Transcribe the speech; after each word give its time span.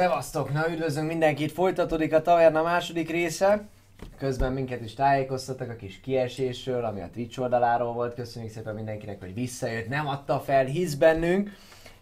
Szevasztok! 0.00 0.52
Na 0.52 0.70
üdvözlünk 0.70 1.08
mindenkit! 1.08 1.52
Folytatódik 1.52 2.14
a 2.14 2.22
taverna 2.22 2.62
második 2.62 3.10
része. 3.10 3.68
Közben 4.18 4.52
minket 4.52 4.80
is 4.80 4.94
tájékoztattak 4.94 5.70
a 5.70 5.76
kis 5.76 6.00
kiesésről, 6.00 6.84
ami 6.84 7.00
a 7.00 7.08
Twitch 7.12 7.40
oldaláról 7.40 7.92
volt. 7.92 8.14
Köszönjük 8.14 8.52
szépen 8.52 8.74
mindenkinek, 8.74 9.20
hogy 9.20 9.34
visszajött, 9.34 9.88
nem 9.88 10.08
adta 10.08 10.40
fel, 10.40 10.64
hisz 10.64 10.94
bennünk. 10.94 11.50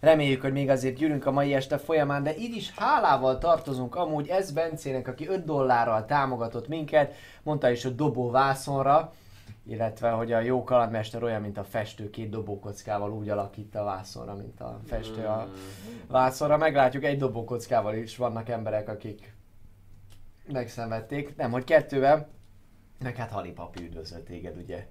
Reméljük, 0.01 0.41
hogy 0.41 0.53
még 0.53 0.69
azért 0.69 0.97
gyűrünk 0.97 1.27
a 1.27 1.31
mai 1.31 1.55
este 1.55 1.79
folyamán, 1.79 2.23
de 2.23 2.37
így 2.37 2.57
is 2.57 2.73
hálával 2.77 3.39
tartozunk 3.39 3.95
amúgy 3.95 4.29
ez 4.29 4.51
Bencének, 4.51 5.09
aki 5.09 5.29
5 5.29 5.45
dollárral 5.45 6.07
támogatott 6.07 6.69
minket, 6.69 7.15
mondta 7.43 7.71
is, 7.71 7.83
hogy 7.83 7.95
dobó 7.95 8.31
vászonra, 8.31 9.13
illetve 9.69 10.11
hogy 10.11 10.33
a 10.33 10.41
jó 10.41 10.65
kalandmester 10.65 11.23
olyan, 11.23 11.41
mint 11.41 11.59
a 11.59 11.65
festő 11.65 12.11
két 12.11 12.31
dobókockával 12.31 13.13
úgy 13.13 13.29
alakít 13.29 13.75
a 13.75 13.85
vászonra, 13.85 14.35
mint 14.35 14.61
a 14.61 14.81
festő 14.87 15.25
a 15.25 15.49
vászonra. 16.07 16.57
Meglátjuk, 16.57 17.05
egy 17.05 17.19
dobókockával 17.19 17.95
is 17.95 18.17
vannak 18.17 18.49
emberek, 18.49 18.89
akik 18.89 19.35
megszenvedték. 20.53 21.37
Nem, 21.37 21.51
hogy 21.51 21.65
kettővel, 21.65 22.29
meg 22.99 23.17
hát 23.17 23.31
Hali 23.31 23.53
papi 23.53 23.83
üdvözölt 23.83 24.25
téged, 24.25 24.57
ugye? 24.57 24.87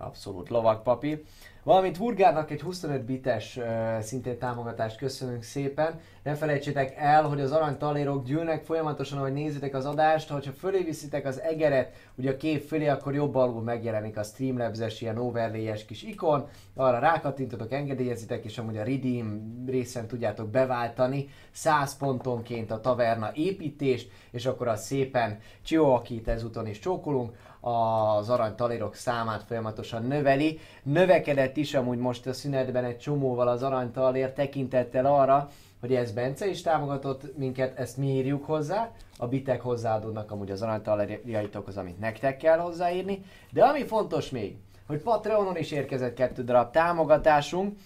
Abszolút 0.00 0.48
lovagpapi. 0.48 1.24
Valamint 1.62 1.96
Hurgárnak 1.96 2.50
egy 2.50 2.60
25 2.60 3.04
bites 3.04 3.56
uh, 3.56 3.98
szintén 4.00 4.38
támogatást 4.38 4.96
köszönünk 4.96 5.42
szépen. 5.42 6.00
Ne 6.22 6.34
felejtsétek 6.34 6.94
el, 6.96 7.22
hogy 7.22 7.40
az 7.40 7.52
arany 7.52 7.78
talérok 7.78 8.24
gyűlnek 8.24 8.64
folyamatosan, 8.64 9.18
ahogy 9.18 9.32
nézitek 9.32 9.74
az 9.74 9.86
adást. 9.86 10.28
Ha 10.28 10.40
fölé 10.40 10.82
viszitek 10.82 11.26
az 11.26 11.40
egeret, 11.40 11.94
ugye 12.14 12.30
a 12.30 12.36
kép 12.36 12.66
fölé, 12.66 12.88
akkor 12.88 13.14
jobb 13.14 13.34
alul 13.34 13.62
megjelenik 13.62 14.16
a 14.16 14.22
Streamlabs-es 14.22 15.00
ilyen 15.00 15.18
overlay 15.18 15.72
kis 15.86 16.02
ikon. 16.02 16.48
Arra 16.74 16.98
rákattintotok, 16.98 17.72
engedélyezitek, 17.72 18.44
és 18.44 18.58
amúgy 18.58 18.76
a 18.76 18.84
redeem 18.84 19.62
részen 19.66 20.06
tudjátok 20.06 20.48
beváltani 20.48 21.28
100 21.50 21.96
pontonként 21.96 22.70
a 22.70 22.80
taverna 22.80 23.30
építést, 23.34 24.10
és 24.30 24.46
akkor 24.46 24.68
az 24.68 24.84
szépen 24.84 25.38
Csió, 25.62 25.94
akit 25.94 26.28
ezúton 26.28 26.66
is 26.66 26.78
csókolunk, 26.78 27.34
az 27.60 28.28
aranytalérok 28.28 28.94
számát 28.94 29.42
folyamatosan 29.42 30.06
növeli. 30.06 30.58
Növekedett 30.82 31.56
is 31.56 31.74
amúgy 31.74 31.98
most 31.98 32.26
a 32.26 32.32
szünetben 32.32 32.84
egy 32.84 32.98
csomóval 32.98 33.48
az 33.48 33.62
aranytalér 33.62 34.32
tekintettel 34.32 35.06
arra, 35.06 35.50
hogy 35.80 35.94
ez 35.94 36.12
Bence 36.12 36.46
is 36.46 36.62
támogatott 36.62 37.36
minket, 37.36 37.78
ezt 37.78 37.96
mi 37.96 38.06
írjuk 38.06 38.44
hozzá, 38.44 38.90
a 39.18 39.26
bitek 39.26 39.60
hozzáadódnak 39.60 40.30
amúgy 40.30 40.50
az 40.50 40.62
aranytalérjaitokhoz, 40.62 41.76
amit 41.76 41.98
nektek 41.98 42.36
kell 42.36 42.58
hozzáírni, 42.58 43.24
de 43.50 43.64
ami 43.64 43.84
fontos 43.84 44.30
még, 44.30 44.56
hogy 44.86 45.02
Patreonon 45.02 45.56
is 45.56 45.70
érkezett 45.70 46.14
kettő 46.14 46.44
darab 46.44 46.70
támogatásunk, 46.70 47.78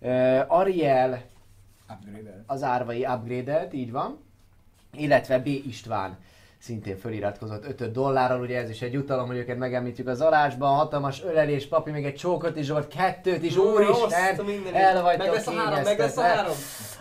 uh, 0.00 0.40
Ariel 0.46 1.22
Upgrade-el. 1.90 2.44
az 2.46 2.62
árvai 2.62 3.06
upgrade 3.06 3.68
így 3.72 3.92
van, 3.92 4.18
illetve 4.92 5.38
B. 5.38 5.46
István 5.46 6.18
szintén 6.62 6.96
feliratkozott 6.96 7.80
5 7.80 7.92
dollárral, 7.92 8.40
ugye 8.40 8.58
ez 8.58 8.70
is 8.70 8.82
egy 8.82 8.92
jutalom, 8.92 9.26
hogy 9.26 9.36
őket 9.36 9.58
megemlítjük 9.58 10.06
az 10.06 10.20
alásban, 10.20 10.76
hatalmas 10.76 11.22
ölelés, 11.22 11.66
papi 11.66 11.90
még 11.90 12.04
egy 12.04 12.14
csókot 12.14 12.56
is 12.56 12.68
volt, 12.68 12.88
kettőt 12.88 13.42
is, 13.42 13.56
úristen, 13.56 14.40
el 14.72 15.02
vagytok 15.02 15.26
Meg 15.26 15.34
lesz 15.34 15.46
a 15.46 15.52
három, 15.52 15.82
meg 15.82 15.98
lesz 15.98 16.16
a 16.16 16.22
három. 16.22 16.54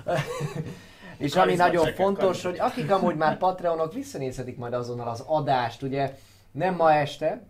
És 1.17 1.36
ami 1.36 1.56
nagyon 1.56 1.94
fontos, 1.94 2.44
hogy 2.44 2.59
akik 2.59 2.92
amúgy 2.92 3.16
már 3.16 3.38
Patreonok 3.38 3.94
visszanézhetik 3.94 4.58
majd 4.58 4.73
azonnal 4.73 5.08
az 5.08 5.23
adást, 5.28 5.82
ugye? 5.82 6.14
Nem 6.52 6.76
ma 6.76 6.93
este, 6.93 7.42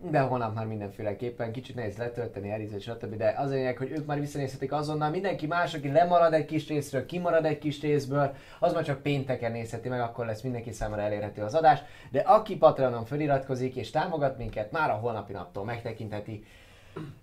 De 0.00 0.02
hol? 0.02 0.10
de 0.10 0.20
holnap 0.20 0.54
már 0.54 0.66
mindenféleképpen, 0.66 1.52
kicsit 1.52 1.74
nehéz 1.74 1.96
letölteni, 1.96 2.50
elízni, 2.50 2.80
stb. 2.80 3.16
De 3.16 3.34
az 3.38 3.50
a 3.50 3.54
lényeg, 3.54 3.76
hogy 3.76 3.90
ők 3.90 4.06
már 4.06 4.20
visszanézhetik 4.20 4.72
azonnal, 4.72 5.10
mindenki 5.10 5.46
más, 5.46 5.74
aki 5.74 5.88
lemarad 5.88 6.32
egy 6.32 6.44
kis 6.44 6.68
részről, 6.68 7.06
kimarad 7.06 7.44
egy 7.44 7.58
kis 7.58 7.80
részből, 7.80 8.34
az 8.60 8.72
már 8.72 8.84
csak 8.84 9.02
pénteken 9.02 9.52
nézheti 9.52 9.88
meg, 9.88 10.00
akkor 10.00 10.26
lesz 10.26 10.40
mindenki 10.40 10.72
számára 10.72 11.02
elérhető 11.02 11.42
az 11.42 11.54
adás. 11.54 11.80
De 12.10 12.20
aki 12.20 12.56
Patreonon 12.56 13.04
feliratkozik 13.04 13.76
és 13.76 13.90
támogat 13.90 14.38
minket, 14.38 14.72
már 14.72 14.90
a 14.90 14.94
holnapi 14.94 15.32
naptól 15.32 15.64
megtekintheti. 15.64 16.44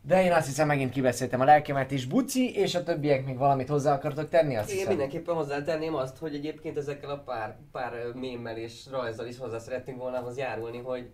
De 0.01 0.23
én 0.23 0.31
azt 0.31 0.47
hiszem 0.47 0.67
megint 0.67 0.91
kibeszéltem 0.91 1.41
a 1.41 1.43
lelkemet 1.43 1.91
is, 1.91 2.05
Buci, 2.05 2.55
és 2.55 2.75
a 2.75 2.83
többiek 2.83 3.25
még 3.25 3.37
valamit 3.37 3.67
hozzá 3.67 3.93
akartok 3.93 4.29
tenni, 4.29 4.55
azt 4.55 4.69
Én 4.69 4.75
hiszem. 4.75 4.89
mindenképpen 4.89 5.35
hozzátenném 5.35 5.95
azt, 5.95 6.17
hogy 6.17 6.35
egyébként 6.35 6.77
ezekkel 6.77 7.09
a 7.09 7.17
pár, 7.17 7.55
pár 7.71 7.91
mémmel 8.13 8.57
és 8.57 8.87
rajzzal 8.91 9.27
is 9.27 9.37
hozzá 9.37 9.57
szerettünk 9.57 9.97
volna 9.97 10.17
ahhoz 10.17 10.37
járulni, 10.37 10.77
hogy 10.77 11.09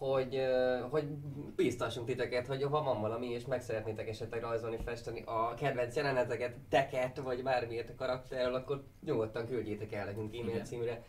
hogy, 0.00 0.40
hogy 0.90 1.04
bíztassunk 1.56 2.06
titeket, 2.06 2.46
hogy 2.46 2.62
ha 2.62 2.82
van 2.82 3.00
valami, 3.00 3.26
és 3.26 3.46
meg 3.46 3.60
szeretnétek 3.60 4.08
esetleg 4.08 4.40
rajzolni, 4.40 4.78
festeni 4.84 5.22
a 5.26 5.54
kedvenc 5.54 5.96
jeleneteket, 5.96 6.56
teket, 6.68 7.18
vagy 7.18 7.42
bármilyet 7.42 7.90
a 7.90 7.94
karakterről, 7.94 8.54
akkor 8.54 8.84
nyugodtan 9.04 9.46
küldjétek 9.46 9.92
el 9.92 10.04
nekünk 10.04 10.36
e-mail 10.36 10.62
címre. 10.62 11.02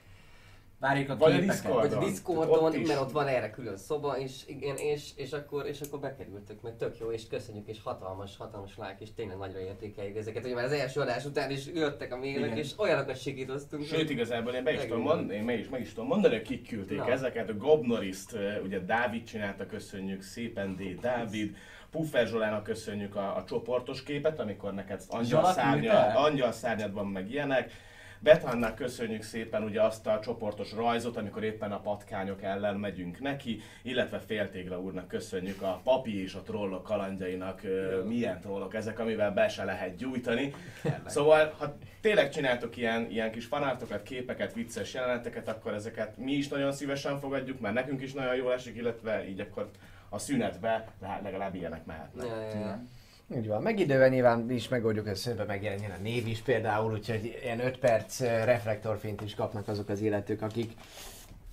Várjuk 0.82 1.10
a 1.10 1.18
Vagy 1.18 1.32
a 1.32 1.40
képeket. 1.40 1.64
Vagy 1.64 1.94
a 1.94 1.98
Ott 1.98 2.06
Discordon, 2.06 2.76
is. 2.76 2.88
mert 2.88 3.00
ott 3.00 3.12
van 3.12 3.28
erre 3.28 3.50
külön 3.50 3.78
szoba, 3.78 4.18
és 4.18 4.32
igen, 4.48 4.76
és, 4.76 5.12
és, 5.16 5.32
akkor, 5.32 5.66
és 5.66 5.82
akkor 5.82 6.00
bekerültök, 6.00 6.62
mert 6.62 6.76
tök 6.76 6.98
jó, 7.00 7.12
és 7.12 7.28
köszönjük, 7.28 7.68
és 7.68 7.78
hatalmas, 7.84 8.38
hatalmas 8.38 8.76
like, 8.76 8.96
és 9.00 9.14
tényleg 9.14 9.38
nagyra 9.38 9.60
értékeljük 9.60 10.18
ezeket, 10.18 10.44
hogy 10.44 10.54
már 10.54 10.64
az 10.64 10.72
első 10.72 11.00
adás 11.00 11.26
után 11.26 11.52
is 11.52 11.68
jöttek 11.74 12.14
a 12.14 12.18
mailek, 12.18 12.58
és 12.58 12.72
olyanokat 12.78 13.22
segítoztunk. 13.22 13.84
Sőt, 13.84 14.10
igazából 14.10 14.54
én 14.54 14.64
be 14.64 14.74
is 14.74 14.82
tudom 14.82 15.02
mondani, 15.02 15.36
én 15.36 15.44
meg 15.44 15.60
is, 15.60 15.70
meg 15.70 15.82
is 15.82 15.90
tudom 15.94 16.08
mondani, 16.08 16.34
hogy 16.34 16.44
kik 16.44 16.68
küldték 16.68 16.98
Na. 16.98 17.12
ezeket. 17.12 17.50
A 17.50 17.54
Gobnoriszt, 17.54 18.38
ugye 18.64 18.80
Dávid 18.80 19.24
csinálta, 19.24 19.66
köszönjük 19.66 20.22
szépen, 20.22 20.76
D. 20.76 21.00
Dávid. 21.00 21.56
Puffer 21.92 22.28
Zsolának 22.28 22.64
köszönjük 22.64 23.16
a, 23.16 23.36
a 23.36 23.44
csoportos 23.44 24.04
képet, 24.04 24.40
amikor 24.40 24.74
neked 24.74 25.02
angyal, 25.08 25.46
szárnya, 25.46 25.94
angyal 26.00 26.52
szárnyad 26.52 26.94
van, 26.94 27.08
meg 27.08 27.32
ilyenek. 27.32 27.72
Bethannak 28.24 28.76
köszönjük 28.76 29.22
szépen 29.24 29.64
ugye 29.64 29.82
azt 29.82 30.08
a 30.08 30.20
csoportos 30.20 30.74
rajzot, 30.74 31.18
amikor 31.18 31.44
éppen 31.44 31.72
a 31.72 31.80
patkányok 31.80 32.42
ellen 32.44 32.76
megyünk 32.76 33.20
neki, 33.20 33.62
illetve 33.82 34.20
Féltégla 34.20 34.80
úrnak 34.80 35.08
köszönjük 35.08 35.62
a 35.62 35.82
papi 35.84 36.22
és 36.22 36.34
a 36.34 36.42
trollok 36.42 36.84
kalandjainak, 36.84 37.62
Jó. 37.64 38.04
milyen 38.06 38.40
trollok 38.40 38.74
ezek, 38.74 39.00
amivel 39.00 39.32
be 39.32 39.48
se 39.48 39.64
lehet 39.64 39.96
gyújtani. 39.96 40.54
Szóval, 41.06 41.54
ha 41.58 41.78
tényleg 42.02 42.30
csináltok 42.30 42.78
ilyen, 42.78 43.10
ilyen 43.10 43.32
kis 43.32 43.46
fanártokat, 43.46 44.04
képeket, 44.04 44.54
vicces 44.54 44.94
jeleneteket, 44.94 45.48
akkor 45.48 45.74
ezeket 45.74 46.18
mi 46.18 46.32
is 46.32 46.48
nagyon 46.48 46.72
szívesen 46.72 47.20
fogadjuk, 47.20 47.60
mert 47.60 47.74
nekünk 47.74 48.02
is 48.02 48.14
nagyon 48.14 48.36
jól 48.36 48.54
esik, 48.54 48.76
illetve 48.76 49.28
így 49.28 49.40
akkor 49.40 49.70
a 50.10 50.18
szünetbe 50.18 50.88
le- 51.02 51.20
legalább 51.24 51.56
ilyenek 51.56 51.86
mehetnek. 51.86 52.26
Ja, 52.26 52.42
ja, 52.42 52.60
ja. 52.60 52.82
Így 53.36 53.48
van. 53.48 53.62
Meg 53.62 53.80
idővel 53.80 54.10
nyilván 54.10 54.40
mi 54.40 54.54
is 54.54 54.68
megoldjuk, 54.68 55.08
hogy 55.08 55.16
szöntbe 55.16 55.44
megjelenjen 55.44 55.92
a 55.92 56.02
név 56.02 56.28
is 56.28 56.40
például, 56.40 56.92
úgyhogy 56.92 57.40
ilyen 57.44 57.60
5 57.60 57.78
perc 57.78 58.22
eh, 58.22 58.46
reflektorfényt 58.46 59.22
is 59.22 59.36
kapnak 59.36 59.68
azok 59.68 59.90
az 59.90 60.02
életők, 60.02 60.42
akik 60.42 60.72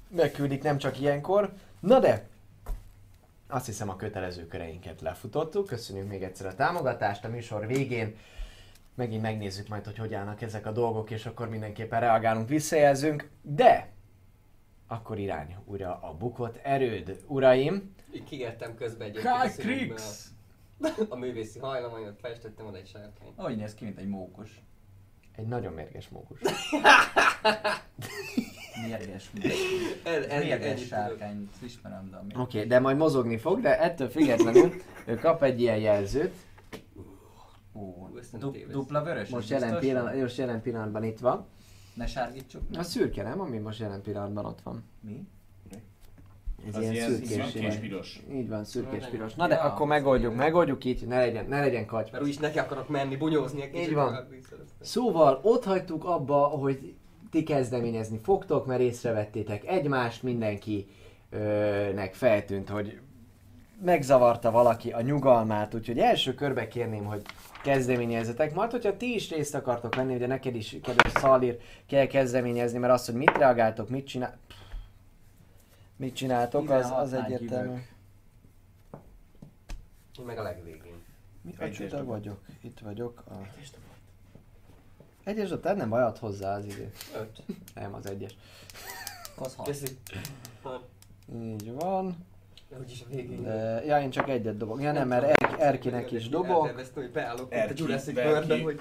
megküldik 0.09 0.63
nem 0.63 0.79
csak 0.79 1.01
ilyenkor. 1.01 1.53
Na 1.81 1.99
de, 1.99 2.27
azt 3.49 3.67
hiszem 3.67 3.89
a 3.89 3.97
kötelező 3.97 4.47
köreinket 4.47 5.01
lefutottuk. 5.01 5.67
Köszönjük 5.67 6.09
még 6.09 6.23
egyszer 6.23 6.47
a 6.47 6.55
támogatást 6.55 7.25
a 7.25 7.29
műsor 7.29 7.67
végén. 7.67 8.17
Megint 8.95 9.23
megnézzük 9.23 9.69
majd, 9.69 9.85
hogy 9.85 9.99
hogy 9.99 10.15
állnak 10.15 10.43
ezek 10.43 10.67
a 10.67 10.73
dolgok, 10.73 11.11
és 11.11 11.27
akkor 11.27 11.49
mindenképpen 11.49 12.01
reagálunk, 12.01 12.49
visszajelzünk. 12.49 13.31
De, 13.43 13.89
akkor 14.87 15.19
irány 15.19 15.57
újra 15.65 15.99
a 16.03 16.15
bukott 16.15 16.57
erőd, 16.63 17.21
uraim. 17.27 17.95
Így 18.15 18.25
kigettem 18.25 18.75
közben 18.75 19.09
egy 19.09 19.23
Kai 19.23 19.51
Krix! 19.51 20.31
A 21.09 21.17
művészi 21.17 21.59
hajlamaimat 21.59 22.19
festettem 22.21 22.67
oda 22.67 22.77
egy 22.77 22.87
sárkányt. 22.87 23.33
Ahogy 23.37 23.57
néz 23.57 23.75
ki, 23.75 23.85
mint 23.85 23.99
egy 23.99 24.09
mókus. 24.09 24.63
Egy 25.37 25.47
nagyon 25.47 25.73
mérges 25.73 26.09
mókus. 26.09 26.41
Mérges 28.87 29.31
mókus. 29.31 29.53
Ez, 30.05 30.25
ez, 30.25 30.43
Mérges 30.43 30.87
sárkány, 30.87 31.51
ismerem, 31.63 32.11
de 32.11 32.17
ami... 32.17 32.33
Oké, 32.35 32.57
okay, 32.57 32.69
de 32.69 32.79
majd 32.79 32.97
mozogni 32.97 33.39
fog, 33.39 33.61
de 33.61 33.81
ettől 33.81 34.09
függetlenül 34.09 34.73
ő 35.07 35.15
kap 35.15 35.43
egy 35.43 35.61
ilyen 35.61 35.79
jelzőt. 35.79 36.35
Ó, 37.75 38.09
du- 38.39 38.71
dupla 38.71 39.03
vörös, 39.03 39.29
Most 39.29 39.51
jelen, 39.51 39.79
pillanat, 39.79 40.15
most 40.15 40.37
jelen 40.37 40.63
pillanatban 40.63 41.05
itt 41.05 41.19
van. 41.19 41.47
Ne 41.95 42.07
sárgítsuk. 42.07 42.63
A 42.73 42.83
szürke 42.83 43.23
nem, 43.23 43.41
ami 43.41 43.59
most 43.59 43.81
jelen 43.81 44.03
pillanatban 44.03 44.45
ott 44.45 44.61
van. 44.61 44.85
Mi? 45.01 45.29
Ez 46.67 46.75
Az 46.75 46.83
ilyen, 46.83 46.95
ilyen 46.95 47.11
szürkés, 47.11 47.29
szürkés 47.29 47.77
piros. 47.77 48.21
Így 48.33 48.49
van, 48.49 48.65
szürkés 48.65 49.03
Ja, 49.03 49.09
piros. 49.11 49.35
Na 49.35 49.47
de 49.49 49.55
ja, 49.55 49.61
akkor 49.61 49.87
megoldjuk, 49.87 50.35
megoldjuk 50.35 50.85
így, 50.85 51.07
ne 51.07 51.19
legyen, 51.19 51.47
ne 51.49 51.61
legyen 51.61 51.87
katy. 51.87 52.11
Mert 52.13 52.25
úgyis 52.25 52.37
neki 52.37 52.59
akarok 52.59 52.89
menni, 52.89 53.17
bunyózni 53.17 53.63
egy 53.63 53.71
kicsit. 53.71 53.89
Így 53.89 53.95
van. 53.95 54.07
aztán. 54.07 54.29
Szóval 54.81 55.41
ott 55.43 55.65
hagytuk 55.65 56.05
abba, 56.05 56.37
hogy 56.37 56.95
ti 57.31 57.43
kezdeményezni 57.43 58.19
fogtok, 58.23 58.67
mert 58.67 58.81
észrevettétek 58.81 59.67
egymást, 59.67 60.23
mindenkinek 60.23 62.15
feltűnt, 62.15 62.69
hogy 62.69 63.01
megzavarta 63.85 64.51
valaki 64.51 64.91
a 64.91 65.01
nyugalmát, 65.01 65.75
úgyhogy 65.75 65.99
első 65.99 66.35
körbe 66.35 66.69
kérném, 66.69 67.05
hogy 67.05 67.23
kezdeményezzetek. 67.63 68.55
Majd, 68.55 68.71
hogyha 68.71 68.97
ti 68.97 69.15
is 69.15 69.31
részt 69.31 69.55
akartok 69.55 69.95
venni, 69.95 70.15
ugye 70.15 70.27
neked 70.27 70.55
is, 70.55 70.77
kedves 70.83 71.13
Szalír, 71.13 71.59
kell 71.87 72.07
kezdeményezni, 72.07 72.79
mert 72.79 72.93
az, 72.93 73.07
hogy 73.07 73.15
mit 73.15 73.37
reagáltok, 73.37 73.89
mit 73.89 74.07
csinál... 74.07 74.39
Mit 75.99 76.15
csináltok, 76.15 76.71
az, 76.71 76.91
az 76.91 77.11
16-nál 77.13 77.25
egyértelmű. 77.25 77.79
Én 80.19 80.25
meg 80.25 80.39
a 80.39 80.43
legvégén. 80.43 81.03
Mi 81.43 81.55
a 81.59 81.63
Egyes 81.63 81.77
csuda 81.77 82.05
vagyok? 82.05 82.41
Itt 82.61 82.79
vagyok. 82.79 83.23
A... 83.29 83.35
Egyes 85.25 85.49
dobtál? 85.49 85.75
Nem 85.75 85.89
baj, 85.89 86.03
add 86.03 86.19
hozzá 86.19 86.57
az 86.57 86.65
idő. 86.65 86.93
Öt. 87.17 87.43
Nem, 87.75 87.95
az 87.95 88.07
egyes. 88.07 88.37
Az 89.37 89.55
hat. 89.55 89.67
Köszi. 89.67 89.99
Így 91.35 91.73
van. 91.73 92.27
De 92.69 92.79
úgyis 92.79 93.03
a 93.03 93.05
végén. 93.09 93.43
De, 93.43 93.85
ja, 93.85 94.01
én 94.01 94.11
csak 94.11 94.29
egyet 94.29 94.57
dobok. 94.57 94.83
Ja 94.83 94.93
nem, 94.93 95.09
mert 95.09 95.25
er- 95.43 95.61
Erkinek 95.61 96.11
is 96.11 96.29
dobok. 96.29 96.65
Elterveztem, 96.67 97.03
hogy 97.03 97.13
beállok 97.13 97.47
itt 97.47 97.53
a 97.53 97.55
Erki, 97.55 97.83
Jurassic 97.83 98.15
Berki. 98.15 98.31
World-be, 98.31 98.63
hogy 98.63 98.81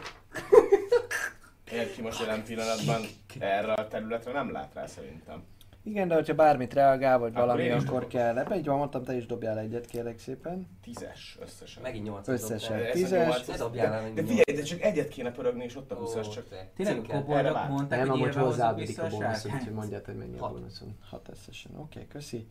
Érki 1.72 2.02
most 2.02 2.20
jelen 2.20 2.44
pillanatban 2.44 3.02
erre 3.40 3.74
a 3.74 3.88
területre 3.88 4.32
nem 4.32 4.52
lát 4.52 4.74
rá 4.74 4.86
szerintem. 4.88 5.44
Igen, 5.88 6.08
de 6.08 6.14
hogyha 6.16 6.36
bármit 6.36 6.74
reagál, 6.74 7.20
vagy 7.20 7.32
Akkor 7.36 7.46
valami, 7.46 7.70
akkor 7.70 7.84
dobok. 7.86 8.08
kell. 8.08 8.38
Ebben 8.38 8.58
így 8.58 8.66
van, 8.66 8.78
mondtam, 8.78 9.04
te 9.04 9.16
is 9.16 9.26
dobjál 9.26 9.60
egyet, 9.60 9.86
kérlek 9.86 10.20
szépen. 10.20 10.68
Tízes 10.82 11.38
összesen. 11.42 11.82
megint 11.82 12.06
8 12.06 12.28
Összesen. 12.28 12.92
Tízes. 12.92 13.26
nyolc, 13.26 13.48
Ne 13.48 13.54
ez- 13.54 13.60
dobjál 13.60 13.94
el 13.94 14.14
de, 14.14 14.22
figyelj, 14.24 14.44
de 14.60 14.62
csak 14.62 14.82
egyet 14.82 15.08
kéne 15.08 15.32
pörögni, 15.32 15.64
és 15.64 15.76
ott 15.76 15.92
a 15.92 15.96
20 15.96 16.30
csak. 16.30 16.46
Tényleg 16.76 17.02
koboldok 17.08 17.68
mondták, 17.68 18.00
Nem, 18.00 18.10
hogy 18.10 18.20
amúgy 18.38 18.76
vissza 18.76 19.02
a 19.02 19.06
a 19.06 19.10
bónusz, 19.10 19.42
sárkányt. 19.42 19.56
úgyhogy 19.62 19.74
mondjad, 19.74 20.06
hogy 20.06 20.16
mennyi 20.16 20.38
a 20.38 20.42
Hat. 20.42 20.52
bónuszon. 20.52 20.96
6 21.10 21.30
összesen. 21.30 21.72
Oké, 21.72 21.82
okay, 21.82 22.08
köszi. 22.08 22.48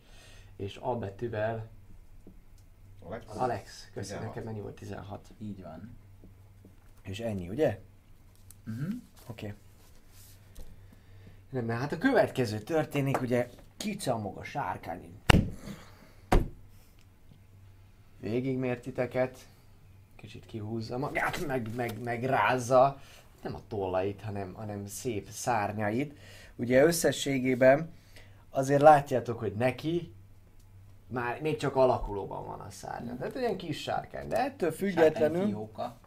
És 0.55 0.77
A 0.81 0.95
betűvel 0.95 1.67
Alex? 3.03 3.25
Alex, 3.35 3.89
köszi, 3.93 4.07
16. 4.07 4.27
neked 4.27 4.43
mennyi 4.43 4.59
volt? 4.61 4.75
16. 4.75 5.27
Így 5.37 5.61
van. 5.63 5.97
És 7.01 7.19
ennyi, 7.19 7.49
ugye? 7.49 7.79
Mhm. 8.63 8.85
Oké. 9.27 9.45
Okay. 9.45 9.53
Nem, 11.49 11.65
mert 11.65 11.79
hát 11.79 11.91
a 11.91 11.97
következő 11.97 12.59
történik, 12.59 13.21
ugye 13.21 13.49
kicamog 13.77 14.37
a 14.37 14.43
sárkány. 14.43 15.19
Végigmért 18.19 18.81
titeket, 18.81 19.37
kicsit 20.15 20.45
kihúzza 20.45 20.97
magát, 20.97 21.47
meg, 21.47 21.75
meg, 21.75 22.03
meg 22.03 22.23
rázza, 22.23 23.01
nem 23.41 23.55
a 23.55 23.61
tollait, 23.67 24.21
hanem, 24.21 24.53
hanem 24.53 24.87
szép 24.87 25.29
szárnyait. 25.29 26.17
Ugye 26.55 26.83
összességében 26.83 27.91
azért 28.49 28.81
látjátok, 28.81 29.39
hogy 29.39 29.53
neki 29.53 30.13
már 31.07 31.41
még 31.41 31.57
csak 31.57 31.75
alakulóban 31.75 32.45
van 32.45 32.59
a 32.59 32.69
szárnya. 32.69 33.17
Tehát 33.17 33.35
olyan 33.35 33.57
kis 33.57 33.81
sárkány, 33.81 34.27
de 34.27 34.37
ettől 34.37 34.71
függetlenül... 34.71 35.35
Sárkány 35.35 35.53
fióka. 35.53 35.97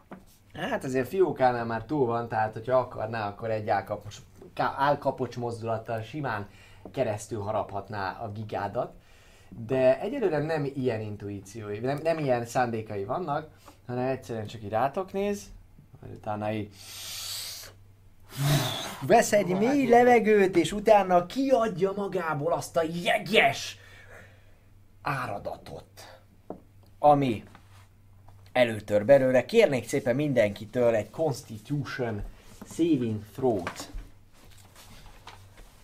Hát 0.53 0.83
azért 0.83 1.07
fiókánál 1.07 1.65
már 1.65 1.85
túl 1.85 2.05
van, 2.05 2.27
tehát 2.27 2.53
hogyha 2.53 2.77
akarná, 2.77 3.27
akkor 3.27 3.49
egy 3.49 3.69
állkapocs, 3.69 4.15
ká- 4.15 4.30
állkapocs 4.55 5.37
mozdulattal 5.37 6.01
simán 6.01 6.47
keresztül 6.91 7.41
haraphatná 7.41 8.19
a 8.21 8.31
gigádat. 8.31 8.93
De 9.65 9.99
egyelőre 9.99 10.37
nem 10.37 10.71
ilyen 10.75 11.01
intuíciói, 11.01 11.79
nem, 11.79 11.99
nem 12.03 12.17
ilyen 12.17 12.45
szándékai 12.45 13.03
vannak, 13.03 13.49
hanem 13.87 14.07
egyszerűen 14.07 14.45
csak 14.45 14.63
így 14.63 14.69
rátok 14.69 15.13
néz, 15.13 15.51
majd 16.01 16.13
utána 16.13 16.51
így 16.51 16.69
vesz 19.01 19.33
egy 19.33 19.57
mély 19.57 19.87
levegőt, 19.87 20.55
és 20.55 20.71
utána 20.71 21.25
kiadja 21.25 21.93
magából 21.95 22.53
azt 22.53 22.77
a 22.77 22.83
jeges 23.03 23.77
áradatot, 25.01 26.19
ami 26.99 27.43
előtör 28.51 29.05
belőle. 29.05 29.45
Kérnék 29.45 29.87
szépen 29.87 30.15
mindenkitől 30.15 30.95
egy 30.95 31.09
Constitution 31.09 32.23
Saving 32.69 33.23
Throw-t. 33.33 33.91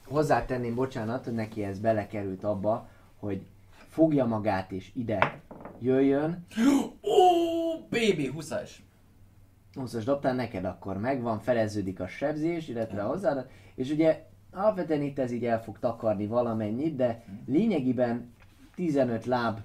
Hozzátenném, 0.08 0.76
bocsánat, 0.76 1.24
hogy 1.24 1.34
neki 1.34 1.64
ez 1.64 1.80
belekerült 1.80 2.44
abba, 2.44 2.90
hogy 3.20 3.46
fogja 3.88 4.26
magát 4.26 4.72
és 4.72 4.92
ide 4.94 5.42
jöjjön. 5.80 6.46
Ó, 7.04 7.80
baby, 7.90 8.32
20-as. 8.38 8.70
20 9.74 10.04
dobtál, 10.04 10.36
neked 10.36 10.66
akkor 10.66 10.98
megvan, 10.98 11.40
feleződik 11.40 12.00
a 12.00 12.08
sebzés, 12.08 12.68
illetve 12.68 13.04
a 13.04 13.08
hozzáadat, 13.08 13.50
és 13.76 13.92
ugye 13.92 14.26
alapvetően 14.52 15.02
itt 15.02 15.20
ez 15.20 15.32
így 15.32 15.46
el 15.46 15.64
fog 15.64 15.80
takarni 15.80 16.28
valamennyit, 16.28 16.96
de 16.96 17.24
lényegében 17.46 18.34
15 18.76 19.26
láb 19.26 19.60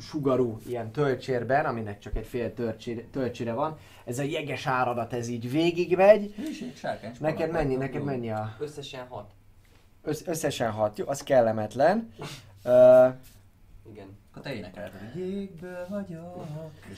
sugarú 0.00 0.58
ilyen 0.66 0.90
töltsérben, 0.90 1.64
aminek 1.64 1.98
csak 1.98 2.16
egy 2.16 2.26
fél 2.26 2.54
töltsére, 2.54 3.02
töltsére 3.12 3.52
van, 3.52 3.78
ez 4.04 4.18
a 4.18 4.22
jeges 4.22 4.66
áradat 4.66 5.12
ez 5.12 5.28
így 5.28 5.50
végigmegy. 5.50 6.34
Neked 7.20 7.50
mennyi, 7.50 7.74
neked 7.74 8.04
mennyi 8.04 8.30
a... 8.30 8.56
Összesen 8.58 9.06
6. 9.08 9.30
Össz, 10.02 10.26
összesen 10.26 10.70
hat, 10.70 10.98
jó, 10.98 11.08
az 11.08 11.22
kellemetlen. 11.22 12.12
Uh, 12.64 13.14
Igen. 13.90 14.22
Akkor 14.30 14.46
te 14.46 14.54
énekelted, 14.54 15.14
jégből 15.14 15.86
vagyok. 15.88 16.46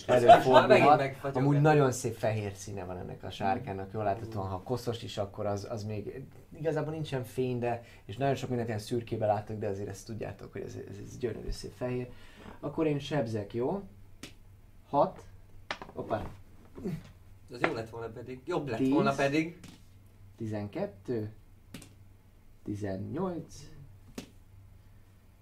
Előfordulhat. 0.06 1.37
Amúgy 1.37 1.60
nagyon 1.60 1.92
szép 1.92 2.14
fehér 2.14 2.52
színe 2.54 2.84
van 2.84 2.99
ennek 2.99 3.22
a 3.22 3.31
sárkának, 3.31 3.92
jól 3.92 4.04
láthatóan, 4.04 4.46
ha 4.46 4.62
koszos 4.62 5.02
is, 5.02 5.19
akkor 5.19 5.46
az, 5.46 5.66
az 5.70 5.84
még 5.84 6.25
igazából 6.58 6.92
nincsen 6.92 7.25
fény, 7.25 7.58
de 7.58 7.82
és 8.04 8.16
nagyon 8.16 8.34
sok 8.34 8.49
mindent 8.49 8.69
ilyen 8.69 8.81
szürkébe 8.81 9.26
látok, 9.26 9.58
de 9.58 9.66
azért 9.66 9.88
ezt 9.88 10.06
tudjátok, 10.06 10.52
hogy 10.52 10.62
ez, 10.62 10.75
ez, 10.90 10.96
ez 11.04 11.19
gyönyörű 11.19 11.50
szép 11.50 11.72
fehér. 11.76 12.08
Akkor 12.60 12.87
én 12.87 12.98
sebzek, 12.98 13.54
jó? 13.54 13.82
6. 14.88 15.25
Hoppá, 15.94 16.22
Az 17.52 17.60
jó 17.60 17.72
lett 17.72 17.90
volna 17.90 18.06
pedig. 18.06 18.40
Jobb 18.44 18.69
lett 18.69 18.78
Tíz. 18.78 18.93
volna 18.93 19.12
pedig. 19.14 19.58
12. 20.37 21.32
18. 22.64 23.54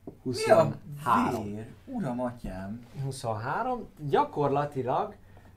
Mi 0.05 0.11
a 0.51 0.63
23. 0.63 1.65
Uram, 1.87 2.21
atyám. 2.21 2.87
23. 3.03 3.89
Gyakorlatilag 4.09 5.15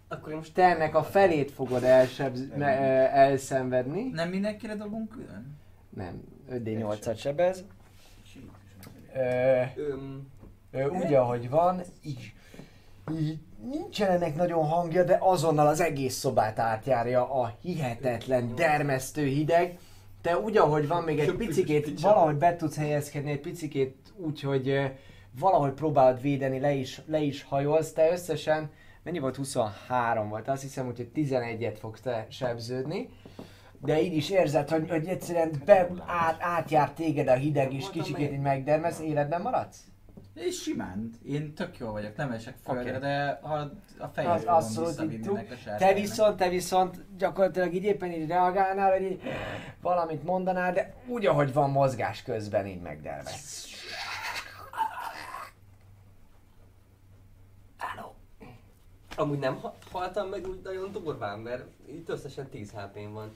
Akkor 0.07 0.29
én 0.31 0.37
most 0.37 0.53
te 0.53 0.63
ennek 0.63 0.95
a 0.95 1.03
felét 1.03 1.51
fogod 1.51 1.83
elsebz, 1.83 2.47
ne, 2.55 2.79
ö, 2.79 3.05
elszenvedni. 3.17 4.03
Nem 4.09 4.29
mindenkire 4.29 4.75
dobunk 4.75 5.09
külön? 5.09 5.57
Nem, 5.89 6.21
5D8-at 6.49 7.17
sebez. 7.17 7.63
Ö, 9.15 9.61
Öm, 9.75 10.27
úgy, 10.85 11.13
ahogy 11.13 11.49
van, 11.49 11.81
így, 12.03 12.33
így 13.19 13.39
nincsen 13.71 14.33
nagyon 14.35 14.65
hangja, 14.65 15.03
de 15.03 15.17
azonnal 15.21 15.67
az 15.67 15.79
egész 15.79 16.15
szobát 16.15 16.59
átjárja 16.59 17.31
a 17.41 17.55
hihetetlen, 17.61 18.55
dermesztő 18.55 19.25
hideg. 19.25 19.77
Te 20.21 20.39
úgy, 20.39 20.57
ahogy 20.57 20.87
van, 20.87 21.03
még 21.03 21.19
egy 21.19 21.33
picikét, 21.33 21.99
valahogy 21.99 22.35
be 22.35 22.55
tudsz 22.55 22.77
helyezkedni, 22.77 23.31
egy 23.31 23.39
picikét 23.39 23.95
úgy, 24.15 24.41
hogy 24.41 24.91
valahogy 25.39 25.71
próbálod 25.71 26.21
védeni, 26.21 26.59
le 26.59 26.73
is, 26.73 27.01
le 27.05 27.19
is 27.19 27.43
hajolsz. 27.43 27.93
Te 27.93 28.11
összesen, 28.11 28.71
mennyi 29.03 29.19
volt? 29.19 29.35
23 29.35 30.29
volt, 30.29 30.47
azt 30.47 30.61
hiszem, 30.61 30.85
hogy 30.85 31.09
11-et 31.15 31.75
fogsz 31.79 32.01
te 32.01 32.27
sebződni. 32.29 33.09
De 33.81 34.01
így 34.01 34.15
is 34.15 34.29
érzed, 34.29 34.69
hogy, 34.69 34.89
hogy 34.89 35.07
egyszerűen 35.07 35.61
be, 35.65 35.89
át, 36.05 36.37
átjár 36.39 36.91
téged 36.91 37.27
a 37.27 37.33
hideg, 37.33 37.73
és 37.73 37.89
kicsikét 37.89 38.31
így 38.31 38.39
megdermesz, 38.39 38.99
életben 38.99 39.41
maradsz? 39.41 39.79
És 40.37 40.61
simán. 40.61 41.11
Én 41.25 41.53
tök 41.53 41.77
jól 41.77 41.91
vagyok, 41.91 42.15
nem 42.15 42.31
esek 42.31 42.55
földre, 42.63 42.89
Oké. 42.91 42.99
de 42.99 43.39
ha 43.41 43.53
a 43.97 44.19
Az 44.45 44.77
visszavinni 44.79 45.13
így 45.13 45.27
ennek 45.27 45.51
a 45.65 45.75
Te 45.77 45.93
viszont, 45.93 46.37
te 46.37 46.49
viszont 46.49 47.17
gyakorlatilag 47.17 47.73
így 47.73 47.83
éppen 47.83 48.11
így 48.11 48.27
reagálnál, 48.27 48.91
hogy 48.91 49.01
így 49.01 49.21
valamit 49.81 50.23
mondanál, 50.23 50.73
de 50.73 50.93
úgy, 51.07 51.25
ahogy 51.25 51.53
van 51.53 51.69
mozgás 51.69 52.23
közben 52.23 52.67
így 52.67 52.81
megdermesz. 52.81 53.75
amúgy 59.17 59.39
nem 59.39 59.59
ha- 59.61 59.75
haltam 59.91 60.27
meg 60.29 60.47
úgy 60.47 60.61
nagyon 60.63 60.91
durván, 60.91 61.39
mert 61.39 61.63
itt 61.87 62.09
összesen 62.09 62.49
10 62.49 62.71
hp 62.71 62.99
van. 63.11 63.35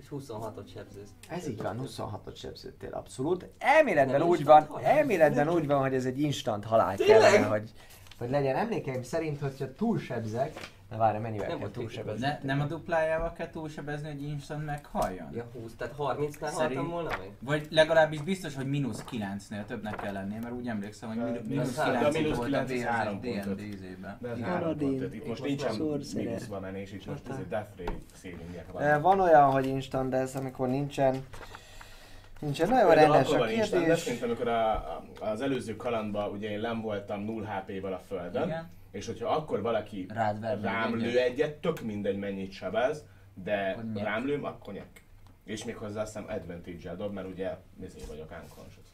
És 0.00 0.06
26-ot 0.10 0.72
sebzősz. 0.74 1.08
Ez 1.28 1.48
így 1.48 1.62
van, 1.62 1.80
26-ot 1.86 2.36
sebződtél 2.36 2.92
abszolút. 2.92 3.48
Elméletben 3.58 4.18
Nem 4.20 4.28
úgy 4.28 4.44
van, 4.44 4.66
halál. 4.66 4.84
elméletben 4.90 5.48
úgy 5.48 5.66
van, 5.66 5.80
hogy 5.80 5.94
ez 5.94 6.04
egy 6.04 6.20
instant 6.20 6.64
halál 6.64 6.96
Tényleg? 6.96 7.20
kellene, 7.20 7.46
hogy, 7.46 7.70
hogy 8.18 8.30
legyen. 8.30 8.56
Emlékeim 8.56 9.02
szerint, 9.02 9.40
hogyha 9.40 9.72
túlsebzek, 9.72 10.70
na 10.92 10.98
várj, 10.98 11.18
mennyivel 11.18 11.48
Nem 11.48 11.58
kell 11.58 11.70
túlsebezni? 11.70 12.26
Ne, 12.26 12.38
nem 12.42 12.60
a 12.60 12.64
duplájával 12.64 13.32
kell 13.32 13.50
túlsebezni, 13.50 14.08
hogy 14.08 14.22
instant 14.22 14.64
meghalljon? 14.64 15.28
Ja 15.34 15.44
20, 15.62 15.74
tehát 15.76 15.94
30-nál 15.98 16.50
Szerint- 16.50 16.56
haltam 16.58 16.88
volna 16.88 17.08
meg? 17.08 17.30
Vagy 17.40 17.66
legalábbis 17.70 18.22
biztos, 18.22 18.54
hogy 18.54 18.66
mínusz 18.66 19.04
9-nél 19.10 19.64
többnek 19.66 19.96
kell 19.96 20.12
lennie, 20.12 20.38
mert 20.40 20.54
úgy 20.54 20.68
emlékszem, 20.68 21.08
hogy 21.08 21.18
De 21.18 21.24
mínusz 21.24 21.46
mínusz 21.48 21.74
9 21.74 21.94
három, 21.94 22.12
de 22.12 22.18
mínusz 22.18 22.36
volt 22.36 22.46
a 22.46 22.50
kilenc, 22.50 22.70
ez 22.70 22.76
vérzés 22.76 22.90
három 22.90 23.20
pontot. 23.20 23.54
D&D 23.54 23.60
izében. 23.60 24.16
De 24.20 24.28
ez 24.28 24.36
Igen. 24.36 24.48
három 24.48 24.62
Paladin. 24.62 24.88
pontot. 24.90 25.14
Itt 25.14 25.26
most 25.26 25.44
nincsen 25.44 25.72
sorszeres. 25.72 26.26
mínuszban 26.26 26.60
menés, 26.60 26.92
itt 26.92 27.06
most 27.06 27.28
ez 27.30 27.36
egy 27.36 27.48
death 27.48 27.68
ray 27.76 27.86
Eh, 28.78 29.00
Van 29.00 29.20
olyan, 29.20 29.50
hogy 29.50 29.66
instant, 29.66 30.10
de 30.10 30.16
ez 30.16 30.34
amikor 30.36 30.68
nincsen, 30.68 31.24
nincsen 32.40 32.68
nagyon 32.68 32.94
rendes 32.94 33.26
akkor 33.26 33.36
a 33.36 33.38
van 33.38 33.50
instant, 33.50 33.84
kérdés. 33.84 34.04
mint 34.08 34.22
amikor 34.22 34.48
a, 34.48 34.70
a, 34.72 35.02
az 35.20 35.40
előző 35.40 35.76
kalandban 35.76 36.30
ugye 36.30 36.50
én 36.50 36.60
nem 36.60 36.80
voltam 36.80 37.20
0 37.24 37.46
HP-val 37.46 37.92
a 37.92 38.00
földön, 38.08 38.42
Igen. 38.46 38.68
És 38.92 39.06
hogyha 39.06 39.28
akkor 39.28 39.62
valaki 39.62 40.06
Rád 40.08 40.40
még 40.40 40.62
rám 40.62 40.96
lő 40.96 41.18
egyet, 41.18 41.56
tök 41.56 41.80
mindegy 41.80 42.16
mennyit 42.16 42.52
sebez, 42.52 43.04
de 43.34 43.70
Akkor 43.70 43.84
nyek. 43.92 44.04
rám 44.04 44.26
lőm, 44.26 44.44
akkor 44.44 44.74
nyek. 44.74 45.02
És 45.44 45.64
még 45.64 45.76
hozzá 45.76 46.00
azt 46.00 46.12
hiszem 46.16 46.28
advantage-el 46.36 46.96
dob, 46.96 47.12
mert 47.12 47.26
ugye 47.28 47.56
ezért 47.82 48.06
vagyok 48.06 48.30
unconscious. 48.30 48.86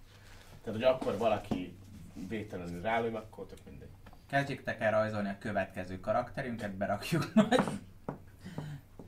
Tehát, 0.63 0.79
hogy 0.79 0.83
akkor 0.83 1.17
valaki 1.17 1.77
védtelenül 2.29 2.83
rálőm, 2.83 3.15
akkor 3.15 3.47
tök 3.47 3.59
mindegy. 3.69 3.89
Kezdjétek 4.31 4.81
el 4.81 4.91
rajzolni 4.91 5.29
a 5.29 5.37
következő 5.39 6.01
karakterünket, 6.01 6.75
berakjuk 6.75 7.33
majd. 7.35 7.63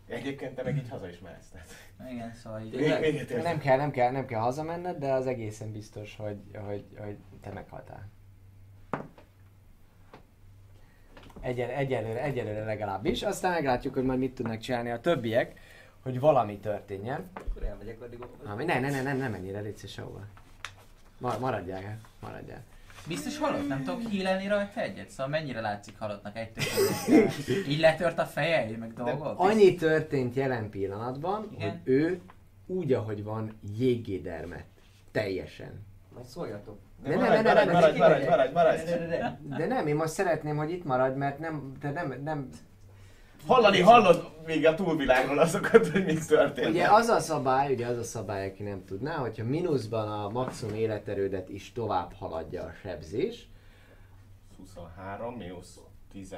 Egyébként 0.07 0.55
te 0.55 0.63
meg 0.63 0.77
így 0.77 0.89
haza 0.89 1.09
is 1.09 1.19
mehetsz. 1.19 1.49
tehát. 1.49 1.69
Igen, 2.13 2.35
szóval 2.35 2.61
így... 2.61 2.75
Még- 2.75 3.15
értem. 3.15 3.43
Nem 3.43 3.59
kell, 3.59 3.77
nem 3.77 3.91
kell, 3.91 4.11
nem 4.11 4.27
kell 4.27 4.41
hazamenned, 4.41 4.99
de 4.99 5.13
az 5.13 5.27
egészen 5.27 5.73
biztos, 5.73 6.17
hogy, 6.17 6.39
hogy, 6.67 6.85
hogy 6.99 7.17
te 7.41 7.53
meghaltál. 7.53 8.09
Egyen, 11.41 11.71
egyelőre, 11.71 12.23
egyelőre 12.23 12.65
legalábbis. 12.65 13.23
Aztán 13.23 13.53
meglátjuk, 13.53 13.95
hogy 13.95 14.05
majd 14.05 14.19
mit 14.19 14.35
tudnak 14.35 14.59
csinálni 14.59 14.91
a 14.91 15.01
többiek, 15.01 15.61
hogy 16.03 16.21
valami 16.21 16.59
történjen. 16.59 17.31
Akkor 17.35 17.63
elmegyek 17.63 18.01
addig. 18.01 18.19
Ami, 18.45 18.65
ne, 18.65 18.81
ne, 18.81 18.91
ne, 18.91 19.03
ne, 19.03 19.13
nem 19.13 19.35
ennyire, 19.35 19.61
légy 19.61 19.77
szíves 19.77 19.93
sehova. 19.93 20.21
Ma, 21.19 21.39
maradjál, 21.39 21.83
el, 21.83 21.99
maradjál. 22.21 22.65
Biztos 23.07 23.39
halott? 23.39 23.69
Nem 23.69 23.85
tudok 23.85 24.09
hílelni 24.09 24.49
rajta 24.49 24.81
egyet? 24.81 25.09
Szóval 25.11 25.29
mennyire 25.29 25.61
látszik 25.61 25.99
halottnak 25.99 26.37
egy? 26.37 26.51
Így 27.73 27.79
letört 27.79 28.19
a 28.19 28.25
feje, 28.25 28.77
meg 28.77 28.93
dolgok? 28.93 29.39
Annyi 29.39 29.75
történt 29.75 30.35
jelen 30.35 30.71
pillanatban, 30.71 31.49
Igen. 31.55 31.71
hogy 31.71 31.79
ő 31.85 32.21
úgy, 32.67 32.93
ahogy 32.93 33.25
van, 33.25 33.59
jéggédermet. 33.79 34.65
Teljesen. 35.13 35.89
Majd 36.15 36.27
szóljatok. 36.27 36.79
De 37.03 37.09
De 37.09 37.17
nem, 37.17 37.43
nem, 37.43 37.71
maradj, 37.71 37.99
maradj. 38.53 38.83
De 39.57 39.67
nem, 39.67 39.87
én 39.87 39.95
most 39.95 40.13
szeretném, 40.13 40.57
hogy 40.57 40.71
itt 40.71 40.85
maradj, 40.85 41.17
mert 41.19 41.39
nem, 41.39 41.73
te 41.81 41.91
nem, 41.91 42.21
nem, 42.25 42.49
Hallani 43.47 43.81
hallod 43.81 44.31
még 44.47 44.67
a 44.67 44.75
túlvilágról 44.75 45.39
azokat, 45.39 45.87
hogy 45.89 46.05
mi 46.05 46.15
történt. 46.27 46.69
Ugye 46.69 46.89
az 46.89 47.09
a 47.09 47.21
szabály, 47.21 47.73
ugye 47.73 47.87
az 47.87 47.99
a 47.99 48.03
szabály, 48.03 48.49
aki 48.49 48.63
nem 48.63 48.85
tudná, 48.85 49.17
hogyha 49.17 49.45
mínuszban 49.45 50.13
a 50.13 50.29
maximum 50.29 50.75
életerődet 50.75 51.49
is 51.49 51.73
tovább 51.73 52.13
haladja 52.13 52.63
a 52.63 52.73
sebzés, 52.83 53.49
23, 54.59 55.35
mínusz 55.35 55.79
10, 56.13 56.35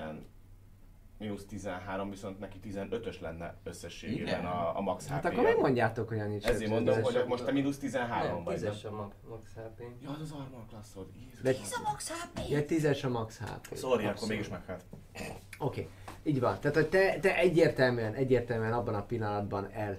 mínusz 1.23 1.45
13, 1.45 2.11
viszont 2.11 2.39
neki 2.39 2.59
15-ös 2.65 3.21
lenne 3.21 3.55
összességében 3.63 4.27
Igen. 4.27 4.45
a, 4.45 4.77
a 4.77 4.81
max 4.81 5.07
hát 5.07 5.25
hp 5.25 5.33
akkor 5.33 5.45
megmondjátok, 5.45 6.09
hogy 6.09 6.19
annyit 6.19 6.45
Ezért 6.45 6.71
mondom, 6.71 7.03
hogy 7.03 7.25
most 7.27 7.45
te 7.45 7.53
mínusz 7.53 7.79
13 7.79 8.35
Nem, 8.35 8.45
vagy. 8.45 8.55
tízes 8.55 8.85
a 8.85 8.91
max, 8.91 9.17
max 9.29 9.51
HP. 9.55 9.83
Ja, 10.03 10.11
az 10.11 10.21
az 10.21 10.33
armor 10.33 10.67
klasszod. 10.69 11.07
De- 11.43 11.51
Jézus. 11.51 12.51
Ja, 12.51 12.65
tízes 12.65 13.05
a 13.05 13.09
max 13.09 13.39
HP. 13.39 13.77
Sorry, 13.77 14.07
akkor 14.07 14.29
mégis 14.29 14.49
meghalt. 14.49 14.85
Oké, 15.13 15.29
okay. 15.59 15.89
így 16.23 16.41
van. 16.41 16.61
Tehát, 16.61 16.77
hogy 16.77 16.89
te, 16.89 17.19
te 17.21 17.37
egyértelműen, 17.37 18.15
egyértelműen 18.15 18.73
abban 18.73 18.95
a 18.95 19.03
pillanatban 19.03 19.69
el 19.73 19.99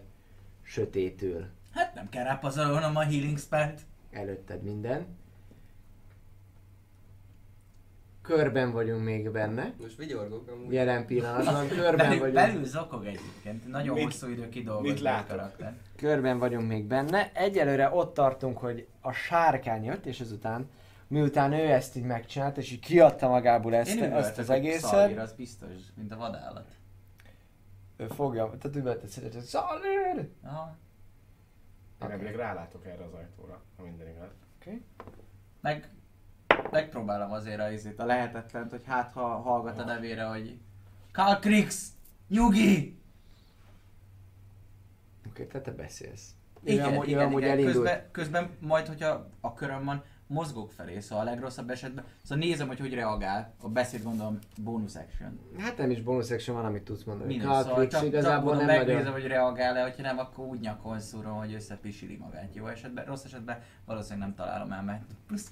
sötétül 0.62 1.46
Hát 1.74 1.94
nem 1.94 2.10
kell 2.10 2.24
rápazarolnom 2.24 2.96
a 2.96 3.02
healing 3.04 3.38
spellt. 3.38 3.82
előtted 4.12 4.64
minden. 4.64 5.06
Körben 8.24 8.72
vagyunk 8.72 9.04
még 9.04 9.32
benne. 9.32 9.74
Most 9.82 9.98
vigyorgok 9.98 10.48
amúgy. 10.50 10.74
Jelen 10.74 11.06
pillanatban 11.06 11.68
körben 11.80 11.96
Belül, 11.98 12.20
vagyunk. 12.20 12.34
belül 12.36 12.66
zokog 12.66 13.06
egyébként. 13.06 13.68
Nagyon 13.68 13.94
Mit- 13.96 14.04
hosszú 14.04 14.28
idő 14.28 14.50
kidolgozni 14.50 15.08
a 15.08 15.26
karakter. 15.28 15.78
Körben 15.96 16.40
vagyunk 16.40 16.68
még 16.68 16.86
benne. 16.86 17.32
Egyelőre 17.34 17.90
ott 17.94 18.14
tartunk, 18.14 18.58
hogy 18.58 18.88
a 19.02 19.12
sárkány 19.12 19.84
jött, 19.84 20.06
és 20.06 20.20
ezután, 20.20 20.70
miután 21.08 21.54
ő 21.54 21.72
ezt 21.72 21.96
így 21.96 22.04
megcsinált, 22.04 22.58
és 22.58 22.72
így 22.72 22.80
kiadta 22.80 23.28
magából 23.28 23.76
ezt, 23.76 23.96
Én 23.96 24.04
ezt 24.14 24.38
az 24.38 24.50
egészet, 24.50 24.90
Szalír, 24.90 25.20
az 25.20 25.34
biztos, 25.34 25.70
mint 25.96 26.12
a 26.12 26.18
vadállat. 26.18 26.68
ő 27.98 28.08
fogja, 28.08 28.46
tehát 28.60 28.78
üvöltet 28.78 29.10
szeretett, 29.10 29.34
hogy 29.34 29.44
Szalír! 29.44 30.30
Aha. 30.44 30.76
Én 32.02 32.10
elvileg 32.10 32.36
rálátok 32.36 32.86
erre 32.86 33.04
az 33.04 33.14
ajtóra, 33.14 33.62
ha 33.78 33.84
minden 33.84 34.08
igaz. 34.08 34.30
Meg 35.62 35.90
megpróbálom 36.72 37.32
azért 37.32 37.60
a, 37.60 37.72
izét, 37.72 38.00
a 38.00 38.06
lehetetlent, 38.06 38.72
hogy 38.72 38.82
hát 38.86 39.14
ha 39.14 39.28
hallgat 39.28 39.80
a 39.80 39.84
nevére, 39.84 40.24
hogy 40.24 40.60
Kalkrix! 41.12 41.88
Nyugi! 42.28 42.98
Oké, 45.28 45.46
tehát 45.46 45.66
te 45.66 45.72
beszélsz. 45.72 46.30
Igen, 46.64 46.86
ő 46.86 46.94
amúgy, 46.94 47.08
igen, 47.08 47.26
amúgy 47.26 47.42
igen. 47.42 47.52
elindult. 47.52 47.76
Közben, 47.76 48.10
közben 48.12 48.50
majd, 48.60 48.88
hogyha 48.88 49.30
a 49.42 49.54
köröm 49.54 49.86
van, 49.86 50.04
mozgok 50.28 50.72
felé, 50.72 51.00
szóval 51.00 51.28
a 51.28 51.30
legrosszabb 51.30 51.70
esetben, 51.70 52.06
szóval 52.24 52.46
nézem, 52.46 52.68
hogy 52.68 52.80
hogy 52.80 52.94
reagál. 52.94 53.54
A 53.62 53.70
beszéd 53.70 54.04
gondolom 54.04 54.40
bonus 54.64 54.96
action. 54.96 55.40
Hát 55.58 55.78
nem 55.78 55.92
is 55.92 56.02
bonus 56.02 56.32
action 56.32 56.56
van, 56.56 56.66
amit 56.66 56.84
tudsz 56.84 57.04
mondani. 57.04 57.38
Minus, 57.38 57.58
szóval 57.58 57.74
Crix 57.74 57.92
csak, 57.92 58.02
csak 58.02 58.10
igazából 58.10 58.44
mondom, 58.44 58.66
nem 58.66 58.76
megnézem, 58.76 59.04
nagyon... 59.04 59.14
hogy 59.14 59.28
reagál-e, 59.28 59.82
hogyha 59.82 60.02
nem, 60.02 60.20
akkor 60.20 60.46
úgy 60.46 60.60
nyakon 60.60 61.00
szúrom, 61.00 61.38
hogy 61.38 61.54
összepisili 61.54 62.16
magát. 62.16 62.56
Jó 62.56 62.68
esetben, 62.68 63.06
rossz 63.06 63.24
esetben 63.24 63.62
valószínűleg 63.86 64.28
nem 64.28 64.36
találom 64.36 64.72
el, 64.72 64.84
mert 64.84 65.04
plusz, 65.28 65.52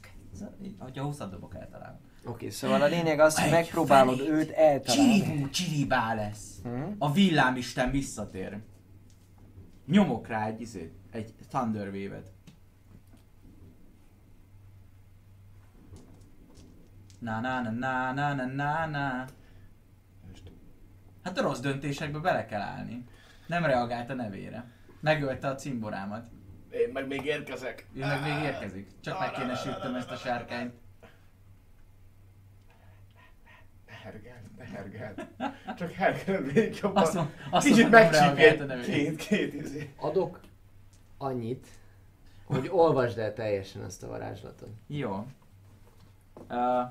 hogyha 0.77 1.03
20 1.03 1.17
dobok 1.17 1.55
eltalálom. 1.55 2.00
Oké, 2.25 2.50
szóval 2.50 2.81
a 2.81 2.85
lényeg 2.85 3.19
az, 3.19 3.39
hogy 3.39 3.51
megpróbálod 3.51 4.17
felét. 4.17 4.31
őt 4.31 4.50
eltalálni. 4.50 5.21
Csiribú, 5.21 5.50
csiribá 5.50 6.13
lesz. 6.13 6.61
Hm? 6.63 6.83
A 6.97 7.11
villámisten 7.11 7.91
visszatér. 7.91 8.59
Nyomok 9.85 10.27
rá 10.27 10.45
egy 10.45 10.61
izét, 10.61 10.93
egy 11.11 11.33
Thunder 11.50 11.88
Wave-et. 11.88 12.31
Na 17.19 17.39
na 17.39 17.61
na 17.61 17.71
na 17.71 18.13
na 18.13 18.33
na 18.33 18.45
na 18.45 18.85
na. 18.85 19.25
Hát 21.23 21.38
a 21.38 21.41
rossz 21.41 21.59
döntésekbe 21.59 22.19
bele 22.19 22.45
kell 22.45 22.61
állni. 22.61 23.03
Nem 23.47 23.65
reagált 23.65 24.09
a 24.09 24.13
nevére. 24.13 24.71
Megölte 25.00 25.47
a 25.47 25.55
cimborámat. 25.55 26.27
Én 26.72 26.90
meg 26.94 27.08
még 27.08 27.25
érkezek. 27.25 27.88
Ő 27.94 28.00
meg 28.00 28.22
még 28.22 28.44
érkezik. 28.44 28.88
Csak 29.01 29.20
meg 29.20 29.32
kéne 29.32 29.56
süttem 29.56 29.96
ezt 29.96 30.12
a 30.12 30.16
sárkányt. 30.16 30.74
Hergeld, 33.86 34.56
ne 34.58 34.63
hergeld. 34.63 35.28
Csak 35.78 35.92
hergeld 35.92 36.54
még 36.54 36.78
jobban. 36.82 37.04
Azt, 37.04 37.13
mond, 37.13 37.30
azt 37.50 37.68
Kicsit 37.68 37.90
mondom, 37.90 38.10
nevére. 38.12 38.80
két, 38.82 39.16
két 39.16 39.54
izé. 39.54 39.94
Adok 39.96 40.40
annyit, 41.18 41.68
hogy 42.44 42.70
olvasd 42.72 43.18
el 43.18 43.34
teljesen 43.34 43.82
azt 43.82 44.04
a 44.04 44.08
varázslatot. 44.08 44.70
Jó. 44.88 45.28
Uh, 46.50 46.90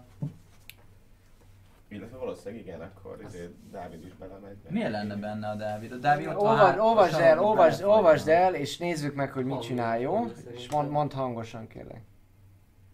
Illetve 1.91 2.17
valószínűleg 2.17 2.65
igen, 2.65 2.81
akkor 2.81 3.19
izé 3.27 3.55
Dávid 3.71 4.05
is 4.05 4.15
belemegy. 4.15 4.57
miért 4.69 4.91
lenne 4.91 5.17
benne 5.17 5.49
a 5.49 5.55
Dávid? 5.55 5.93
A 5.93 5.97
Dávid 5.97 6.27
ott 6.27 6.41
van 6.41 6.79
Olvasd, 6.79 7.13
hát- 7.13 7.21
el, 7.21 7.45
olvasd, 7.45 7.83
olvasd 7.83 8.29
el, 8.29 8.55
és 8.55 8.79
nézzük 8.79 9.15
meg, 9.15 9.33
hogy 9.33 9.45
mit 9.45 9.61
csinál, 9.61 10.01
jó? 10.01 10.27
És 10.53 10.71
mond, 10.71 10.91
mondd 10.91 11.13
hangosan, 11.13 11.67
kérlek. 11.67 12.03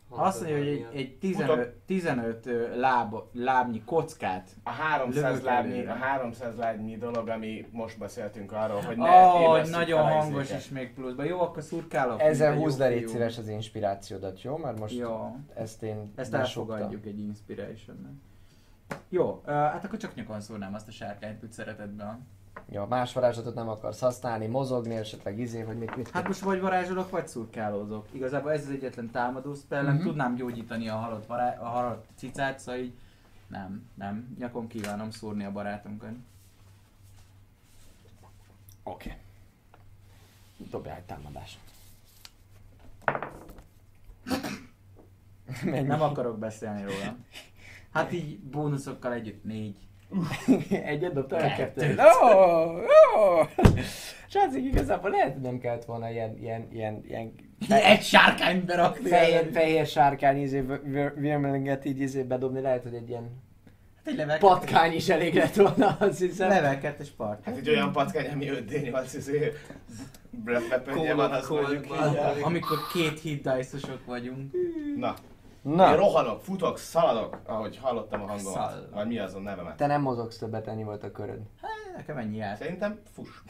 Azt 0.08 0.40
mondja, 0.40 0.58
hogy 0.58 0.68
egy, 0.68 0.86
egy 0.92 1.18
15, 1.18 1.68
15 1.86 2.46
ö, 2.46 2.78
láb, 2.78 3.14
lábnyi 3.32 3.82
kockát. 3.84 4.50
A 4.62 4.70
300 4.70 5.22
Lövök 5.22 5.44
lábnyi, 5.44 5.86
a 5.86 5.94
300 5.94 6.56
lábnyi 6.56 6.96
dolog, 6.96 7.28
ami 7.28 7.66
most 7.70 7.98
beszéltünk 7.98 8.52
arról, 8.52 8.80
hogy 8.80 8.96
ne 8.96 9.10
oh, 9.10 9.68
nagyon 9.68 10.02
hangos 10.02 10.42
izéket. 10.42 10.60
is 10.60 10.68
még 10.68 10.94
pluszban. 10.94 11.26
Jó, 11.26 11.40
akkor 11.40 11.62
szurkálok. 11.62 12.20
Ezzel 12.20 12.56
húzd 12.56 12.78
le, 12.78 12.88
légy 12.88 13.08
szíves 13.08 13.38
az 13.38 13.48
inspirációdat, 13.48 14.42
jó? 14.42 14.56
Mert 14.56 14.78
most 14.78 14.98
Jó, 14.98 15.36
ezt 15.54 15.82
én 15.82 16.12
ezt 16.14 16.34
elfogadjuk 16.34 17.06
egy 17.06 17.18
inspiration 17.18 18.20
Jó, 19.08 19.42
hát 19.46 19.84
akkor 19.84 19.98
csak 19.98 20.14
nyakon 20.14 20.40
szúrnám 20.40 20.74
azt 20.74 20.88
a 20.88 20.90
sárkányt 20.90 21.42
úgy 21.42 21.52
szeretetben. 21.52 22.26
Jó, 22.68 22.84
más 22.86 23.12
varázslatot 23.12 23.54
nem 23.54 23.68
akarsz 23.68 24.00
használni, 24.00 24.46
mozogni, 24.46 24.94
esetleg 24.94 25.38
izé, 25.38 25.60
hogy 25.60 25.78
mit, 25.78 25.96
mit 25.96 26.10
Hát 26.10 26.26
most 26.26 26.40
vagy 26.40 26.60
varázsolok, 26.60 27.10
vagy 27.10 27.28
szurkálózok. 27.28 28.06
Igazából 28.12 28.52
ez 28.52 28.62
az 28.62 28.70
egyetlen 28.70 29.10
támadó 29.10 29.54
spellem, 29.54 29.94
Mhm. 29.94 30.02
tudnám 30.04 30.34
gyógyítani 30.34 30.88
a 30.88 30.96
halott, 30.96 31.26
vará- 31.26 31.60
a 31.60 31.64
halott 31.64 32.06
cicát, 32.16 32.58
szóval 32.58 32.80
így 32.80 32.92
nem, 33.46 33.88
nem, 33.94 34.36
nyakon 34.38 34.66
kívánom 34.66 35.10
szúrni 35.10 35.44
a 35.44 35.52
barátunkat. 35.52 36.10
Oké. 38.82 39.08
Okay. 39.08 39.20
Dobjál 40.70 40.96
egy 40.96 41.02
támadást. 41.04 41.58
Mennyi? 45.64 45.86
Nem 45.86 46.02
akarok 46.02 46.38
beszélni 46.38 46.82
róla. 46.82 47.16
Hát 47.96 48.12
így 48.12 48.38
bónuszokkal 48.38 49.12
együtt 49.12 49.44
négy. 49.44 49.76
Egyet 50.70 51.12
dobtál? 51.12 51.40
vagy 51.40 51.54
Kettőt. 51.56 52.00
Ó, 52.00 52.28
ó. 53.18 53.42
Srácok, 54.28 54.62
igazából 54.62 55.10
lehet, 55.10 55.32
hogy 55.32 55.42
nem 55.42 55.58
kellett 55.58 55.84
volna 55.84 56.10
ilyen, 56.10 56.38
ilyen, 56.38 56.68
ilyen, 56.72 57.04
ilyen 57.08 57.34
Egy 57.68 58.02
sárkányt 58.02 58.64
berakni. 58.64 59.08
fehér, 59.08 59.50
fehér 59.52 59.86
sárkány 59.86 60.40
izé, 60.40 60.64
virmelinget 61.16 61.84
így 61.84 62.00
izé 62.00 62.22
bedobni, 62.22 62.60
lehet, 62.60 62.82
hogy 62.82 62.94
egy 62.94 63.08
ilyen 63.08 63.44
Hát 63.96 64.06
egy 64.06 64.16
level 64.16 64.38
patkány 64.38 64.92
is 64.92 65.08
elég 65.08 65.34
lett 65.34 65.54
volna, 65.54 65.96
azt 66.00 66.18
hiszem. 66.18 66.48
Level 66.48 66.78
2-es 66.82 67.08
part. 67.16 67.44
Hát 67.44 67.56
egy 67.56 67.68
olyan 67.68 67.92
patkány, 67.92 68.26
ami 68.26 68.46
5D8 68.50 69.12
izé 69.16 69.52
Breath 70.30 71.14
van, 71.14 71.32
az 71.32 71.48
mondjuk 71.48 71.86
Amikor 72.42 72.78
két 72.92 73.20
hit 73.20 73.42
dice 73.42 73.78
vagyunk. 74.06 74.52
Na, 74.96 75.14
Na, 75.74 75.90
én 75.90 75.96
rohanok, 75.96 76.40
futok, 76.40 76.78
szaladok, 76.78 77.38
ahogy 77.46 77.76
hallottam 77.76 78.22
a 78.22 78.26
hangomat. 78.26 78.52
Szaladok. 78.52 78.94
Vagy 78.94 79.06
mi 79.06 79.18
az 79.18 79.34
a 79.34 79.38
nevemet. 79.38 79.76
te 79.76 79.86
nem 79.86 80.02
mozogsz 80.02 80.38
többet, 80.38 80.66
ennyi 80.66 80.84
volt 80.84 81.02
a 81.02 81.10
köröd. 81.10 81.40
Nekem 81.96 82.16
ennyi 82.16 82.36
járt. 82.36 82.58
Szerintem 82.58 83.00
fuss. 83.12 83.42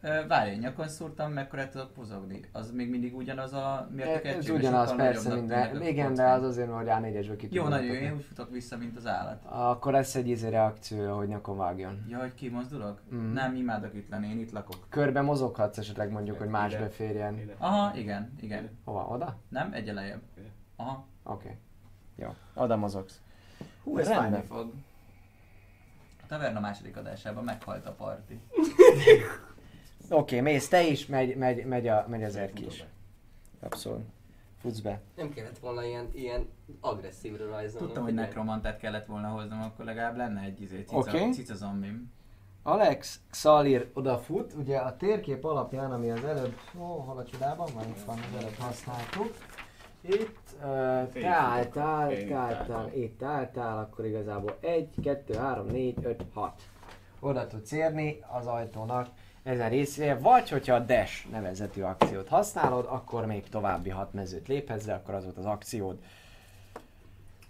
Várj, 0.00 0.54
nyakon 0.54 0.88
szúrtam, 0.88 1.32
mekkora 1.32 1.68
tudok 1.68 1.92
pozogni? 1.92 2.40
Az 2.52 2.70
még 2.70 2.90
mindig 2.90 3.16
ugyanaz 3.16 3.52
a 3.52 3.88
mértékegység? 3.90 4.54
Ez 4.54 4.58
ugyanaz, 4.58 4.94
persze, 4.94 5.34
minden. 5.34 5.76
a 5.76 5.84
Igen, 5.84 6.14
de 6.14 6.24
az 6.24 6.42
azért, 6.42 6.70
hogy 6.70 6.86
A4-esből 6.88 7.34
ki 7.38 7.48
Jó, 7.50 7.68
nagyon 7.68 7.86
jó, 7.86 7.92
én 7.92 8.14
úgy 8.14 8.24
futok 8.24 8.50
vissza, 8.50 8.76
mint 8.76 8.96
az 8.96 9.06
állat. 9.06 9.44
Akkor 9.44 9.92
lesz 9.92 10.14
egy 10.14 10.28
izé 10.28 10.48
reakciója, 10.48 11.14
hogy 11.14 11.28
nyakon 11.28 11.56
vágjon. 11.56 12.04
Ja, 12.08 12.18
hogy 12.18 12.34
kimozdulok? 12.34 13.00
Mhm. 13.10 13.32
Nem, 13.32 13.54
imádok 13.54 13.94
itt 13.94 14.08
lenni, 14.08 14.28
én 14.28 14.38
itt 14.38 14.50
lakok. 14.50 14.86
Körbe 14.88 15.20
mozoghatsz 15.20 15.78
esetleg 15.78 16.10
mondjuk, 16.10 16.38
hogy 16.38 16.48
más 16.48 16.72
Ide. 16.72 16.80
beférjen. 16.80 17.38
Ide. 17.38 17.54
Aha, 17.58 17.96
igen, 17.96 18.32
igen. 18.40 18.78
Hova? 18.84 19.06
Oda? 19.10 19.38
Nem? 19.48 19.72
Egy 19.72 19.92
lejjebb. 19.92 20.22
Ide. 20.36 20.48
Aha. 20.76 21.06
Oké. 21.22 21.44
Okay. 21.44 21.58
Jó. 22.16 22.34
Oda 22.54 22.76
mozogsz. 22.76 23.20
Hú, 23.84 23.98
ez 23.98 24.08
fájni 24.08 24.42
fog. 24.48 24.72
A 26.22 26.26
taverna 26.26 26.60
második 26.60 26.96
adásában 26.96 27.44
meghalt 27.44 27.86
a 27.86 27.92
parti. 27.92 28.40
Oké, 30.10 30.38
okay, 30.38 30.52
mész 30.52 30.68
te 30.68 30.86
is, 30.86 31.06
megy, 31.06 31.36
megy, 31.36 31.64
megy, 31.64 31.88
a, 31.88 32.06
megy 32.08 32.24
az 32.24 32.36
erki 32.36 32.66
is. 32.66 32.84
Abszolút. 33.60 34.04
Futsz 34.60 34.78
be. 34.78 35.00
Nem 35.16 35.32
kellett 35.32 35.58
volna 35.58 35.84
ilyen, 35.84 36.08
ilyen 36.12 36.48
agresszívre 36.80 37.44
rajzolni. 37.44 37.86
Tudtam, 37.86 38.04
hogy 38.04 38.14
nekromantát 38.14 38.78
kellett 38.78 39.06
volna 39.06 39.28
hoznom, 39.28 39.62
akkor 39.62 39.84
legalább 39.84 40.16
lenne 40.16 40.40
egy 40.42 40.60
izé, 40.60 40.82
cica, 40.82 40.96
Oké. 40.96 41.30
cica 41.30 41.54
zombim. 41.54 42.12
Alex 42.62 43.20
Xalir 43.30 43.90
odafut, 43.94 44.52
ugye 44.52 44.78
a 44.78 44.96
térkép 44.96 45.44
alapján, 45.44 45.92
ami 45.92 46.10
az 46.10 46.24
előbb, 46.24 46.54
ó, 46.78 46.84
hol 46.84 47.18
a 47.18 47.24
csodában 47.24 47.68
van, 47.74 47.88
itt 47.88 48.04
van, 48.04 48.18
az 48.18 48.40
előbb 48.40 48.54
használtuk. 48.54 49.34
Itt 50.00 50.38
uh, 50.56 50.62
te 51.12 51.28
álltál, 51.28 52.08
te 52.08 52.20
itt 52.20 52.30
álltál, 52.30 52.92
itt 52.94 53.22
álltál, 53.22 53.78
akkor 53.78 54.04
igazából 54.04 54.56
1, 54.60 54.88
2, 55.02 55.34
3, 55.34 55.66
4, 55.66 55.96
5, 56.02 56.24
6. 56.34 56.62
Oda 57.20 57.46
tudsz 57.46 57.72
érni 57.72 58.18
az 58.38 58.46
ajtónak 58.46 59.08
ezen 59.48 59.68
részére, 59.68 60.18
vagy 60.18 60.48
hogyha 60.48 60.74
a 60.74 60.78
dash 60.80 61.28
nevezetű 61.30 61.82
akciót 61.82 62.28
használod, 62.28 62.84
akkor 62.88 63.26
még 63.26 63.48
további 63.48 63.88
6 63.90 64.12
mezőt 64.12 64.48
léphetsz, 64.48 64.86
akkor 64.86 65.14
az 65.14 65.24
volt 65.24 65.36
az 65.36 65.44
akciód. 65.44 65.98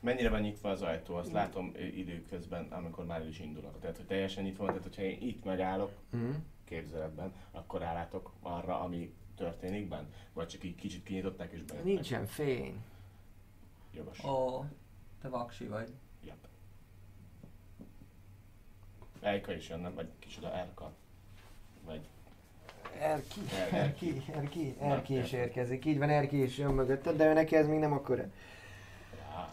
Mennyire 0.00 0.28
van 0.30 0.40
nyitva 0.40 0.70
az 0.70 0.82
ajtó, 0.82 1.14
azt 1.14 1.32
látom 1.32 1.72
ö, 1.76 1.82
időközben, 1.82 2.66
amikor 2.70 3.04
már 3.06 3.20
el 3.20 3.26
is 3.28 3.38
indulok. 3.40 3.80
Tehát, 3.80 3.96
hogy 3.96 4.06
teljesen 4.06 4.44
nyitva 4.44 4.64
van, 4.64 4.72
tehát 4.72 4.88
hogyha 4.88 5.02
én 5.02 5.18
itt 5.28 5.44
megállok, 5.44 5.92
Mm. 6.16 6.30
képzeletben, 6.64 7.32
akkor 7.50 7.80
rálátok 7.80 8.32
arra, 8.42 8.80
ami 8.80 9.14
történik 9.36 9.88
benn? 9.88 10.04
Vagy 10.32 10.46
csak 10.48 10.64
így 10.64 10.74
kicsit 10.74 11.02
kinyitották 11.02 11.52
és 11.52 11.62
bejöttek? 11.62 11.84
Nincsen 11.84 12.26
fény. 12.26 12.76
Jogos. 13.94 14.24
Ó, 14.24 14.64
te 15.22 15.28
vaksi 15.28 15.64
vagy. 15.66 15.88
Yep. 16.24 16.36
Ejka 19.20 19.52
is 19.52 19.68
jön, 19.68 19.80
nem? 19.80 19.94
Vagy 19.94 20.08
kicsoda 20.18 20.52
Erka? 20.52 20.92
Vagy... 21.88 22.00
Erki, 23.00 23.40
Er- 23.60 23.72
Erki, 23.72 24.22
Erki, 24.34 24.76
Erki 24.80 25.18
is 25.18 25.32
érkezik. 25.32 25.84
Így 25.84 25.98
van, 25.98 26.08
Erki 26.10 26.42
is 26.42 26.58
jön 26.58 26.74
mögötted, 26.74 27.16
de 27.16 27.26
ő 27.28 27.32
neki 27.32 27.56
ez 27.56 27.66
még 27.66 27.78
nem 27.78 27.92
akkor. 27.92 28.26
Á, 29.36 29.48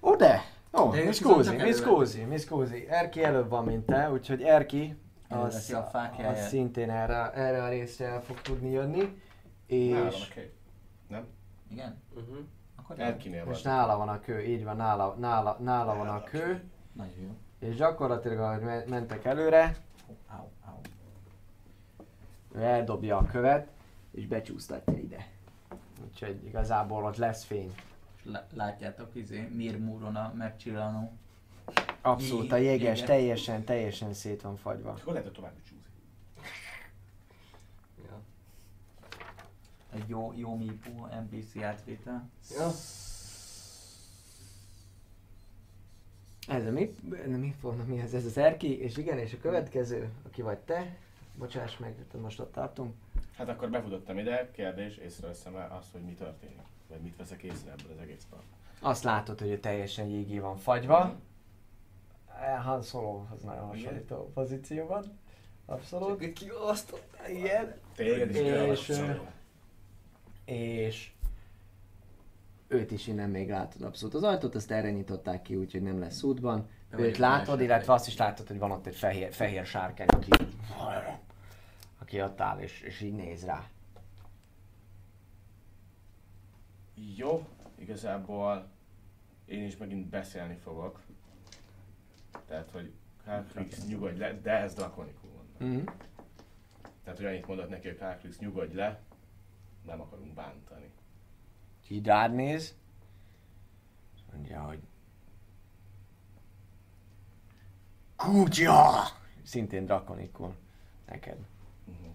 Ó, 0.00 0.14
de! 0.16 0.40
Ó, 0.72 0.90
De 0.90 0.96
ő 0.96 1.00
mi 1.00 1.06
viszont 1.06 1.32
scusi, 1.34 1.48
csak 1.48 1.56
mi 1.56 1.60
előbb. 1.62 1.74
scusi, 1.74 2.20
mi 2.24 2.36
scusi. 2.36 2.86
Erki 2.88 3.22
előbb 3.24 3.48
van, 3.48 3.64
mint 3.64 3.86
te, 3.86 4.10
úgyhogy 4.10 4.42
Erki 4.42 4.96
az, 5.28 5.72
a 5.72 5.82
fákjáját. 5.82 6.36
az 6.38 6.48
szintén 6.48 6.90
erre, 6.90 7.30
erre 7.32 7.62
a 7.62 7.68
részre 7.68 8.06
el 8.06 8.22
fog 8.22 8.40
tudni 8.40 8.70
jönni. 8.70 9.22
nálam 9.68 10.04
a 10.04 10.06
És 10.06 10.28
kép. 10.28 10.50
Nem? 11.08 11.26
Igen? 11.70 12.02
Uh-huh. 12.14 12.36
Akkor. 12.76 12.98
Erkinél 13.00 13.44
most 13.44 13.64
van. 13.64 13.74
nála 13.74 13.96
van 13.96 14.08
a 14.08 14.20
kő, 14.20 14.42
így 14.42 14.64
van, 14.64 14.76
nála, 14.76 15.14
nála, 15.18 15.56
nála 15.60 15.96
van 15.96 16.08
a 16.08 16.22
kő. 16.24 16.62
Nagyon 16.92 17.20
jó. 17.22 17.68
És 17.68 17.74
gyakorlatilag, 17.74 18.38
ahogy 18.38 18.60
me- 18.60 18.88
mentek 18.88 19.24
előre, 19.24 19.76
au. 20.38 20.48
Ő 22.54 22.62
eldobja 22.62 23.16
a 23.16 23.26
követ, 23.26 23.68
és 24.10 24.26
becsúsztatja 24.26 24.98
ide. 24.98 25.28
Úgyhogy 26.04 26.44
igazából 26.46 27.04
ott 27.04 27.16
lesz 27.16 27.44
fény. 27.44 27.74
Látjátok, 28.54 29.14
izé, 29.14 29.48
Mirmúron 29.52 30.16
a 30.16 30.32
megcsillanó. 30.36 31.12
Abszolút, 32.00 32.52
a 32.52 32.56
Jé- 32.56 32.64
jéges 32.66 32.82
jéges. 32.84 33.02
teljesen, 33.02 33.64
teljesen 33.64 34.12
szét 34.12 34.42
van 34.42 34.56
fagyva. 34.56 34.98
Hol 35.04 35.12
lehet 35.12 35.28
a 35.28 35.32
további 35.32 35.60
csúszni? 35.60 35.90
Ja. 38.04 38.20
Egy 39.92 40.08
jó, 40.08 40.32
jó 40.36 40.56
mípú 40.56 41.06
NPC 41.06 41.62
átvétel. 41.62 42.28
Ja. 42.56 42.70
Ez 46.48 46.66
a 46.66 46.70
mi, 46.70 46.94
mi, 47.26 47.36
mi, 47.36 47.54
mi 47.86 47.98
ez, 48.00 48.14
ez 48.14 48.24
az 48.24 48.36
Erki, 48.38 48.80
és 48.80 48.96
igen, 48.96 49.18
és 49.18 49.32
a 49.32 49.38
következő, 49.40 50.08
aki 50.26 50.42
vagy 50.42 50.58
te, 50.58 50.96
bocsáss 51.40 51.76
meg, 51.76 51.94
most 52.20 52.40
ott 52.40 52.52
tartunk. 52.52 52.94
Hát 53.36 53.48
akkor 53.48 53.70
befutottam 53.70 54.18
ide, 54.18 54.50
kérdés, 54.50 54.96
észreveszem-e 54.96 55.68
azt, 55.74 55.92
hogy 55.92 56.00
mi 56.00 56.12
történik? 56.12 56.58
Vagy 56.88 57.00
mit 57.00 57.16
veszek 57.16 57.42
észre 57.42 57.70
ebből 57.70 57.92
az 57.92 58.02
egészből? 58.02 58.40
Azt 58.80 59.02
látod, 59.04 59.40
hogy 59.40 59.60
teljesen 59.60 60.06
jégé 60.06 60.38
van 60.38 60.56
fagyva. 60.56 61.14
Eh, 62.40 62.64
Han 62.64 62.82
Solohoz 62.82 63.42
nagyon 63.42 63.66
hasonlító 63.66 64.30
pozícióban. 64.34 65.18
Abszolút. 65.66 66.20
Csak 66.20 66.32
kiosztott. 66.34 67.16
Igen. 67.28 67.74
Téged 67.94 68.30
is 68.70 68.88
És, 68.88 69.00
és, 70.44 71.10
őt 72.68 72.90
is 72.90 73.06
innen 73.06 73.30
még 73.30 73.48
látod 73.48 73.82
abszolút. 73.82 74.14
Az 74.14 74.22
ajtót 74.22 74.54
azt 74.54 74.70
erre 74.70 74.90
nyitották 74.90 75.42
ki, 75.42 75.56
úgyhogy 75.56 75.82
nem 75.82 76.00
lesz 76.00 76.22
útban. 76.22 76.68
De 76.90 76.98
Őt 76.98 77.16
látod, 77.16 77.60
illetve 77.60 77.92
azt 77.92 78.06
is 78.06 78.16
látod, 78.16 78.46
hogy 78.46 78.58
van 78.58 78.70
ott 78.70 78.86
egy 78.86 78.94
fehér, 78.94 79.32
fehér 79.32 79.66
sárkány, 79.66 80.06
aki, 80.06 80.30
aki 82.10 82.22
ott 82.22 82.40
áll 82.40 82.58
és, 82.58 82.80
és 82.80 83.00
így 83.00 83.14
néz 83.14 83.44
rá. 83.44 83.70
Jó, 87.16 87.46
igazából 87.74 88.68
én 89.44 89.64
is 89.64 89.76
megint 89.76 90.06
beszélni 90.06 90.56
fogok. 90.56 91.00
Tehát, 92.46 92.70
hogy 92.70 92.92
Kálkrix 93.24 93.86
nyugodj 93.86 94.18
le, 94.18 94.40
de 94.40 94.50
ez 94.50 94.74
drakonikul 94.74 95.30
van. 95.30 95.68
Mm-hmm. 95.68 95.84
Tehát, 97.02 97.18
hogy 97.18 97.26
annyit 97.26 97.46
mondott 97.46 97.68
neki, 97.68 97.88
hogy 97.88 97.96
Kálkrix 97.96 98.38
nyugodj 98.38 98.74
le, 98.74 99.00
nem 99.86 100.00
akarunk 100.00 100.34
bántani. 100.34 100.90
Így 101.88 102.06
rád 102.06 102.34
néz. 102.34 102.76
Mondja, 104.32 104.62
hogy 104.62 104.80
Kutya! 108.16 109.04
Szintén 109.42 109.84
drakonikul. 109.84 110.54
Neked. 111.06 111.38
Uh-huh. 111.90 112.14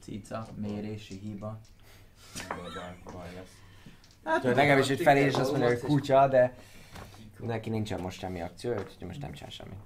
Cica, 0.00 0.46
mérési 0.56 1.18
hiba. 1.18 1.60
Hát, 4.24 4.42
legalábbis 4.42 4.88
egy 4.88 5.00
felé 5.00 5.26
is 5.26 5.34
azt 5.34 5.50
mondja, 5.50 5.68
hogy 5.68 5.78
kutya, 5.80 6.28
de 6.28 6.54
neki 7.38 7.70
nincsen 7.70 8.00
most 8.00 8.18
semmi 8.18 8.40
akció, 8.40 8.70
úgyhogy 8.70 9.06
most 9.06 9.20
nem 9.20 9.32
csinál 9.32 9.50
semmit. 9.50 9.78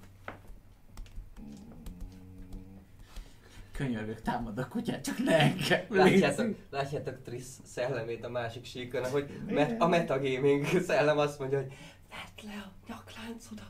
Könyörgök, 3.72 4.22
támad 4.22 4.58
a 4.58 4.68
kutyát, 4.68 5.04
csak 5.04 5.18
ne 5.18 5.38
engem. 5.38 5.86
Látjátok, 5.88 6.56
látjátok 6.70 7.22
Triss 7.22 7.46
szellemét 7.64 8.24
a 8.24 8.28
másik 8.28 8.64
síkon, 8.64 9.10
hogy 9.10 9.40
met, 9.46 9.80
a 9.80 9.86
metagaming 9.86 10.66
szellem 10.86 11.18
azt 11.18 11.38
mondja, 11.38 11.58
hogy 11.58 11.72
vedd 12.10 12.48
le 12.50 12.62
a 12.62 12.72
nyakláncodat, 12.88 13.68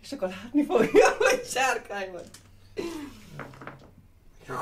és 0.00 0.12
akkor 0.12 0.28
látni 0.28 0.64
fogja, 0.64 1.08
hogy 1.18 1.44
sárkány 1.44 2.10
vagy. 2.12 2.30
Ez 4.48 4.56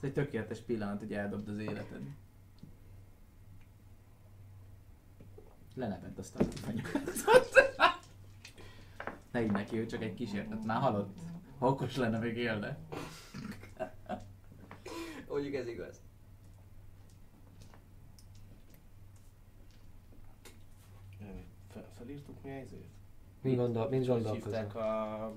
egy 0.00 0.12
tökéletes 0.12 0.58
pillanat, 0.60 0.98
hogy 0.98 1.12
eldobd 1.12 1.48
az 1.48 1.58
életed. 1.58 2.02
Lenepett 5.74 6.18
azt 6.18 6.36
a 6.36 6.44
fanyakat. 6.44 7.02
Ne 9.30 9.42
így 9.42 9.50
neki, 9.50 9.78
ő 9.78 9.86
csak 9.86 10.02
egy 10.02 10.14
kísértet. 10.14 10.64
Már 10.64 10.80
halott. 10.80 11.18
Ha 11.58 11.68
okos 11.68 11.96
lenne, 11.96 12.18
még 12.18 12.36
élne. 12.36 12.78
Mondjuk 15.28 15.54
ez 15.54 15.66
igaz. 15.66 16.00
Fel, 21.68 21.84
felírtuk 21.98 22.42
mi 22.42 22.50
a 22.50 22.60
izét? 22.60 22.86
Mind, 23.40 23.56
gondol, 23.56 23.88
mind 23.88 24.06
Hogy 24.06 24.22
gondolkozom. 24.22 24.60
hívták 24.60 24.74
a 24.74 25.32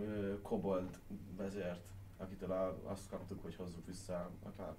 ö, 0.00 0.40
kobold 0.42 0.98
vezért, 1.36 1.80
akitől 2.20 2.50
a, 2.52 2.76
azt 2.84 3.08
kaptuk, 3.10 3.42
hogy 3.42 3.56
hozzuk 3.56 3.86
vissza 3.86 4.30
a. 4.44 4.76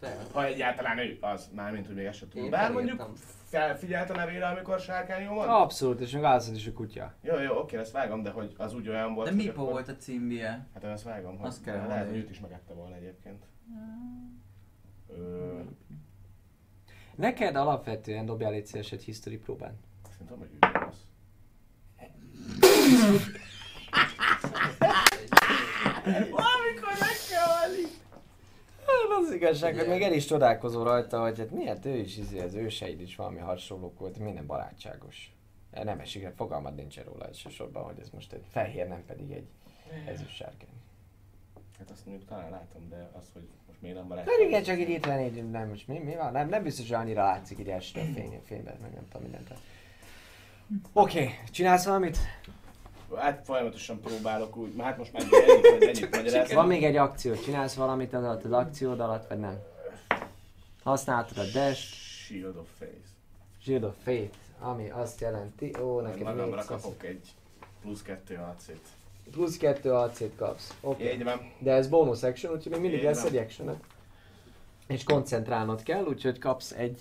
Te. 0.00 0.16
Ha 0.32 0.44
egyáltalán 0.44 0.98
ő 0.98 1.18
az, 1.20 1.50
mármint, 1.54 1.86
hogy 1.86 1.94
még 1.94 2.04
ezt 2.04 2.18
sem 2.18 2.28
tudom. 2.28 2.50
Bár 2.50 2.70
felírtam. 2.72 2.96
mondjuk 2.96 3.18
felfigyelt 3.48 4.10
a 4.10 4.14
nevére, 4.16 4.46
amikor 4.46 4.80
sárkányó 4.80 5.34
van? 5.34 5.48
Abszolút, 5.48 6.00
és 6.00 6.10
még 6.12 6.22
állszod 6.22 6.54
is 6.54 6.66
a 6.66 6.72
kutya. 6.72 7.14
Jó, 7.20 7.38
jó, 7.40 7.58
oké, 7.58 7.76
ezt 7.76 7.92
vágom, 7.92 8.22
de 8.22 8.30
hogy 8.30 8.54
az 8.56 8.74
úgy 8.74 8.88
olyan 8.88 9.14
volt, 9.14 9.28
De 9.28 9.34
Mipo 9.34 9.50
akkor- 9.60 9.72
volt 9.72 9.88
a 9.88 9.96
címbie. 9.96 10.66
Hát 10.74 10.82
én 10.84 10.90
ezt 10.90 11.02
vágom, 11.04 11.38
hogy 11.38 11.46
Azt 11.48 11.62
kell 11.62 11.74
lehet, 11.74 11.88
mondani. 11.88 12.10
hogy 12.10 12.18
őt 12.18 12.30
is 12.30 12.40
megette 12.40 12.74
volna 12.74 12.94
egyébként. 12.94 13.44
Ö, 15.08 15.60
Neked 17.14 17.56
alapvetően 17.56 18.26
dobjál 18.26 18.52
egy 18.52 18.66
szíves 18.66 18.92
egy 18.92 19.02
history 19.04 19.38
próbán. 19.38 19.78
szerintem, 20.10 20.38
hogy 20.38 20.48
ő 20.52 20.86
az. 20.88 21.06
Valamikor 26.04 26.90
igazság, 29.40 29.76
hogy 29.76 29.88
még 29.88 30.02
el 30.02 30.12
is 30.12 30.24
csodálkozol 30.24 30.84
rajta, 30.84 31.20
hogy 31.20 31.38
hát 31.38 31.50
miért 31.50 31.86
ő 31.86 31.96
is, 31.96 32.16
izé, 32.16 32.40
az 32.40 32.54
őseid 32.54 33.00
is 33.00 33.16
valami 33.16 33.38
hasonlók 33.38 33.98
volt, 33.98 34.18
minden 34.18 34.46
barátságos. 34.46 35.32
Nem 35.70 35.98
esik, 35.98 36.22
hát 36.22 36.32
fogalmad 36.36 36.74
nincs 36.74 37.00
róla 37.04 37.26
elsősorban, 37.26 37.82
hogy 37.82 37.98
ez 38.00 38.08
most 38.10 38.32
egy 38.32 38.44
fehér, 38.50 38.88
nem 38.88 39.04
pedig 39.06 39.30
egy 39.30 39.46
ezüst 40.06 40.34
sárkány. 40.34 40.68
Hát 41.78 41.90
azt 41.90 42.06
mondjuk 42.06 42.28
talán 42.28 42.50
látom, 42.50 42.88
de 42.88 43.10
az, 43.12 43.24
hogy 43.32 43.48
most 43.66 43.80
miért 43.80 43.96
nem 43.96 44.08
barát. 44.08 44.28
Hát 44.28 44.40
igen, 44.46 44.62
csak 44.62 44.78
így 44.78 44.88
itt 44.88 45.06
van, 45.06 45.20
így 45.20 45.50
nem, 45.50 45.68
most 45.68 45.88
mi, 45.88 45.98
mi 45.98 46.14
van? 46.14 46.32
Nem, 46.32 46.48
nem 46.48 46.62
biztos, 46.62 46.88
hogy 46.88 46.96
annyira 46.96 47.24
látszik 47.24 47.58
így 47.58 47.68
este 47.68 48.00
a 48.00 48.04
fény, 48.14 48.40
fényben, 48.44 48.76
meg 48.80 48.94
nem 48.94 49.08
tudom 49.08 49.22
mindent. 49.22 49.52
Oké, 50.92 51.22
okay, 51.22 51.34
csinálsz 51.50 51.84
valamit? 51.84 52.18
Hát 53.16 53.44
folyamatosan 53.44 54.00
próbálok 54.00 54.56
úgy, 54.56 54.72
hát 54.78 54.98
most 54.98 55.12
már 55.12 55.22
ennyit, 55.22 56.08
vagy 56.10 56.26
ennyit. 56.26 56.52
Van 56.52 56.66
még 56.66 56.84
egy 56.84 56.96
akció, 56.96 57.34
csinálsz 57.34 57.74
valamit 57.74 58.14
az 58.14 58.22
alatt, 58.24 58.44
az 58.44 58.52
akciód 58.52 59.00
alatt, 59.00 59.28
vagy 59.28 59.38
nem? 59.38 59.58
Használtad 60.82 61.38
a 61.38 61.44
dash 61.52 61.80
Shield 62.24 62.56
of 62.56 62.66
Face. 62.78 63.08
Shield 63.62 63.84
of 63.84 63.94
Fate, 64.02 64.30
ami 64.60 64.90
azt 64.90 65.20
jelenti, 65.20 65.72
ó, 65.82 66.00
neked 66.00 66.22
Magamra 66.22 66.44
400 66.44 66.66
kapok 66.66 67.04
egy 67.04 67.28
plusz 67.82 68.02
kettő 68.02 68.34
AC-t. 68.34 68.80
plusz 69.30 69.56
2 69.56 69.92
AC-t 69.92 70.36
kapsz. 70.36 70.74
Oké. 70.80 71.12
Így 71.12 71.24
van. 71.24 71.52
De 71.58 71.72
ez 71.72 71.88
bonus 71.88 72.22
action, 72.22 72.52
úgyhogy 72.54 72.72
még 72.72 72.80
mindig 72.80 72.98
Így 72.98 73.04
lesz 73.04 73.22
van. 73.22 73.32
egy 73.32 73.38
action 73.38 73.80
És 74.86 75.04
koncentrálnod 75.04 75.82
kell, 75.82 76.04
úgyhogy 76.04 76.38
kapsz 76.38 76.72
egy 76.72 77.00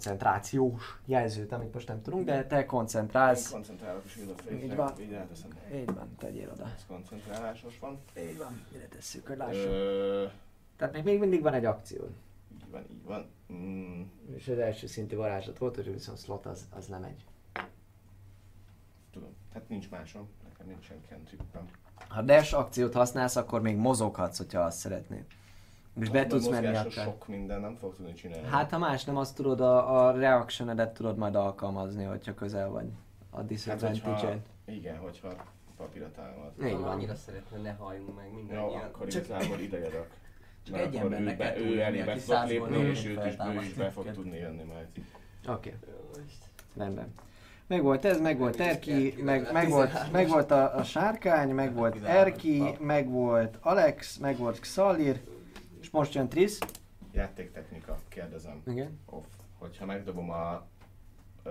koncentrációs 0.00 0.98
jelzőt, 1.04 1.52
amit 1.52 1.72
most 1.74 1.88
nem 1.88 2.02
tudunk, 2.02 2.24
de 2.26 2.46
te 2.46 2.58
Én 2.60 2.66
koncentrálsz. 2.66 3.50
koncentrálok 3.50 4.04
a 4.04 4.08
Shield 4.08 4.30
of 4.30 4.50
Így 4.52 4.76
van. 4.76 4.92
így 5.00 5.10
ráteszem. 5.10 5.50
Így 5.74 5.94
van, 5.94 6.14
tegyél 6.18 6.50
oda. 6.52 6.64
Ez 6.76 6.84
koncentrálásos 6.86 7.78
van. 7.78 7.98
Így 8.18 8.38
van, 8.38 8.60
ide 8.74 8.86
tesszük, 8.86 9.26
hogy 9.26 9.36
lássuk. 9.36 9.64
Ö, 9.66 10.26
Tehát 10.76 10.94
még, 10.94 11.04
még 11.04 11.18
mindig 11.18 11.42
van 11.42 11.54
egy 11.54 11.64
akció. 11.64 12.08
így 12.52 12.70
van, 12.70 12.84
így 12.90 13.04
van. 13.04 13.26
Mm, 13.52 14.02
És 14.34 14.48
az 14.48 14.58
első 14.58 14.86
szintű 14.86 15.16
varázslat 15.16 15.58
volt, 15.58 15.74
hogy 15.74 15.92
viszont 15.92 16.18
slot 16.18 16.46
az, 16.46 16.66
az 16.76 16.86
nem 16.86 17.02
egy. 17.04 17.24
tudom, 19.12 19.34
hát 19.54 19.68
nincs 19.68 19.90
másom, 19.90 20.28
nekem 20.48 20.66
nincsen 20.66 20.96
cantrippem. 21.08 21.68
Ha 22.08 22.22
dash 22.22 22.54
akciót 22.58 22.94
használsz, 22.94 23.36
akkor 23.36 23.60
még 23.60 23.76
mozoghatsz, 23.76 24.36
hogyha 24.38 24.60
azt 24.60 24.78
szeretnéd. 24.78 25.24
És 26.00 26.08
be 26.08 26.26
tudsz 26.26 26.48
menni 26.48 26.66
akár. 26.66 26.90
sok 26.90 27.28
minden 27.28 27.60
nem 27.60 27.76
fog 27.76 27.94
tudni 27.96 28.12
csinálni. 28.12 28.46
Hát 28.46 28.70
ha 28.70 28.78
más 28.78 29.04
nem, 29.04 29.16
azt 29.16 29.34
tudod, 29.34 29.60
a, 29.60 30.06
a 30.06 30.10
reaction 30.10 30.92
tudod 30.92 31.16
majd 31.16 31.34
alkalmazni, 31.34 32.04
hogyha 32.04 32.34
közel 32.34 32.68
vagy 32.68 32.86
a 33.30 33.36
hát, 33.36 33.46
disadvantage 33.46 34.10
hogyha, 34.10 34.30
en 34.30 34.42
igen, 34.64 34.96
hogyha 34.96 35.28
papíra 35.76 36.10
támad. 36.10 36.72
Ha 36.72 36.80
van. 36.80 36.90
annyira 36.90 37.14
szeretne, 37.14 37.58
ne 37.58 37.72
halljunk 37.72 38.16
meg 38.16 38.26
Jó, 38.30 38.34
mindannyian. 38.36 38.82
akkor 38.82 39.06
Csak- 39.06 39.24
igazából 39.24 39.58
ide 39.58 39.78
jövök. 39.78 40.06
Csak 40.66 40.78
egy 40.78 40.96
akkor 40.96 41.12
embernek 41.12 41.36
kell 41.36 41.56
ő 41.56 41.80
elébe 41.80 42.18
százból 42.18 42.68
lépni, 42.68 42.88
és 42.88 43.04
őt 43.06 43.24
is, 43.26 43.34
ő 43.54 43.60
is 43.62 43.72
be 43.72 43.90
fog 43.90 44.10
tudni 44.12 44.38
jönni 44.38 44.62
majd. 44.62 44.86
Oké, 45.48 45.74
Jó, 45.86 46.22
Isten. 46.26 46.48
rendben. 46.76 47.14
Meg 47.66 47.82
volt 47.82 48.04
ez, 48.04 48.20
meg 48.20 48.38
volt 48.38 48.60
Erki, 48.60 49.14
meg, 49.22 49.52
meg 49.52 49.68
volt, 49.68 49.90
13-as. 49.90 50.10
meg 50.10 50.28
volt 50.28 50.50
a, 50.50 50.76
a 50.76 50.82
sárkány, 50.82 51.50
meg 51.54 51.74
volt 51.74 51.96
13-as 51.96 52.04
Erki, 52.06 52.76
meg 52.80 53.08
volt 53.10 53.58
Alex, 53.60 54.16
meg 54.16 54.36
volt 54.36 54.60
Xalir, 54.60 55.20
most 55.96 56.14
jön 56.14 56.28
Trisz. 56.28 56.58
Játéktechnika, 57.12 57.98
kérdezem. 58.08 58.62
Igen. 58.66 59.00
Off. 59.06 59.24
Hogyha 59.58 59.84
megdobom 59.86 60.30
a 60.30 60.66
ö, 61.42 61.50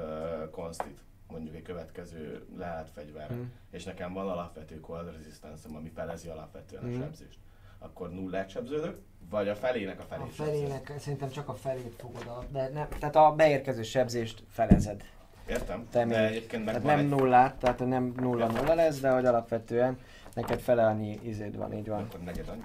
konstit, 0.51 0.99
mondjuk 1.27 1.55
egy 1.55 1.61
következő 1.61 2.45
leállt 2.57 2.89
fegyverre, 2.89 3.33
Mm. 3.35 3.43
és 3.71 3.83
nekem 3.83 4.13
van 4.13 4.27
alapvető 4.29 4.79
cold 4.79 5.11
resistance 5.17 5.67
ami 5.73 5.91
felezi 5.95 6.27
alapvetően 6.27 6.83
Mm. 6.83 6.95
a 6.95 7.03
sebzést, 7.03 7.37
akkor 7.79 8.09
nullát 8.11 8.49
sebződök, 8.49 8.97
vagy 9.29 9.47
a 9.47 9.55
felének 9.55 9.99
a 9.99 10.03
A 10.03 10.05
felét 10.05 10.33
sebződök. 10.33 10.53
felének 10.61 10.93
szerintem 10.99 11.29
csak 11.29 11.49
a 11.49 11.53
felét 11.53 11.93
fogod 11.97 12.27
a, 12.27 12.43
de 12.51 12.69
nem, 12.69 12.87
tehát 12.99 13.15
a 13.15 13.33
beérkező 13.35 13.83
sebzést 13.83 14.43
felezed. 14.49 15.03
Értem? 15.49 15.87
Te 15.89 16.05
de 16.05 16.27
egyébként 16.27 16.65
meg 16.65 16.73
Tehát 16.73 16.87
nem 16.95 16.99
egy... 16.99 17.09
nullát, 17.09 17.55
tehát 17.55 17.79
nem 17.85 18.13
nulla 18.17 18.47
nulla 18.47 18.73
lesz, 18.73 18.99
de 18.99 19.09
hogy 19.11 19.25
alapvetően 19.25 19.99
neked 20.33 20.59
fele 20.59 20.85
annyi 20.85 21.19
izéd 21.23 21.57
van, 21.57 21.73
így 21.73 21.87
van. 21.87 22.01
Akkor 22.03 22.19
negyed 22.19 22.47
annyi. 22.49 22.61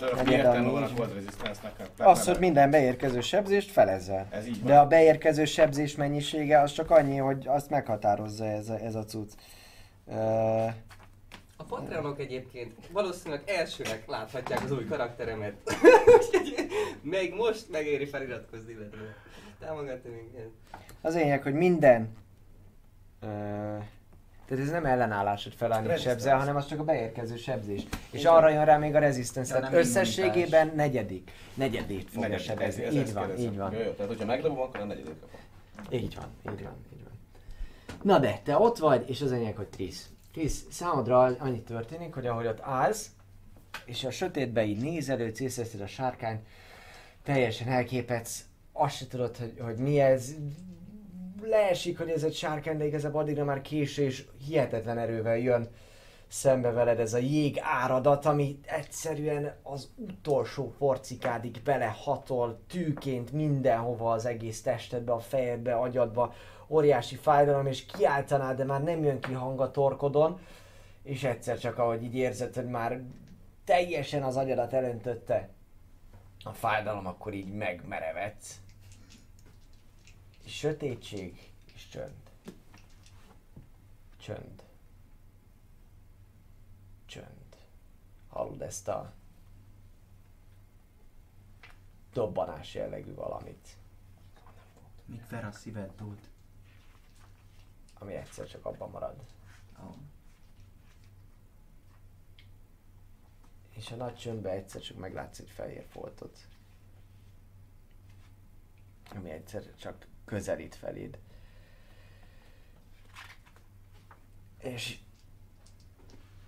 Tudod, 0.00 0.14
Negyed 0.14 0.26
mi 0.28 0.34
értelme 0.34 0.58
annyi, 0.58 0.70
van 0.70 0.82
a 0.82 0.94
cold 0.94 1.14
resistance-nek? 1.14 1.72
Az, 1.98 2.26
hogy 2.26 2.38
minden 2.38 2.70
beérkező 2.70 3.20
sebzést 3.20 3.70
felezzel. 3.70 4.26
Ez 4.30 4.46
így 4.46 4.62
De 4.62 4.72
van. 4.74 4.84
a 4.84 4.86
beérkező 4.86 5.44
sebzés 5.44 5.96
mennyisége 5.96 6.60
az 6.60 6.72
csak 6.72 6.90
annyi, 6.90 7.16
hogy 7.16 7.46
azt 7.46 7.70
meghatározza 7.70 8.44
ez 8.46 8.68
a, 8.68 8.78
ez 8.78 8.94
a 8.94 9.04
cucc. 9.04 9.32
Uh, 10.04 10.64
A 11.56 11.64
Patreonok 11.68 12.20
egyébként 12.20 12.72
valószínűleg 12.92 13.42
elsőnek 13.46 14.02
láthatják 14.06 14.64
az 14.64 14.72
új 14.72 14.84
karakteremet. 14.84 15.54
Még 17.02 17.34
most 17.34 17.70
megéri 17.70 18.06
feliratkozni, 18.06 18.72
illetve 18.72 18.98
támogatni 19.60 20.10
minket. 20.10 20.48
az 21.00 21.14
lényeg, 21.14 21.42
hogy 21.42 21.54
minden... 21.54 22.16
Uh, 23.22 23.84
tehát 24.50 24.64
ez 24.64 24.70
nem 24.70 24.84
ellenállás, 24.86 25.42
hogy 25.42 25.54
felállni 25.54 25.96
sebzel, 25.96 26.38
hanem 26.38 26.56
az 26.56 26.66
csak 26.66 26.78
a 26.80 26.84
beérkező 26.84 27.36
sebzés. 27.36 27.82
És 28.10 28.20
Igen. 28.20 28.32
arra 28.32 28.48
jön 28.48 28.64
rá 28.64 28.76
még 28.78 28.94
a 28.94 29.00
Ja, 29.00 29.42
tehát 29.42 29.72
összességében 29.72 30.72
negyedik. 30.74 31.30
Negyedét 31.54 32.04
fogja 32.10 32.20
Negyedik, 32.28 32.44
sebezni. 32.46 32.82
ez- 32.82 32.92
Így 32.94 32.98
ezt 33.00 33.12
van, 33.12 33.26
kérdezem. 33.26 33.50
így 33.52 33.58
van. 33.58 33.72
Jó, 33.72 33.78
jó, 33.78 33.90
tehát 33.90 34.06
hogyha 34.10 34.26
megdobom, 34.26 34.60
akkor 34.60 34.80
a 34.80 34.84
negyedik 34.84 35.14
kapom. 35.20 35.40
Így 35.90 36.14
van, 36.14 36.52
így 36.54 36.62
van, 36.62 36.74
így 36.92 37.02
van. 37.04 37.12
Na 38.02 38.18
de, 38.18 38.40
te 38.44 38.58
ott 38.58 38.78
vagy, 38.78 39.10
és 39.10 39.20
az 39.20 39.32
enyém, 39.32 39.54
hogy 39.54 39.66
Trisz. 39.68 40.08
Trisz, 40.32 40.64
számodra 40.70 41.20
annyi 41.20 41.62
történik, 41.62 42.14
hogy 42.14 42.26
ahogy 42.26 42.46
ott 42.46 42.60
állsz, 42.60 43.10
és 43.84 44.04
a 44.04 44.10
sötétbe 44.10 44.64
így 44.64 44.80
nézelődsz, 44.82 45.40
észreveszed 45.40 45.80
a 45.80 45.86
sárkány, 45.86 46.40
teljesen 47.22 47.68
elképedsz, 47.68 48.44
azt 48.72 48.96
se 48.96 49.06
tudod, 49.06 49.36
hogy, 49.36 49.54
hogy 49.60 49.76
mi 49.76 50.00
ez, 50.00 50.34
leesik, 51.42 51.98
hogy 51.98 52.08
ez 52.08 52.22
egy 52.22 52.34
sárkány, 52.34 52.76
de 52.76 52.86
igazából 52.86 53.20
addigra 53.20 53.44
már 53.44 53.60
késő, 53.60 54.02
és 54.02 54.24
hihetetlen 54.46 54.98
erővel 54.98 55.38
jön 55.38 55.68
szembe 56.28 56.70
veled 56.70 57.00
ez 57.00 57.14
a 57.14 57.18
jég 57.18 57.58
áradat, 57.60 58.26
ami 58.26 58.58
egyszerűen 58.66 59.54
az 59.62 59.90
utolsó 59.96 60.74
porcikádig 60.78 61.60
belehatol 61.64 62.60
tűként 62.68 63.32
mindenhova 63.32 64.12
az 64.12 64.26
egész 64.26 64.62
testedbe, 64.62 65.12
a 65.12 65.18
fejedbe, 65.18 65.74
agyadba, 65.74 66.34
óriási 66.68 67.16
fájdalom, 67.16 67.66
és 67.66 67.86
kiáltanád, 67.86 68.56
de 68.56 68.64
már 68.64 68.82
nem 68.82 69.04
jön 69.04 69.20
ki 69.20 69.32
hang 69.32 69.60
a 69.60 69.70
torkodon, 69.70 70.40
és 71.02 71.24
egyszer 71.24 71.58
csak 71.58 71.78
ahogy 71.78 72.02
így 72.02 72.14
érzed, 72.14 72.54
hogy 72.54 72.68
már 72.68 73.00
teljesen 73.64 74.22
az 74.22 74.36
agyadat 74.36 74.72
elöntötte 74.72 75.48
a 76.44 76.52
fájdalom, 76.52 77.06
akkor 77.06 77.34
így 77.34 77.52
megmerevedsz. 77.52 78.60
Sötétség 80.50 81.52
és 81.74 81.88
csönd. 81.88 82.30
Csönd. 84.16 84.62
Csönd. 87.06 87.56
Hallod 88.28 88.62
ezt 88.62 88.88
a 88.88 89.14
dobbanás 92.12 92.74
jellegű 92.74 93.14
valamit, 93.14 93.76
Míg 95.04 95.22
Fer 95.22 95.44
a 95.44 95.52
szíved 95.52 95.94
dúlt. 95.96 96.28
ami 97.94 98.14
egyszer 98.14 98.46
csak 98.46 98.64
abban 98.64 98.90
marad. 98.90 99.24
Oh. 99.82 99.96
És 103.70 103.90
a 103.90 103.96
nagy 103.96 104.14
csöndbe 104.16 104.50
egyszer 104.50 104.80
csak 104.80 104.96
meglátsz 104.96 105.38
egy 105.38 105.50
fehér 105.50 105.86
foltot. 105.88 106.48
Ami 109.14 109.30
egyszer 109.30 109.74
csak 109.74 110.06
közelít 110.30 110.74
feléd. 110.74 111.18
És 114.58 114.98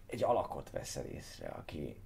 egy 0.06 0.22
alakot 0.22 0.70
veszel 0.70 1.04
észre, 1.04 1.48
aki 1.48 1.96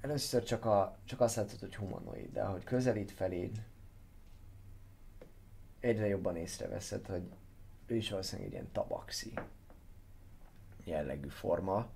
először 0.00 0.42
csak, 0.42 0.64
a, 0.64 0.98
csak 1.04 1.20
azt 1.20 1.36
látod, 1.36 1.58
hogy 1.58 1.76
humanoid, 1.76 2.32
de 2.32 2.42
ahogy 2.42 2.64
közelít 2.64 3.10
feléd, 3.10 3.64
egyre 5.80 6.06
jobban 6.06 6.36
észreveszed, 6.36 7.06
hogy 7.06 7.32
ő 7.86 7.96
is 7.96 8.10
valószínűleg 8.10 8.46
egy 8.48 8.54
ilyen 8.54 8.72
tabaxi 8.72 9.32
jellegű 10.84 11.28
forma, 11.28 11.90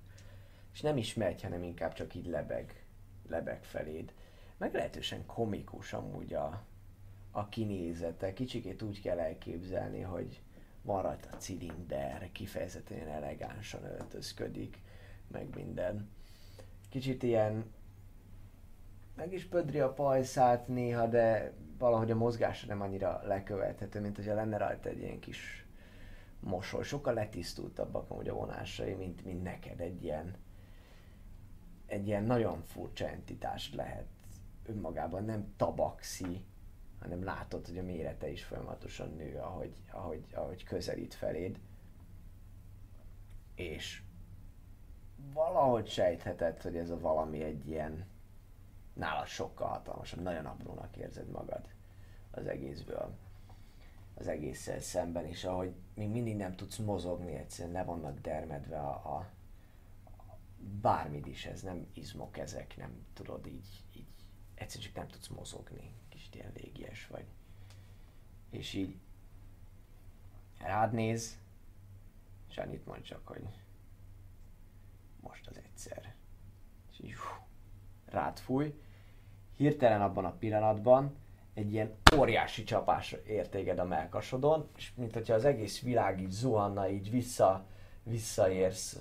és 0.73 0.81
nem 0.81 0.97
is 0.97 1.13
megy, 1.13 1.41
hanem 1.41 1.63
inkább 1.63 1.93
csak 1.93 2.15
így 2.15 2.25
lebeg, 2.25 2.85
lebeg 3.27 3.63
feléd. 3.63 4.13
Meglehetősen 4.57 5.25
komikus 5.25 5.93
amúgy 5.93 6.33
a, 6.33 6.69
a 7.31 7.49
kinézete. 7.49 8.33
Kicsikét 8.33 8.81
úgy 8.81 9.01
kell 9.01 9.19
elképzelni, 9.19 10.01
hogy 10.01 10.41
van 10.81 11.01
rajta 11.01 11.37
cilinder, 11.37 12.29
kifejezetten 12.31 13.07
elegánsan 13.07 13.83
öltözködik, 13.83 14.77
meg 15.27 15.55
minden. 15.55 16.09
Kicsit 16.89 17.23
ilyen 17.23 17.65
meg 19.15 19.33
is 19.33 19.45
pödri 19.45 19.79
a 19.79 19.93
pajszát 19.93 20.67
néha, 20.67 21.07
de 21.07 21.53
valahogy 21.77 22.11
a 22.11 22.15
mozgása 22.15 22.67
nem 22.67 22.81
annyira 22.81 23.21
lekövethető, 23.23 23.99
mint 23.99 24.15
hogyha 24.15 24.33
lenne 24.33 24.57
rajta 24.57 24.89
egy 24.89 24.99
ilyen 24.99 25.19
kis 25.19 25.65
mosoly. 26.39 26.83
Sokkal 26.83 27.13
letisztultabbak 27.13 28.09
amúgy 28.09 28.27
a 28.27 28.33
vonásai, 28.33 28.93
mint, 28.93 29.25
mint 29.25 29.43
neked 29.43 29.79
egy 29.79 30.03
ilyen 30.03 30.35
egy 31.85 32.07
ilyen 32.07 32.23
nagyon 32.23 32.63
furcsa 32.65 33.07
entitás 33.07 33.73
lehet 33.73 34.05
önmagában, 34.65 35.25
nem 35.25 35.53
tabaxi, 35.57 36.45
hanem 37.01 37.23
látod, 37.23 37.65
hogy 37.65 37.77
a 37.77 37.83
mérete 37.83 38.29
is 38.29 38.43
folyamatosan 38.43 39.13
nő, 39.15 39.37
ahogy, 39.37 39.73
ahogy, 39.91 40.25
ahogy 40.33 40.63
közelít 40.63 41.13
feléd. 41.13 41.59
És 43.55 44.01
valahogy 45.33 45.87
sejtheted, 45.87 46.61
hogy 46.61 46.75
ez 46.75 46.89
a 46.89 46.99
valami 46.99 47.43
egy 47.43 47.67
ilyen 47.67 48.05
nálad 48.93 49.27
sokkal 49.27 49.67
hatalmasabb, 49.67 50.21
nagyon 50.21 50.45
aprónak 50.45 50.97
érzed 50.97 51.29
magad 51.29 51.67
az 52.31 52.47
egészből 52.47 53.17
az 54.13 54.27
egésszel 54.27 54.79
szemben, 54.79 55.25
és 55.25 55.43
ahogy 55.43 55.73
még 55.93 56.09
mindig 56.09 56.35
nem 56.35 56.55
tudsz 56.55 56.77
mozogni, 56.77 57.35
egyszerűen 57.35 57.73
le 57.73 57.83
vannak 57.83 58.19
dermedve 58.19 58.79
a, 58.79 59.17
a, 59.17 59.29
bármit 60.81 61.27
is, 61.27 61.45
ez 61.45 61.61
nem 61.61 61.87
izmok 61.93 62.37
ezek, 62.37 62.77
nem 62.77 63.05
tudod 63.13 63.47
így, 63.47 63.83
így 63.95 64.07
egyszerűen 64.55 64.87
csak 64.87 64.97
nem 64.97 65.07
tudsz 65.07 65.27
mozogni, 65.27 65.93
kis 66.31 66.39
ilyen 66.39 66.51
légies 66.55 67.07
vagy. 67.07 67.25
És 68.49 68.73
így 68.73 68.95
rád 70.57 70.93
néz, 70.93 71.37
és 72.49 72.57
annyit 72.57 72.85
mond 72.85 73.01
csak, 73.01 73.27
hogy 73.27 73.43
most 75.19 75.47
az 75.47 75.57
egyszer. 75.57 76.13
És 76.91 76.99
így 77.03 77.15
hú, 77.15 77.45
rád 78.05 78.39
fúj. 78.39 78.81
Hirtelen 79.55 80.01
abban 80.01 80.25
a 80.25 80.31
pillanatban 80.31 81.15
egy 81.53 81.73
ilyen 81.73 81.93
óriási 82.15 82.63
csapás 82.63 83.11
ér 83.11 83.49
téged 83.49 83.79
a 83.79 83.85
melkasodon, 83.85 84.69
és 84.75 84.91
mint 84.95 85.13
hogyha 85.13 85.33
az 85.33 85.45
egész 85.45 85.81
világ 85.81 86.21
így 86.21 86.29
zuhanna, 86.29 86.89
így 86.89 87.09
vissza, 87.09 87.65
visszaérsz, 88.03 88.99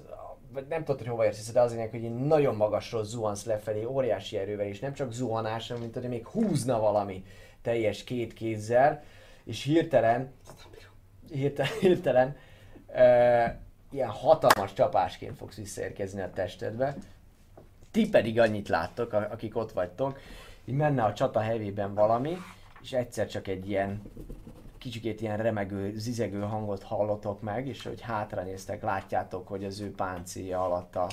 vagy 0.53 0.67
nem 0.69 0.85
tudod, 0.85 0.99
hogy 0.99 1.09
hova 1.09 1.25
érsz, 1.25 1.53
de 1.53 1.61
az 1.61 1.73
lényeg, 1.73 1.91
hogy 1.91 2.05
egy 2.05 2.15
nagyon 2.15 2.57
magasról 2.57 3.05
zuhansz 3.05 3.45
lefelé, 3.45 3.85
óriási 3.85 4.37
erővel, 4.37 4.67
és 4.67 4.79
nem 4.79 4.93
csak 4.93 5.13
zuhanás, 5.13 5.69
hanem 5.69 5.83
mint 5.83 5.95
hogy 5.95 6.09
még 6.09 6.27
húzna 6.27 6.81
valami 6.81 7.25
teljes 7.63 8.05
két 8.05 8.33
kézzel, 8.33 9.03
és 9.45 9.63
hirtelen, 9.63 10.33
hirtelen, 11.33 11.73
hirtelen 11.81 12.37
e, 12.87 13.59
ilyen 13.91 14.09
hatalmas 14.09 14.73
csapásként 14.73 15.37
fogsz 15.37 15.57
visszaérkezni 15.57 16.21
a 16.21 16.31
testedbe. 16.31 16.97
Ti 17.91 18.09
pedig 18.09 18.41
annyit 18.41 18.69
láttok, 18.69 19.13
akik 19.13 19.57
ott 19.57 19.73
vagytok, 19.73 20.19
így 20.65 20.75
menne 20.75 21.03
a 21.03 21.13
csata 21.13 21.41
hevében 21.41 21.95
valami, 21.95 22.37
és 22.83 22.93
egyszer 22.93 23.29
csak 23.29 23.49
egy 23.49 23.69
ilyen 23.69 24.03
kicsikét 24.81 25.21
ilyen 25.21 25.37
remegő, 25.37 25.99
zizegő 25.99 26.41
hangot 26.41 26.83
hallotok 26.83 27.41
meg, 27.41 27.67
és 27.67 27.83
hogy 27.83 28.01
hátra 28.01 28.43
néztek, 28.43 28.83
látjátok, 28.83 29.49
hogy 29.49 29.65
az 29.65 29.81
ő 29.81 29.93
páncélja 29.93 30.65
alatt 30.65 30.97
a 30.97 31.09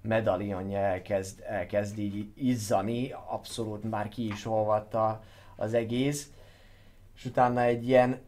medalionja 0.00 0.78
elkezd, 0.78 1.42
elkezd 1.46 1.98
így 1.98 2.32
izzani, 2.34 3.12
abszolút 3.26 3.90
már 3.90 4.08
ki 4.08 4.26
is 4.26 4.46
olvatta 4.46 5.22
az 5.56 5.74
egész, 5.74 6.32
és 7.16 7.24
utána 7.24 7.60
egy 7.60 7.88
ilyen 7.88 8.20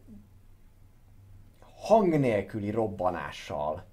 hang 1.75 2.19
nélküli 2.19 2.69
robbanással, 2.69 3.83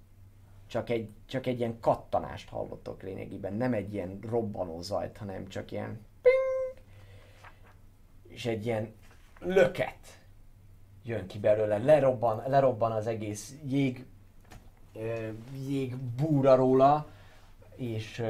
csak 0.66 0.90
egy, 0.90 1.10
csak 1.26 1.46
egy 1.46 1.58
ilyen 1.58 1.80
kattanást 1.80 2.48
hallottok 2.48 3.02
lényegében, 3.02 3.54
nem 3.54 3.72
egy 3.72 3.94
ilyen 3.94 4.18
robbanó 4.28 4.80
zajt, 4.80 5.16
hanem 5.16 5.48
csak 5.48 5.72
ilyen 5.72 6.00
és 8.28 8.46
egy 8.46 8.66
ilyen 8.66 8.92
löket 9.38 10.23
jön 11.04 11.26
ki 11.26 11.38
belőle, 11.38 11.78
lerobban, 11.78 12.42
lerobban 12.46 12.92
az 12.92 13.06
egész 13.06 13.54
jég, 13.68 14.04
jég 15.68 15.96
búra 15.96 16.54
róla, 16.54 17.06
és, 17.76 18.22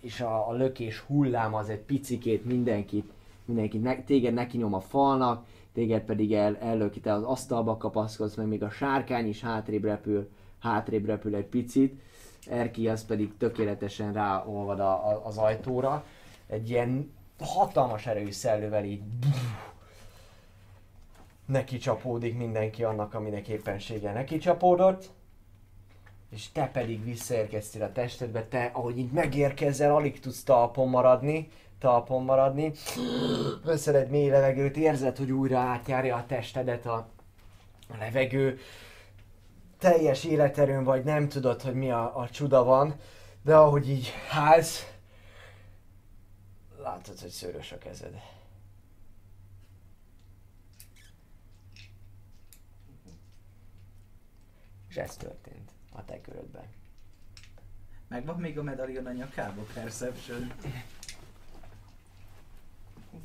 és 0.00 0.20
a, 0.20 0.48
a 0.48 0.52
lökés 0.52 0.98
hullám 0.98 1.54
az 1.54 1.68
egy 1.68 1.80
picikét 1.80 2.44
mindenkit, 2.44 3.12
mindenkit 3.44 3.82
ne, 3.82 4.02
téged 4.02 4.34
neki 4.34 4.56
nyom 4.56 4.74
a 4.74 4.80
falnak, 4.80 5.46
téged 5.72 6.02
pedig 6.02 6.34
el, 6.34 6.56
ellöki, 6.56 7.00
te 7.00 7.12
az 7.12 7.22
asztalba 7.22 7.76
kapaszkodsz, 7.76 8.34
meg 8.34 8.46
még 8.46 8.62
a 8.62 8.70
sárkány 8.70 9.28
is 9.28 9.40
hátrébb 9.40 9.84
repül, 9.84 10.28
hátrébb 10.58 11.06
repül 11.06 11.34
egy 11.34 11.46
picit, 11.46 12.00
Erki 12.46 12.88
az 12.88 13.04
pedig 13.04 13.36
tökéletesen 13.38 14.12
ráolvad 14.12 14.80
a, 14.80 15.08
a, 15.08 15.22
az 15.24 15.36
ajtóra. 15.38 16.04
Egy 16.46 16.70
ilyen 16.70 17.12
hatalmas 17.38 18.06
erős 18.06 18.34
szellővel 18.34 18.84
így 18.84 19.02
neki 21.52 21.78
csapódik 21.78 22.36
mindenki 22.36 22.84
annak, 22.84 23.14
aminek 23.14 23.48
éppenséggel 23.48 24.12
neki 24.12 24.38
csapódott, 24.38 25.10
és 26.30 26.52
te 26.52 26.66
pedig 26.66 27.04
visszaérkeztél 27.04 27.82
a 27.82 27.92
testedbe, 27.92 28.44
te, 28.44 28.70
ahogy 28.72 28.98
így 28.98 29.10
megérkezel, 29.10 29.94
alig 29.94 30.20
tudsz 30.20 30.42
talpon 30.42 30.88
maradni, 30.88 31.48
talpon 31.78 32.24
maradni, 32.24 32.72
egy 33.86 34.08
mély 34.08 34.28
levegőt, 34.28 34.76
érzed, 34.76 35.16
hogy 35.16 35.30
újra 35.30 35.58
átjárja 35.58 36.16
a 36.16 36.26
testedet 36.26 36.86
a, 36.86 37.08
a 37.88 37.96
levegő, 37.98 38.58
teljes 39.78 40.24
életerőn 40.24 40.84
vagy, 40.84 41.04
nem 41.04 41.28
tudod, 41.28 41.62
hogy 41.62 41.74
mi 41.74 41.90
a, 41.90 42.18
a 42.18 42.28
csuda 42.28 42.64
van, 42.64 42.94
de 43.42 43.56
ahogy 43.56 43.90
így 43.90 44.12
hálsz, 44.28 44.92
Látod, 46.82 47.20
hogy 47.20 47.30
szőrös 47.30 47.72
a 47.72 47.78
kezed. 47.78 48.22
És 54.92 54.98
ez 54.98 55.16
történt 55.16 55.70
a 55.92 56.04
te 56.04 56.20
körödben. 56.20 56.64
Megvan 58.08 58.40
még 58.40 58.58
a 58.58 58.62
medalion 58.62 59.06
a 59.06 59.12
nyakába, 59.12 59.62
Perception. 59.74 60.52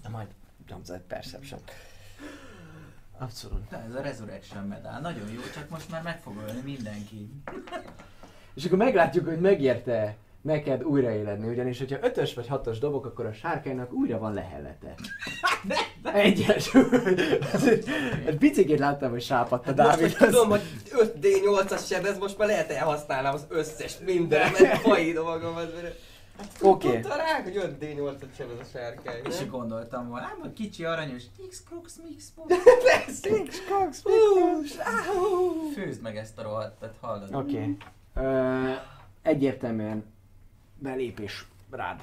Na 0.04 0.10
majd 0.10 0.28
nyomsz 0.70 0.90
egy 0.90 1.02
Perception. 1.02 1.60
Abszolút. 3.18 3.70
De 3.70 3.78
ez 3.78 3.96
a 3.96 4.02
Resurrection 4.02 4.68
medál, 4.68 5.02
nagyon 5.02 5.30
jó, 5.30 5.42
csak 5.54 5.70
most 5.70 5.90
már 5.90 6.02
meg 6.02 6.22
fog 6.22 6.38
ölni 6.38 6.62
mindenki. 6.62 7.30
És 8.54 8.66
akkor 8.66 8.78
meglátjuk, 8.78 9.26
hogy 9.26 9.40
megérte 9.40 10.16
neked 10.42 10.84
újraéledni, 10.84 11.48
ugyanis 11.48 11.78
hogyha 11.78 11.98
ötös 12.02 12.34
vagy 12.34 12.48
hatos 12.48 12.80
dobok, 12.80 13.06
akkor 13.06 13.26
a 13.26 13.34
sárkánynak 13.34 13.94
újra 13.94 14.20
van 14.20 14.34
lehellete. 14.34 14.94
Egyes. 16.14 16.76
Egy 18.26 18.38
picikét 18.38 18.80
láttam, 18.80 19.10
hogy 19.10 19.22
sápadt 19.22 19.68
a 19.68 19.72
Dávid. 19.72 20.02
Most, 20.02 20.18
hogy 20.18 20.30
tudom, 20.30 20.50
hogy 20.50 20.62
5D8-as 20.92 21.88
sebez, 21.88 22.18
most 22.18 22.38
már 22.38 22.48
lehet 22.48 22.72
elhasználnám 22.72 23.34
az 23.34 23.46
összes 23.50 23.98
mindenet, 24.06 24.78
faidom 24.78 25.26
magam. 25.32 25.56
Oké. 26.62 26.88
Okay. 26.88 27.02
Tudta 27.02 27.16
rá, 27.16 27.42
hogy 27.44 27.76
5D8-at 27.80 28.36
sebez 28.38 28.60
a 28.60 28.64
sárkány, 28.64 29.22
És 29.26 29.50
gondoltam 29.50 30.10
volna, 30.10 30.26
ám, 30.26 30.40
hogy 30.40 30.54
kicsi 30.54 30.86
aranyos, 30.86 31.24
x 31.50 31.64
crux 31.64 32.00
mix 32.10 32.34
X 33.48 33.62
crux 33.66 34.02
mix 34.04 34.78
Főzd 35.74 36.02
meg 36.02 36.18
ezt 36.18 36.38
a 36.38 36.42
rohadtat, 36.42 36.96
hallod? 37.02 37.36
Oké. 37.36 37.78
Okay. 38.16 38.74
egyértelműen 39.22 40.04
belépés 40.80 41.46
rád. 41.72 42.02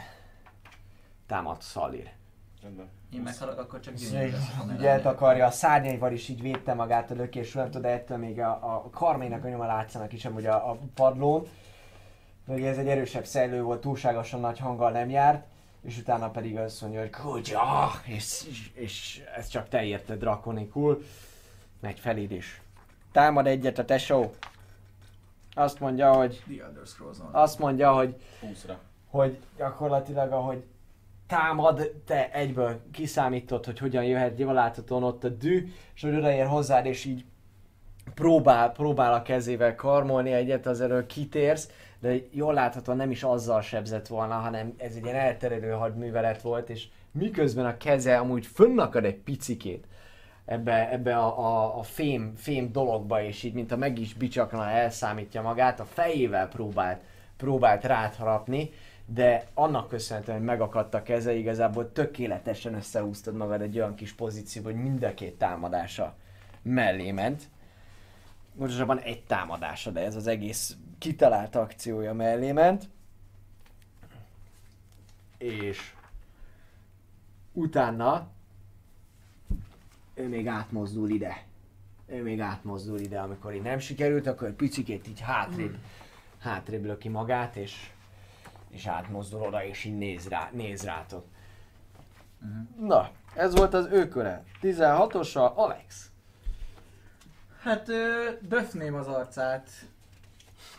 Támad 1.26 1.62
Szalír. 1.62 2.10
Rendben. 2.62 2.88
Én 3.14 3.20
meghalok, 3.20 3.58
akkor 3.58 3.80
csak 3.80 3.94
gyönyörű. 3.94 4.32
Ugye 4.76 4.88
eltakarja, 4.88 5.46
a 5.46 5.50
szárnyaival 5.50 6.12
is 6.12 6.28
így 6.28 6.42
védte 6.42 6.74
magát 6.74 7.10
a 7.10 7.14
lökésről, 7.14 7.62
nem 7.62 7.72
tudod, 7.72 7.90
ettől 7.90 8.16
még 8.16 8.40
a, 8.40 8.50
a 8.50 8.90
karmének 8.90 9.44
a 9.44 9.48
nyoma 9.48 9.66
látszanak 9.66 10.12
is 10.12 10.24
amúgy 10.24 10.46
a, 10.46 10.70
a 10.70 10.78
padlón. 10.94 11.48
Ugye 12.46 12.68
ez 12.68 12.78
egy 12.78 12.88
erősebb 12.88 13.24
szellő 13.24 13.62
volt, 13.62 13.80
túlságosan 13.80 14.40
nagy 14.40 14.58
hanggal 14.58 14.90
nem 14.90 15.10
járt, 15.10 15.46
és 15.82 15.98
utána 15.98 16.30
pedig 16.30 16.56
azt 16.56 16.80
mondja, 16.80 17.00
hogy 17.00 17.10
kutya, 17.10 17.90
és, 18.04 18.42
és, 18.48 18.70
és 18.74 19.22
ez 19.36 19.48
csak 19.48 19.68
te 19.68 19.84
érted 19.84 20.18
drakonikul. 20.18 21.04
Megy 21.80 22.00
feléd 22.00 22.30
is. 22.30 22.60
Támad 23.12 23.46
egyet 23.46 23.78
a 23.78 23.84
tesó. 23.84 24.30
Azt 25.54 25.80
mondja, 25.80 26.12
hogy... 26.12 26.42
The 26.48 26.64
Elder 26.64 26.86
Scrolls. 26.86 27.16
Azt 27.30 27.58
mondja, 27.58 27.92
hogy 27.92 28.14
20-ra. 28.42 28.74
hogy 29.10 29.38
gyakorlatilag 29.56 30.32
ahogy 30.32 30.64
támad, 31.26 31.92
te 32.06 32.32
egyből 32.32 32.80
kiszámítod, 32.92 33.64
hogy 33.64 33.78
hogyan 33.78 34.04
jöhet, 34.04 34.38
jól 34.38 34.52
láthatóan 34.52 35.02
ott 35.02 35.24
a 35.24 35.28
dű, 35.28 35.72
és 35.94 36.02
hogy 36.02 36.16
odaér 36.16 36.46
hozzád, 36.46 36.86
és 36.86 37.04
így 37.04 37.24
próbál, 38.14 38.72
próbál 38.72 39.12
a 39.12 39.22
kezével 39.22 39.74
karmolni 39.74 40.32
egyet, 40.32 40.66
az 40.66 40.80
erről 40.80 41.06
kitérsz, 41.06 41.70
de 42.00 42.14
jól 42.30 42.54
láthatóan 42.54 42.96
nem 42.96 43.10
is 43.10 43.22
azzal 43.22 43.60
sebzett 43.60 44.06
volna, 44.06 44.34
hanem 44.34 44.74
ez 44.76 44.94
egy 44.94 45.04
ilyen 45.04 45.16
elterelő 45.16 45.70
hadművelet 45.70 46.42
volt, 46.42 46.70
és 46.70 46.88
miközben 47.12 47.66
a 47.66 47.76
keze 47.76 48.18
amúgy 48.18 48.46
fönnakad 48.46 49.04
egy 49.04 49.18
picikét 49.18 49.86
ebbe, 50.44 50.90
ebbe 50.90 51.16
a, 51.16 51.38
a, 51.38 51.78
a 51.78 51.82
fém, 51.82 52.32
fém 52.36 52.72
dologba, 52.72 53.22
és 53.22 53.42
így, 53.42 53.52
mint 53.52 53.72
a 53.72 53.76
meg 53.76 53.98
is 53.98 54.14
bicsakna 54.14 54.70
elszámítja 54.70 55.42
magát, 55.42 55.80
a 55.80 55.84
fejével 55.84 56.48
próbált, 56.48 57.00
próbált 57.36 57.84
rátharapni, 57.84 58.70
de 59.06 59.44
annak 59.54 59.88
köszönhetően, 59.88 60.38
hogy 60.38 60.46
megakadt 60.46 60.94
a 60.94 61.02
keze, 61.02 61.34
igazából 61.34 61.92
tökéletesen 61.92 62.74
összehúztad 62.74 63.34
magad 63.34 63.60
egy 63.60 63.76
olyan 63.76 63.94
kis 63.94 64.12
pozícióba, 64.12 64.70
hogy 64.70 64.82
mind 64.82 65.02
a 65.02 65.14
két 65.14 65.38
támadása 65.38 66.14
mellé 66.62 67.10
ment. 67.10 67.42
Pontosabban 68.58 68.98
egy 68.98 69.24
támadása, 69.24 69.90
de 69.90 70.00
ez 70.00 70.16
az 70.16 70.26
egész 70.26 70.76
kitalált 70.98 71.56
akciója 71.56 72.12
mellé 72.12 72.52
ment. 72.52 72.88
és 75.38 75.94
utána 77.52 78.28
ő 80.14 80.28
még 80.28 80.48
átmozdul 80.48 81.10
ide. 81.10 81.42
Ő 82.06 82.22
még 82.22 82.40
átmozdul 82.40 82.98
ide, 82.98 83.20
amikor 83.20 83.54
így 83.54 83.62
nem 83.62 83.78
sikerült, 83.78 84.26
akkor 84.26 84.48
egy 84.48 84.54
picikét 84.54 85.08
így 85.08 85.20
hátrébb, 85.20 85.76
hátrébb 86.38 86.84
löki 86.84 87.08
magát, 87.08 87.56
és, 87.56 87.90
és 88.70 88.86
átmozdul 88.86 89.42
oda, 89.42 89.64
és 89.64 89.84
így 89.84 89.98
néz, 89.98 90.28
rá, 90.28 90.50
néz 90.52 90.82
rátok. 90.82 91.24
Na, 92.80 93.10
ez 93.34 93.54
volt 93.54 93.74
az 93.74 93.86
ő 93.86 94.08
köre. 94.08 94.44
16-osa 94.62 95.54
Alex. 95.54 96.10
Hát 97.62 97.88
ö, 97.88 98.30
döfném 98.40 98.94
az 98.94 99.06
arcát. 99.06 99.70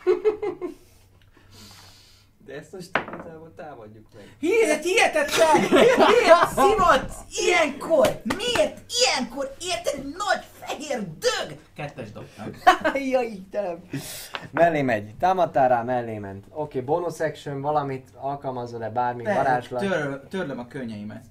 De 2.46 2.54
ezt 2.54 2.72
most 2.72 2.90
igazából 2.98 3.54
támadjuk 3.56 4.06
meg. 4.16 4.36
Hihet, 4.40 4.84
hihetetlen! 4.84 5.62
Miért 5.98 6.48
szivatsz 6.48 7.18
ilyenkor? 7.46 8.22
Miért 8.38 8.82
ilyenkor? 9.00 9.56
Érted? 9.60 10.04
Nagy 10.04 10.46
fehér 10.52 11.00
dög! 11.00 11.58
Kettes 11.76 12.12
dobtam. 12.12 12.52
Jaj, 13.12 13.26
Istenem! 13.26 13.84
Mellé 14.52 14.82
megy. 14.82 15.16
Támadtál 15.16 15.68
rá, 15.70 15.84
mellé 15.84 16.18
ment. 16.18 16.46
Oké, 16.50 16.62
okay, 16.62 16.82
bonus 16.82 17.20
action, 17.20 17.62
valamit 17.62 18.10
alkalmazol-e 18.16 18.90
bármi 18.90 19.24
varázslat? 19.24 19.82
Tör, 19.82 20.24
törlöm 20.30 20.60
a 20.60 20.68
könnyeimet. 20.68 21.26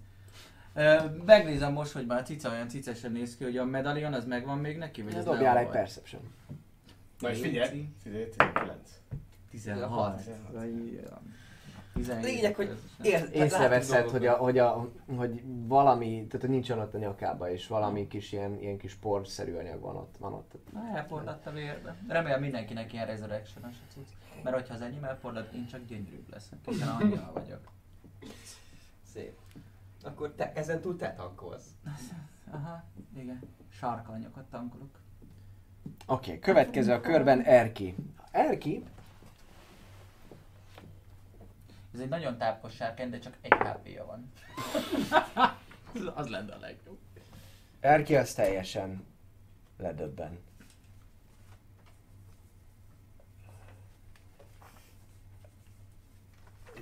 Ö, 0.74 0.96
megnézem 1.26 1.72
most, 1.72 1.92
hogy 1.92 2.06
már 2.06 2.20
a 2.20 2.22
cica 2.22 2.50
olyan 2.50 2.68
cicesen 2.68 3.12
néz 3.12 3.36
ki, 3.36 3.44
hogy 3.44 3.56
a 3.56 3.64
medalion 3.64 4.12
az 4.12 4.24
megvan 4.24 4.58
még 4.58 4.78
neki, 4.78 5.02
vagy 5.02 5.14
ez 5.14 5.24
Dobjál 5.24 5.58
egy 5.58 5.68
perception. 5.68 6.22
Na 7.18 7.30
és 7.30 7.40
figyelj, 7.40 7.88
figyelj, 8.02 8.28
19. 8.28 8.78
16. 9.54 10.20
Vagy, 10.52 10.92
ja. 10.92 11.22
17. 11.94 12.24
Lényeg, 12.24 12.54
hogy 12.54 12.78
ér, 13.02 13.28
Észreveszed, 13.32 14.08
hogy, 14.08 14.26
a, 14.26 14.36
hogy, 14.36 14.58
a, 14.58 14.90
hogy 15.16 15.42
valami, 15.44 16.26
tehát 16.26 16.40
hogy 16.40 16.50
nincsen 16.50 16.78
ott 16.78 16.94
a 16.94 16.98
nyakába, 16.98 17.50
és 17.50 17.66
valami 17.66 18.06
kis 18.06 18.32
ilyen, 18.32 18.60
ilyen 18.60 18.78
kis 18.78 18.94
porszerű 18.94 19.54
anyag 19.54 19.80
van 19.80 19.96
ott. 19.96 20.14
Van 20.18 20.32
ott. 20.32 20.54
Na, 20.72 20.96
elfordadt 20.96 21.46
a 21.46 21.50
vérbe. 21.50 21.96
Remélem 22.08 22.40
mindenkinek 22.40 22.92
ilyen 22.92 23.06
resurrection 23.06 23.64
a 23.64 23.68
cucc. 23.92 24.06
Mert 24.42 24.56
hogyha 24.56 24.74
az 24.74 24.80
enyém 24.80 25.04
elfordult, 25.04 25.52
én 25.52 25.66
csak 25.66 25.86
gyönyörűbb 25.86 26.30
leszek, 26.30 26.58
hiszen 26.64 26.88
angyal 26.88 27.30
vagyok. 27.32 27.60
Szép. 29.12 29.38
Akkor 30.04 30.32
te 30.36 30.52
ezen 30.54 30.80
túl 30.80 30.96
te 30.96 31.14
tankolsz. 31.14 31.66
Aha, 32.50 32.84
igen. 33.16 33.40
Sarkanyokat 33.68 34.44
tankolok. 34.50 34.98
Oké, 36.06 36.28
okay, 36.28 36.38
következő 36.38 36.92
a 36.92 37.00
körben 37.00 37.40
Erki. 37.42 37.94
Erki, 38.30 38.84
Ez 41.94 42.00
egy 42.00 42.08
nagyon 42.08 42.38
tápos 42.38 42.74
sárkány, 42.74 43.10
de 43.10 43.18
csak 43.18 43.36
egy 43.40 43.52
HP-ja 43.52 44.04
van. 44.04 44.32
az 46.14 46.28
lenne 46.28 46.52
a 46.52 46.58
legjobb. 46.58 46.98
Erki 47.80 48.16
az 48.16 48.34
teljesen 48.34 49.04
ledöbben. 49.78 50.38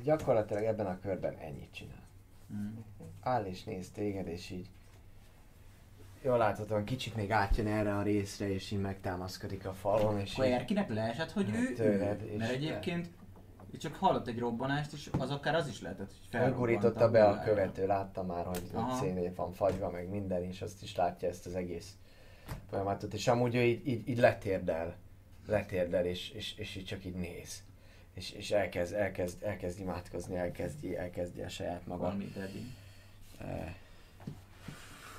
Gyakorlatilag 0.03 0.65
ebben 0.65 0.87
a 0.87 1.01
körben 1.01 1.37
ennyit 1.37 1.73
csinál. 1.73 2.01
Mm. 2.53 2.79
áll 3.21 3.45
és 3.45 3.65
néz 3.65 3.91
téged, 3.91 4.27
és 4.27 4.51
így 4.51 4.69
jól 6.23 6.39
láthatóan 6.39 6.85
kicsit 6.85 7.17
még 7.17 7.31
átjön 7.31 7.67
erre 7.67 7.97
a 7.97 8.03
részre, 8.03 8.49
és 8.49 8.71
így 8.71 8.81
megtámaszkodik 8.81 9.67
a 9.67 9.73
falon, 9.73 10.21
és 10.21 10.33
Akkor 10.33 10.45
Erkinek 10.45 10.89
leesett, 10.89 11.31
hogy 11.33 11.51
Hát 11.51 11.61
ő, 11.61 11.73
tőled, 11.75 12.23
ő. 12.23 12.37
Mert 12.37 12.53
egyébként 12.53 13.09
csak 13.81 13.95
hallott 13.95 14.27
egy 14.29 14.39
robbanást, 14.39 14.93
és 14.93 15.11
az 15.19 15.31
akár 15.31 15.55
az 15.55 15.69
is 15.69 15.81
lehetett, 15.83 16.07
hogy 16.09 16.27
felrobbant 16.31 16.55
felgurította 16.57 17.11
be 17.11 17.25
a 17.25 17.41
követő, 17.43 17.87
látta 17.87 18.23
már, 18.23 18.45
hogy 18.45 18.63
szénét 19.01 19.37
van 19.37 19.53
fagyva, 19.53 19.91
meg 19.91 20.09
minden, 20.09 20.43
és 20.43 20.63
azt 20.63 20.83
is 20.83 20.97
látja 20.97 21.29
ezt 21.29 21.47
az 21.47 21.55
egész 21.55 21.95
folyamatot, 22.71 23.13
és 23.15 23.29
amúgy 23.29 23.55
ő 23.55 23.61
így, 23.63 23.89
így, 23.89 24.09
így 24.09 24.19
letérdel, 24.19 24.97
letérdel, 25.47 26.05
és, 26.07 26.31
és, 26.31 26.55
és 26.57 26.75
így 26.77 26.85
csak 26.85 27.05
így 27.05 27.15
néz. 27.15 27.63
És, 28.15 28.31
és 28.33 28.51
elkezd, 28.51 28.95
elkezd, 28.95 29.43
elkezd 29.43 29.81
imádkozni, 29.81 30.37
elkezdi, 30.37 30.97
elkezdi 30.97 31.43
a 31.43 31.49
saját 31.49 31.87
maga. 31.87 32.03
Valami 32.03 32.25
dedi. 32.35 32.75
eh, 33.39 33.75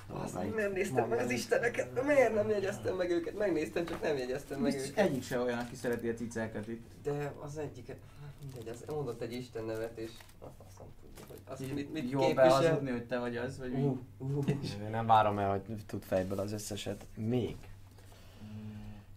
Azt 0.08 0.34
dolgait 0.34 0.56
nem 0.56 0.72
néztem 0.72 1.08
meg 1.10 1.20
az 1.20 1.32
isteneket, 1.32 2.04
miért 2.06 2.34
nem 2.34 2.50
jegyeztem 2.50 2.96
meg 2.96 3.10
őket? 3.12 3.38
Megnéztem, 3.38 3.86
csak 3.86 4.02
nem 4.02 4.18
jegyeztem 4.18 4.60
meg 4.60 4.72
Biztos 4.72 4.90
őket. 4.90 5.06
egyik 5.06 5.24
se 5.24 5.40
olyan, 5.40 5.58
aki 5.60 5.76
szereti 5.76 6.10
a 6.10 6.14
cicákat 6.14 6.68
itt. 6.68 6.86
De 7.04 7.34
az 7.42 7.58
egyiket, 7.58 7.98
mindegy, 8.44 8.68
az 8.68 8.84
mondott 8.88 9.22
egy 9.22 9.34
isten 9.34 9.64
nevet, 9.64 9.98
és 9.98 10.12
a 10.40 10.46
faszom 10.64 10.88
tudja, 11.02 11.26
hogy 11.28 11.40
azt 11.46 11.74
mit, 11.74 11.94
mit 11.94 12.10
Jó 12.10 12.20
képvisel. 12.20 12.60
behazudni, 12.60 12.92
hogy 12.92 13.04
te 13.04 13.20
vagy 13.20 13.38
az, 13.38 13.58
vagy 13.58 13.72
mi? 13.72 13.82
Uh, 13.82 13.98
uh. 14.18 14.50
Én 14.84 14.90
nem 14.90 15.06
várom 15.06 15.40
el, 15.40 15.50
hogy 15.50 15.62
tud 15.86 16.04
fejből 16.04 16.40
az 16.40 16.52
összeset 16.52 17.06
még. 17.16 17.56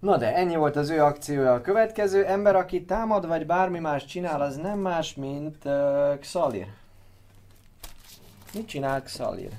Na 0.00 0.16
de 0.16 0.34
ennyi 0.34 0.56
volt 0.56 0.76
az 0.76 0.90
ő 0.90 1.02
akciója. 1.02 1.54
A 1.54 1.60
következő 1.60 2.24
ember, 2.24 2.56
aki 2.56 2.84
támad 2.84 3.26
vagy 3.26 3.46
bármi 3.46 3.78
más 3.78 4.04
csinál, 4.04 4.40
az 4.40 4.56
nem 4.56 4.78
más, 4.78 5.14
mint 5.14 5.64
uh, 5.64 6.18
Xalir. 6.18 6.66
Mit 8.54 8.66
csinál 8.66 9.02
Xalir? 9.02 9.50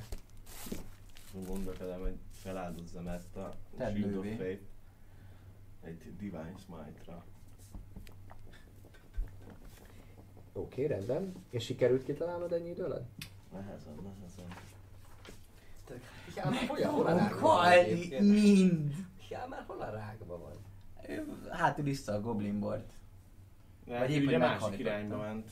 Gondolkodom, 1.48 2.02
hogy 2.02 2.18
feláldozzam 2.42 3.08
ezt 3.08 3.36
a 3.36 3.54
Shield 3.78 4.18
of. 4.18 4.26
Faith 4.38 4.62
egy 5.88 6.16
Divine 6.18 6.54
Smite-ra. 6.66 7.26
Oké, 10.58 10.84
okay, 10.84 10.98
rendben. 10.98 11.34
És 11.50 11.64
sikerült 11.64 12.04
kitalálnod 12.04 12.52
ennyi 12.54 12.70
idő 12.70 12.84
alatt? 12.84 13.10
Nehezen, 13.54 13.94
nehezen. 14.04 14.46
Ja, 16.36 16.50
már 16.50 16.68
hol 16.68 16.84
a- 16.84 16.90
hol 16.90 17.06
a 17.06 17.16
rákban 17.16 17.40
van 17.42 18.24
mind! 18.26 18.96
Ja, 19.30 19.46
már 19.50 19.64
hol 19.68 19.82
a 19.82 19.90
rákban 19.90 20.42
van? 20.42 20.56
Ő 21.08 21.48
Hátul 21.50 21.84
vissza 21.84 22.14
a 22.14 22.22
Goblin 22.22 22.60
Board. 22.60 22.84
De 23.86 23.92
Vagy 24.00 24.00
Vagy 24.00 24.12
épp, 24.12 24.22
ugye 24.26 24.32
hogy 24.40 24.60
másik 24.60 24.80
irányba 24.80 25.18
ment. 25.18 25.50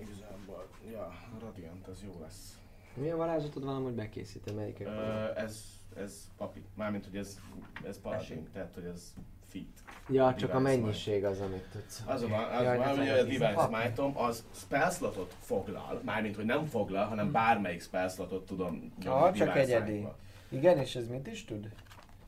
Igazából, 0.00 0.68
ja, 0.90 1.02
a 1.06 1.38
Radiant 1.40 1.86
az 1.88 2.02
jó 2.04 2.20
lesz. 2.20 2.58
Milyen 2.94 3.16
varázslatod 3.16 3.64
van, 3.64 3.82
hogy 3.82 3.92
bekészítem 3.94 4.54
melyiket? 4.54 4.86
Ö, 4.86 5.38
ez, 5.38 5.64
ez 5.96 6.28
papi, 6.36 6.64
mármint 6.74 7.04
hogy 7.04 7.16
ez, 7.16 7.38
ez 7.84 8.00
paladin, 8.00 8.48
tehát 8.52 8.74
hogy 8.74 8.84
ez 8.84 9.14
fit. 9.50 9.68
ja, 10.08 10.34
csak 10.34 10.54
a 10.54 10.58
mennyiség 10.58 11.24
az, 11.24 11.40
amit 11.40 11.62
tudsz. 11.72 12.02
Az 12.06 12.22
Jaj, 12.62 12.76
van, 12.76 12.98
hogy 12.98 13.08
a 13.08 13.22
Divine 13.22 13.54
Smite-om 13.66 14.18
az 14.18 14.44
spellslotot 14.52 15.34
foglal, 15.40 16.00
mármint 16.04 16.36
hogy 16.36 16.44
nem 16.44 16.64
foglal, 16.66 17.06
hanem 17.06 17.32
bármelyik 17.32 17.82
spellslotot 17.82 18.46
tudom 18.46 18.92
nyomni 19.04 19.26
Ja, 19.26 19.32
csak 19.46 19.56
egyedi. 19.56 19.90
Smite-ba. 19.92 20.16
Igen, 20.48 20.78
és 20.78 20.96
ez 20.96 21.08
mit 21.08 21.26
is 21.26 21.44
tud? 21.44 21.68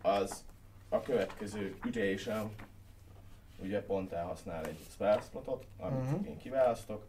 Az 0.02 0.44
a 0.88 1.00
következő 1.00 1.76
ütésem, 1.86 2.50
ugye 3.58 3.82
pont 3.82 4.12
elhasznál 4.12 4.64
egy 4.64 4.78
spellslotot, 4.92 5.66
amit 5.78 6.10
Mhm. 6.10 6.24
én 6.24 6.36
kiválasztok, 6.38 7.06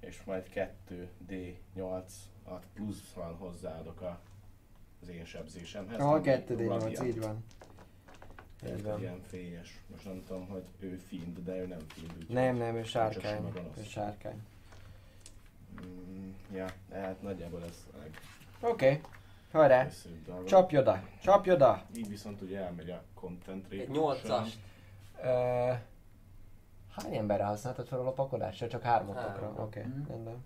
és 0.00 0.18
majd 0.24 0.48
2D8 0.54 2.02
at 2.44 2.62
plusz 2.74 3.12
van 3.14 3.34
hozzáadok 3.36 4.00
a, 4.00 4.18
az 5.02 5.08
én 5.08 5.24
sebzésemhez. 5.24 6.00
Ami 6.00 6.20
2D8, 6.24 6.68
Radiant. 6.68 7.06
így 7.06 7.20
van. 7.20 7.44
Van. 8.62 9.00
ilyen 9.00 9.20
fényes. 9.20 9.78
Most 9.90 10.04
nem 10.04 10.22
tudom, 10.26 10.46
hogy 10.48 10.62
ő 10.78 10.96
fiend, 10.96 11.38
de 11.38 11.56
ő 11.56 11.66
nem 11.66 11.78
úgyhogy 11.78 12.26
Nem, 12.28 12.56
nem, 12.56 12.76
ő 12.76 12.82
sárkány. 12.82 13.52
Ő 13.78 13.82
sárkány. 13.82 14.42
Mm, 15.86 16.30
ja, 16.52 16.66
hát 16.92 17.22
nagyjából 17.22 17.62
ez 17.64 17.86
a 17.92 17.96
Oké, 18.60 18.86
okay. 18.86 19.00
hajrá! 19.52 19.88
Csapj 20.46 20.76
oda! 20.78 21.02
Csapj 21.22 21.50
oda! 21.50 21.84
Így 21.96 22.08
viszont 22.08 22.42
ugye 22.42 22.58
elmegy 22.58 22.90
a. 22.90 23.02
Egy 23.68 23.88
nyolcas. 23.88 24.58
Hány 26.90 27.14
emberre 27.16 27.44
használtad 27.44 27.86
fel 27.86 28.00
a 28.00 28.02
lopakodásra? 28.02 28.68
Csak 28.68 28.82
hármatokra? 28.82 29.30
Három. 29.30 29.58
Oké, 29.58 29.80
okay, 29.80 29.92
Mhm. 29.92 30.08
rendben. 30.08 30.44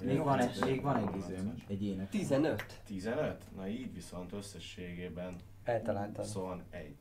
Még 0.00 0.18
van 0.18 0.38
egy, 0.38 0.60
még 0.64 0.82
van 0.82 0.96
egy 0.96 1.16
izőm, 1.16 1.62
egy 1.68 1.84
ének. 1.84 2.08
15. 2.08 2.80
15? 2.84 3.44
Na 3.56 3.68
így 3.68 3.94
viszont 3.94 4.32
összességében 4.32 5.36
Eltaláltad. 5.66 6.24
21. 6.24 6.94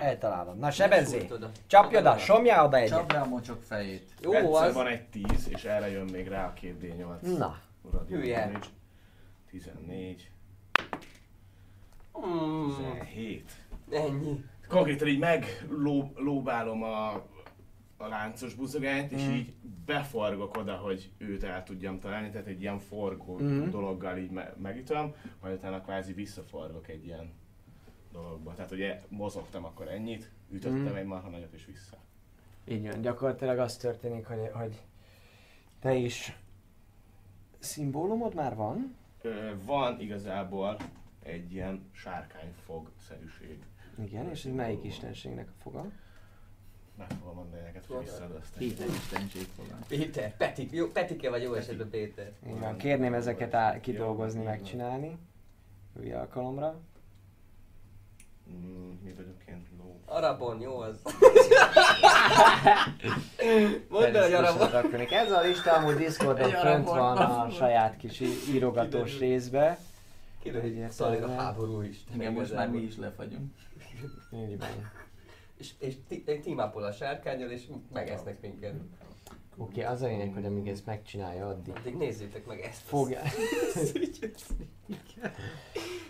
Eltalálod. 0.00 0.58
Na 0.58 0.70
sebezzé! 0.70 1.18
Sújt 1.18 1.30
oda. 1.30 1.50
Csapj 1.66 1.96
oda! 1.96 2.18
Somjál 2.18 2.64
oda 2.66 2.76
egyet! 2.76 2.88
Csapd 2.98 3.12
a 3.12 3.24
mocsok 3.26 3.62
fejét. 3.62 4.10
Jó, 4.20 4.32
Egyszer 4.32 4.66
az. 4.68 4.74
van 4.74 4.86
egy 4.86 5.06
10, 5.08 5.48
és 5.48 5.64
erre 5.64 5.90
jön 5.90 6.04
még 6.04 6.28
rá 6.28 6.46
a 6.46 6.52
2D8. 6.60 7.36
Na, 7.38 7.58
Radiant 7.92 8.08
Hülye. 8.22 8.40
damage. 8.44 8.66
14, 9.50 10.30
Mm, 12.26 12.68
17. 12.76 13.50
ennyi. 13.90 14.44
Konkrétan 14.68 15.08
így 15.08 15.18
meglóbálom 15.18 16.82
a, 16.82 17.26
a 18.00 18.08
láncos 18.08 18.54
buzogányt, 18.54 19.12
és 19.12 19.22
Mm. 19.26 19.32
így 19.32 19.54
beforgok 19.86 20.56
oda, 20.56 20.76
hogy 20.76 21.10
őt 21.18 21.42
el 21.42 21.62
tudjam 21.62 21.98
találni, 21.98 22.30
tehát 22.30 22.46
egy 22.46 22.60
ilyen 22.60 22.78
forgó 22.78 23.38
Mhm. 23.38 23.70
dologgal 23.70 24.16
így 24.18 24.30
me- 24.30 24.56
megütöm, 24.60 25.14
majd 25.40 25.54
utána 25.54 25.80
kvázi 25.80 26.12
visszaforgok 26.12 26.88
egy 26.88 27.04
ilyen 27.06 27.32
dologba. 28.12 28.54
Tehát 28.54 28.70
ugye 28.70 29.00
mozogtam 29.08 29.64
akkor 29.64 29.88
ennyit, 29.88 30.30
ütöttem 30.50 30.78
Mhm. 30.82 30.94
egy 30.96 31.04
marha 31.06 31.28
nagyot 31.28 31.52
és 31.52 31.64
vissza. 31.66 31.96
Így 32.64 32.88
van, 32.90 33.00
gyakorlatilag 33.00 33.58
az 33.58 33.76
történik, 33.76 34.26
hogy, 34.26 34.50
hogy 34.52 34.82
te 35.80 35.94
is 35.94 36.36
szimbólumod 37.58 38.34
már 38.34 38.54
van? 38.54 38.96
Ö, 39.22 39.50
van 39.64 40.00
igazából 40.00 40.76
egy 41.22 41.52
ilyen 41.52 41.88
sárkányfog-szerűség. 41.92 43.58
Igen, 44.04 44.28
és 44.30 44.44
ez 44.44 44.52
melyik 44.54 44.84
istenségnek 44.84 45.48
a 45.48 45.60
foga? 45.62 45.90
Meg 47.00 47.08
fogom 47.18 47.34
mondani 47.34 47.62
neked, 47.62 47.84
hogy 47.88 47.98
visszaad 48.04 48.30
azt. 48.40 48.52
Péter 48.58 48.86
istenség 48.88 49.46
fogal. 49.56 49.78
Péter, 49.88 50.36
Petik, 50.36 50.72
jó, 50.72 50.86
Petike 50.86 51.30
vagy 51.30 51.42
jó 51.42 51.54
esetben 51.54 51.90
Péter. 51.90 52.32
Van, 52.40 52.76
kérném 52.76 53.14
ezeket 53.14 53.54
á- 53.54 53.80
kidolgozni, 53.80 54.42
megcsinálni. 54.42 55.18
Új 56.00 56.12
alkalomra. 56.12 56.80
Mm, 58.50 58.90
mi 59.04 59.12
vagyok 59.12 59.42
én? 59.48 59.66
Ló. 59.78 60.00
Arabon, 60.04 60.60
jó 60.60 60.78
az. 60.78 61.00
Mondd 63.88 64.14
el, 64.14 64.22
hogy 64.22 64.32
Arabon. 64.32 65.00
Ez 65.10 65.30
a 65.30 65.40
lista 65.40 65.72
amúgy 65.72 65.94
Discordon 65.96 66.50
fönt 66.50 66.86
van 66.86 67.16
a 67.16 67.50
saját 67.50 67.96
kis 67.96 68.20
írogatós 68.54 69.18
részbe. 69.18 69.78
Egyértelműen. 70.44 70.90
Szalira 70.90 71.26
a 71.26 71.34
háború 71.34 71.80
is. 71.80 72.04
Igen, 72.14 72.32
most 72.32 72.54
már 72.54 72.70
mi 72.70 72.78
is 72.78 72.96
lefagyunk. 72.96 73.52
Így 74.32 74.58
van. 74.58 74.68
És, 75.60 75.72
és 75.78 75.94
team 76.42 76.58
a 76.82 76.92
sárkányal, 76.92 77.50
és 77.50 77.68
megesznek 77.92 78.40
minket. 78.40 78.74
Oké, 79.56 79.82
az 79.82 80.02
a 80.02 80.06
lényeg, 80.06 80.32
hogy 80.32 80.44
amíg 80.44 80.68
ezt 80.68 80.86
megcsinálja, 80.86 81.46
addig 81.48 81.74
Addig 81.76 81.96
nézzétek 81.96 82.46
meg 82.46 82.60
ezt. 82.60 82.80
fogja. 82.80 83.20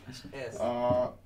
És 0.09 0.25
ez. 0.31 0.61
A 0.61 1.17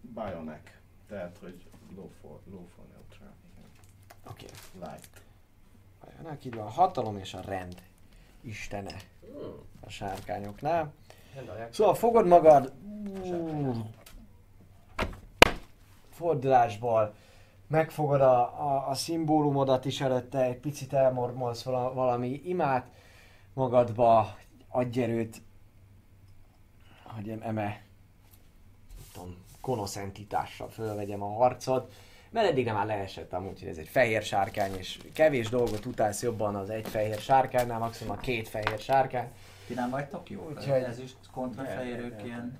Bionic. 0.00 0.70
Tehát, 1.08 1.38
hogy 1.40 1.68
low 1.96 2.08
for, 2.20 2.38
low 2.50 2.66
for 2.76 2.84
neutral. 2.92 3.32
Oké. 4.30 4.46
Light. 4.74 5.22
Vajon 6.00 6.38
így 6.44 6.54
van 6.54 6.66
a 6.66 6.70
hatalom 6.70 7.16
és 7.16 7.34
a 7.34 7.40
rend 7.40 7.82
istene 8.40 8.96
Hmm. 9.20 9.52
a 9.80 9.90
sárkányoknál. 9.90 10.92
Szóval 11.70 11.94
fogod 11.94 12.26
magad 12.26 12.72
fordulásból, 16.24 17.14
megfogod 17.66 18.20
a, 18.20 18.40
a, 18.40 18.88
a 18.88 18.94
szimbólumodat 18.94 19.84
is 19.84 20.00
előtte, 20.00 20.42
egy 20.44 20.56
picit 20.56 20.92
elmormolsz 20.92 21.62
vala, 21.62 21.92
valami 21.94 22.40
imát 22.44 22.86
magadba, 23.52 24.36
adj 24.68 25.02
erőt, 25.02 25.36
hogy 27.04 27.28
em- 27.28 27.42
eme, 27.44 27.82
tudom, 29.12 29.36
gonosz 29.60 29.96
entitással 29.96 30.68
fölvegyem 30.68 31.22
a 31.22 31.32
harcot, 31.34 31.92
mert 32.30 32.48
eddig 32.50 32.64
nem 32.64 32.74
már 32.74 32.86
leesett 32.86 33.32
amúgy, 33.32 33.58
hogy 33.60 33.68
ez 33.68 33.76
egy 33.78 33.88
fehér 33.88 34.22
sárkány, 34.22 34.74
és 34.76 34.98
kevés 35.12 35.48
dolgot 35.48 35.86
utálsz 35.86 36.22
jobban 36.22 36.54
az 36.54 36.70
egy 36.70 36.88
fehér 36.88 37.18
sárkánynál, 37.18 37.78
maximum 37.78 38.12
a 38.16 38.20
két 38.20 38.48
fehér 38.48 38.78
sárkány. 38.78 39.28
Ti 39.66 39.74
nem 39.74 39.90
vagytok 39.90 40.30
jó? 40.30 40.46
Úgyhogy- 40.48 40.82
Ez 40.82 40.98
is 40.98 41.10
kontra 41.32 41.64
fehérők 41.64 42.22
ilyen 42.24 42.58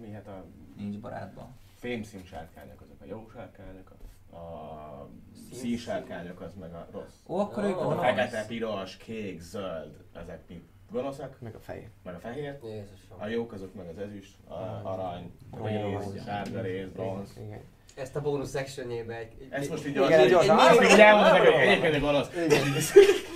Mi 0.00 0.12
hát 0.12 0.26
a 0.26 0.44
nincs 0.76 0.98
barátban. 0.98 1.46
fémszín 1.78 2.24
sárkányok, 2.24 2.80
azok 2.80 2.93
a 3.04 3.06
jó 3.08 3.26
sárkányok, 3.34 3.92
a, 4.30 4.36
a 4.36 5.08
szín 5.52 5.76
sárkányok, 5.78 6.40
az 6.40 6.54
meg 6.60 6.72
a 6.74 6.88
rossz. 6.92 7.14
Ó, 7.26 7.38
akkor 7.38 7.64
ők 7.64 7.80
A 7.80 7.98
fekete, 8.00 8.44
piros, 8.46 8.96
kék, 8.96 9.40
zöld, 9.40 9.96
ezek 10.12 10.40
mind 10.48 10.62
gonoszak, 10.90 11.36
Meg 11.40 11.54
a 11.54 11.58
fehér. 11.60 11.88
meg 12.04 12.14
a 12.14 12.18
fehér. 12.18 12.58
Jézusom. 12.62 13.16
A 13.18 13.26
jók 13.26 13.52
azok 13.52 13.74
meg 13.74 13.88
az 13.88 13.98
ezüst, 13.98 14.36
a 14.48 14.80
arany, 14.82 15.32
réz, 15.62 16.24
sárga 16.24 16.60
réz, 16.60 16.88
bronz. 16.88 17.30
Igen. 17.46 17.60
Ezt 17.94 18.16
a 18.16 18.20
bónusz 18.20 18.54
actionjébe 18.54 19.16
egy... 19.16 19.32
egy 19.40 19.46
Ezt 19.50 19.70
most 19.70 19.86
így 19.86 19.90
Igen, 19.90 20.02
hogy 20.02 20.12
Igen. 20.12 20.20
egyébként 20.20 20.50
egy 20.50 20.56
101, 20.56 20.92
utána 20.94 21.24
sárkányok 21.24 21.82
lecsap 21.82 22.34
egy- 22.36 23.33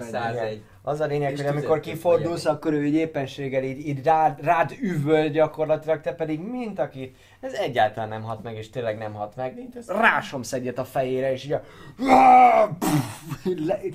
101. 0.00 0.62
Az 0.82 1.00
a 1.00 1.06
lényeg, 1.06 1.32
És 1.32 1.40
hogy 1.40 1.48
amikor 1.48 1.80
kifordulsz, 1.80 2.44
akkor 2.44 2.72
ő 2.72 2.86
így 2.86 2.94
éppenséggel 2.94 3.62
így, 3.62 3.86
így 3.86 4.04
rád, 4.04 4.44
rád 4.44 4.72
üvöl 4.80 5.28
gyakorlatilag, 5.28 6.00
te 6.00 6.14
pedig 6.14 6.40
mint 6.40 6.78
aki, 6.78 7.14
ez 7.40 7.52
egyáltalán 7.52 8.08
nem 8.08 8.22
hat 8.22 8.42
meg, 8.42 8.56
és 8.56 8.70
tényleg 8.70 8.98
nem 8.98 9.12
hat 9.12 9.36
meg. 9.36 9.68
Rásomsz 9.86 10.52
egyet 10.52 10.78
a 10.78 10.84
fejére, 10.84 11.32
és 11.32 11.44
így 11.44 11.52
a... 11.52 11.62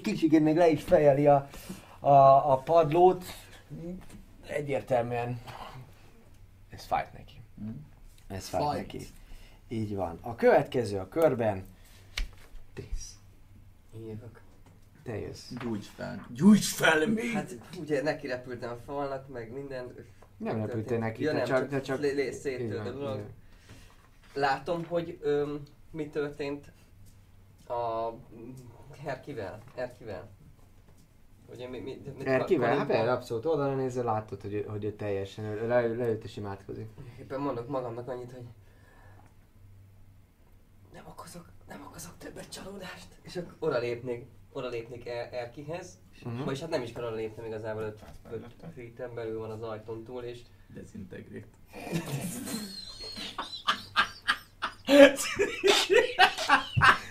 Kicsikét 0.04 0.44
még 0.44 0.56
le 0.56 0.70
is 0.70 0.84
fejeli 0.84 1.28
a, 1.28 1.48
a, 2.00 2.52
a 2.52 2.62
padlót. 2.66 3.24
Egyértelműen 4.48 5.42
ez 6.70 6.86
fájt 6.86 7.14
neki. 7.14 7.42
Hm? 7.58 7.70
Ez 8.28 8.48
fájt 8.48 8.64
Fájt. 8.64 8.78
neki. 8.78 9.08
Így 9.68 9.96
van. 9.96 10.20
A 10.22 10.36
következő 10.36 10.98
a 10.98 11.08
körben. 11.08 11.64
Trisz. 12.80 13.16
Én 13.96 14.06
jövök. 14.06 14.42
Te 15.04 15.18
jössz. 15.20 15.52
Gyújts 15.62 15.86
fel. 15.88 16.26
Gyújts 16.34 16.74
fel 16.74 17.08
még! 17.08 17.32
Hát 17.32 17.58
ugye 17.80 18.02
neki 18.04 18.28
repültem 18.28 18.72
a 18.72 18.76
falnak, 18.76 19.28
meg 19.28 19.52
minden. 19.54 19.96
Nem 20.38 20.58
repültél 20.66 20.98
neki, 20.98 21.24
ja, 21.24 21.32
te 21.32 21.38
nem, 21.38 21.46
csak- 21.46 21.60
csak, 21.60 21.70
te 21.70 21.82
csak- 21.82 22.00
lé- 22.00 22.14
lé- 22.14 22.34
széttört 22.34 22.88
a 22.88 22.92
dolog. 22.92 23.22
Látom, 24.34 24.86
hogy 24.86 25.18
öm, 25.22 25.62
mi 25.92 26.08
történt 26.10 26.72
a 27.68 28.10
Herkivel. 29.04 29.62
Erkivel. 29.76 30.30
Ugye 31.52 31.68
mi, 31.68 31.80
mi, 31.80 32.02
mi 32.18 32.26
Erkivel? 32.26 32.78
Hát 32.78 32.88
persze, 32.88 33.12
abszolút 33.12 33.46
oldalra 33.46 33.76
nézve 33.76 34.04
látod, 34.04 34.42
hogy, 34.42 34.54
ő- 34.54 34.66
hogy 34.66 34.84
ő 34.84 34.94
teljesen, 34.94 35.46
ő 35.46 35.68
le, 35.68 35.88
leült 35.88 36.24
és 36.24 36.38
imádkozik. 36.38 36.88
Éppen 37.20 37.40
mondok 37.40 37.68
magamnak 37.68 38.08
annyit, 38.08 38.32
hogy 38.32 38.46
nem 40.94 41.04
okozok, 41.08 41.50
nem 41.70 41.86
okozok 41.88 42.18
többet 42.18 42.50
csalódást. 42.50 43.08
És 43.22 43.36
akkor 43.36 43.56
oda 43.60 43.80
lépnék, 43.80 44.26
oda 44.52 44.68
lépnék 44.68 45.08
er, 45.08 45.34
Erkihez. 45.34 45.98
Uh-huh. 46.24 46.46
Vagyis 46.46 46.60
hát 46.60 46.70
nem 46.70 46.82
is 46.82 46.92
kell 46.92 47.04
oda 47.04 47.16
lépnem 47.16 47.46
igazából, 47.46 47.82
5 47.82 48.04
mellette. 48.32 48.72
feet 48.76 49.14
belül 49.14 49.40
van 49.40 49.52
az 49.52 49.62
ajtón 49.62 50.04
túl, 50.04 50.24
és 50.24 50.40
Dezintegrét. 50.74 51.48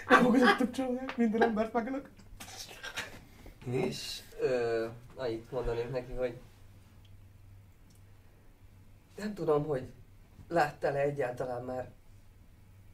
Elfogadottak 0.07 0.71
csalódák, 0.71 1.17
minden 1.17 1.43
embert 1.43 1.73
megölök. 1.73 2.11
És 3.71 4.21
ö, 4.41 4.87
annyit 5.15 5.51
mondanék 5.51 5.91
neki, 5.91 6.13
hogy 6.13 6.41
nem 9.17 9.35
tudom, 9.35 9.65
hogy 9.67 9.93
láttál-e 10.49 11.01
egyáltalán 11.01 11.65
már 11.65 11.91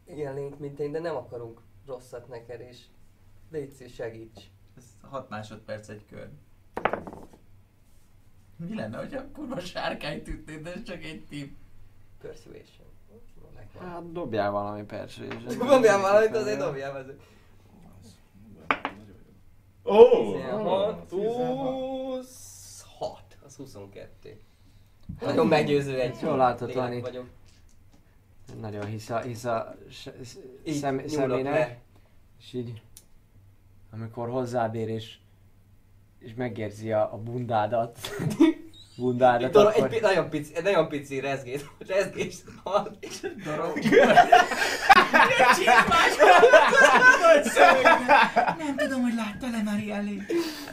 ilyen 0.06 0.34
lényt, 0.34 0.58
mint 0.58 0.80
én, 0.80 0.92
de 0.92 0.98
nem 0.98 1.16
akarunk 1.16 1.60
rosszat 1.86 2.28
neked, 2.28 2.60
és 2.60 2.84
légy 3.50 3.70
szíves, 3.70 3.94
segíts. 3.94 4.40
Ez 4.76 4.84
6 5.00 5.28
másodperc 5.28 5.88
egy 5.88 6.04
kör. 6.06 6.28
Mi 8.56 8.74
lenne, 8.74 8.98
hogyha 8.98 9.20
a 9.20 9.30
kurva 9.32 9.60
sárkányt 9.60 10.28
ütnéd, 10.28 10.62
de 10.62 10.72
ez 10.72 10.82
csak 10.82 11.02
egy 11.02 11.24
tip. 11.28 11.56
Persuasion. 12.20 12.86
Megvan. 13.54 13.88
Hát 13.88 14.12
dobjál 14.12 14.50
valami 14.50 14.82
persuasion. 14.82 15.58
Dobjál 15.68 16.00
valamit, 16.00 16.34
azért 16.34 16.58
dobjál 16.58 16.96
azért. 16.96 17.20
Ó! 19.84 20.32
16, 20.32 21.10
26, 21.10 23.36
az 23.44 23.56
22. 23.56 24.40
Nagyon 25.20 25.46
meggyőző 25.46 26.00
egy 26.00 26.16
Jól 26.22 26.36
látod, 26.36 26.68
lélek 26.68 27.02
Vani. 27.02 27.18
Vagyok. 28.46 28.60
Nagyon 28.60 28.86
hisz 28.86 29.10
a, 29.10 29.18
hisz 29.20 29.44
a 29.44 29.74
szem, 30.66 31.02
szemének, 31.06 31.52
le. 31.52 31.78
és 32.40 32.52
így, 32.52 32.82
amikor 33.92 34.28
hozzád 34.28 34.74
ér 34.74 34.88
és, 34.88 35.16
és 36.18 36.34
megérzi 36.34 36.92
a, 36.92 37.12
a 37.12 37.16
bundádat, 37.16 37.98
bundádat, 38.96 39.42
Egy, 39.46 39.50
dolo- 39.50 39.74
akkor... 39.74 39.84
egy, 39.84 39.90
pi- 39.90 40.00
nagyon 40.00 40.30
pici, 40.30 40.56
egy 40.56 40.62
nagyon 40.62 40.88
pici 40.88 41.20
rezgés, 41.20 41.60
rezgés 41.78 42.36
és 43.00 43.20
Darab. 43.44 43.78
Nem 48.58 48.76
tudom, 48.76 49.02
hogy 49.02 49.14
láttál-e 49.14 49.62
már 49.62 49.78
ilyen. 49.78 50.26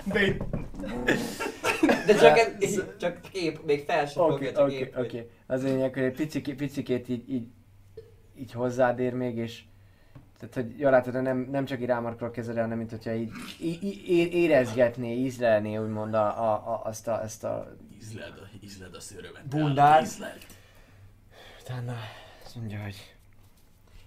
De 0.04 0.26
itt 0.26 0.44
de 2.06 2.16
csak, 2.16 2.38
egy, 2.38 2.84
csak 3.00 3.22
kép, 3.32 3.60
még 3.66 3.84
fel 3.86 4.06
sem 4.06 4.24
Oké, 4.24 4.32
fogja, 4.34 4.52
csak 4.52 4.66
oké, 4.66 4.76
kép. 4.78 4.98
oké. 4.98 5.30
Az 5.48 5.64
lényeg, 5.64 5.94
hogy 5.94 6.04
egy 6.04 6.16
picikét, 6.16 6.56
picikét 6.56 7.10
így, 7.10 7.30
így, 7.32 7.48
így 8.42 8.52
hozzád 8.52 9.00
ér 9.00 9.14
még, 9.14 9.38
és 9.38 9.64
tehát, 10.40 10.56
hogy 10.56 10.80
jól 10.80 10.92
látod, 10.92 11.22
nem, 11.22 11.38
nem 11.38 11.66
csak 11.66 11.80
így 11.80 11.86
rámarkol 11.86 12.28
a 12.28 12.32
kezedre, 12.32 12.62
hanem 12.62 12.78
mint 12.78 12.90
hogyha 12.90 13.14
így, 13.14 13.32
é- 13.60 14.34
érezgetné, 14.34 15.16
ízlelné 15.16 15.78
úgymond 15.78 16.14
a, 16.14 16.44
a, 16.44 16.54
a, 16.74 16.86
azt 16.86 17.08
a, 17.08 17.22
ezt 17.24 17.44
a 17.44 17.76
Ízleld 18.00 18.38
a, 18.38 18.48
ízleld 18.64 18.96
a 18.96 19.00
szőrömet. 19.00 19.48
Bundát. 19.48 20.02
Ízleld. 20.02 20.46
Utána 21.62 21.96
azt 22.46 22.56
mondja, 22.56 22.82
hogy 22.82 23.16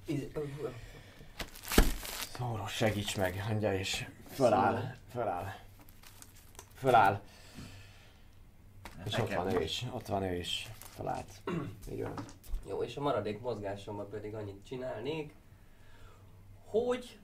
Íz- 0.07 0.39
Szóros, 2.37 2.72
segíts 2.72 3.16
meg, 3.16 3.45
mondja, 3.49 3.74
és 3.78 4.07
föláll, 4.30 4.95
föláll, 5.12 5.53
föláll. 6.78 7.20
És 9.05 9.18
ott 9.18 9.35
van 9.35 9.55
ő 9.55 9.62
is, 9.62 9.85
ott 9.91 10.07
van 10.07 10.22
ő 10.22 10.35
is, 10.35 10.68
felállt. 10.97 11.30
Így 11.93 12.03
van. 12.03 12.14
Jó, 12.69 12.83
és 12.83 12.97
a 12.97 13.01
maradék 13.01 13.41
mozgásommal 13.41 14.07
pedig 14.09 14.35
annyit 14.35 14.65
csinálnék, 14.65 15.35
hogy... 16.65 17.19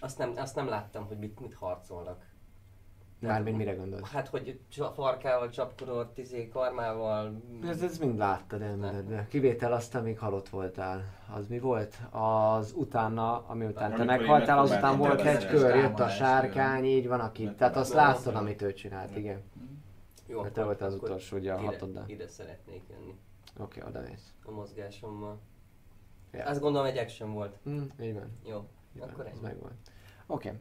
Azt 0.00 0.18
nem, 0.18 0.32
azt 0.36 0.54
nem 0.54 0.68
láttam, 0.68 1.06
hogy 1.06 1.18
mit, 1.18 1.40
mit 1.40 1.54
harcolnak. 1.54 2.30
Mármint 3.18 3.56
mire 3.56 3.74
gondolsz? 3.74 4.10
Hát, 4.10 4.28
hogy 4.28 4.60
csa- 4.68 4.94
farkával 4.94 5.50
csapkodott, 5.50 6.18
izé, 6.18 6.48
karmával... 6.48 7.42
Ez, 7.68 7.82
ez 7.82 7.98
mind 7.98 8.18
láttad 8.18 8.62
elméletben. 8.62 9.28
Kivétel 9.28 9.72
azt, 9.72 9.94
amíg 9.94 10.18
halott 10.18 10.48
voltál. 10.48 11.04
Az 11.34 11.46
mi 11.46 11.58
volt? 11.58 11.96
Az 12.10 12.72
utána, 12.76 13.46
ami 13.46 13.64
után 13.64 13.94
te 13.94 14.04
meghaltál, 14.04 14.58
azután 14.58 14.98
volt 14.98 15.20
egy 15.20 15.46
kör, 15.46 15.76
jött 15.76 16.00
a 16.00 16.08
sárkány, 16.08 16.84
így 16.84 17.08
van, 17.08 17.20
aki. 17.20 17.54
Tehát 17.54 17.76
azt 17.76 17.92
láttad, 17.92 18.34
amit 18.34 18.62
ő 18.62 18.72
csinált, 18.72 19.16
igen. 19.16 19.42
Jó, 20.32 20.42
Mert 20.42 20.54
te 20.54 20.64
voltál 20.64 20.88
az 20.88 20.94
utolsó, 20.94 21.36
ugye 21.36 21.52
a 21.52 21.58
ide, 21.58 21.66
hatoddal. 21.66 22.04
ide 22.06 22.28
szeretnék 22.28 22.82
jönni 22.90 23.14
Oké, 23.58 23.82
oda 23.82 24.00
mész. 24.00 24.32
a 24.44 24.50
mozgásommal. 24.50 25.40
Ja. 26.30 26.44
Azt 26.44 26.60
gondolom 26.60 26.86
egy 26.86 26.98
action 26.98 27.32
volt. 27.32 27.58
Hm, 27.64 27.82
így 28.00 28.14
van. 28.14 28.38
Jó, 28.44 28.68
így 28.94 29.00
van, 29.00 29.08
akkor 29.08 29.26
ez 29.26 29.38
megvolt. 29.38 29.72
Oké. 30.26 30.52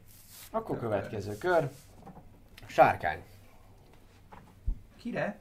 Akkor 0.52 0.80
következő 0.80 1.38
kör. 1.38 1.70
Sárkány. 2.66 3.24
Kire? 4.98 5.40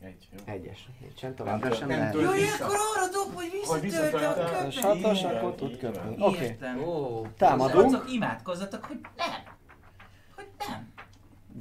Egy, 0.00 0.28
jó. 0.32 0.52
Egyes. 0.52 0.88
Nincsen, 1.00 1.34
továbbra 1.34 1.68
Nem 1.68 1.78
sem 1.78 1.88
lehet. 1.88 2.02
nem 2.14 2.22
tölt 2.22 2.38
Jaj, 2.40 2.48
akkor 2.60 2.76
arra 2.96 3.08
dob, 3.12 3.34
hogy 3.64 3.80
visszatölte 3.80 4.28
a 4.28 4.34
köpet. 4.34 4.72
Satos, 4.72 5.22
akkor 5.24 5.54
tud 5.54 5.78
köpni. 5.78 6.16
Oké. 6.22 6.44
Értem. 6.44 6.82
Ó, 6.84 7.26
Támadunk. 7.36 7.90
Srácok, 7.90 8.12
imádkozzatok, 8.12 8.84
hogy 8.84 9.00
nem. 9.16 9.54
Hogy 10.34 10.46
nem. 10.58 10.92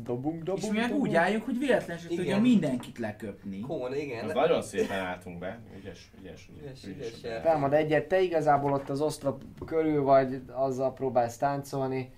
Dobunk, 0.02 0.44
dobunk, 0.44 0.64
És 0.64 0.70
mi 0.70 0.78
meg 0.78 0.88
dobunk. 0.88 1.08
úgy 1.08 1.16
álljunk, 1.16 1.44
hogy 1.46 1.58
véletlenül 1.58 2.04
Igen. 2.06 2.18
tudja 2.18 2.40
mindenkit 2.40 2.98
leköpni. 2.98 3.60
Kón, 3.60 3.96
igen. 3.96 4.26
Az 4.26 4.34
nagyon 4.34 4.62
szépen 4.62 5.00
álltunk 5.00 5.40
be. 5.40 5.60
Ügyes, 5.78 6.12
ügyes, 6.20 6.50
Ügyes, 6.62 6.84
ügyes. 6.86 7.18
ügyes. 7.18 7.42
Támad 7.42 7.74
egyet, 7.74 8.08
te 8.08 8.22
igazából 8.22 8.74
ott 8.74 8.90
az 8.90 9.02
oszlop 9.02 9.44
körül 9.66 10.02
vagy, 10.02 10.42
azzal 10.52 10.94
próbálsz 10.94 11.38
táncolni, 11.38 12.14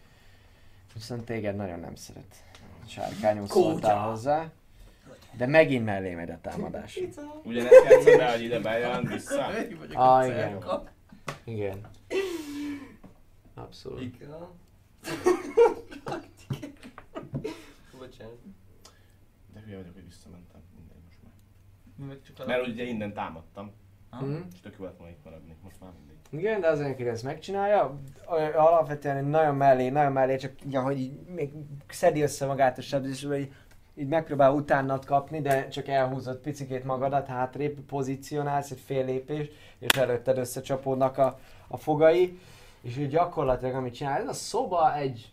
viszont 0.94 1.24
téged 1.26 1.56
nagyon 1.56 1.80
nem 1.80 1.96
szeret. 1.96 2.36
Sárkányú 2.88 3.46
szóltál 3.46 4.10
hozzá, 4.10 4.52
de 5.38 5.46
megint 5.46 5.86
mellé 5.86 6.14
megy 6.14 6.30
a 6.30 6.40
támadás. 6.42 7.00
Ugyanezt 7.44 7.84
játszom 7.90 8.18
be, 8.18 8.32
hogy 8.32 8.42
ide 8.44 8.60
bejön, 8.60 9.06
vissza. 9.06 9.46
Ah, 9.94 10.18
a 10.18 10.26
igen. 10.26 10.60
Igen. 11.44 11.80
Abszolút. 13.56 14.02
Ika. 14.02 14.52
Hülye 19.66 19.78
vagyok, 19.78 19.94
hogy 19.94 20.06
visszamentem. 20.06 20.62
Mindegy 20.78 20.98
most 21.06 21.18
már. 21.24 22.18
Csak 22.38 22.48
Mert 22.48 22.68
ugye 22.68 22.84
innen 22.84 23.14
támadtam, 23.14 23.72
Mhm. 24.22 24.36
és 24.54 24.60
tök 24.60 24.76
jó 24.80 24.86
lett 24.86 24.98
volna 24.98 25.12
itt 25.14 25.24
maradni. 25.24 25.56
Most 25.64 25.76
már 25.82 25.92
mindegy. 25.98 26.16
Igen, 26.30 26.62
de 26.62 26.68
azért, 26.68 26.98
hogy 26.98 27.08
ezt 27.08 27.24
megcsinálja, 27.24 28.00
alapvetően 28.56 29.26
nagyon 29.26 29.56
mellé, 29.56 29.90
nagyon 29.90 30.12
mellé, 30.12 30.36
csak 30.36 30.52
így, 30.66 30.76
hogy 30.76 31.00
így 31.00 31.20
még 31.28 31.52
szedi 31.88 32.22
össze 32.22 32.46
magát 32.46 32.78
a 32.78 32.82
sebzésből, 32.82 33.36
így, 33.36 33.54
így 33.96 34.08
megpróbál 34.08 34.52
utánat 34.54 35.06
kapni, 35.06 35.42
de 35.42 35.68
csak 35.68 35.88
elhúzott 35.88 36.42
picikét 36.42 36.84
magadat, 36.84 37.28
hátrébb 37.28 37.80
pozícionálsz 37.80 38.72
egy 38.72 38.80
fél 38.80 39.06
lépést, 39.06 39.52
és 39.80 39.98
előtted 39.98 40.38
összecsapódnak 40.38 41.18
a, 41.18 41.40
a 41.68 41.78
fogai, 41.78 42.40
és 42.82 42.98
így 42.98 43.10
gyakorlatilag 43.10 43.76
amit 43.76 43.94
csinál, 43.94 44.22
ez 44.22 44.28
a 44.28 44.34
szoba 44.34 44.96
egy, 44.96 45.32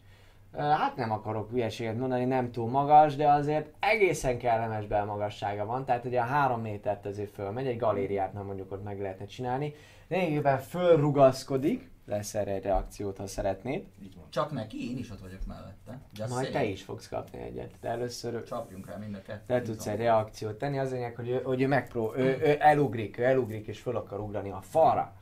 hát 0.56 0.96
nem 0.96 1.12
akarok 1.12 1.50
hülyeséget 1.50 1.98
mondani, 1.98 2.24
nem 2.24 2.50
túl 2.50 2.70
magas, 2.70 3.16
de 3.16 3.28
azért 3.28 3.72
egészen 3.78 4.38
kellemes 4.38 4.86
belmagassága 4.86 5.66
van, 5.66 5.84
tehát 5.84 6.04
ugye 6.04 6.20
a 6.20 6.24
három 6.24 6.60
métert 6.60 7.06
azért 7.06 7.30
fölmegy, 7.30 7.66
egy 7.66 7.78
galériát 7.78 8.32
nem 8.32 8.44
mondjuk 8.44 8.72
ott 8.72 8.84
meg 8.84 9.00
lehetne 9.00 9.26
csinálni, 9.26 9.74
lényegében 10.08 10.58
fölrugaszkodik, 10.58 11.90
lesz 12.06 12.34
erre 12.34 12.52
egy 12.52 12.62
reakciót, 12.62 13.16
ha 13.16 13.26
szeretnéd, 13.26 13.84
Így 14.02 14.16
van. 14.16 14.24
Csak 14.30 14.50
neki, 14.50 14.90
én 14.90 14.98
is 14.98 15.10
ott 15.10 15.20
vagyok 15.20 15.46
mellette. 15.46 16.00
Just 16.14 16.30
majd 16.30 16.46
te 16.46 16.52
saying. 16.52 16.72
is 16.72 16.82
fogsz 16.82 17.08
kapni 17.08 17.38
egyet, 17.38 17.70
de 17.80 17.88
először 17.88 18.42
Csapjunk 18.42 18.86
rá 18.86 18.96
mind 18.96 19.14
a 19.14 19.22
kettőt. 19.22 19.46
te 19.46 19.62
tudsz 19.62 19.86
egy 19.86 19.98
reakciót 19.98 20.58
tenni, 20.58 20.78
az 20.78 20.90
lényeg, 20.90 21.14
hogy 21.16 21.28
ő, 21.28 21.40
hogy 21.42 21.62
ő 21.62 21.66
megpró, 21.66 22.14
ő, 22.16 22.38
ő 22.42 22.56
elugrik, 22.58 23.18
ő 23.18 23.24
elugrik 23.24 23.66
és 23.66 23.80
föl 23.80 23.96
akar 23.96 24.20
ugrani 24.20 24.50
a 24.50 24.60
falra. 24.60 25.12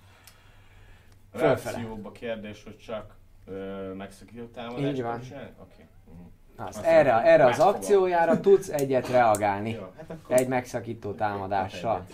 Fölfele. 1.32 1.76
Reakcióba 1.76 2.12
kérdés, 2.12 2.64
hogy 2.64 2.78
csak 2.78 3.18
ö, 3.50 3.92
megszakító 3.92 4.44
támadást 4.44 4.92
Így 4.96 5.02
van. 5.02 5.20
Oké. 5.60 5.86
Mhm. 6.04 6.66
Azt, 6.66 6.78
Azt 6.78 6.86
erre, 6.86 7.12
mondom, 7.12 7.30
erre 7.30 7.44
az 7.46 7.58
akciójára 7.58 8.40
tudsz 8.40 8.68
egyet 8.68 9.08
reagálni. 9.08 9.70
Jó, 9.70 9.92
hát 9.96 10.10
akkor... 10.10 10.36
Egy 10.36 10.48
megszakító 10.48 11.12
támadással. 11.12 12.06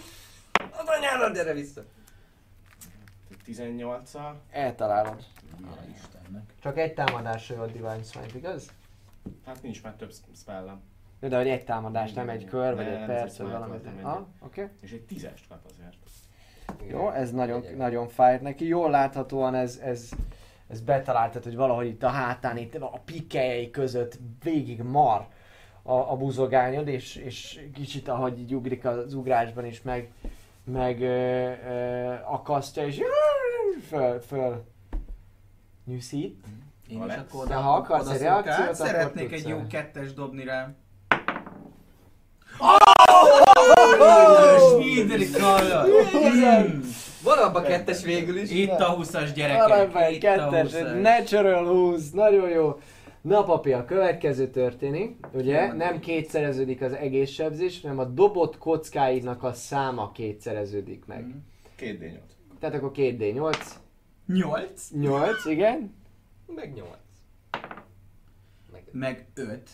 Az 0.53 0.87
anyára, 0.87 1.33
gyere 1.33 1.53
vissza! 1.53 1.83
18-al. 3.47 4.33
Eltalálod. 4.51 5.25
Istennek. 5.95 6.55
Csak 6.63 6.79
egy 6.79 6.95
támadásra 6.95 7.55
jött 7.57 7.73
Divine 7.73 8.03
Smite, 8.03 8.37
igaz? 8.39 8.71
Hát 9.47 9.63
nincs 9.63 9.83
már 9.83 9.93
több 9.95 10.13
spellem. 10.37 10.81
Jó, 11.21 11.29
De 11.29 11.37
hogy 11.37 11.49
egy 11.49 11.65
támadás, 11.65 12.13
nem 12.13 12.29
egy 12.29 12.45
kör, 12.45 12.75
vagy 12.75 12.85
Nem, 12.85 13.01
egy 13.01 13.07
perc, 13.07 13.21
vagy 13.23 13.31
smite 13.31 13.53
valami. 13.53 13.71
volt, 13.71 13.85
nem 13.85 14.07
Ah, 14.07 14.27
oké. 14.41 14.69
És 14.81 14.93
egy 14.93 15.03
tízest 15.03 15.49
kap 15.49 15.59
azért. 15.71 15.97
Jó, 16.89 17.11
ez 17.11 17.31
nagyon, 17.33 17.65
nagyon 17.77 18.09
fájt 18.09 18.41
neki. 18.41 18.67
Jól 18.67 18.91
láthatóan 18.91 19.55
ez, 19.55 19.79
ez, 19.83 20.11
ez 20.69 20.81
betaláltad, 20.81 21.43
hogy 21.43 21.57
valahogy 21.57 21.87
itt 21.87 22.03
a 22.03 22.09
hátán, 22.09 22.57
itt 22.57 22.75
a 22.75 23.01
pikkelyei 23.05 23.71
között 23.71 24.19
végig 24.43 24.83
mar 24.83 25.27
a, 25.83 25.93
a 25.93 26.17
buzogányod, 26.17 26.89
és, 26.89 27.17
és 27.17 27.61
kicsit 27.75 28.09
ahogy 28.09 28.39
így 28.39 28.55
ugrik 28.55 28.85
az 28.85 29.15
ugrásban 29.15 29.65
is 29.65 29.83
meg, 29.83 30.11
meg 30.65 31.01
ö, 31.01 31.53
ö, 31.69 32.15
akasztja, 32.25 32.87
és 32.87 33.01
föl, 33.89 34.21
föl 34.21 34.65
nyűszít. 35.85 36.45
Én 36.89 37.05
is 37.07 37.15
akkor 37.15 37.47
De 37.47 37.55
ha 37.55 37.75
akarsz 37.75 38.11
egy 38.11 38.21
reakciót, 38.21 38.59
akkor 38.59 38.75
Szeretnék 38.75 39.33
egy 39.33 39.49
jó 39.49 39.67
kettes 39.67 40.15
dobni 40.15 40.45
rá. 40.45 40.75
Oh! 42.59 42.87
Svídrik 44.73 45.41
hallod! 45.41 45.89
Van 47.27 47.39
abba 47.39 47.63
kettes 47.63 48.03
végül 48.03 48.37
is. 48.37 48.51
Itt 48.51 48.71
a 48.81 48.97
20-as 48.97 49.31
gyerekek. 49.35 49.65
Aranyban 49.65 50.03
egy 50.03 50.19
kettes, 50.19 50.73
20-as. 50.73 50.75
egy 50.75 51.01
natural 51.01 51.67
20, 51.67 52.11
nagyon 52.11 52.49
jó. 52.49 52.81
Na 53.21 53.43
papi, 53.43 53.73
a 53.73 53.85
következő 53.85 54.49
történik, 54.49 55.17
ugye 55.33 55.73
nem 55.73 56.01
kétszereződik 56.01 56.83
az 56.83 56.93
egész 56.93 57.31
sebzés, 57.31 57.81
hanem 57.81 57.99
a 57.99 58.05
dobott 58.05 58.59
kockáidnak 58.59 59.43
a 59.43 59.53
száma 59.53 60.13
kétszereződik 60.13 61.05
meg. 61.07 61.27
Mhm. 61.27 61.37
Két 61.77 62.01
D8. 62.01 62.59
Tehát 62.61 62.75
akkor 62.75 62.91
2D8, 62.95 63.57
8, 64.27 64.89
8, 64.91 65.45
igen, 65.45 65.95
Meg 66.55 66.75
nyolc. 66.75 66.99
Meg 68.73 68.83
meg 68.93 69.27
5, 69.35 69.71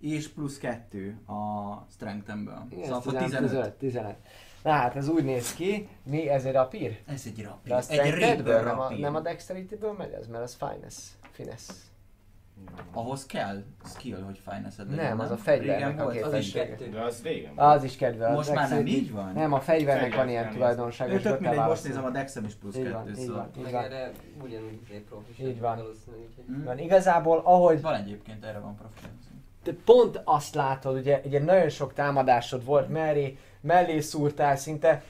és 0.00 0.28
plusz 0.28 0.58
2 0.58 1.18
a 1.26 1.86
strengthemből. 1.90 2.66
Szóval 2.70 2.84
ez 2.84 2.90
akkor 2.90 3.12
15. 3.12 3.42
15. 3.42 3.72
15. 3.72 4.14
15. 4.66 4.78
Na 4.80 4.82
hát 4.82 4.96
ez 4.96 5.08
úgy 5.08 5.24
néz 5.24 5.54
ki, 5.54 5.88
mi 6.02 6.28
ez 6.28 6.44
egy 6.44 6.52
rapír? 6.52 6.98
Ez 7.06 7.22
egy 7.26 7.42
rapír. 7.44 7.72
De 7.88 8.02
egy 8.02 8.14
réből 8.14 8.62
nem 8.62 8.78
a, 8.78 8.82
rapír. 8.82 8.98
nem 8.98 9.14
a 9.14 9.20
dexterity-ből 9.20 9.92
megy 9.92 10.12
ez, 10.12 10.26
mert 10.26 10.42
az 10.42 10.54
finesse, 10.54 11.00
finesse. 11.30 11.72
Ahhoz 12.92 13.26
kell 13.26 13.62
skill, 13.84 14.22
hogy 14.22 14.40
finance 14.48 14.82
Nem, 14.84 15.20
az 15.20 15.30
a 15.30 15.36
fegyvernek 15.36 15.88
Régen 15.88 15.98
a 15.98 16.02
volt, 16.02 16.22
az 16.22 16.34
is 16.34 16.52
képessége. 16.52 16.76
kettő. 16.76 16.90
De 16.90 17.00
az 17.00 17.22
régen 17.22 17.54
volt. 17.54 17.74
Az 17.76 17.84
is 17.84 17.96
kedve. 17.96 18.32
Most 18.32 18.48
az 18.48 18.54
már 18.54 18.68
nem 18.68 18.86
így 18.86 19.12
van? 19.12 19.32
Nem, 19.32 19.52
a 19.52 19.60
fegyvernek 19.60 20.14
van 20.14 20.28
ilyen 20.28 20.42
kell 20.44 20.52
tulajdonsága, 20.52 21.12
Ő 21.12 21.20
tök 21.20 21.40
mindegy, 21.40 21.58
most 21.58 21.84
nézem, 21.84 22.04
a 22.04 22.10
dexem 22.10 22.44
is 22.44 22.54
plusz 22.54 22.76
Így 22.76 22.90
van, 22.92 23.04
2, 23.04 23.10
így 23.20 23.26
szóval. 23.26 23.50
van, 23.54 23.64
így 23.66 23.72
van. 23.72 23.84
erre 23.84 24.10
ugyanúgy 24.42 24.78
egy 24.92 25.02
profi. 25.02 25.46
Így 25.46 25.60
van. 25.60 25.76
Valószínűleg, 25.76 26.26
úgyhogy... 26.28 26.44
Hm? 26.46 26.64
Van. 26.64 26.78
Igazából, 26.78 27.40
ahogy 27.44 27.80
Van 27.80 27.94
egyébként, 27.94 28.44
erre 28.44 28.58
van 28.58 28.74
proficiency. 28.76 29.28
te 29.62 29.72
pont 29.84 30.20
azt 30.24 30.54
látod, 30.54 30.96
ugye, 30.96 31.20
ugye 31.24 31.40
nagyon 31.44 31.68
sok 31.68 31.92
támadásod 31.92 32.64
volt 32.64 32.88
mellé, 32.88 33.38
mellé 33.66 34.00
szúrtál 34.00 34.56
szinte, 34.56 35.02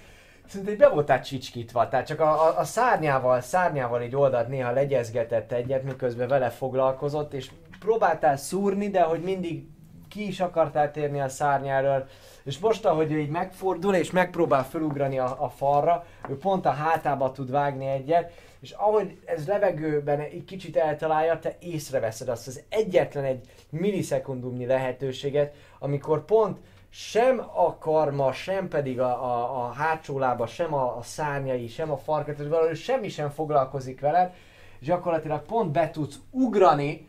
szinte 0.47 0.71
így 0.71 0.77
be 0.77 0.89
voltál 0.89 1.23
csicskítva, 1.23 1.89
tehát 1.89 2.07
csak 2.07 2.21
a, 2.21 2.47
a, 2.47 2.59
a 2.59 2.65
szárnyával, 2.65 3.41
szárnyával 3.41 4.03
így 4.03 4.17
oldalt 4.17 4.49
néha 4.49 4.73
legyezgetett 4.73 5.53
egyet, 5.53 5.83
miközben 5.83 6.29
vele 6.29 6.51
foglalkozott, 6.51 7.33
és 7.35 7.51
próbáltál 7.79 8.37
szúrni, 8.37 8.91
de 8.91 9.03
hogy 9.03 9.21
mindig 9.21 9.67
ki 10.09 10.27
is 10.27 10.41
akartál 10.41 10.91
térni 10.91 11.21
a 11.21 11.29
szárnyáról, 11.29 12.07
és 12.45 12.59
most, 12.59 12.85
ahogy 12.85 13.13
ő 13.13 13.19
így 13.19 13.31
megfordul 13.31 13.95
és 13.95 14.11
megpróbál 14.11 14.65
felugrani 14.65 15.19
a, 15.19 15.37
a 15.39 15.49
falra, 15.49 16.05
ő 16.29 16.39
pont 16.39 16.67
a 16.67 16.71
hátába 16.71 17.33
tud 17.33 17.51
vágni 17.51 17.87
egyet, 17.87 18.33
és 18.61 18.71
ahogy 18.71 19.19
ez 19.25 19.47
levegőben 19.47 20.21
egy 20.21 20.45
kicsit 20.45 20.77
eltalálja, 20.77 21.39
te 21.39 21.57
észreveszed 21.61 22.29
azt 22.29 22.47
az 22.47 22.63
egyetlen 22.69 23.25
egy 23.25 23.41
millisekundumnyi 23.71 24.67
lehetőséget, 24.67 25.55
amikor 25.79 26.25
pont 26.25 26.59
sem 26.89 27.39
a 27.55 27.79
karma, 27.79 28.33
sem 28.33 28.69
pedig 28.69 29.01
a, 29.01 29.25
a, 29.25 29.65
a 29.65 29.73
hátsó 29.73 30.19
lába, 30.19 30.47
sem 30.47 30.75
a, 30.75 30.97
a 30.97 31.03
szárnyai, 31.03 31.69
sem 31.69 31.91
a 31.91 31.97
farkat, 31.97 32.37
vagy 32.37 32.49
valahogy 32.49 32.77
semmi 32.77 33.09
sem 33.09 33.31
foglalkozik 33.31 34.01
veled, 34.01 34.33
és 34.81 34.87
gyakorlatilag 34.87 35.43
pont 35.43 35.73
be 35.73 35.91
tudsz 35.91 36.19
ugrani, 36.31 37.09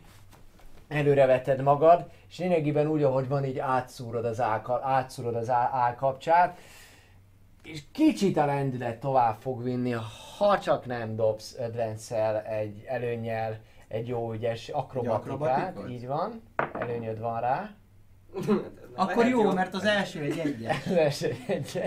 előreveted 0.88 1.62
magad, 1.62 2.10
és 2.28 2.38
lényegében 2.38 2.86
úgy, 2.86 3.02
ahogy 3.02 3.28
van, 3.28 3.44
így 3.44 3.58
átszúrod 3.58 4.24
az, 4.24 4.40
állka, 4.40 4.80
átszúrod 4.84 5.34
az 5.34 5.50
á- 5.50 5.72
állkapcsát, 5.72 6.58
és 7.62 7.82
kicsit 7.92 8.36
a 8.36 8.46
lendület 8.46 9.00
tovább 9.00 9.36
fog 9.40 9.62
vinni, 9.62 9.94
ha 10.38 10.58
csak 10.58 10.86
nem 10.86 11.16
dobsz 11.16 11.56
ödrenszel 11.58 12.40
egy 12.40 12.84
előnyel 12.86 13.58
egy 13.88 14.08
jó 14.08 14.32
ügyes 14.32 14.68
akrobatikát, 14.68 15.20
akrobatikot? 15.20 15.90
így 15.90 16.06
van, 16.06 16.42
előnyöd 16.78 17.20
van 17.20 17.40
rá. 17.40 17.70
Akkor 18.98 19.16
Lehet 19.16 19.30
jó, 19.30 19.52
mert 19.52 19.74
az 19.74 19.84
első 19.84 20.20
egy 20.22 20.38
egyes. 20.38 20.86
Az 20.86 20.92
első 20.92 21.36
egyes. 21.46 21.86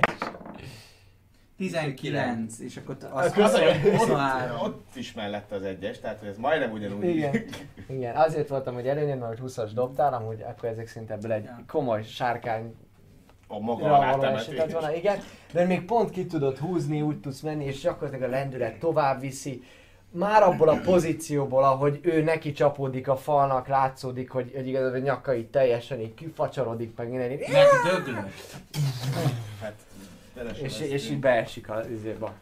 19, 1.58 2.60
és 2.60 2.78
akkor 2.78 2.98
Az 3.12 3.26
az, 3.26 3.38
az- 3.38 3.54
az 3.54 3.60
Ott, 3.86 3.92
23. 3.92 4.60
ott 4.62 4.96
is 4.96 5.14
mellette 5.14 5.56
az 5.56 5.64
egyes, 5.64 6.00
tehát 6.00 6.20
hogy 6.20 6.28
ez 6.28 6.38
majdnem 6.38 6.72
ugyanúgy. 6.72 7.06
Igen. 7.06 7.44
Igen, 7.90 8.16
azért 8.16 8.48
voltam, 8.50 8.74
hogy 8.74 8.88
előnyöd, 8.88 9.20
mert 9.20 9.40
hogy 9.40 9.52
20-as 9.52 9.70
dobtál, 9.74 10.14
amúgy 10.14 10.42
akkor 10.42 10.70
ezek 10.70 10.88
szerint 10.88 11.12
ebből 11.12 11.32
egy 11.32 11.50
komoly 11.68 12.04
sárkány 12.04 12.76
A 13.48 13.60
maga 13.60 13.94
alátemetés. 13.98 14.72
volna, 14.72 14.94
igen, 14.96 15.20
de 15.54 15.66
még 15.66 15.86
pont 15.86 16.10
ki 16.10 16.26
tudod 16.26 16.58
húzni, 16.58 17.02
úgy 17.02 17.20
tudsz 17.20 17.42
menni, 17.42 17.66
és 17.66 17.82
gyakorlatilag 17.82 18.30
a 18.30 18.32
lendület 18.32 18.80
tovább 18.80 19.20
viszi. 19.20 19.64
Már 20.12 20.44
abból 20.44 20.70
a 20.70 20.80
pozícióból, 20.80 21.64
ahogy 21.64 22.00
ő 22.02 22.24
neki 22.24 22.52
csapódik 22.52 23.08
a 23.08 23.18
falnak, 23.18 23.68
látszódik, 23.68 24.30
hogy, 24.30 24.52
hogy 24.56 24.68
igazából 24.68 24.98
a 24.98 25.02
nyakai 25.02 25.46
teljesen 25.46 26.00
így 26.00 26.14
kifacsarodik, 26.14 26.96
meg 26.96 27.10
minden 27.10 27.32
így, 27.32 27.40
Megdöglött. 27.40 28.56
Hát, 29.62 29.86
tényleg 30.34 30.58
és, 30.58 30.80
és 30.80 31.10
így 31.10 31.20
beesik 31.20 31.70
az 31.70 31.90
izéba. 31.90 32.34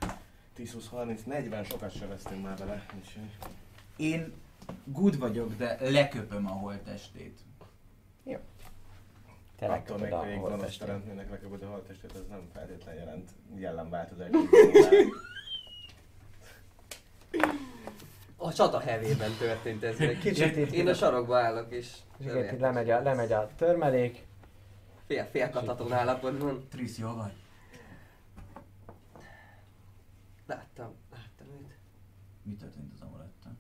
10, 0.56 0.72
20, 0.74 0.88
30, 0.88 1.22
40 1.24 1.64
sokat 1.64 1.98
sebeztünk 1.98 2.44
már 2.44 2.58
vele. 2.58 2.86
Úgyhogy... 2.98 3.30
Én 3.96 4.34
good 4.86 5.20
vagyok, 5.20 5.56
de 5.58 5.78
leköpöm 5.80 6.46
a 6.48 6.52
holttestét. 6.52 7.40
Te 9.60 9.66
Attól 9.66 9.98
még, 9.98 10.12
a 10.12 10.18
hogy 10.18 10.30
egy 10.30 10.40
gonosz 10.40 10.78
teremtménynek 10.78 11.30
leköpöd 11.30 11.64
a 11.64 11.68
haltestet, 11.68 12.16
ez 12.16 12.28
nem 12.30 12.50
feltétlen 12.54 12.96
jelent 12.96 13.30
jellemváltozás. 13.56 14.30
A 18.50 18.54
csata 18.54 18.80
hevében 18.80 19.32
történt 19.38 19.84
ez. 19.84 19.98
meg. 20.00 20.18
Kicsit 20.18 20.56
itt, 20.56 20.72
Én 20.72 20.88
a 20.88 20.94
sarokba 20.94 21.38
állok 21.38 21.72
és 21.72 21.94
itt 22.20 22.28
így 22.54 22.60
lemegy, 22.60 22.90
a, 22.90 23.02
lemegy 23.02 23.32
a 23.32 23.50
törmelék, 23.58 24.26
fél, 25.08 25.26
félkatatón 25.32 25.94
állapotban. 25.94 26.68
Trisz, 26.70 26.98
jól 26.98 27.16
vagy? 27.16 27.32
Láttam, 30.48 30.96
láttam 31.12 31.48
őt. 31.62 31.78
Mi 32.44 32.56
történt 32.56 32.92
az 32.94 33.02
amulettel? 33.02 33.58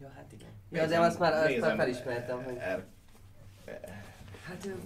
Ja, 0.00 0.12
hát 0.16 0.32
igen. 0.32 0.50
Ja, 0.70 0.86
de 0.86 1.00
azt 1.00 1.18
már, 1.18 1.32
azt 1.32 1.60
már 1.60 1.76
felismertem, 1.76 2.44
hogy... 2.44 2.56
Er, 2.56 2.84
Hát 4.46 4.66
ő... 4.66 4.82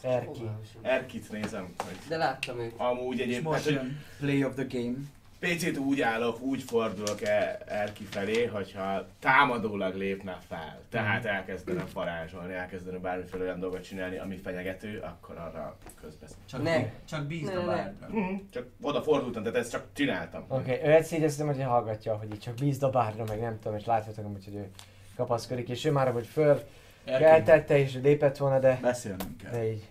Erki. 0.00 0.50
Erkit 0.82 1.30
nézem, 1.30 1.74
hogy 1.76 1.98
De 2.08 2.16
láttam 2.16 2.58
őt. 2.58 2.74
amúgy 2.76 3.20
egyébként, 3.20 3.44
most 3.44 3.64
hogy 3.64 3.80
play 4.18 4.44
of 4.44 4.54
the 4.54 4.66
game. 4.68 4.96
PC-t 5.40 5.76
úgy 5.78 6.00
állok, 6.00 6.40
úgy 6.40 6.62
fordulok 6.62 7.22
el 7.22 7.56
Erki 7.66 8.04
felé, 8.04 8.44
hogyha 8.46 9.06
támadólag 9.18 9.94
lépne 9.94 10.38
fel, 10.48 10.80
tehát 10.90 11.24
elkezdene 11.24 11.84
varázsolni, 11.92 12.54
elkezdene 12.54 12.98
bármiféle 12.98 13.42
olyan 13.44 13.60
dolgot 13.60 13.82
csinálni, 13.82 14.16
ami 14.18 14.36
fenyegető, 14.36 14.98
akkor 14.98 15.36
arra 15.38 15.76
közbeszél. 16.00 16.36
Csak, 16.48 16.62
Ne. 16.62 16.90
csak 17.04 17.26
bízd 17.26 17.52
Ne, 17.52 17.58
a 17.58 17.60
ne. 17.60 17.66
bárdra. 17.66 18.06
Mhm, 18.10 18.34
Csak 18.50 18.66
oda 18.80 19.02
fordultam, 19.02 19.42
tehát 19.42 19.58
ezt 19.58 19.70
csak 19.70 19.84
csináltam. 19.92 20.44
Oké, 20.48 20.72
okay. 20.72 20.88
ő 20.88 20.92
egyszer 20.92 21.18
így 21.18 21.24
azt 21.24 21.40
hogy 21.40 21.62
hallgatja, 21.62 22.16
hogy 22.16 22.32
így 22.32 22.40
csak 22.40 22.54
bízd 22.54 22.82
a 22.82 22.90
bárra, 22.90 23.24
meg 23.24 23.40
nem 23.40 23.58
tudom, 23.58 23.76
és 23.78 23.84
láthatok 23.84 24.24
amúgy, 24.24 24.44
hogy 24.44 24.54
ő 24.54 24.70
kapaszkodik, 25.16 25.68
és 25.68 25.84
ő 25.84 25.90
már, 25.92 26.12
hogy 26.12 26.26
föl 26.26 26.62
keltette, 27.04 27.78
és 27.78 27.94
lépett 27.94 28.36
volna, 28.36 28.58
de, 28.58 28.78
Beszélnünk 28.82 29.36
kell. 29.36 29.50
de 29.50 29.70
így... 29.70 29.88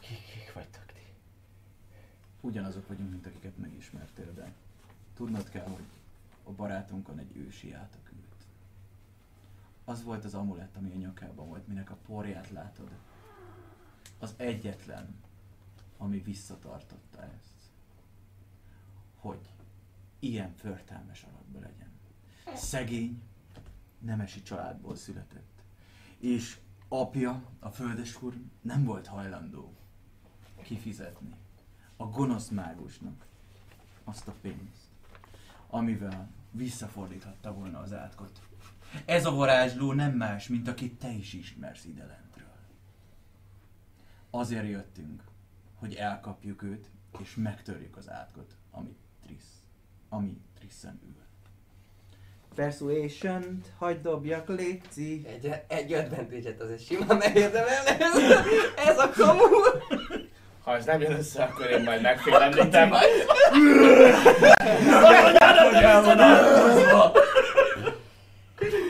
Kik, 0.00 0.18
kik 0.32 0.52
vagytok 0.54 0.82
ti? 0.86 1.00
Ugyanazok 2.44 2.88
vagyunk, 2.88 3.10
mint 3.10 3.26
akiket 3.26 3.58
megismertél, 3.58 4.32
de 4.34 4.52
tudnod 5.14 5.48
kell, 5.48 5.66
hogy 5.66 5.84
a 6.44 6.50
barátunkon 6.50 7.18
egy 7.18 7.36
ősi 7.36 7.72
átok 7.72 8.10
ült. 8.12 8.46
Az 9.84 10.02
volt 10.02 10.24
az 10.24 10.34
amulett, 10.34 10.76
ami 10.76 10.92
a 10.92 10.96
nyakában 10.96 11.48
volt, 11.48 11.66
minek 11.66 11.90
a 11.90 11.98
porját 12.06 12.50
látod. 12.50 12.90
Az 14.18 14.34
egyetlen, 14.36 15.14
ami 15.98 16.18
visszatartotta 16.18 17.22
ezt. 17.22 17.70
Hogy 19.16 19.54
ilyen 20.18 20.52
förtelmes 20.54 21.22
alakba 21.22 21.58
legyen. 21.60 21.90
Szegény, 22.54 23.22
nemesi 23.98 24.42
családból 24.42 24.96
született. 24.96 25.62
És 26.18 26.58
apja, 26.88 27.42
a 27.58 27.68
földesúr 27.68 28.34
nem 28.60 28.84
volt 28.84 29.06
hajlandó 29.06 29.74
kifizetni 30.62 31.40
a 32.02 32.08
gonosz 32.08 32.48
mágusnak 32.48 33.26
azt 34.04 34.28
a 34.28 34.34
pénzt, 34.40 34.88
amivel 35.70 36.30
visszafordíthatta 36.50 37.52
volna 37.52 37.78
az 37.78 37.92
átkot. 37.92 38.40
Ez 39.04 39.26
a 39.26 39.30
varázsló 39.30 39.92
nem 39.92 40.12
más, 40.12 40.48
mint 40.48 40.68
akit 40.68 40.98
te 40.98 41.10
is 41.10 41.32
ismersz 41.32 41.84
ide 41.84 42.06
lentről. 42.06 42.54
Azért 44.30 44.68
jöttünk, 44.68 45.22
hogy 45.74 45.94
elkapjuk 45.94 46.62
őt, 46.62 46.90
és 47.18 47.34
megtörjük 47.34 47.96
az 47.96 48.10
átkot, 48.10 48.56
ami 48.70 48.96
Trisz, 49.22 49.62
ami 50.08 50.40
Trisszen 50.58 51.00
ül. 51.06 51.16
persuasion 52.54 53.62
hagyd 53.78 54.02
dobjak, 54.02 54.48
léci. 54.48 55.26
Egy, 55.26 55.52
egy 55.68 55.92
advantage-et 55.92 56.60
azért 56.60 56.84
simán 56.84 57.16
megérdemel 57.16 57.86
ez, 57.86 58.16
ez 58.76 58.98
a 58.98 59.10
kamu. 59.10 59.44
Ha 60.64 60.76
ez 60.76 60.84
nem 60.84 61.00
jön 61.00 61.12
össze, 61.12 61.42
akkor 61.42 61.66
én 61.70 61.82
majd 61.82 62.02
megfélemlítem. 62.02 62.92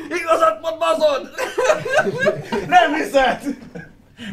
Igazat 0.09 0.61
mond, 0.61 0.79
bazod! 0.79 1.29
Nem 2.69 2.95
hiszed! 2.95 3.41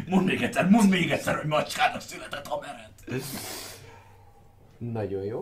Mondd 0.06 0.24
még 0.26 0.42
egyszer, 0.42 0.68
mondd 0.68 0.88
még 0.88 1.10
egyszer, 1.10 1.36
hogy 1.36 1.46
macskának 1.48 2.00
született, 2.00 2.46
ha 2.46 2.60
mered. 2.60 3.22
Nagyon 4.78 5.22
jó. 5.22 5.40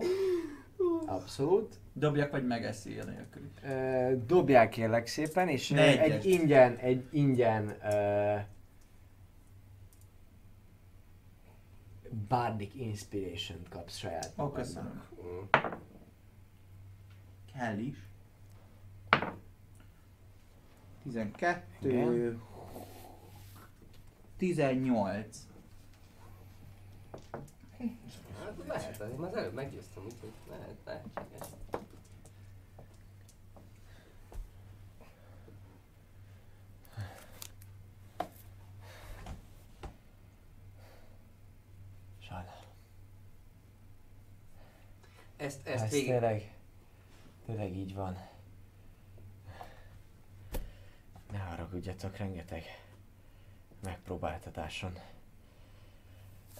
Abszolút. 1.06 1.74
Dobjak 1.92 2.30
vagy 2.30 2.46
megeszi 2.46 2.98
a 2.98 3.04
nélkül. 3.04 3.50
Ö, 3.64 4.12
dobják 4.26 4.68
kérlek 4.68 5.06
szépen, 5.06 5.48
és 5.48 5.68
Ne 5.68 5.80
ö, 5.86 5.88
egyest. 5.88 6.10
egy 6.12 6.26
ingyen, 6.26 6.76
egy 6.80 7.04
ingyen 7.12 7.76
uh, 7.84 8.40
Bardic 12.28 12.74
inspiration 12.74 13.62
kapsz 13.68 13.96
saját 13.96 14.24
Ó, 14.26 14.42
magadnak. 14.42 14.54
köszönöm. 14.64 15.02
Kell 17.52 17.78
is. 17.78 17.96
12. 21.02 21.62
Igen. 21.88 22.42
18. 24.36 25.46
Hát 28.44 28.66
lehet, 28.66 29.00
az 29.00 29.34
előbb 29.34 29.54
meggyőztem, 29.54 30.04
úgyhogy 30.04 30.32
lehet, 30.48 30.76
lehetséges. 30.84 31.46
Ezt, 45.38 45.66
Ez 45.66 45.82
ezt 45.82 45.92
végig... 45.92 46.08
tényleg, 46.08 46.52
tényleg 47.46 47.76
így 47.76 47.94
van. 47.94 48.18
Ne 51.30 51.38
haragudjatok, 51.38 52.16
rengeteg 52.16 52.64
megpróbáltatáson 53.80 54.98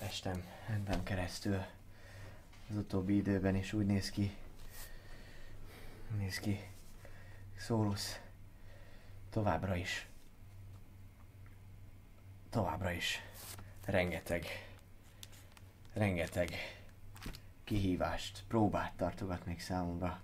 estem 0.01 0.45
entem 0.69 1.03
keresztül 1.03 1.63
az 2.71 2.77
utóbbi 2.77 3.17
időben, 3.17 3.55
és 3.55 3.73
úgy 3.73 3.87
néz 3.87 4.11
ki, 4.11 4.37
néz 6.17 6.39
ki, 6.39 6.71
Szólusz 7.57 8.21
továbbra 9.31 9.77
is, 9.77 10.07
továbbra 12.51 12.91
is 12.91 13.23
rengeteg, 13.85 14.47
rengeteg 15.93 16.78
kihívást, 17.69 18.45
próbát 18.47 18.93
tartogat 18.97 19.47
még 19.47 19.61
számomra. 19.61 20.21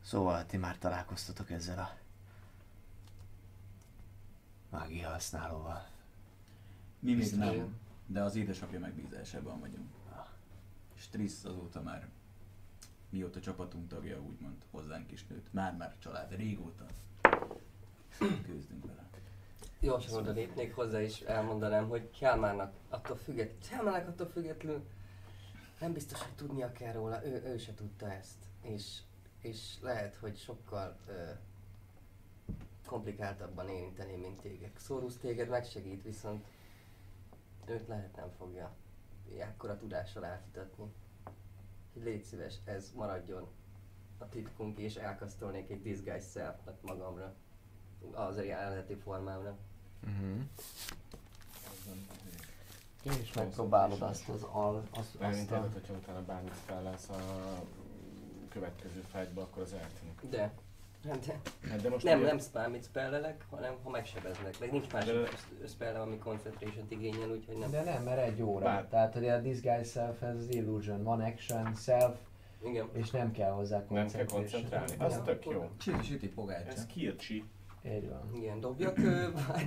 Szóval 0.00 0.46
ti 0.46 0.56
már 0.56 0.78
találkoztatok 0.78 1.50
ezzel 1.50 1.78
a 1.78 1.96
mágia 4.70 5.08
használóval. 5.08 5.86
Mi 6.98 7.14
még 7.14 7.34
nem, 7.34 7.78
de 8.06 8.22
az 8.22 8.36
édesapja 8.36 8.78
megbízásában 8.78 9.60
vagyunk. 9.60 9.88
És 10.96 11.08
Trisz 11.08 11.44
azóta 11.44 11.82
már, 11.82 12.08
mióta 13.10 13.40
csapatunk 13.40 13.88
tagja, 13.88 14.22
úgymond 14.22 14.64
hozzánk 14.70 15.12
is 15.12 15.26
nőtt. 15.26 15.52
Már-már 15.52 15.98
család, 15.98 16.36
régóta 16.36 16.86
küzdünk 18.18 18.86
vele. 18.86 19.07
Gyorsan 19.80 20.14
oda 20.14 20.30
lépnék 20.30 20.74
hozzá 20.74 21.00
és 21.00 21.20
elmondanám, 21.20 21.88
hogy 21.88 22.10
Kálmárnak 22.18 22.72
attól 22.88 23.16
függetlenül, 23.16 23.68
Kálmárnak 23.68 24.08
attól 24.08 24.26
függetlenül 24.26 24.86
nem 25.80 25.92
biztos, 25.92 26.22
hogy 26.22 26.34
tudnia 26.34 26.72
kell 26.72 26.92
róla, 26.92 27.24
ő, 27.24 27.42
ő 27.44 27.58
se 27.58 27.74
tudta 27.74 28.12
ezt. 28.12 28.44
És, 28.62 28.98
és 29.40 29.74
lehet, 29.80 30.14
hogy 30.14 30.36
sokkal 30.36 30.96
ö, 31.06 31.30
komplikáltabban 32.86 33.68
érinteni, 33.68 34.16
mint 34.16 34.40
téged. 34.40 34.70
Szórusz 34.76 35.16
téged 35.16 35.48
megsegít, 35.48 36.02
viszont 36.02 36.46
őt 37.66 37.86
lehet 37.88 38.16
nem 38.16 38.30
fogja 38.38 38.76
ekkora 39.36 39.76
tudással 39.76 40.24
átítatni. 40.24 40.92
Légy 41.94 42.22
szíves, 42.22 42.54
ez 42.64 42.92
maradjon 42.94 43.48
a 44.18 44.28
titkunk, 44.28 44.78
és 44.78 44.96
elkasztolnék 44.96 45.70
egy 45.70 45.82
disguise 45.82 46.20
self 46.20 46.56
magamra. 46.80 47.34
Az 48.12 48.38
eredeti 48.38 48.94
formámra. 48.94 49.56
Mhm. 50.06 50.40
És 53.22 53.32
megpróbálod 53.32 54.02
azt 54.02 54.28
az 54.28 54.42
al... 54.42 54.82
Azt, 54.90 55.14
azt 55.18 55.50
a... 55.50 55.68
hogyha 55.72 55.92
utána 55.92 56.22
bármit 56.26 56.54
felelsz 56.66 57.08
a 57.08 57.18
következő 58.48 59.04
fájtba, 59.10 59.42
akkor 59.42 59.62
az 59.62 59.72
eltűnik. 59.72 60.20
De, 60.30 60.52
hát 61.08 61.26
de 61.26 61.40
Hát 61.68 61.80
de 61.82 61.88
most 61.88 62.04
nem, 62.04 62.18
ugye- 62.18 62.28
nem 62.28 62.38
spamit 62.38 62.84
spellelek, 62.84 63.44
hanem 63.50 63.74
ha 63.82 63.90
megsebeznek. 63.90 64.58
Meg 64.60 64.72
nincs 64.72 64.92
másik 64.92 65.36
spellem, 65.68 66.00
ami 66.00 66.18
concentration 66.18 66.86
igényel, 66.88 67.30
úgyhogy 67.30 67.56
nem. 67.58 67.70
De 67.70 67.82
nem, 67.82 68.02
mert 68.02 68.18
egy 68.20 68.42
óra. 68.42 68.64
Bár- 68.64 68.88
Tehát, 68.88 69.12
hogy 69.12 69.28
a 69.28 69.40
disguise 69.40 69.84
self 69.84 70.22
ez 70.22 70.36
az 70.36 70.48
illusion, 70.54 71.02
van 71.02 71.20
action, 71.20 71.74
self, 71.74 72.16
Igen. 72.64 72.88
és 72.92 73.10
nem 73.10 73.32
kell 73.32 73.50
hozzá 73.50 73.84
Nem 73.88 74.08
kell 74.08 74.24
koncentrálni. 74.24 74.94
Az 74.98 75.20
tök 75.24 75.44
jó. 75.44 75.70
Süti, 75.78 76.02
süti 76.06 76.28
pogácsa. 76.28 76.70
Ez 76.70 76.86
kircsi. 76.86 77.44
Így 77.94 78.08
van. 78.08 78.30
Igen, 78.34 78.60
dobjak 78.60 78.96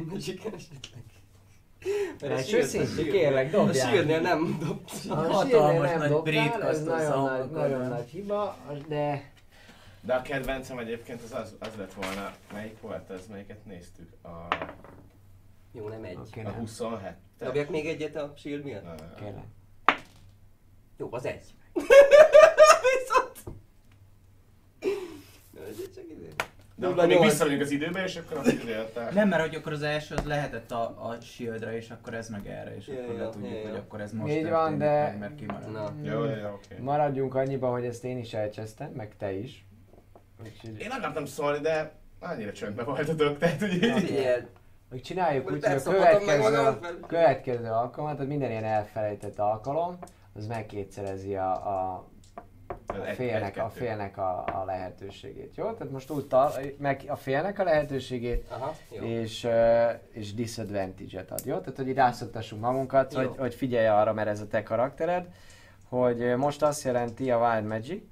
magic 0.05 0.45
esetleg. 0.45 1.03
Mert 2.19 2.33
a 2.33 2.35
Első 2.37 2.47
shield- 2.49 2.67
szintű, 2.67 2.85
a 2.87 2.93
shield- 2.93 3.11
kérlek, 3.11 3.53
A 3.53 3.57
dobjál. 3.57 3.87
shieldnél 3.89 4.21
nem 4.21 4.57
dobtam. 4.59 5.11
A 5.11 5.15
Hatalmas 5.15 5.47
shield-nél 5.49 5.81
nem 5.81 5.99
nagy 5.99 6.09
dobtál, 6.09 6.63
ez 6.63 6.77
azt 6.77 6.85
nagyon, 6.85 7.11
a 7.11 7.37
nagy, 7.37 7.49
nagyon 7.51 7.87
nagy 7.87 8.07
hiba, 8.09 8.57
de 8.87 9.31
De 10.01 10.13
a 10.13 10.21
kedvencem 10.21 10.77
egyébként 10.77 11.21
az, 11.21 11.31
az, 11.33 11.55
az 11.59 11.69
lett 11.77 11.93
volna, 11.93 12.33
melyik 12.53 12.81
volt 12.81 13.09
ez, 13.09 13.27
melyiket 13.27 13.65
néztük? 13.65 14.09
A, 14.23 14.47
Jó, 15.71 15.87
nem 15.87 16.03
egy. 16.03 16.17
oké, 16.17 16.39
a 16.39 16.43
nem. 16.43 16.53
27 16.53 17.11
Dobjak 17.39 17.69
még 17.69 17.85
egyet 17.87 18.15
a 18.15 18.33
shield 18.37 18.63
miatt? 18.63 19.15
Kérlek. 19.19 19.43
Jó, 20.97 21.07
az 21.11 21.25
egy. 21.25 21.43
Viszont... 22.97 23.57
Jó, 25.55 25.61
ez 25.69 25.75
csak. 25.95 26.03
De 26.81 26.87
akkor 26.87 27.07
még 27.07 27.19
visszamegyünk 27.21 27.61
az 27.61 27.71
időbe, 27.71 28.03
és 28.03 28.15
akkor 28.15 28.37
azt 28.37 28.53
írta. 28.53 29.07
Nem, 29.13 29.27
mert 29.27 29.41
hogy 29.41 29.55
akkor 29.55 29.71
az 29.71 29.81
első 29.81 30.15
az 30.15 30.23
lehetett 30.25 30.71
a, 30.71 30.81
a 30.81 31.17
shieldre, 31.21 31.75
és 31.75 31.89
akkor 31.89 32.13
ez 32.13 32.29
meg 32.29 32.47
erre, 32.47 32.75
és 32.75 32.87
Ja, 32.87 32.93
akkor 33.01 33.15
ja, 33.15 33.23
le 33.23 33.29
tudjuk, 33.29 33.51
ja, 33.63 33.69
hogy 33.69 33.77
akkor 33.77 34.01
ez 34.01 34.11
most 34.11 34.33
Így 34.33 34.49
van, 34.49 34.77
de- 34.77 35.01
meg, 35.01 35.17
mert 35.19 35.35
kimarad. 35.35 35.71
Na. 35.71 35.93
Jó, 36.03 36.23
jó, 36.23 36.53
oké. 36.53 36.75
Maradjunk 36.79 37.35
annyiba, 37.35 37.71
hogy 37.71 37.85
ezt 37.85 38.03
én 38.03 38.17
is 38.17 38.33
elcsesztem, 38.33 38.91
meg 38.91 39.15
te 39.17 39.31
is. 39.33 39.65
Úgyhogy, 40.43 40.79
Én 40.79 40.89
akartam 40.89 41.25
szólni, 41.25 41.59
de 41.59 41.91
annyira 42.19 42.51
csöndbe 42.51 42.83
voltatok, 42.83 43.37
tehát 43.37 43.59
hogy 43.59 43.73
így... 43.73 44.47
Hogy 44.89 45.01
csináljuk 45.01 45.51
úgy, 45.51 45.65
hogy 45.65 45.75
a 45.75 45.81
következő, 45.81 46.79
következő 47.07 47.69
alkalmat, 47.69 48.13
tehát 48.15 48.29
minden 48.29 48.49
ilyen 48.49 48.63
elfelejtett 48.63 49.39
alkalom, 49.39 49.97
az 50.35 50.47
megkétszerezi 50.47 51.35
a, 51.35 51.51
a, 51.51 52.05
a 52.85 52.93
félnek, 53.15 53.57
a, 53.57 53.69
félnek 53.69 54.17
a, 54.17 54.43
a 54.61 54.63
lehetőségét, 54.65 55.55
jó? 55.55 55.71
Tehát 55.71 55.91
most 55.91 56.09
úgy 56.09 56.27
tar- 56.27 56.79
meg 56.79 57.03
a 57.07 57.15
félnek 57.15 57.59
a 57.59 57.63
lehetőségét, 57.63 58.45
aha, 58.49 58.75
jó. 58.89 59.03
és, 59.03 59.43
uh, 59.43 59.89
és 60.11 60.33
disadvantage-et 60.33 61.31
ad, 61.31 61.41
jó? 61.45 61.57
Tehát, 61.57 61.75
hogy 61.75 61.87
így 61.87 61.95
rászoktassunk 61.95 62.61
magunkat, 62.61 63.13
Jó. 63.13 63.19
hogy, 63.19 63.37
hogy 63.37 63.53
figyelj 63.53 63.87
arra, 63.87 64.13
mert 64.13 64.27
ez 64.27 64.41
a 64.41 64.47
te 64.47 64.63
karaktered, 64.63 65.27
hogy 65.89 66.35
most 66.37 66.63
azt 66.63 66.83
jelenti 66.83 67.31
a 67.31 67.37
Wild 67.37 67.65
Magic, 67.65 68.03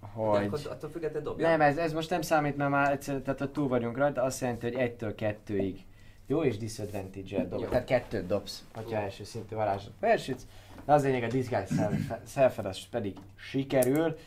De 0.00 0.06
hogy... 0.22 0.46
akkor 0.46 0.60
attól 0.70 0.90
függetlenül 0.90 1.28
dobjak. 1.28 1.50
Nem, 1.50 1.60
ez, 1.60 1.76
ez 1.76 1.92
most 1.92 2.10
nem 2.10 2.22
számít, 2.22 2.56
mert 2.56 2.70
már 2.70 2.92
egyszer, 2.92 3.20
tehát 3.20 3.40
ott 3.40 3.52
túl 3.52 3.68
vagyunk 3.68 3.96
rajta, 3.96 4.22
azt 4.22 4.40
jelenti, 4.40 4.66
hogy 4.66 4.76
egytől 4.76 5.14
kettőig. 5.14 5.86
Jó, 6.26 6.42
és 6.42 6.56
disadvantage-el 6.56 7.48
dob. 7.48 7.60
Jó. 7.60 7.68
Tehát 7.68 7.84
kettőt 7.84 8.26
dobsz, 8.26 8.64
Jó. 8.88 8.96
első 8.96 9.24
szintű 9.24 9.54
varázslat 9.54 9.94
felsütsz. 10.00 10.46
De 10.84 10.92
az 10.92 11.02
lényeg, 11.02 11.22
a 11.22 11.26
disguise 11.28 11.90
self- 12.26 12.58
az 12.58 12.86
pedig 12.90 13.16
sikerül. 13.34 14.18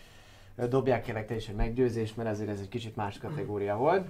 Dobják 0.56 1.04
kérlek 1.04 1.28
te 1.28 1.36
is 1.36 1.47
egy 1.47 1.56
meggyőzést, 1.56 2.18
mert 2.18 2.30
ezért 2.30 2.49
ez 2.49 2.60
egy 2.60 2.70
kicsit 2.70 2.95
más 2.95 3.18
kategória 3.18 3.78
volt. 3.78 4.08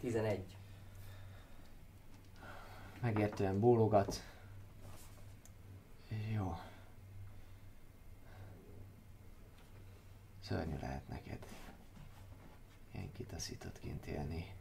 11. 0.00 0.56
Megértően 3.00 3.60
bólogat. 3.60 4.22
Jó. 6.34 6.58
Szörnyű 10.40 10.76
lehet 10.80 11.08
neked. 11.08 11.38
Ilyen 12.92 13.12
kitaszítottként 13.12 14.06
élni. 14.06 14.54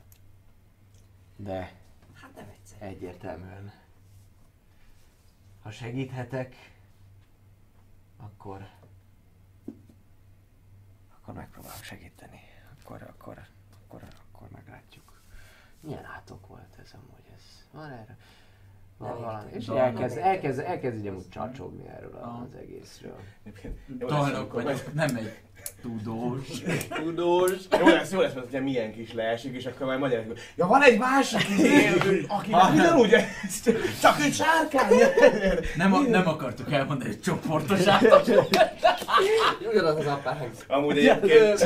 De 1.35 1.71
Hát 2.13 2.35
nem 2.35 2.45
egyszer. 2.59 2.81
egyértelműen. 2.87 3.71
Ha 5.61 5.71
segíthetek, 5.71 6.55
akkor 8.17 8.69
akkor 11.21 11.33
megpróbálok 11.33 11.83
segíteni. 11.83 12.39
Akkor, 12.79 13.01
akkor, 13.01 13.47
akkor, 13.83 14.07
akkor 14.31 14.49
meglátjuk. 14.49 15.21
Milyen 15.79 16.05
átok 16.05 16.47
volt 16.47 16.77
ez 16.83 16.93
amúgy 16.93 17.31
ez? 17.35 17.67
Van 17.71 17.91
erre? 17.91 18.17
Értem. 19.05 19.47
És 19.57 19.65
Dalnak. 19.65 19.85
elkezd, 19.85 20.17
elkezd, 20.17 20.59
elkezd 20.59 20.97
így 20.97 21.07
amúgy 21.07 21.29
csacsogni 21.29 21.83
erről 21.97 22.19
Ah. 22.21 22.41
az 22.41 22.55
egészről. 22.61 23.15
Amikor 23.99 24.63
vagyok, 24.63 24.93
nem 24.93 25.15
egy 25.15 25.33
tudós. 25.81 26.47
Tudós. 27.03 27.51
Jó 27.79 27.87
lesz, 27.87 28.11
jó 28.11 28.19
lesz, 28.19 28.33
mert 28.33 28.45
ugye 28.47 28.59
milyen 28.59 28.93
kis 28.93 29.13
leesik, 29.13 29.55
és 29.55 29.65
akkor 29.65 29.85
majd 29.85 29.99
magyarázik, 29.99 30.29
hogy 30.31 30.39
ja 30.55 30.67
van 30.67 30.81
egy 30.83 30.97
másik 30.97 31.49
izé, 31.49 31.87
aki 32.27 32.51
ugyanúgy, 32.73 33.15
csak 34.01 34.19
egy 34.19 34.33
sárkány. 34.33 34.89
Nem, 35.77 35.93
a, 35.93 35.99
nem 35.99 36.27
akartuk 36.27 36.71
elmondani, 36.71 37.09
hogy 37.09 37.21
csoportos 37.21 37.85
átok. 37.87 38.23
Ugyanaz 39.71 39.97
az 39.97 40.05
apánk. 40.05 40.49
Amúgy 40.67 40.97
egyébként, 40.97 41.65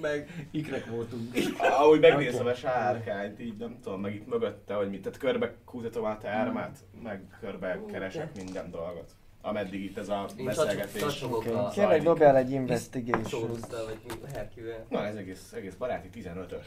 meg, 0.00 0.46
Ikrek 0.50 0.86
voltunk. 0.86 1.34
ahogy 1.58 2.00
megnézem 2.00 2.46
a 2.46 2.54
sárkányt, 2.54 3.40
így 3.40 3.56
nem 3.56 3.78
tudom, 3.82 4.00
meg 4.00 4.14
itt 4.14 4.26
mögötte, 4.28 4.74
hogy 4.74 4.90
mit, 4.90 5.02
tehát 5.02 5.18
körbe 5.18 5.54
kúzatom 5.64 6.04
át 6.04 6.24
a 6.24 6.28
ármát, 6.28 6.78
meg 7.02 7.22
körbe 7.40 7.80
keresek 7.92 8.36
minden 8.36 8.70
dolgot. 8.70 9.10
Ameddig 9.42 9.84
itt 9.84 9.98
ez 9.98 10.08
a 10.08 10.26
beszélgetés. 10.44 11.22
Okay. 11.22 11.52
Kérlek, 11.72 12.02
dobjál 12.02 12.36
egy 12.36 12.50
investigation. 12.50 13.24
Szórusztal, 13.24 13.84
vagy 13.84 13.98
mi- 14.08 14.32
Herküvel. 14.34 14.86
Na 14.88 15.04
ez 15.06 15.14
egész, 15.16 15.52
egész 15.52 15.74
baráti 15.74 16.08
15-ös. 16.14 16.64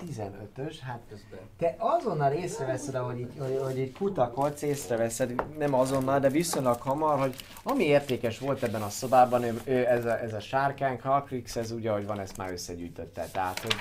15-ös, 0.00 0.76
hát 0.82 1.00
Közben. 1.08 1.38
te 1.58 1.74
azonnal 1.78 2.32
észreveszed, 2.32 2.96
hogy 2.96 3.18
így, 3.18 3.32
hogy, 3.38 3.60
hogy 3.62 3.78
így 3.78 3.92
kutakodsz, 3.92 4.62
észreveszed, 4.62 5.56
nem 5.58 5.74
azonnal, 5.74 6.20
de 6.20 6.28
viszonylag 6.28 6.80
hamar, 6.80 7.18
hogy 7.18 7.34
ami 7.62 7.84
értékes 7.84 8.38
volt 8.38 8.62
ebben 8.62 8.82
a 8.82 8.88
szobában, 8.88 9.42
ő, 9.42 9.60
ő 9.64 9.86
ez, 9.86 10.04
a, 10.04 10.20
ez 10.20 10.32
a 10.32 10.40
sárkány, 10.40 11.00
Halkrix, 11.00 11.56
ez 11.56 11.70
ugye, 11.70 11.90
hogy 11.90 12.06
van, 12.06 12.20
ezt 12.20 12.36
már 12.36 12.52
összegyűjtötte. 12.52 13.28
Tehát, 13.32 13.58
hogy 13.58 13.74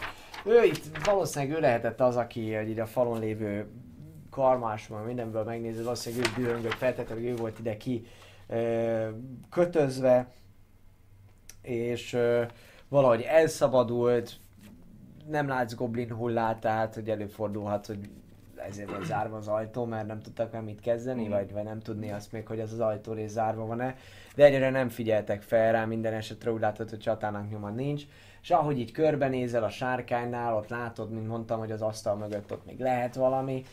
ő 0.45 0.63
itt 0.63 0.97
valószínűleg 1.03 1.57
ő 1.57 1.59
lehetett 1.59 2.01
az, 2.01 2.15
aki 2.15 2.53
hogy 2.53 2.69
így 2.69 2.79
a 2.79 2.85
falon 2.85 3.19
lévő 3.19 3.67
karmásban, 4.29 5.03
mindenből 5.03 5.43
megnézed, 5.43 5.83
valószínűleg 5.83 6.31
ő 6.37 6.41
dühöngött, 6.41 6.73
feltétlenül 6.73 7.27
ő 7.27 7.35
volt 7.35 7.59
ide 7.59 7.77
ki 7.77 8.05
ö, 8.47 9.07
kötözve, 9.49 10.27
és 11.61 12.13
ö, 12.13 12.43
valahogy 12.87 13.21
elszabadult, 13.21 14.39
nem 15.29 15.47
látsz 15.47 15.75
goblin 15.75 16.13
hullát, 16.13 16.59
tehát 16.59 16.93
hogy 16.93 17.09
előfordulhat, 17.09 17.85
hogy 17.85 18.09
ezért 18.67 18.89
van 18.89 19.03
zárva 19.03 19.37
az 19.37 19.47
ajtó, 19.47 19.85
mert 19.85 20.07
nem 20.07 20.21
tudtak 20.21 20.51
már 20.51 20.61
mit 20.61 20.79
kezdeni, 20.79 21.27
vagy, 21.27 21.51
vagy 21.51 21.63
nem 21.63 21.79
tudni 21.79 22.11
azt 22.11 22.31
még, 22.31 22.47
hogy 22.47 22.59
az 22.59 22.71
az 22.71 22.79
ajtó 22.79 23.13
rész 23.13 23.31
zárva 23.31 23.65
van-e. 23.65 23.95
De 24.35 24.43
egyre 24.43 24.69
nem 24.69 24.89
figyeltek 24.89 25.41
fel 25.41 25.71
rá, 25.71 25.85
minden 25.85 26.13
esetre 26.13 26.51
úgy 26.51 26.59
látod, 26.59 26.89
hogy 26.89 26.99
csatának 26.99 27.49
nyoma 27.49 27.69
nincs. 27.69 28.03
És 28.41 28.49
ahogy 28.49 28.79
így 28.79 28.91
körbenézel 28.91 29.63
a 29.63 29.69
sárkánynál, 29.69 30.55
ott 30.55 30.67
látod, 30.67 31.11
mint 31.11 31.27
mondtam, 31.27 31.59
hogy 31.59 31.71
az 31.71 31.81
asztal 31.81 32.15
mögött 32.15 32.51
ott 32.51 32.65
még 32.65 32.79
lehet 32.79 33.15
valami, 33.15 33.65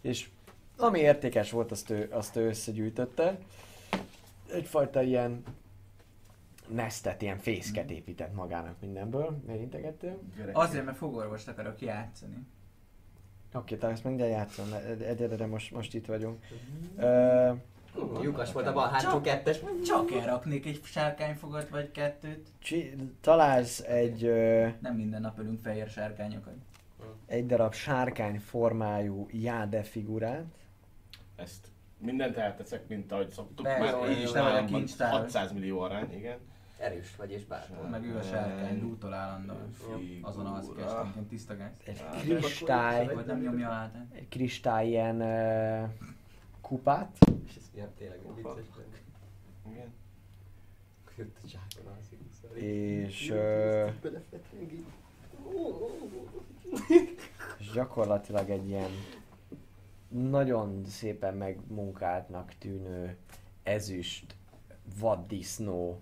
és 0.00 0.28
ami 0.76 0.98
értékes 0.98 1.50
volt, 1.50 1.70
azt 1.70 1.90
ő, 1.90 2.08
azt 2.10 2.36
ő 2.36 2.48
összegyűjtötte. 2.48 3.38
Egyfajta 4.52 5.02
ilyen 5.02 5.42
nestet, 6.68 7.22
ilyen 7.22 7.38
fészket 7.38 7.90
épített 7.90 8.34
magának 8.34 8.80
mindenből. 8.80 9.42
Miért 9.46 9.60
integettél? 9.60 10.18
Azért, 10.52 10.84
mert 10.84 10.96
fogorvost 10.96 11.48
akarok 11.48 11.80
játszani. 11.80 12.46
Oké, 13.54 13.76
tehát 13.76 13.94
ezt 13.94 14.04
mindjárt 14.04 14.30
játszom, 14.32 14.66
egyelőre 15.00 15.46
most, 15.46 15.70
most 15.72 15.94
itt 15.94 16.06
vagyunk. 16.06 16.44
Ö, 16.96 17.52
Hú, 17.94 18.22
Lyukas 18.22 18.52
volt 18.52 18.66
a 18.66 18.72
bal 18.72 18.88
hátsó 18.88 19.20
kettes. 19.20 19.60
Csak 19.84 20.12
elraknék 20.12 20.66
egy 20.66 20.80
sárkányfogat 20.84 21.68
vagy 21.68 21.90
kettőt. 21.90 22.48
Csi- 22.58 22.94
találsz 23.20 23.80
egy, 23.80 24.24
ö, 24.24 24.66
Nem 24.80 24.94
minden 24.94 25.20
nap 25.20 25.38
ölünk 25.38 25.60
fehér 25.62 25.88
sárkányokat. 25.88 26.54
egy 27.26 27.46
darab 27.46 27.72
sárkány 27.74 28.38
formájú 28.40 29.26
jáde 29.30 29.82
figurát. 29.82 30.44
Ezt 31.36 31.68
mindent 31.98 32.36
elteszek, 32.36 32.88
mint 32.88 33.12
ahogy 33.12 33.30
szoktuk. 33.30 33.66
Persze, 33.66 33.96
Már 33.96 34.10
így 34.10 34.22
is 34.22 34.30
nem 34.32 34.46
a 34.46 34.50
van 34.50 34.66
kincstár. 34.66 35.10
600 35.10 35.52
millió 35.52 35.80
arány, 35.80 36.12
igen. 36.12 36.38
Erős 36.78 37.16
vagy 37.16 37.30
és 37.30 37.44
bátor. 37.44 37.88
Meg 37.88 38.04
ő 38.04 38.16
a 38.16 38.22
sárkány, 38.22 38.80
lútol 38.80 39.12
állandóan. 39.12 39.70
Azon 40.22 40.46
alszik 40.46 40.78
esténként, 40.78 41.28
tiszta 41.28 41.56
gáz. 41.56 41.70
Egy 41.84 42.02
kristály, 42.20 43.14
Vagy 43.14 43.26
nem 43.26 43.40
nyomja 43.40 43.68
át. 43.68 43.94
egy 44.12 44.28
kristály 44.28 44.88
ilyen 44.88 45.20
ö, 45.20 45.84
kupát. 46.60 47.18
És 47.46 47.56
ez 47.56 47.70
ilyen 47.74 47.92
tényleg 47.98 48.18
vicces. 48.34 48.64
Igen. 49.70 49.92
És, 52.54 53.32
így. 54.60 54.84
és 57.58 57.70
gyakorlatilag 57.72 58.50
egy 58.50 58.68
ilyen 58.68 58.90
nagyon 60.14 60.84
szépen 60.86 61.34
megmunkáltnak 61.34 62.52
tűnő 62.58 63.16
ezüst 63.62 64.36
vaddisznó 65.00 66.00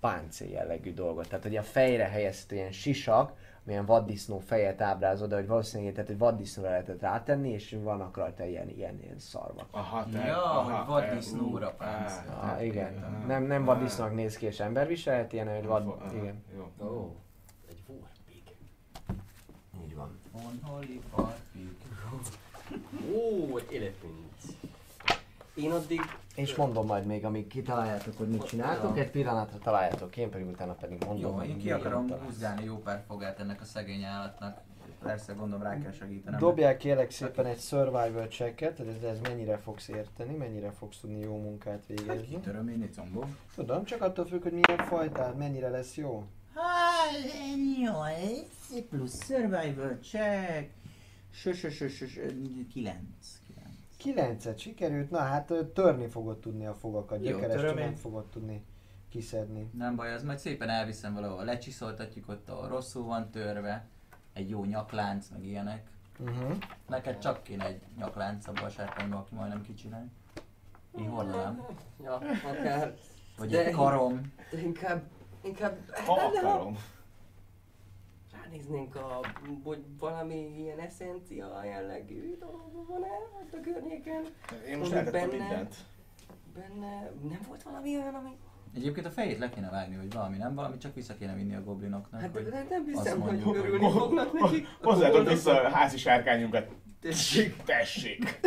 páncél 0.00 0.48
jellegű 0.50 0.92
dolgot. 0.94 1.28
Tehát, 1.28 1.42
hogy 1.44 1.56
a 1.56 1.62
fejre 1.62 2.04
helyezhető 2.08 2.54
ilyen 2.56 2.72
sisak, 2.72 3.32
milyen 3.62 3.84
vaddisznó 3.84 4.38
fejet 4.38 4.80
ábrázol, 4.80 5.26
de 5.28 5.34
hogy 5.34 5.46
valószínűleg 5.46 5.92
tehát, 5.92 6.08
hogy 6.08 6.18
vaddisznóra 6.18 6.70
lehetett 6.70 7.00
rátenni, 7.00 7.50
és 7.50 7.76
vannak 7.82 8.16
rajta 8.16 8.44
ilyen, 8.44 8.68
ilyen, 8.68 9.00
ilyen 9.02 9.18
szarvak. 9.18 9.66
Aha, 9.70 10.04
te, 10.12 10.26
Ja, 10.26 10.44
aha, 10.44 10.76
hogy 10.76 10.86
vaddisznóra 10.86 11.70
páncél. 11.70 12.30
á, 12.30 12.54
Ah, 12.54 12.64
igen. 12.64 12.92
értem. 12.92 13.24
Nem, 13.26 13.42
nem 13.42 13.64
vaddisznónak 13.64 14.14
néz 14.14 14.36
ki, 14.36 14.46
és 14.46 14.60
ember 14.60 14.86
viselhet 14.86 15.32
ilyen, 15.32 15.54
hogy 15.54 15.66
vad... 15.66 15.86
aha, 15.86 16.14
Igen. 16.16 16.42
Jó. 16.56 16.86
Ó, 16.86 17.16
egy 17.68 17.82
warpig. 17.86 18.56
Így 19.84 19.94
van. 19.94 20.18
On 20.32 20.60
holy 20.62 21.00
farpig. 21.14 21.76
Ó, 23.14 23.58
egy 23.58 23.74
elephant. 23.76 24.22
Én 25.54 25.70
addig 25.70 26.00
És 26.34 26.54
mondom 26.54 26.86
majd 26.86 27.06
még, 27.06 27.24
amíg 27.24 27.46
kitaláljátok, 27.46 28.16
hogy 28.18 28.28
mit 28.28 28.44
csináltok, 28.44 28.98
egy 28.98 29.10
pillanatra 29.10 29.58
találjátok, 29.58 30.16
én 30.16 30.30
pedig 30.30 30.46
utána 30.46 30.72
pedig 30.72 31.04
mondom, 31.04 31.30
Jó, 31.30 31.36
hogy 31.36 31.48
én 31.48 31.58
ki 31.58 31.70
akarom 31.70 32.10
húzgálni 32.10 32.64
jó 32.64 32.76
pár 32.76 33.04
fogát 33.08 33.40
ennek 33.40 33.60
a 33.60 33.64
szegény 33.64 34.02
állatnak. 34.02 34.60
Persze, 35.02 35.32
gondolom 35.32 35.62
rá 35.62 35.78
kell 35.78 35.92
segítenem. 35.92 36.40
Dobjál 36.40 36.76
kérlek 36.76 37.10
szépen 37.10 37.46
egy 37.46 37.58
survival 37.60 38.26
checket, 38.26 38.76
hogy 38.76 38.86
ez, 38.86 39.02
ez 39.02 39.18
mennyire 39.20 39.56
fogsz 39.58 39.88
érteni, 39.88 40.34
mennyire 40.36 40.70
fogsz 40.70 40.98
tudni 41.00 41.20
jó 41.20 41.36
munkát 41.36 41.72
Hát 41.72 41.86
végezni. 41.86 42.26
kitöröm 42.28 42.68
én 42.68 42.82
egy 42.82 42.94
combó. 42.94 43.24
Tudom, 43.54 43.84
csak 43.84 44.02
attól 44.02 44.26
függ, 44.26 44.42
hogy 44.42 44.52
milyen 44.52 44.84
fajtál, 44.86 45.34
mennyire 45.34 45.68
lesz 45.68 45.94
jó. 45.96 46.24
Hát, 46.54 47.10
nyolc 47.80 48.86
plusz 48.90 49.24
survival 49.24 49.98
check. 50.02 50.70
Sösösösös, 51.34 52.12
kilenc. 52.72 53.40
kilenc. 53.46 53.76
Kilencet 53.96 54.58
sikerült, 54.58 55.10
na 55.10 55.18
hát 55.18 55.52
törni 55.74 56.06
fogod 56.06 56.38
tudni 56.38 56.66
a 56.66 56.74
fogakat, 56.74 57.20
gyökerestől 57.20 57.74
nem 57.74 57.94
fogod 57.94 58.26
tudni 58.26 58.64
kiszedni. 59.08 59.70
Nem 59.72 59.96
baj, 59.96 60.12
az 60.12 60.22
majd 60.22 60.38
szépen 60.38 60.68
elviszem 60.68 61.14
valahol, 61.14 61.44
lecsiszoltatjuk 61.44 62.28
ott, 62.28 62.48
ahol 62.48 62.68
rosszul 62.68 63.04
van 63.04 63.30
törve. 63.30 63.86
Egy 64.32 64.50
jó 64.50 64.64
nyaklánc, 64.64 65.28
meg 65.28 65.44
ilyenek. 65.44 65.86
Uh-huh. 66.18 66.56
Neked 66.88 67.18
csak 67.18 67.42
kéne 67.42 67.66
egy 67.66 67.82
nyaklánc 67.98 68.46
abban 68.46 68.64
a 68.64 68.68
sárkányban, 68.68 69.18
aki 69.18 69.34
majdnem 69.34 69.62
kicsinálj. 69.62 70.06
Én 70.98 71.08
hordanám. 71.08 71.66
Ja, 72.02 72.14
akár. 72.50 72.94
Vagy 73.38 73.50
De- 73.50 73.64
egy 73.64 73.74
karom. 73.74 74.32
Inkább, 74.62 75.02
inkább 75.42 75.90
ha 76.06 76.12
akarom. 76.12 76.76
Ránéznénk 78.44 78.94
a, 78.96 79.20
hogy 79.64 79.84
valami 79.98 80.54
ilyen 80.58 80.78
eszencia 80.78 81.64
jellegű 81.64 82.36
dolog 82.38 82.86
van 82.88 83.04
el 83.04 83.40
ott 83.42 83.52
a 83.52 83.60
környéken. 83.60 84.22
Én 84.68 84.78
most 84.78 84.92
eltettem 84.92 85.30
benne- 85.30 85.44
mindent. 85.44 85.74
Benne 86.54 87.10
nem 87.28 87.40
volt 87.48 87.62
valami 87.62 87.96
olyan, 87.96 88.14
ami... 88.14 88.36
Egyébként 88.74 89.06
a 89.06 89.10
fejét 89.10 89.38
le 89.38 89.48
kéne 89.48 89.70
vágni, 89.70 89.96
vagy 89.96 90.12
valami, 90.12 90.36
nem? 90.36 90.54
Valami 90.54 90.76
csak 90.78 90.94
vissza 90.94 91.14
kéne 91.14 91.34
vinni 91.34 91.54
a 91.54 91.62
goblinoknak. 91.62 92.20
Hát 92.20 92.32
hogy... 92.32 92.48
de 92.48 92.66
nem 92.70 92.84
hiszem, 92.84 93.20
hogy 93.20 93.42
hogy- 93.42 93.56
örülni 93.56 93.90
fognak 93.90 94.32
nekik. 94.32 94.66
Hozzátok 94.82 95.28
vissza 95.28 95.62
a 95.62 95.68
házi 95.70 95.96
sárkányunkat. 95.96 96.70
Tessék. 97.08 97.56
Tessék! 97.64 98.40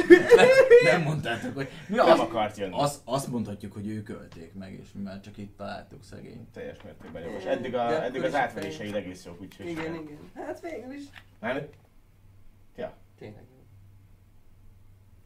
Nem 0.83 1.01
mondtátok, 1.01 1.53
hogy... 1.55 1.69
Mi 1.87 1.95
Nem 1.95 2.05
azt, 2.09 2.19
akart 2.21 2.57
jönni. 2.57 2.73
azt, 2.77 3.01
azt 3.05 3.27
mondhatjuk, 3.27 3.73
hogy 3.73 3.87
ők 3.89 4.09
ölték 4.09 4.53
meg, 4.53 4.73
és 4.73 4.91
mi 4.93 5.01
már 5.01 5.19
csak 5.19 5.37
itt 5.37 5.57
találtuk 5.57 6.03
szegény. 6.03 6.47
Teljes 6.53 6.77
mértékben 6.83 7.23
jogos. 7.23 7.43
Eddig, 7.45 7.75
a, 7.75 7.87
De 7.87 8.03
eddig 8.03 8.23
az 8.23 8.35
átveréseid 8.35 8.95
egész 8.95 9.25
jók, 9.25 9.41
úgyhogy... 9.41 9.65
Igen, 9.67 9.93
igen. 9.93 10.17
Hát 10.35 10.59
végül 10.61 10.91
is. 10.93 11.03
Nem? 11.39 11.61
Ja, 12.75 12.93
Tényleg 13.17 13.43
jó. 13.51 13.57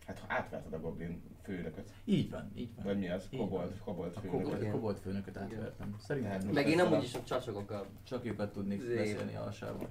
hát 0.07 0.19
ha 0.19 0.25
átverted 0.33 0.73
a 0.73 0.79
goblin 0.79 1.21
főnököt. 1.43 1.89
Így 2.05 2.29
van, 2.29 2.51
így 2.55 2.69
van. 2.75 2.85
Vagy 2.85 2.99
mi 2.99 3.09
az? 3.09 3.27
Kobold, 3.37 3.77
kobold 3.85 4.11
A 4.15 4.19
főnököt. 4.19 4.43
kobold, 4.43 4.71
kobold 4.71 4.97
főnököt 4.97 5.37
átvertem. 5.37 5.95
Szerintem 5.99 6.31
Hát, 6.31 6.51
Meg 6.51 6.67
én 6.69 6.79
amúgy 6.79 7.03
is 7.03 7.13
a 7.13 7.23
csacsogok 7.23 7.71
a 7.71 7.85
csak 8.03 8.25
őket 8.25 8.51
tudnék 8.51 8.81
Zé. 8.81 8.95
beszélni 8.95 9.35
alsában. 9.35 9.89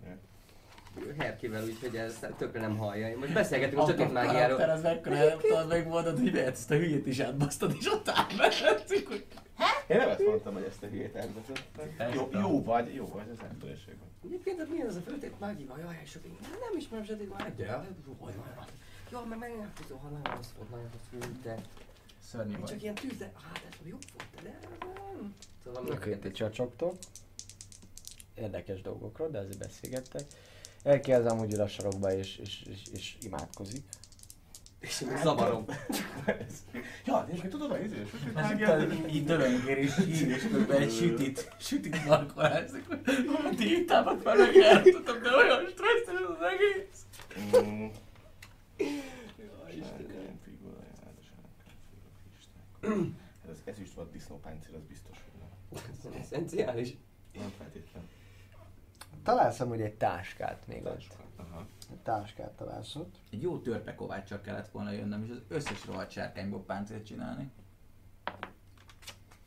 Herkivel, 1.19 1.65
úgyhogy 1.65 1.97
ez 1.97 2.19
tökre 2.39 2.61
nem 2.61 2.77
hallja. 2.77 3.09
Én 3.09 3.17
Most 3.19 3.33
beszélgetünk 3.33 3.81
a 3.83 3.87
sötét 3.87 4.13
mágiáról. 4.13 4.61
az 4.61 4.83
mekkora, 4.83 5.15
nem 5.25 5.39
tudod 5.39 5.69
megmondod, 5.69 6.19
hogy 6.21 6.33
miért 6.33 6.47
ezt 6.47 6.71
a 6.71 6.75
hülyét 6.75 7.07
is 7.07 7.19
átbasztad, 7.19 7.75
és 7.79 7.87
ott 7.93 8.09
átvehettük, 8.09 9.07
hogy... 9.09 9.27
Én 9.89 9.97
nem 9.97 10.09
azt 10.09 10.27
mondtam, 10.27 10.53
hogy 10.53 10.63
ezt 10.63 10.83
a 10.83 10.87
hülyét 10.87 11.15
elvezettem. 11.15 12.13
Jó, 12.15 12.29
a- 12.33 12.39
jó 12.39 12.63
vagy, 12.65 12.95
jó 12.95 13.09
vagy, 13.09 13.29
az 13.33 13.39
emberiség 13.51 13.95
van. 13.99 14.09
Egyébként 14.25 14.59
hát 14.59 14.69
mi 14.69 14.81
az 14.81 14.97
a 14.97 15.01
sötét 15.09 15.39
mágia? 15.41 15.79
Jaj. 15.79 15.95
Hát 15.95 16.61
Nem 16.61 16.77
ismerem 16.79 17.05
sötét 17.07 17.31
mágiát, 17.31 17.57
de 17.57 17.65
jó. 18.07 18.13
Jó, 19.13 19.25
meg 19.25 19.39
meg 19.39 19.51
nem 19.59 19.73
tudom, 19.87 19.99
ha 20.01 20.09
nagyon 20.09 20.35
rossz 20.37 20.51
volt, 20.57 20.71
nagyon 20.71 20.89
rossz 20.93 21.21
volt, 21.21 21.43
de 21.43 21.55
Szörnyű 22.31 22.53
csak 22.53 22.69
vagy. 22.69 22.83
ilyen 22.83 22.95
tűz, 22.95 23.17
de 23.19 23.33
hát 23.43 23.63
ez 23.71 23.87
jobb 23.87 24.03
volt, 24.17 24.43
de 24.43 24.59
nem. 25.13 25.35
Szóval 25.65 25.83
Oké, 25.83 25.93
okay, 25.95 26.19
ti 26.19 26.31
csacsogtok. 26.31 26.95
Érdekes 28.35 28.81
dolgokról, 28.83 29.29
de 29.29 29.39
azért 29.39 29.59
beszélgettek. 29.59 30.23
Elki 30.83 31.13
az 31.13 31.27
amúgy 31.27 31.53
ül 31.53 31.61
a 31.61 31.69
sarokba 31.69 32.15
és, 32.15 32.37
és, 32.37 32.63
és, 32.71 32.83
és 32.93 33.17
imádkozik. 33.23 33.85
És 34.81 35.01
én 35.01 35.17
zavarom. 35.23 35.65
Ja, 37.05 37.27
és 37.33 37.41
tudod, 37.51 37.71
hogy 37.71 38.09
sötét 38.11 38.27
Ez 38.27 38.35
mágia? 38.35 38.83
itt 38.83 39.13
így 39.13 39.25
dölöngél 39.25 39.77
és 39.77 39.97
hív, 39.97 40.31
és 40.31 40.49
közben 40.49 40.81
egy 40.81 40.91
sütit, 40.93 41.55
sütit 41.59 42.05
markolászik, 42.05 42.87
hogy 42.87 43.01
a 43.45 43.55
diétámat 43.57 44.25
már 44.25 44.37
megjártatok, 44.37 45.23
de 45.23 45.37
olyan 45.37 45.67
stresszes 45.69 46.21
az 46.29 46.43
egész. 46.53 47.07
Mm. 47.65 47.87
Hát 53.43 53.51
az 53.51 53.59
ezüst 53.65 53.95
vad 53.95 54.11
disznópáncél, 54.13 54.75
az 54.75 54.83
biztos, 54.89 55.17
hogy 55.17 55.41
nem. 55.41 55.83
Ez 56.15 56.21
eszenciális. 56.21 56.97
Nem 57.33 57.53
feltétlen. 57.59 58.03
Találsz 59.31 59.61
amúgy 59.61 59.81
egy 59.81 59.95
táskát 59.95 60.67
még 60.67 60.85
ott. 60.85 61.17
Aha. 61.37 61.67
Egy 61.91 61.99
táskát 61.99 62.51
találsz 62.51 62.95
ott. 62.95 63.15
Egy 63.31 63.43
jó 63.43 63.59
törpekováccsal 63.59 64.41
kellett 64.41 64.69
volna 64.69 64.91
jönnöm, 64.91 65.25
és 65.25 65.31
az 65.31 65.43
összes 65.49 65.87
rohadt 65.87 66.11
sárkányból 66.11 66.65
páncélt 66.65 67.07
csinálni. 67.07 67.51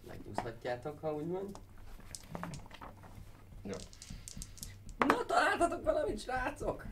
Megnyúzhatjátok, 0.08 1.00
ha 1.00 1.14
úgy 1.14 1.28
van. 1.28 1.52
Jó. 3.64 3.76
Na, 4.98 5.26
találtatok 5.26 5.84
valamit, 5.84 6.20
srácok? 6.20 6.86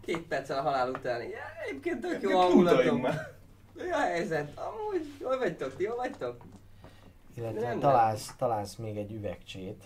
Két 0.00 0.26
perccel 0.26 0.58
a 0.58 0.62
halál 0.62 0.90
után. 0.90 1.22
Ja, 1.22 1.44
egyébként 1.66 2.00
tök 2.00 2.22
jó 2.22 2.38
hangulatom. 2.38 3.00
Mi 3.72 3.90
a 3.90 3.98
helyzet? 3.98 4.58
Amúgy, 4.58 5.16
jól 5.20 5.38
vagytok? 5.38 5.76
Ti 5.76 5.82
jól 5.82 5.96
vagytok? 5.96 6.44
Illetve 7.36 7.60
Nem, 7.60 7.68
nem. 7.68 7.80
találsz, 7.80 8.34
találsz 8.36 8.74
még 8.76 8.96
egy 8.96 9.12
üvegcsét, 9.12 9.84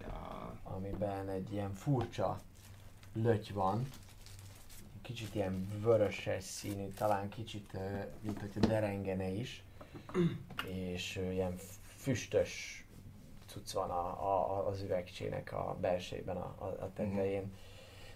Ja. 0.00 0.52
amiben 0.62 1.28
egy 1.28 1.52
ilyen 1.52 1.72
furcsa 1.72 2.40
löty 3.12 3.52
van. 3.52 3.88
Kicsit 5.02 5.34
ilyen 5.34 5.68
vöröses 5.82 6.44
színű, 6.44 6.88
talán 6.88 7.28
kicsit, 7.28 7.72
mint 8.20 8.40
hogyha 8.40 8.60
derengene 8.60 9.28
is. 9.28 9.62
És 10.66 11.16
ilyen 11.16 11.56
füstös 11.96 12.84
cucc 13.46 13.72
van 13.72 13.90
a, 13.90 14.06
a, 14.06 14.66
az 14.68 14.82
üvegcsének 14.82 15.52
a 15.52 15.76
belsejében, 15.80 16.36
a, 16.36 16.54
a, 16.58 16.92
tetején. 16.94 17.52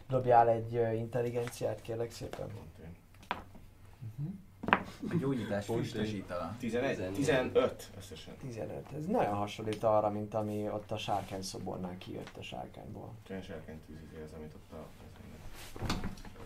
Dobjál 0.08 0.48
egy 0.48 0.72
intelligenciát, 0.98 1.82
kérlek 1.82 2.10
szépen. 2.10 2.48
Pont 2.48 2.78
én. 2.78 2.96
A 5.10 5.14
gyógyítás 5.20 5.66
Pont 5.66 5.80
füstös 5.80 6.08
én. 6.08 6.16
itala. 6.16 6.54
11, 6.58 7.12
15 7.12 7.90
összesen. 7.96 8.34
15. 8.36 8.86
Ez 8.96 9.06
nagyon 9.06 9.34
hasonlít 9.34 9.82
arra, 9.84 10.10
mint 10.10 10.34
ami 10.34 10.68
ott 10.68 10.90
a 10.90 10.96
sárkány 10.96 11.42
szobornál 11.42 11.98
kijött 11.98 12.36
a 12.38 12.42
sárkányból. 12.42 13.12
Olyan 13.30 13.42
sárkány 13.42 13.80
tűz 13.86 13.96
izé 14.12 14.22
az, 14.22 14.30
amit 14.36 14.54
ott 14.54 14.72
a... 14.72 14.86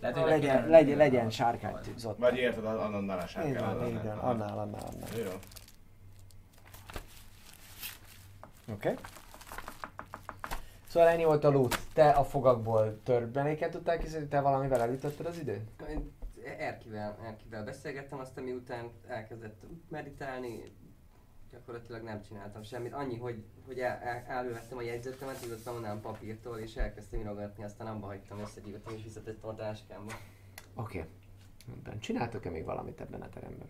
Lehet, 0.01 0.17
hogy 0.17 0.29
legyen, 0.29 0.55
legyen- 0.55 0.69
legyen, 0.69 0.97
legyen 0.97 1.31
sárkánytűz 1.31 2.09
Vagy 2.19 2.37
érted, 2.37 2.65
annál 2.65 2.79
a 2.79 2.81
van, 2.81 3.01
annál, 4.21 4.59
annál, 4.59 4.85
annál. 4.93 5.19
Jó. 5.19 5.31
Oké. 8.75 8.91
Okay. 8.91 8.95
Szóval 10.89 11.09
ennyi 11.09 11.25
volt 11.25 11.45
a 11.45 11.51
loot. 11.51 11.79
Te 11.93 12.09
a 12.11 12.25
fogakból 12.25 13.01
törbenéket 13.03 13.71
tudtál 13.71 13.99
kiszedni, 13.99 14.29
te 14.29 14.41
valamivel 14.41 14.81
elütötted 14.81 15.27
az 15.27 15.39
időt? 15.39 15.69
Én 15.89 16.16
Erkivel, 16.47 17.19
Erkivel 17.25 17.65
beszélgettem, 17.65 18.19
aztán 18.19 18.45
miután 18.45 18.91
elkezdett 19.07 19.63
meditálni, 19.89 20.63
gyakorlatilag 21.51 22.03
nem 22.03 22.23
csináltam 22.23 22.63
semmit. 22.63 22.93
Annyi, 22.93 23.17
hogy, 23.17 23.45
hogy 23.67 23.79
el, 23.79 23.99
el, 23.99 24.25
elővettem 24.27 24.79
a 24.79 24.83
jegyzetemet, 24.83 25.45
írtam 25.45 25.75
onnan 25.75 26.01
papírtól, 26.01 26.59
és 26.59 26.77
elkezdtem 26.77 27.21
írogatni, 27.21 27.65
aztán 27.65 27.87
abba 27.87 28.07
hagytam, 28.07 28.39
összegyűjtöttem 28.39 28.95
és 28.95 29.03
visszatettem 29.03 29.51
a 29.51 29.55
táskámba. 29.55 30.13
Oké. 30.75 31.05
Okay. 31.79 31.99
Csináltok-e 31.99 32.51
még 32.51 32.65
valamit 32.65 33.01
ebben 33.01 33.23
a 33.23 33.29
teremben? 33.29 33.69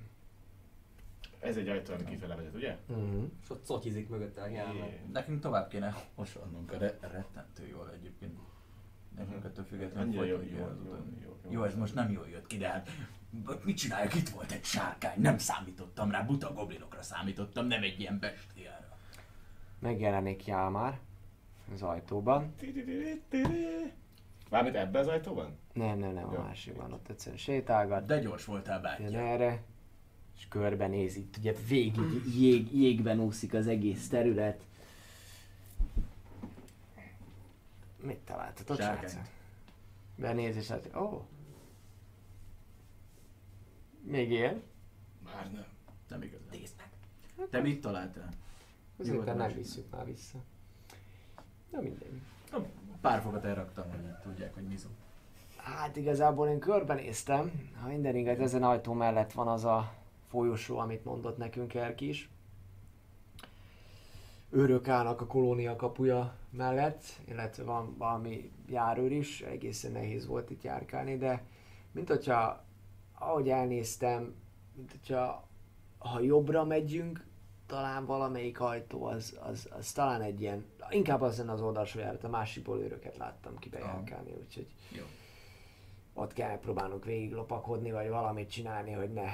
Ez 1.41 1.57
egy 1.57 1.69
ajtó, 1.69 1.93
ami 1.93 2.05
kifele 2.05 2.35
vezet, 2.35 2.55
ugye? 2.55 2.77
Mm-hmm. 2.93 3.25
És 3.43 3.51
ott 3.51 3.65
szotyizik 3.65 4.09
mögötte 4.09 4.43
a 4.43 4.47
járnak. 4.47 5.13
Nekünk 5.13 5.41
tovább 5.41 5.69
kéne 5.69 5.95
hasonlunk, 6.15 6.73
a 6.73 6.79
re- 6.79 6.99
rettentő 7.01 7.67
jól 7.67 7.91
egyébként. 7.93 8.39
Nekünk 9.17 9.45
ettől 9.45 9.65
függetlenül 9.65 10.09
Annyira 10.09 10.25
jó, 10.25 10.37
jó, 10.37 10.57
jól 10.59 10.77
jó, 10.85 10.95
jó, 10.95 11.37
jó. 11.45 11.51
Jó, 11.51 11.63
ez 11.65 11.75
most 11.75 11.95
nem 11.95 12.11
jól 12.11 12.29
jött 12.29 12.47
ki, 12.47 12.57
de 12.57 12.69
hát 12.69 12.91
mit 13.65 13.77
csinálják? 13.77 14.15
Itt 14.15 14.29
volt 14.29 14.53
egy 14.53 14.65
sárkány, 14.65 15.21
nem 15.21 15.39
számítottam 15.39 16.11
rá, 16.11 16.23
buta 16.23 16.53
goblinokra 16.53 17.03
számítottam, 17.03 17.67
nem 17.67 17.83
egy 17.83 18.01
ilyen 18.01 18.19
bestiára. 18.19 18.99
Megjelenik 19.79 20.47
Jálmár 20.47 20.99
az 21.73 21.83
ajtóban. 21.83 22.55
Mármint 24.51 24.75
ebbe 24.77 24.99
az 24.99 25.07
ajtóban? 25.07 25.59
Nem, 25.73 25.99
nem, 25.99 26.13
nem, 26.13 26.29
a 26.29 26.43
másikban. 26.43 26.93
Ott 26.93 27.09
egyszerűen 27.09 27.39
sétálgat, 27.39 28.07
De 28.07 28.19
gyors 28.21 28.45
voltál 28.45 28.75
jön 28.99 29.11
bátyja. 29.13 29.21
erre, 29.21 29.63
és 30.37 30.49
körbenéz 30.49 31.17
itt, 31.17 31.37
ugye 31.37 31.55
végig 31.69 32.37
jég, 32.39 32.75
jégben 32.79 33.21
úszik 33.21 33.55
az 33.55 33.67
egész 33.67 34.09
terület. 34.09 34.61
Mit 38.07 38.19
találtatok, 38.19 38.77
srácok? 38.77 39.21
Benéz 40.17 40.57
és 40.57 40.69
hát, 40.69 40.91
ó. 40.95 40.99
Oh. 40.99 41.23
Még 44.03 44.31
ilyen? 44.31 44.63
Már 45.25 45.53
nem. 45.53 45.67
Nem 46.09 46.23
igazán. 46.23 46.47
Nézd 46.51 46.75
meg! 46.77 47.49
Te 47.51 47.61
mit 47.61 47.81
találtál? 47.81 48.29
Azért 48.99 49.17
Jó, 49.27 49.33
nem 49.33 49.53
visszük 49.53 49.91
már 49.91 50.05
vissza. 50.05 50.39
Na 51.71 51.81
mindegy. 51.81 52.21
Pár 53.01 53.23
fogat 53.23 53.45
elraktam, 53.45 53.91
hogy 53.91 54.01
tudják, 54.23 54.55
hogy 54.55 54.67
mi 54.67 54.77
szó. 54.77 54.89
Hát 55.57 55.97
igazából 55.97 56.49
én 56.49 56.59
körbenéztem. 56.59 57.71
Ha 57.81 57.89
minden 57.89 58.17
igaz, 58.17 58.41
ezen 58.41 58.63
ajtó 58.63 58.93
mellett 58.93 59.33
van 59.33 59.49
az 59.49 59.65
a 59.65 59.95
folyosó, 60.29 60.79
amit 60.79 61.05
mondott 61.05 61.37
nekünk 61.37 61.75
Erki 61.75 62.09
is. 62.09 62.31
Őrök 64.51 64.89
állnak 64.89 65.21
a 65.21 65.27
kolónia 65.27 65.77
kapuja 65.77 66.37
mellett, 66.51 67.05
illetve 67.29 67.63
van 67.63 67.97
valami 67.99 68.51
járőr 68.69 69.13
is, 69.13 69.41
egészen 69.41 69.93
nehéz 69.93 70.27
volt 70.27 70.51
itt 70.51 70.63
járkálni, 70.63 71.17
de 71.17 71.45
mint 71.93 72.09
hogyha, 72.09 72.65
ahogy 73.19 73.49
elnéztem, 73.49 74.35
mint 74.75 74.91
hogyha 74.91 75.49
ha 75.99 76.21
jobbra 76.21 76.65
megyünk, 76.65 77.25
talán 77.67 78.07
valamelyik 78.07 78.61
ajtó 78.61 79.05
az, 79.05 79.39
az, 79.43 79.69
az 79.79 79.93
talán 79.93 80.23
egy 80.23 80.41
ilyen, 80.41 80.65
inkább 80.91 81.21
az 81.21 81.39
lenne 81.39 81.53
az 81.53 81.61
oldalsó 81.61 81.99
járat, 81.99 82.25
a 82.25 82.29
másikból 82.29 82.79
őröket 82.79 83.17
láttam 83.17 83.59
kibejárkálni, 83.59 84.33
úgyhogy 84.41 84.67
Jó. 84.91 85.05
ott 86.15 86.33
kell 86.33 86.49
megpróbálnunk 86.49 87.05
végig 87.05 87.33
lopakodni, 87.33 87.91
vagy 87.91 88.09
valamit 88.09 88.51
csinálni, 88.51 88.93
hogy 88.93 89.13
ne, 89.13 89.29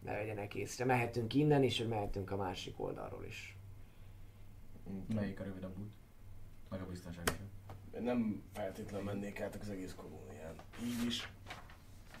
ne 0.00 0.12
vegyenek 0.12 0.54
észre. 0.54 0.84
Mehetünk 0.84 1.34
innen 1.34 1.62
is, 1.62 1.78
hogy 1.78 1.88
mehetünk 1.88 2.30
a 2.30 2.36
másik 2.36 2.80
oldalról 2.80 3.24
is. 3.24 3.56
Melyik 5.14 5.40
a 5.40 5.44
rövidebb 5.44 5.78
út? 5.78 5.90
Meg 6.68 6.80
a 6.80 6.86
biztonságosabb. 6.86 7.48
Nem 8.00 8.42
feltétlenül 8.52 9.06
mennék 9.06 9.40
át 9.40 9.56
az 9.60 9.68
egész 9.68 9.94
kolónián. 9.96 10.54
Így 10.84 11.06
is 11.06 11.28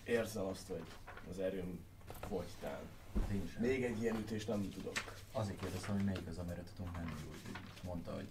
érzem 0.04 0.44
azt, 0.44 0.68
hogy 0.68 0.84
az 1.30 1.38
erőm 1.38 1.80
sem. 2.28 3.60
Még 3.60 3.84
egy 3.84 4.02
ilyen 4.02 4.16
ütést 4.16 4.48
nem 4.48 4.70
tudok. 4.70 4.92
Azért 5.32 5.60
kérdeztem, 5.60 5.94
hogy 5.94 6.04
melyik 6.04 6.26
az, 6.28 6.38
amire 6.38 6.62
tudunk 6.74 6.96
menni, 6.96 7.10
úgy 7.30 7.56
mondta, 7.84 8.14
hogy 8.14 8.28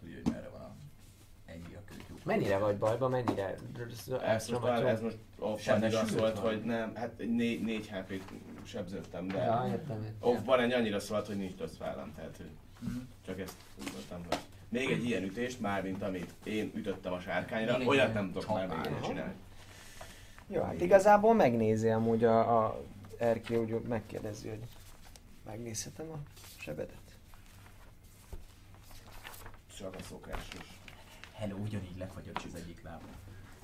tudja, 0.00 0.16
hogy 0.22 0.32
merre 0.32 0.48
van 0.48 0.60
a 0.60 0.74
ennyi 1.46 1.74
a 1.74 1.82
kőtyúk. 1.84 2.24
Mennyire 2.24 2.58
vagy 2.58 2.78
bajba, 2.78 3.08
mennyire? 3.08 3.54
Ez 4.22 4.48
most, 4.48 4.62
már, 4.62 4.84
ez 4.86 5.00
most 5.00 5.18
annyira 5.68 6.06
szólt, 6.06 6.38
van? 6.38 6.52
hogy 6.52 6.62
nem, 6.62 6.94
hát 6.94 7.20
egy 7.20 7.34
négy, 7.34 7.88
HP-t 7.88 8.32
sebződtem, 8.64 9.28
de 9.28 9.36
Ja, 9.36 9.64
értem, 9.68 10.02
értem. 10.02 10.60
egy 10.60 10.72
annyira 10.72 11.00
szólt, 11.00 11.26
hogy 11.26 11.36
nincs 11.36 11.58
rossz 11.58 11.76
vállam, 11.76 12.12
tehát 12.14 12.36
hogy 12.36 12.50
Mhm. 12.82 12.98
csak 13.26 13.40
ezt 13.40 13.56
mondtam, 13.92 14.24
hogy 14.28 14.38
még 14.68 14.90
egy 14.90 15.04
ilyen 15.04 15.22
ütést, 15.22 15.60
már 15.60 15.82
mint 15.82 16.02
amit 16.02 16.32
én 16.44 16.72
ütöttem 16.74 17.12
a 17.12 17.20
sárkányra, 17.20 17.72
Még 17.72 17.80
egy 17.80 17.88
olyat 17.88 18.14
nem 18.14 18.32
tudok 18.32 18.48
már 18.48 18.66
még 18.68 19.00
csinálni. 19.00 19.34
Jó, 20.46 20.62
hát 20.62 20.80
igazából 20.80 21.34
megnézi 21.34 21.88
amúgy 21.88 22.24
a, 22.24 22.64
a 22.64 22.84
Erki, 23.18 23.56
úgy 23.56 23.80
megkérdezi, 23.80 24.48
hogy 24.48 24.62
megnézhetem 25.46 26.10
a 26.10 26.18
sebedet. 26.58 26.96
Csak 29.78 29.94
a 29.94 30.02
szokásos. 30.02 30.80
Hello, 31.32 31.56
ugyanígy 31.56 31.98
lefagyott 31.98 32.36
az 32.36 32.54
egyik 32.54 32.82
lábam. 32.82 33.08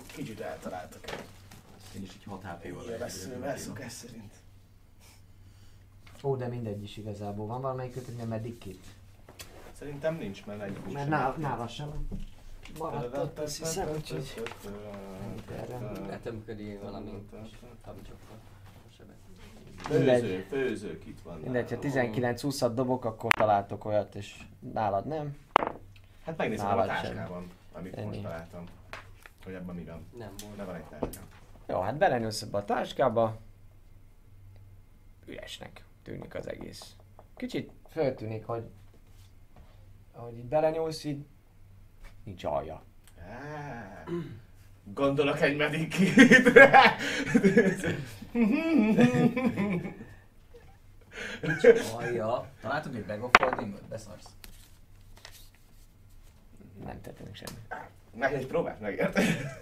Kicsit 0.06 0.40
eltaláltak 0.40 1.10
el. 1.10 1.24
Én 1.96 2.02
is 2.02 2.14
így 2.14 2.24
6 2.24 2.42
HP-val 2.42 3.56
szokás 3.56 3.92
szerint. 3.92 4.32
Ó, 6.22 6.36
de 6.36 6.46
mindegy 6.46 6.82
is 6.82 6.96
igazából. 6.96 7.46
Van 7.46 7.60
valamelyik 7.60 7.92
kötőnél 7.92 8.26
meddig 8.26 8.58
kit? 8.58 8.84
Szerintem 9.78 10.16
nincs, 10.16 10.46
mert 10.46 10.62
egy 10.62 10.78
Mert 10.92 11.08
nála, 11.08 11.34
nála 11.36 11.68
sem 11.68 12.08
maradt 12.78 13.16
ott, 13.16 13.38
azt 13.38 13.58
hiszem, 13.58 13.88
úgyhogy... 13.88 14.42
Letömködi 16.08 16.76
valami 16.76 17.28
tabicsokra 17.84 18.34
a 18.88 18.92
sebet. 18.96 19.16
Főző, 19.76 20.46
főzők 20.48 21.06
itt 21.06 21.20
van. 21.20 21.38
Mindegy, 21.38 21.70
ha 21.70 21.76
19-20-at 21.80 22.70
dobok, 22.74 23.04
akkor 23.04 23.32
találtok 23.32 23.84
olyat, 23.84 24.14
és 24.14 24.42
nálad 24.72 25.06
nem. 25.06 25.36
Hát 26.24 26.36
megnézem 26.36 26.66
a 26.66 26.68
Nálad 26.68 26.88
sem. 26.88 27.02
táskában, 27.02 27.50
amit 27.72 27.94
Ennyi. 27.94 28.06
most 28.06 28.22
találtam. 28.22 28.64
Hogy 29.44 29.54
abban 29.54 29.74
mi 29.74 29.84
van. 29.84 30.06
Nem 30.18 30.32
volt. 30.42 30.56
De 30.56 30.64
van 30.64 30.74
egy 30.74 30.84
táskám. 30.84 31.24
Jó, 31.66 31.80
hát 31.80 31.96
belenyúlsz 31.96 32.42
ebbe 32.42 32.58
a 32.58 32.64
táskába. 32.64 33.38
Üresnek 35.26 35.84
tűnik 36.02 36.34
az 36.34 36.48
egész. 36.48 36.96
Kicsit 37.36 37.70
föltűnik, 37.90 38.46
hogy 38.46 38.64
ahogy 40.18 40.36
így 40.36 40.44
belenyúlsz, 40.44 41.04
így 41.04 41.24
nincs 42.24 42.44
alja. 42.44 42.82
Gondolok 44.84 45.40
egy 45.40 45.56
medikétre. 45.56 46.96
Alja. 51.94 52.50
Találtunk 52.60 52.96
egy 52.96 53.04
bag 53.04 53.22
of 53.22 53.30
holdingot? 53.38 53.88
Beszarsz. 53.88 54.26
Nem 56.84 57.00
tettünk 57.00 57.34
semmit. 57.34 57.74
Nehéz 58.14 58.46
próbáld 58.46 58.80
meg, 58.80 58.96
érted? 58.96 59.24
Ez 59.24 59.58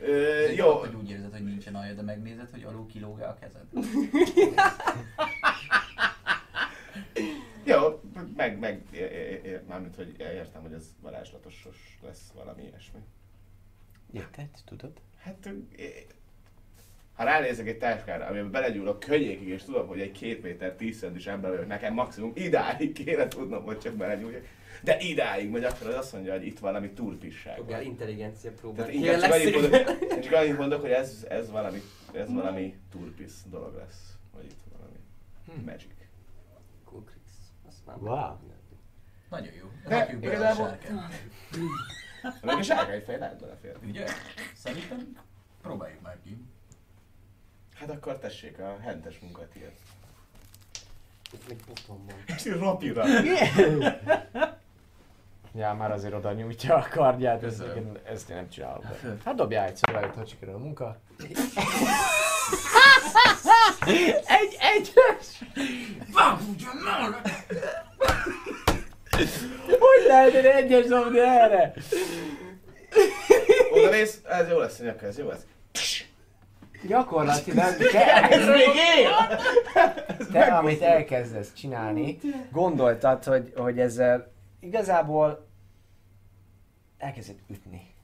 Ö, 0.00 0.44
egy 0.46 0.56
Jó, 0.56 0.78
hogy 0.78 0.94
úgy 0.94 1.10
érzed, 1.10 1.32
hogy 1.32 1.44
nincsen 1.44 1.74
alja, 1.74 1.94
de 1.94 2.02
megnézed, 2.02 2.50
hogy 2.50 2.62
alul 2.62 2.86
kilóg-e 2.86 3.28
a 3.28 3.38
kezed? 3.38 3.66
jó, 7.68 8.00
meg, 8.36 8.58
meg, 8.58 8.82
mármint, 9.68 9.96
hogy 9.96 10.14
értem, 10.18 10.62
hogy 10.62 10.72
ez 10.72 10.84
varázslatos 11.00 11.68
lesz 12.02 12.30
valami 12.34 12.62
ilyesmi. 12.62 12.98
Érted? 14.12 14.48
Tudod? 14.64 14.92
Hát, 15.18 15.50
ha 17.14 17.24
ránézek 17.24 17.66
egy 17.66 17.78
táskára, 17.78 18.26
amiben 18.26 18.50
belegyúlok 18.50 19.00
könnyékig, 19.00 19.48
és 19.48 19.62
tudom, 19.62 19.86
hogy 19.86 20.00
egy 20.00 20.12
két 20.12 20.42
méter 20.42 20.72
tíz 20.74 20.98
centis 20.98 21.26
ember 21.26 21.50
vagyok, 21.50 21.66
nekem 21.66 21.94
maximum 21.94 22.32
idáig 22.34 22.92
kéne 22.92 23.28
tudnom, 23.28 23.64
hogy 23.64 23.78
csak 23.78 23.94
belegyúljak. 23.94 24.44
De 24.82 24.98
idáig, 25.00 25.50
vagy 25.50 25.64
akkor 25.64 25.86
az 25.86 25.94
azt 25.94 26.12
mondja, 26.12 26.32
hogy 26.32 26.46
itt 26.46 26.58
valami 26.58 26.90
túlpisság 26.90 27.56
Dobjál 27.56 27.78
van. 27.80 27.88
intelligencia 27.90 28.52
próbát. 28.52 28.76
Tehát 28.86 28.92
inkább 28.92 29.20
csak 29.20 29.32
annyit, 29.32 29.60
mondok, 29.60 30.20
csak 30.20 30.32
annyit 30.32 30.58
mondok, 30.58 30.80
hogy 30.80 30.90
ez, 30.90 31.26
ez 31.28 31.50
valami, 31.50 31.78
ez 32.12 32.32
valami 32.32 32.74
turpisz 32.90 33.42
dolog 33.50 33.74
lesz. 33.76 34.12
Vagy 34.34 34.44
itt 34.44 34.60
valami 34.76 34.96
Hm. 35.46 35.64
magic. 35.64 35.90
Cool 36.84 37.04
Krix. 37.04 37.20
Azt 37.68 37.86
már 37.86 37.96
Wow. 37.96 38.36
Nagyon 39.28 39.54
jó. 39.54 39.70
Rakjuk 39.84 40.20
bele 40.20 40.48
a 40.48 40.54
sárkányt. 40.54 41.00
Még 42.42 42.56
a 42.56 42.62
sárkányfej 42.62 43.18
lehet 43.18 43.40
belefér. 43.40 43.76
Ugye? 43.86 44.06
Szerintem 44.54 45.16
próbáljuk 45.62 46.00
már 46.00 46.18
ki. 46.24 46.44
Hát 47.74 47.90
akkor 47.90 48.18
tessék, 48.18 48.58
a 48.58 48.76
hentes 48.80 49.18
munka 49.18 49.48
tiéd. 49.48 49.72
Itt 51.32 51.48
még 51.48 51.60
botom 51.66 52.06
van. 52.06 52.16
És 52.26 52.44
rapira. 52.44 53.04
Ja, 55.54 55.74
már 55.74 55.90
azért 55.90 56.14
oda 56.14 56.32
nyújtja 56.32 56.76
a 56.76 56.86
kardját, 56.90 57.42
ezt, 57.42 57.62
ezt 58.04 58.30
én 58.30 58.36
nem 58.36 58.48
csinálom 58.48 58.80
be. 58.80 59.16
Hát 59.24 59.34
dobjál 59.34 59.66
egy 59.66 59.76
szöveget, 59.76 60.14
hogy 60.14 60.28
sikerül 60.28 60.54
a 60.54 60.58
munka. 60.58 60.96
egy, 64.24 64.56
egyes! 64.60 65.42
Hogy 69.66 70.06
lehet 70.06 70.34
egy 70.34 70.44
egyes 70.44 70.86
dobni 70.86 71.18
erre? 71.18 71.72
Oda 73.72 73.90
néz, 73.90 74.20
ez 74.28 74.48
jó 74.48 74.58
lesz, 74.58 74.78
nyaka, 74.80 75.06
ez 75.06 75.18
jó 75.18 75.28
lesz. 75.28 75.46
Gyakorlatilag 76.86 77.76
te, 77.92 78.28
Ez 78.28 78.46
még 78.46 78.68
él! 78.98 79.38
te 80.32 80.42
amit 80.42 80.82
elkezdesz 80.82 81.52
csinálni, 81.52 82.18
gondoltad, 82.52 83.24
hogy, 83.24 83.52
hogy 83.56 83.78
ezzel 83.80 84.32
igazából 84.60 85.46
elkezded 86.98 87.36
ütni 87.48 87.94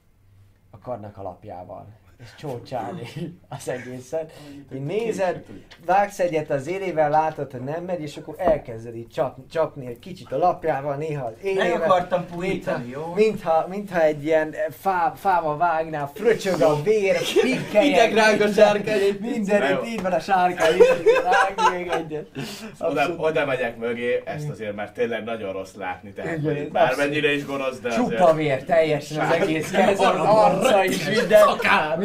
a 0.69 0.79
kardnak 0.79 1.17
alapjával, 1.17 1.87
és 2.23 2.27
csócsálni 2.39 3.07
az 3.49 3.69
egészet. 3.69 4.31
Így 4.73 4.83
nézed, 4.85 5.43
vágsz 5.85 6.19
egyet 6.19 6.49
az 6.49 6.67
élével, 6.67 7.09
látod, 7.09 7.51
hogy 7.51 7.61
nem 7.61 7.83
megy, 7.83 8.01
és 8.01 8.17
akkor 8.17 8.35
elkezded 8.37 8.95
így 8.95 9.07
csapni, 9.07 9.43
csapni 9.51 9.85
egy 9.87 9.99
kicsit 9.99 10.31
a 10.31 10.37
lapjával, 10.37 10.95
néha 10.95 11.25
az 11.25 11.33
Nem 11.43 11.51
élével. 11.57 11.81
akartam 11.81 12.19
Mintha, 12.19 12.35
puhítani, 12.35 12.89
jó? 12.89 13.13
mintha, 13.15 13.65
mintha 13.69 14.01
egy 14.01 14.25
ilyen 14.25 14.55
fá, 14.79 15.13
fával 15.15 15.57
vágnál, 15.57 16.11
fröcsög 16.13 16.61
a 16.61 16.81
vér, 16.83 17.17
pikkeljen. 17.41 17.93
Idegránk 17.93 18.41
a 18.41 18.47
sárkány. 18.47 19.17
Mindenütt 19.19 19.85
így 19.85 20.01
van 20.01 20.11
a 20.11 20.19
sárkány, 20.19 20.77
rág 21.23 21.71
még 21.71 21.87
egyet. 21.87 22.27
Oda, 22.79 23.01
Abszolút. 23.01 23.19
oda 23.19 23.45
megyek 23.45 23.77
mögé, 23.77 24.21
ezt 24.25 24.49
azért 24.49 24.75
már 24.75 24.91
tényleg 24.91 25.23
nagyon 25.23 25.51
rossz 25.51 25.73
látni, 25.73 26.13
tehát 26.13 26.37
Igen, 26.37 26.55
ez 26.55 26.67
bármennyire 26.71 27.33
is 27.33 27.45
gonosz, 27.45 27.79
de 27.79 27.89
Csupa 27.89 28.23
azért... 28.23 28.35
vér, 28.35 28.63
teljesen 28.63 29.19
az 29.25 29.31
egész 29.31 29.71
kez, 29.71 29.99
az 29.99 30.15
arca 30.19 30.83
is, 30.83 31.07
minden, 31.09 31.47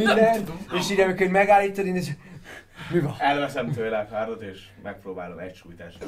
minden, 0.05 0.45
és 0.79 0.91
így 0.91 1.01
amikor 1.01 1.27
megállítod, 1.27 1.87
én 1.87 1.97
is, 1.97 2.07
mi 2.93 3.01
van? 3.01 3.15
Elveszem 3.19 3.71
tőle 3.73 3.99
a 3.99 4.07
kárdot, 4.07 4.43
és 4.43 4.67
megpróbálom 4.83 5.39
egy 5.39 5.55
sújtásra 5.55 6.07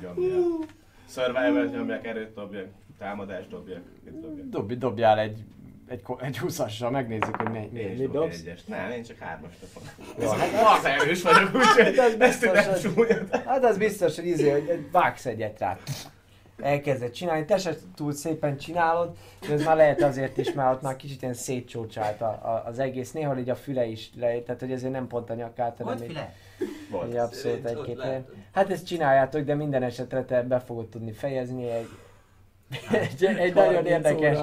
lenyomni. 0.00 0.32
a 0.32 0.66
Survivor 1.08 1.66
nyomjak, 1.70 2.06
erőt 2.06 2.34
dobjak, 2.34 2.66
támadást 2.98 3.48
dobjak, 3.48 3.82
mit 4.04 4.20
dobjak. 4.20 4.46
Dobj, 4.48 4.74
dobjál 4.74 5.18
egy, 5.18 5.44
egy, 5.88 6.02
egy 6.20 6.38
20 6.38 6.60
megnézzük, 6.90 7.36
hogy 7.36 7.50
mi, 7.50 7.68
mi, 7.72 7.82
mi 7.98 8.06
dobsz. 8.06 8.40
egyest. 8.40 8.68
Nem, 8.68 8.90
én 8.90 9.02
csak 9.02 9.18
hármas 9.18 9.52
dobok. 9.60 9.88
Jó, 10.20 10.28
hát- 10.30 10.78
Az 10.78 10.84
erős 10.84 11.22
vagyok, 11.22 11.54
úgyhogy 11.54 11.96
Hát 11.98 11.98
ezt 11.98 12.18
biztos, 12.18 12.64
nem 12.64 12.74
súlyod. 12.74 13.42
Hát 13.46 13.64
az 13.64 13.78
biztos, 13.78 14.16
hogy 14.16 14.26
izé, 14.26 14.50
hogy 14.50 14.88
vágsz 14.92 15.26
egyet 15.26 15.58
rá. 15.58 15.78
Elkezded 16.62 17.10
csinálni, 17.10 17.44
te 17.44 17.58
se 17.58 17.74
túl 17.94 18.12
szépen 18.12 18.56
csinálod, 18.56 19.16
de 19.40 19.52
ez 19.52 19.64
már 19.64 19.76
lehet 19.76 20.02
azért 20.02 20.36
is, 20.36 20.52
mert 20.52 20.74
ott 20.74 20.82
már 20.82 20.96
kicsit 20.96 21.22
ilyen 21.22 21.34
szétcsócsált 21.34 22.20
a, 22.20 22.28
a, 22.28 22.62
az 22.66 22.78
egész, 22.78 23.12
néha 23.12 23.38
így 23.38 23.50
a 23.50 23.54
füle 23.54 23.86
is 23.86 24.10
le, 24.16 24.40
tehát 24.40 24.60
hogy 24.60 24.72
ezért 24.72 24.92
nem 24.92 25.06
pont 25.06 25.30
a 25.30 25.34
nyakát, 25.34 25.76
hanem 25.78 25.96
Hogy 25.96 26.02
így, 26.02 26.08
file? 26.08 26.34
Volt. 26.90 27.14
abszolút 27.14 27.64
egy-két. 27.64 28.02
Hát 28.52 28.70
ezt 28.70 28.86
csináljátok, 28.86 29.42
de 29.42 29.54
minden 29.54 29.82
esetre 29.82 30.24
te 30.24 30.42
be 30.42 30.60
fogod 30.60 30.88
tudni 30.88 31.12
fejezni 31.12 31.70
egy, 31.70 31.88
egy, 32.90 33.24
egy 33.24 33.54
nagyon 33.54 33.86
érdekes 33.86 34.38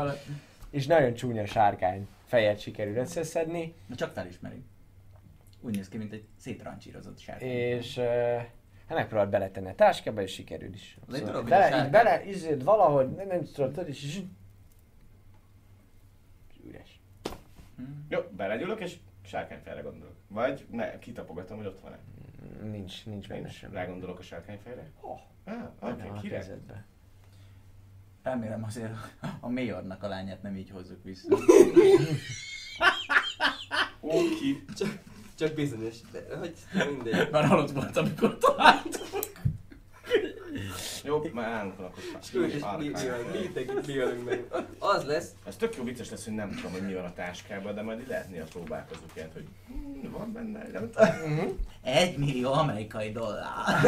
és 0.70 0.88
nagyon 0.88 1.14
csúnya 1.14 1.46
sárkány 1.46 2.08
fejet 2.26 2.60
sikerül 2.60 2.96
összeszedni, 2.96 3.76
De 3.88 3.96
csak 3.96 4.14
felismeri. 4.14 4.64
Úgy 5.62 5.76
néz 5.76 5.90
ki, 5.90 5.98
mint 5.98 6.14
egy 6.14 6.24
szétrancsírozott 6.38 7.20
sárkány. 7.20 7.50
és 7.50 7.98
uh, 7.98 8.42
hát 8.88 8.98
megpróbáld 8.98 9.30
beletenni 9.30 9.70
a 9.70 9.76
táskába, 9.76 10.22
és 10.22 10.34
sikerül 10.34 10.74
is. 10.74 10.98
Az 11.08 11.14
egy 11.14 11.24
darab 11.24 11.50
bele, 11.50 11.84
így 11.86 11.90
bele, 11.92 12.26
izéd 12.26 12.64
valahogy, 12.64 13.10
nem, 13.10 13.28
nem 13.28 13.44
tudod, 13.44 13.72
tudod, 13.72 13.88
és 13.90 14.04
és 14.04 14.22
üres. 16.68 17.00
Hm. 17.76 17.84
Jó, 18.10 18.20
belegyúlok 18.36 18.80
és 18.82 18.98
sárkányfejre 19.26 19.82
gondolok. 19.82 20.16
Vagy 20.28 20.66
ne, 20.72 21.00
kitapogatom, 21.00 21.58
hogy 21.58 21.66
ott 21.66 21.82
van-e. 21.82 21.98
Nincs, 22.72 23.06
nincs 23.06 23.28
benne 23.28 23.50
sem. 23.50 23.72
Rágondolok 23.74 24.20
a 24.20 24.22
sárkányfejre? 24.22 24.90
Oh, 25.02 25.20
Ah, 25.46 25.64
oké, 25.80 26.02
király. 26.22 26.40
kezedbe. 26.40 26.86
Remélem 28.24 28.64
azért 28.64 28.92
a 29.40 29.50
Mayornak 29.50 30.04
a 30.04 30.08
lányát 30.08 30.42
nem 30.42 30.56
így 30.56 30.70
hozzuk 30.70 31.04
vissza. 31.04 31.38
Oké. 34.00 34.64
Csak 35.38 35.54
bizonyos, 35.54 35.96
de 36.12 36.38
hogy 36.40 36.54
mindegy. 36.90 37.30
Már 37.32 37.46
halott 37.46 37.72
volt, 37.72 37.98
amikor 37.98 38.38
találtuk. 38.38 39.06
Jó, 41.04 41.22
már 41.34 41.52
állunk 41.52 41.78
van 41.78 41.92
ölünk 43.88 44.26
meg. 44.26 44.46
Az 44.80 45.04
lesz, 45.06 45.32
Ez 45.46 45.56
tök 45.56 45.76
jó 45.76 45.84
vicces 45.84 46.10
lesz, 46.10 46.26
hogy 46.26 46.34
nem 46.34 46.50
tudom, 46.50 46.72
hogy 46.72 46.82
mi 46.82 46.94
van 46.94 47.04
a 47.04 47.14
táskában, 47.14 47.76
de 47.76 47.82
majd 47.82 48.08
lehet 48.08 48.30
néha 48.30 48.46
próbálkozunk 48.46 49.12
ilyet, 49.14 49.34
hogy 49.34 49.48
hm, 49.68 50.12
van 50.12 50.32
benne, 50.32 50.68
nem 50.72 50.90
tudom. 50.90 51.58
Egy 51.82 52.18
millió 52.18 52.52
amerikai 52.52 53.12
dollár. 53.12 53.86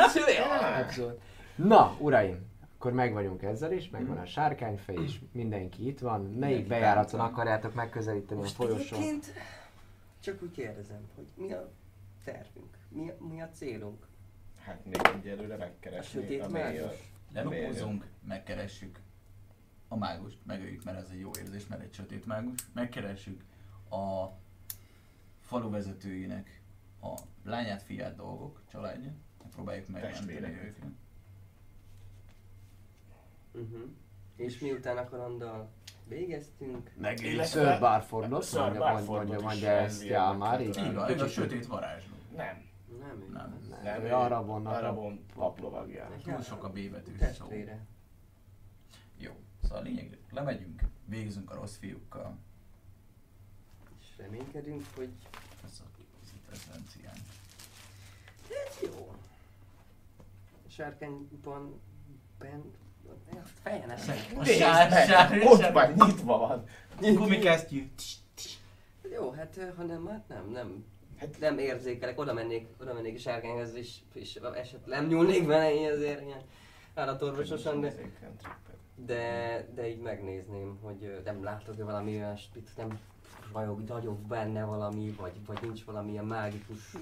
Abszolút. 0.82 1.18
Na, 1.54 1.96
uraim, 1.98 2.38
akkor 2.74 2.92
meg 2.92 3.12
vagyunk 3.12 3.42
ezzel 3.42 3.72
is, 3.72 3.90
megvan 3.90 4.16
a 4.18 4.26
sárkányfej 4.26 4.96
is, 5.04 5.20
mindenki 5.32 5.86
itt 5.86 5.98
van. 5.98 6.20
Melyik 6.20 6.66
bejáraton 6.66 7.20
akarjátok 7.20 7.74
megközelíteni 7.74 8.42
a 8.42 8.46
folyosón? 8.46 8.98
egyébként 8.98 9.32
csak 10.24 10.42
úgy 10.42 10.50
kérdezem, 10.50 11.08
hogy 11.14 11.26
mi 11.34 11.52
a 11.52 11.70
tervünk, 12.24 12.78
mi 12.88 13.10
a, 13.10 13.16
mi 13.24 13.40
a 13.40 13.48
célunk? 13.48 14.06
Hát 14.58 14.84
még 14.84 15.00
egyelőre 15.14 15.54
A 15.54 15.58
megkeresni 15.58 16.20
sötét 16.20 16.42
a 16.42 16.48
mágus? 16.48 16.80
mayor. 16.80 16.96
Lelopózunk, 17.32 18.06
megkeressük 18.22 19.00
a 19.88 19.96
mágust, 19.96 20.38
megöljük, 20.46 20.84
mert 20.84 20.98
ez 20.98 21.08
egy 21.10 21.18
jó 21.18 21.30
érzés, 21.38 21.66
mert 21.66 21.82
egy 21.82 21.92
sötét 21.94 22.26
mágus. 22.26 22.58
Megkeressük 22.72 23.44
a 23.90 24.26
falu 25.40 25.70
vezetőinek 25.70 26.60
a 27.02 27.14
lányát, 27.42 27.82
fiát, 27.82 28.16
dolgok, 28.16 28.60
családja. 28.70 29.12
Próbáljuk 29.50 29.88
megmenteni 29.88 30.26
Testvérek. 30.26 30.64
őket. 30.64 30.84
Uh-huh. 33.52 33.90
És 34.36 34.58
miután 34.58 34.96
a 34.96 35.08
kalanddal 35.08 35.70
végeztünk, 36.08 36.90
Megint 36.96 37.46
Sir 37.46 37.78
Barfordot, 37.80 38.52
mondja, 38.52 38.92
mondja, 38.92 39.36
is 39.36 39.42
mondja 39.42 39.68
ezt, 39.70 40.04
já, 40.04 40.32
már 40.32 40.60
így. 40.60 40.78
a 41.20 41.28
sötét 41.28 41.66
varázsló. 41.66 42.14
Nem. 42.36 42.64
nem 43.00 43.24
Nem. 43.30 43.58
Nem, 43.70 43.82
Nem, 43.82 44.02
ő 44.02 44.12
Arabonnak 44.12 44.72
a 44.72 44.76
Arabon 44.76 45.24
paplovagja. 45.34 46.10
Túl 46.22 46.40
sok 46.40 46.64
a 46.64 46.70
B 46.70 46.90
betűs 46.90 47.36
szó. 47.36 47.46
Jó, 49.16 49.32
szóval 49.62 49.78
a 49.78 49.82
lényeg, 49.82 50.18
lemegyünk, 50.30 50.82
végzünk 51.04 51.50
a 51.50 51.54
rossz 51.54 51.76
fiúkkal. 51.76 52.38
És 54.00 54.06
reménykedünk, 54.16 54.84
hogy 54.96 55.10
Ez 55.64 55.82
a 55.84 55.88
konzekvencián. 56.46 57.14
ez 58.48 58.80
jó. 58.82 59.14
A 60.66 60.68
sárkányban 60.68 61.80
ben... 62.38 62.62
Fejen 63.62 63.90
esek. 63.90 64.16
A 64.38 64.44
sár, 64.44 65.06
sár, 65.06 65.42
Ott 65.44 65.66
vagy, 65.66 65.94
nyitva 65.94 66.38
van. 66.38 66.64
gumikesztyű. 67.14 67.90
Jó, 69.14 69.30
hát 69.30 69.58
ha 69.76 69.82
nem, 69.82 70.06
hát 70.06 70.28
nem, 70.28 70.50
nem. 70.52 70.84
Hát- 71.18 71.38
Nem 71.40 71.58
érzékelek, 71.58 72.18
oda 72.18 72.32
mennék, 72.32 72.66
oda 72.80 72.94
mennék 72.94 73.16
a 73.16 73.18
sárkányhoz 73.18 73.74
és, 73.74 73.96
és 74.12 74.34
esetleg 74.54 74.98
nem 75.00 75.06
nyúlnék 75.08 75.46
bele 75.46 75.74
én 75.74 75.90
azért 75.92 76.20
ilyen 76.20 76.40
állatorvososan, 76.94 77.80
de, 77.80 77.94
de, 78.96 79.68
de 79.74 79.88
így 79.88 80.00
megnézném, 80.00 80.78
hogy 80.82 81.20
nem 81.24 81.44
látok-e 81.44 81.84
valami 81.84 82.16
olyasmit, 82.16 82.70
nem 82.76 82.98
rajog, 83.52 83.88
ragyog 83.88 84.18
benne 84.18 84.64
valami, 84.64 85.14
vagy, 85.18 85.32
vagy 85.46 85.58
nincs 85.62 85.84
valamilyen 85.84 86.24
mágikus. 86.24 86.92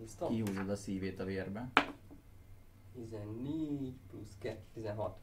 Biztos? 0.00 0.28
Kihúzod 0.28 0.70
a 0.70 0.76
szívét 0.76 1.20
a 1.20 1.24
vérbe. 1.24 1.68
14 2.98 3.94
plusz 4.08 4.36
2, 4.38 4.58
16. 4.74 5.18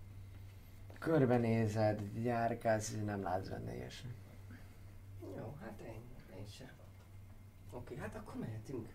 Körbenézed, 0.99 2.01
járkálsz, 2.23 2.95
nem 3.05 3.21
látsz 3.21 3.47
benne 3.47 3.75
ilyesmi. 3.75 4.13
Jó, 5.37 5.57
hát 5.61 5.79
én, 5.79 6.01
én 6.37 6.45
sem. 6.47 6.71
Oké, 7.71 7.95
hát 7.95 8.15
akkor 8.15 8.35
mehetünk. 8.35 8.89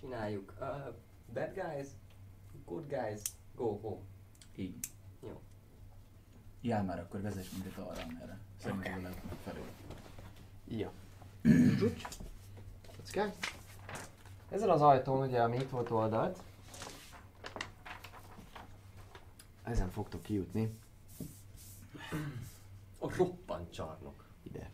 Csináljuk. 0.00 0.54
Uh, 0.60 0.94
bad 1.32 1.54
guys, 1.54 1.88
good 2.64 2.88
guys, 2.88 3.20
go 3.54 3.78
home. 3.78 4.02
Így. 4.56 4.76
Jó. 5.22 5.40
Já, 6.60 6.82
már 6.82 6.98
akkor 6.98 7.20
vezess 7.20 7.50
minket 7.50 7.78
arra, 7.78 8.06
merre. 8.18 8.38
Szerintem 8.60 9.02
lehet 9.02 9.24
megfelelő. 9.24 9.68
Jó. 10.64 10.90
Csúcs. 11.78 12.02
Kockák. 12.96 13.36
Ezen 14.48 14.70
az 14.70 14.82
ajtón, 14.82 15.26
ugye, 15.26 15.42
ami 15.42 15.56
itt 15.56 15.70
volt 15.70 15.90
oldalt, 15.90 16.42
ezen 19.64 19.90
fogtok 19.90 20.22
kijutni 20.22 20.78
A 22.98 23.16
roppant 23.16 23.72
csarnok. 23.72 24.24
ide. 24.42 24.70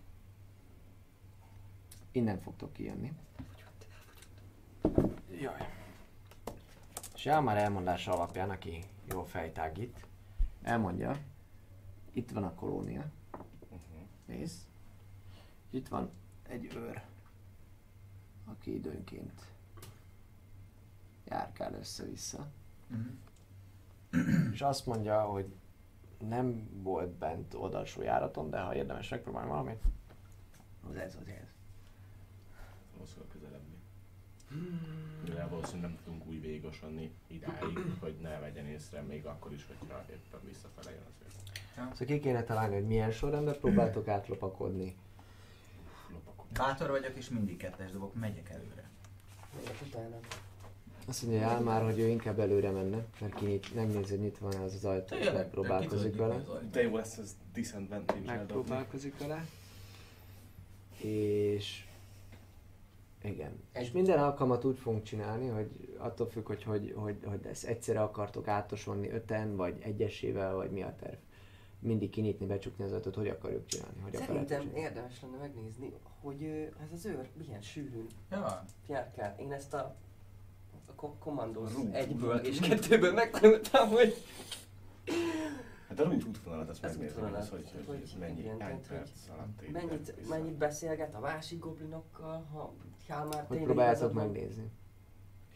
Innen 2.12 2.40
fogtok 2.40 2.72
kijönni. 2.72 3.12
Jaj. 5.30 5.68
És 7.14 7.24
már 7.24 7.56
elmondása 7.56 8.12
alapján, 8.12 8.50
aki 8.50 8.84
jól 9.08 9.26
fejtág 9.26 9.78
itt, 9.78 10.06
elmondja, 10.62 11.18
itt 12.12 12.30
van 12.30 12.44
a 12.44 12.54
kolónia, 12.54 13.10
Uh-huh. 13.68 14.06
nézd, 14.26 14.58
itt 15.70 15.88
van 15.88 16.10
egy 16.42 16.74
őr, 16.74 17.02
aki 18.44 18.74
időnként 18.74 19.42
járkál 21.24 21.74
össze-vissza, 21.74 22.46
Mhm. 22.86 23.08
és 24.54 24.60
azt 24.60 24.86
mondja, 24.86 25.20
hogy 25.20 25.54
nem 26.18 26.68
volt 26.82 27.10
bent 27.10 27.54
oldalsó 27.54 28.02
járaton, 28.02 28.50
de 28.50 28.60
ha 28.60 28.74
érdemes 28.74 29.08
megpróbálni 29.08 29.48
valamit, 29.48 29.82
az 30.88 30.96
ez 30.96 31.16
az 31.20 31.28
ez. 31.28 31.48
Valószínűleg 32.94 33.28
közelebbi. 33.32 33.78
Mivel 35.24 35.48
valószínűleg 35.48 35.90
nem 35.90 35.98
tudunk 36.04 36.26
úgy 36.26 36.40
végigosonni 36.40 37.14
idáig, 37.26 37.78
hogy 38.00 38.16
ne 38.20 38.38
vegyen 38.38 38.66
észre, 38.66 39.00
még 39.00 39.26
akkor 39.26 39.52
is, 39.52 39.66
hogyha 39.66 40.04
éppen 40.10 40.40
visszafele 40.44 40.90
jön 40.90 41.04
azért. 41.14 41.30
Szóval 41.74 42.06
ki 42.06 42.18
kéne 42.18 42.42
találni, 42.42 42.74
hogy 42.74 42.86
milyen 42.86 43.10
sorrendben 43.10 43.58
próbáltok 43.58 44.08
átlopakodni. 44.16 44.96
Lopakok. 46.12 46.46
Bátor 46.52 46.90
vagyok 46.90 47.16
és 47.16 47.28
mindig 47.28 47.56
kettes 47.56 47.90
dobok, 47.90 48.14
megyek 48.14 48.50
előre. 48.50 48.90
Megyek 49.54 49.82
utána. 49.86 50.18
Azt 51.10 51.22
mondja 51.22 51.48
el 51.48 51.60
már, 51.60 51.82
hogy 51.82 51.98
ő 51.98 52.06
inkább 52.06 52.38
előre 52.38 52.70
menne, 52.70 53.04
mert 53.20 53.34
kinyit, 53.34 53.74
megnézi, 53.74 54.10
hogy 54.10 54.20
nyitva 54.20 54.50
van 54.50 54.60
az 54.60 54.74
az 54.74 54.84
ajtó, 54.84 55.16
és 55.16 55.30
megpróbálkozik 55.30 56.16
vele. 56.16 56.44
De 56.72 56.82
jó 56.82 56.96
lesz 56.96 57.16
ez 57.16 57.36
disadvantage-el 57.52 58.24
dobni. 58.24 58.36
Megpróbálkozik 58.36 59.18
vele. 59.18 59.46
És... 61.00 61.84
Igen. 63.22 63.62
És 63.72 63.90
minden 63.90 64.18
alkalmat 64.18 64.64
úgy 64.64 64.78
fogunk 64.78 65.02
csinálni, 65.02 65.48
hogy 65.48 65.94
attól 65.98 66.28
függ, 66.28 66.46
hogy, 66.46 66.62
hogy, 66.62 66.94
hogy, 66.96 67.16
hogy 67.24 67.46
ezt 67.46 67.64
egyszerre 67.64 68.02
akartok 68.02 68.48
átosonni 68.48 69.10
öten, 69.10 69.56
vagy 69.56 69.76
egyesével, 69.80 70.54
vagy 70.54 70.70
mi 70.70 70.82
a 70.82 70.94
terv. 71.00 71.18
Mindig 71.78 72.10
kinyitni, 72.10 72.46
becsukni 72.46 72.84
az 72.84 72.92
ajtót, 72.92 73.14
hogy 73.14 73.28
akarjuk 73.28 73.66
csinálni, 73.66 74.00
hogy 74.02 74.14
akarjuk 74.14 74.28
Szerintem 74.28 74.60
csinálni. 74.60 74.80
érdemes 74.80 75.20
lenne 75.22 75.36
megnézni, 75.36 75.92
hogy 76.20 76.42
ez 76.84 76.92
az 76.92 77.06
őr 77.06 77.28
milyen 77.44 77.60
sűrűn 77.60 78.06
Ja, 78.30 78.64
járkál. 78.88 79.36
Én 79.38 79.52
ezt 79.52 79.74
a, 79.74 79.96
a 80.96 81.14
Commandos 81.18 81.70
egyből 81.92 82.36
és 82.36 82.60
kettőből 82.60 83.12
megtanultam, 83.12 83.88
hogy 83.88 84.14
Hát 85.88 86.00
a 86.00 86.08
úgy 86.08 86.24
útvonalat 86.24 86.68
azt 86.68 86.84
Az 86.84 86.90
megnézni, 86.90 87.16
útvonalat, 87.16 87.48
hogy, 87.48 87.70
hogy, 87.74 87.84
hogy, 87.86 88.16
mennyi, 88.18 88.40
igen, 88.40 88.60
hány 88.60 88.80
perc 88.88 89.10
alatt 89.28 89.72
mennyit, 89.72 90.28
mennyit 90.28 90.54
beszélget 90.54 91.14
a 91.14 91.20
másik 91.20 91.58
goblinokkal, 91.58 92.46
ha 92.52 92.74
Hogy 93.08 93.46
tényleg 93.48 93.64
próbáljátok 93.64 94.12
megnézni. 94.12 94.70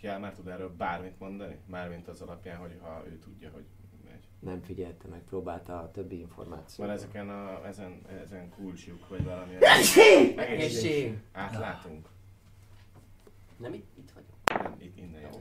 Hjál 0.01 0.19
már 0.19 0.35
tud 0.35 0.49
erről 0.49 0.75
bármit 0.77 1.19
mondani? 1.19 1.59
Mármint 1.67 2.09
az 2.09 2.21
alapján, 2.21 2.57
hogy 2.57 2.79
ha 2.81 3.03
ő 3.07 3.19
tudja, 3.19 3.51
hogy 3.51 3.65
megy. 4.05 4.29
Nem 4.39 4.63
figyelte 4.63 5.09
meg, 5.09 5.23
próbálta 5.23 5.79
a 5.79 5.91
többi 5.91 6.19
információt. 6.19 6.87
Van 6.87 6.97
ezeken 6.97 7.29
a, 7.29 7.67
ezen, 7.67 8.01
ezen 8.23 8.51
kulcsjuk, 8.51 9.09
vagy 9.09 9.25
valami. 9.25 9.55
Egészség! 10.37 11.19
Átlátunk. 11.33 12.09
Nem 13.57 13.73
itt, 13.73 13.97
itt 13.99 14.11
vagyok. 14.11 14.34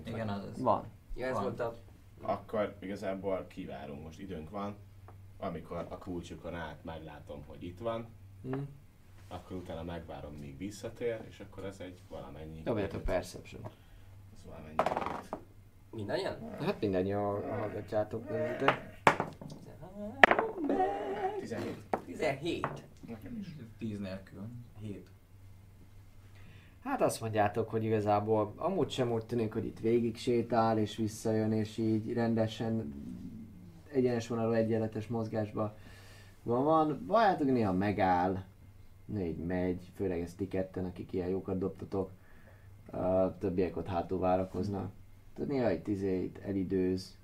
Jövünk. 0.06 0.24
igen, 0.24 0.30
az 0.30 0.44
az. 0.44 0.62
Van. 0.62 0.84
Ja, 1.16 1.26
ez 1.28 1.34
Van. 1.34 1.44
volt 1.44 1.60
a... 1.60 1.80
Akkor 2.22 2.76
igazából 2.80 3.46
kivárunk, 3.48 4.04
most 4.04 4.20
időnk 4.20 4.50
van. 4.50 4.76
Amikor 5.40 5.78
a 5.90 5.98
kulcsukon 5.98 6.56
át 6.56 6.84
meglátom, 6.84 7.44
hogy 7.48 7.64
itt 7.64 7.80
van, 7.80 8.08
Hm? 8.44 8.60
akkor 9.28 9.58
utána 9.58 9.84
megvárom, 9.84 10.34
míg 10.34 10.58
visszatér, 10.58 11.22
és 11.28 11.40
akkor 11.40 11.66
ez 11.66 11.80
egy 11.80 12.02
valamennyi. 12.10 12.62
Dobjatok 12.64 13.04
perception. 13.04 13.62
Ez 14.38 14.46
valamennyi. 14.46 14.76
Mindannyian? 15.92 16.50
Hát 16.60 16.80
mindannyian 16.80 17.50
hallgatjátok, 17.50 18.28
de 18.28 18.56
17. 21.40 21.78
17. 22.06 22.68
Nekem 23.08 23.38
is. 23.40 23.56
10 23.78 24.00
nélkül. 24.00 24.48
7. 24.82 25.10
Hát 26.84 27.02
azt 27.02 27.22
mondjátok, 27.22 27.70
hogy 27.70 27.84
igazából 27.84 28.54
amúgy 28.56 28.90
sem 28.90 29.12
úgy 29.12 29.26
tűnik, 29.26 29.54
hogy 29.54 29.66
itt 29.66 29.80
végig 29.80 30.18
sétál 30.18 30.78
és 30.78 30.96
visszajön, 30.96 31.52
és 31.52 31.78
így 31.78 32.14
rendesen 32.14 32.94
egyenes 33.94 34.28
vonalú 34.28 34.52
egyenletes 34.52 35.08
mozgásban 35.08 35.74
van. 36.44 37.04
Valljátok, 37.08 37.48
néha 37.48 37.74
megáll, 37.74 38.44
négy 39.06 39.38
megy, 39.38 39.92
főleg 39.96 40.20
ezt 40.20 40.38
ti 40.38 40.48
ketten, 40.48 40.86
akik 40.86 41.14
ilyen 41.14 41.28
jókat 41.28 41.58
dobtatok. 41.58 42.12
A 42.92 43.38
többiek 43.38 43.78
ott 43.78 43.88
hátul 43.88 44.20
várakoznak. 44.20 44.92
Tehát 45.34 45.52
néha 45.52 45.72
izé, 45.86 46.24
itt 46.24 46.38
elidőz. 46.38 47.18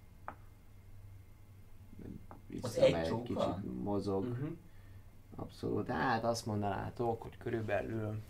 Visszamegy, 2.47 2.93
egy 2.93 3.21
kicsit 3.23 3.83
mozog. 3.83 4.23
Uh-huh. 4.23 4.49
Abszolút. 5.35 5.87
Hát 5.87 6.23
azt 6.23 6.45
mondanátok, 6.45 7.21
hogy 7.21 7.37
körülbelül 7.37 8.21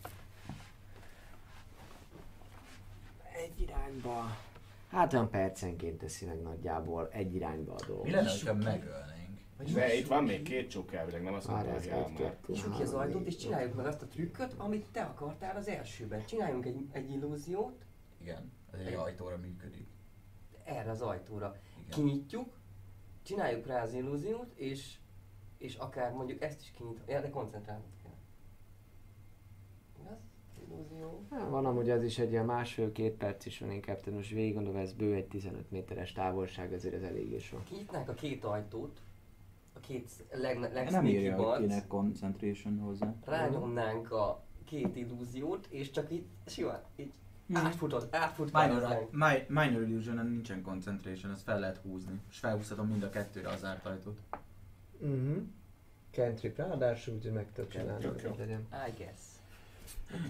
egy 3.40 3.62
irányba, 3.62 4.26
hát 4.90 5.14
olyan 5.14 5.30
percenként 5.30 5.98
teszi 5.98 6.26
meg 6.26 6.42
nagyjából 6.42 7.10
egy 7.12 7.36
irányba 7.36 7.72
a 7.74 7.76
Mi 7.82 7.88
dolgot. 7.88 8.12
lenne, 8.12 8.30
ha 8.46 8.54
megölnénk? 8.54 9.18
De 9.74 9.94
itt 9.96 10.08
van 10.08 10.24
még 10.24 10.42
két 10.42 10.70
csók 10.70 10.94
elvileg, 10.94 11.24
nem 11.24 11.34
azt 11.34 11.48
mondta, 11.48 11.70
hogy 11.72 11.78
ez 11.80 11.88
áll 11.90 11.98
egy, 12.04 12.10
már. 12.12 12.18
kettő, 12.22 12.54
Nyissuk 12.54 12.76
ki 12.76 12.82
az 12.82 12.94
ajtót 12.94 13.26
és 13.26 13.36
csináljuk 13.36 13.76
meg 13.76 13.86
azt 13.86 14.02
a 14.02 14.08
trükköt, 14.08 14.54
amit 14.58 14.86
te 14.92 15.02
akartál 15.02 15.56
az 15.56 15.68
elsőben. 15.68 16.26
Csináljunk 16.26 16.66
egy, 16.66 16.88
egy 16.92 17.12
illúziót 17.12 17.86
Igen, 18.22 18.52
ez 18.74 18.80
egy 18.80 18.94
ajtóra 18.94 19.38
működik. 19.38 19.88
erre 20.64 20.90
az 20.90 21.02
ajtóra. 21.02 21.56
Igen. 21.80 21.90
Kinyitjuk, 21.90 22.58
csináljuk 23.24 23.66
rá 23.66 23.82
az 23.84 23.94
illúziót, 23.94 24.52
és, 24.56 24.98
és 25.58 25.76
akár 25.76 26.12
mondjuk 26.14 26.42
ezt 26.42 26.62
is 26.62 26.72
kinyitjuk. 26.72 27.10
Ja, 27.10 27.22
de 27.22 27.30
koncentrálnod 27.30 27.86
kell. 27.86 27.98
Igaz? 27.98 27.99
Illúzió. 30.72 31.24
Hát, 31.32 31.50
van 31.50 31.66
amúgy 31.66 31.90
az 31.90 32.04
is 32.04 32.20
egy 32.20 32.32
ilyen 32.32 32.46
másfél-két 32.46 33.14
perc 33.14 33.46
is 33.46 33.60
van 33.60 33.72
inkább, 33.72 34.00
tehát 34.00 34.20
most 34.20 34.30
végig 34.30 34.54
gondolva 34.54 34.80
ez 34.80 34.94
bő 34.94 35.14
egy 35.14 35.28
15 35.28 35.72
méteres 35.72 36.12
távolság, 36.12 36.74
ezért 36.74 36.94
ez 36.94 37.02
eléggé 37.02 37.38
sok. 37.38 37.64
Kinyitnánk 37.64 38.10
a 38.10 38.14
két 38.14 38.44
ajtót, 38.44 39.02
a 39.74 39.80
két 39.80 40.10
leg, 40.32 40.60
Nem 40.60 40.74
legsneaky 40.74 41.08
írja, 41.10 41.36
hogy 41.36 41.60
kinek 41.60 41.88
concentration 41.88 42.80
hozzá. 42.80 43.14
rányomnánk 43.26 44.12
a 44.12 44.42
két 44.66 44.96
illúziót, 44.96 45.68
és 45.70 45.92
csak 45.92 46.12
így 46.12 46.24
simán, 46.46 46.82
így 46.96 47.12
Mhm. 47.46 47.58
átfutott, 47.58 48.12
Minor, 48.12 48.26
átfutkároznánk. 48.26 49.12
mi, 49.12 49.36
minor 49.48 49.82
illusion 49.88 50.16
nincsen 50.28 50.62
concentration, 50.62 51.32
ezt 51.32 51.44
fel 51.44 51.60
lehet 51.60 51.78
húzni. 51.78 52.20
És 52.30 52.38
felhúzhatom 52.38 52.88
mind 52.88 53.04
a 53.04 53.10
kettőre 53.10 53.50
az 53.50 53.60
zárt 53.60 53.86
ajtót. 53.86 54.20
Mhm. 55.00 55.38
Cantrip 56.12 56.58
ráadásul, 56.58 57.14
úgyhogy 57.14 57.32
meg 57.34 57.52
tudod 57.54 57.70
csinálni. 57.70 58.06
I 58.06 58.92
guess. 58.98 59.20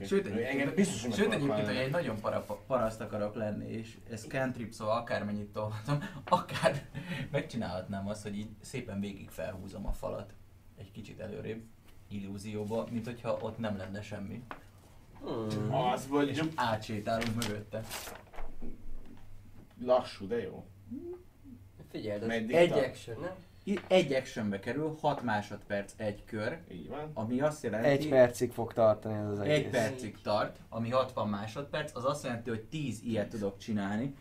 Sőt, 0.06 0.28
Engem 0.28 0.74
biztos, 0.76 1.16
Sőt 1.16 1.34
egyébként, 1.34 1.66
hogy 1.66 1.76
egy 1.76 1.92
nagyon 1.92 2.20
para, 2.20 2.42
paraszt 2.68 3.02
akarok 3.02 3.36
lenni, 3.36 3.72
és 3.72 3.98
ez 4.10 4.26
cantrip, 4.28 4.72
szóval 4.72 4.98
akármennyit 4.98 5.52
tolhatom, 5.52 6.04
akár 6.40 6.90
megcsinálhatnám 7.32 8.08
azt, 8.08 8.24
hogy 8.24 8.38
így 8.38 8.50
szépen 8.62 9.00
végig 9.00 9.30
felhúzom 9.30 9.88
a 9.88 9.92
falat 9.92 10.34
egy 10.78 10.92
kicsit 10.92 11.20
előrébb, 11.20 11.62
illúzióba, 12.08 12.88
mint 12.92 13.06
hogyha 13.06 13.38
ott 13.42 13.58
nem 13.58 13.78
lenne 13.78 14.02
semmi. 14.02 14.44
Hmm. 15.22 15.74
Az 15.74 16.08
mondjuk 16.08 16.52
Átsétálunk 16.56 17.36
mögötte. 17.36 17.82
lassú, 19.82 20.28
de 20.28 20.42
jó. 20.42 20.66
Figyeld, 21.92 22.22
az 22.22 22.28
Meddig 22.28 22.56
egy 22.56 22.72
action, 22.72 23.20
nem? 23.20 23.36
Egy 23.88 24.14
actionbe 24.14 24.60
kerül, 24.60 24.98
6 25.02 25.22
másodperc 25.24 25.94
egy 25.98 26.24
kör, 26.26 26.58
Így 26.72 26.90
van. 26.90 27.12
ami 27.14 27.42
azt 27.42 27.64
jelenti, 27.64 27.88
Egy 27.88 28.10
percig 28.10 28.52
fog 28.52 28.74
tartani 28.74 29.18
ez 29.18 29.28
az 29.30 29.40
egész. 29.40 29.56
egy 29.58 29.70
percig 29.70 30.22
tart, 30.22 30.58
ami 30.70 30.90
60 30.90 31.30
másodperc, 31.30 31.96
az 31.96 32.06
azt 32.06 32.24
jelenti, 32.24 32.50
hogy 32.50 32.64
10 32.64 33.02
ilyet 33.04 33.30
tudok 33.30 33.58
csinálni, 33.58 34.16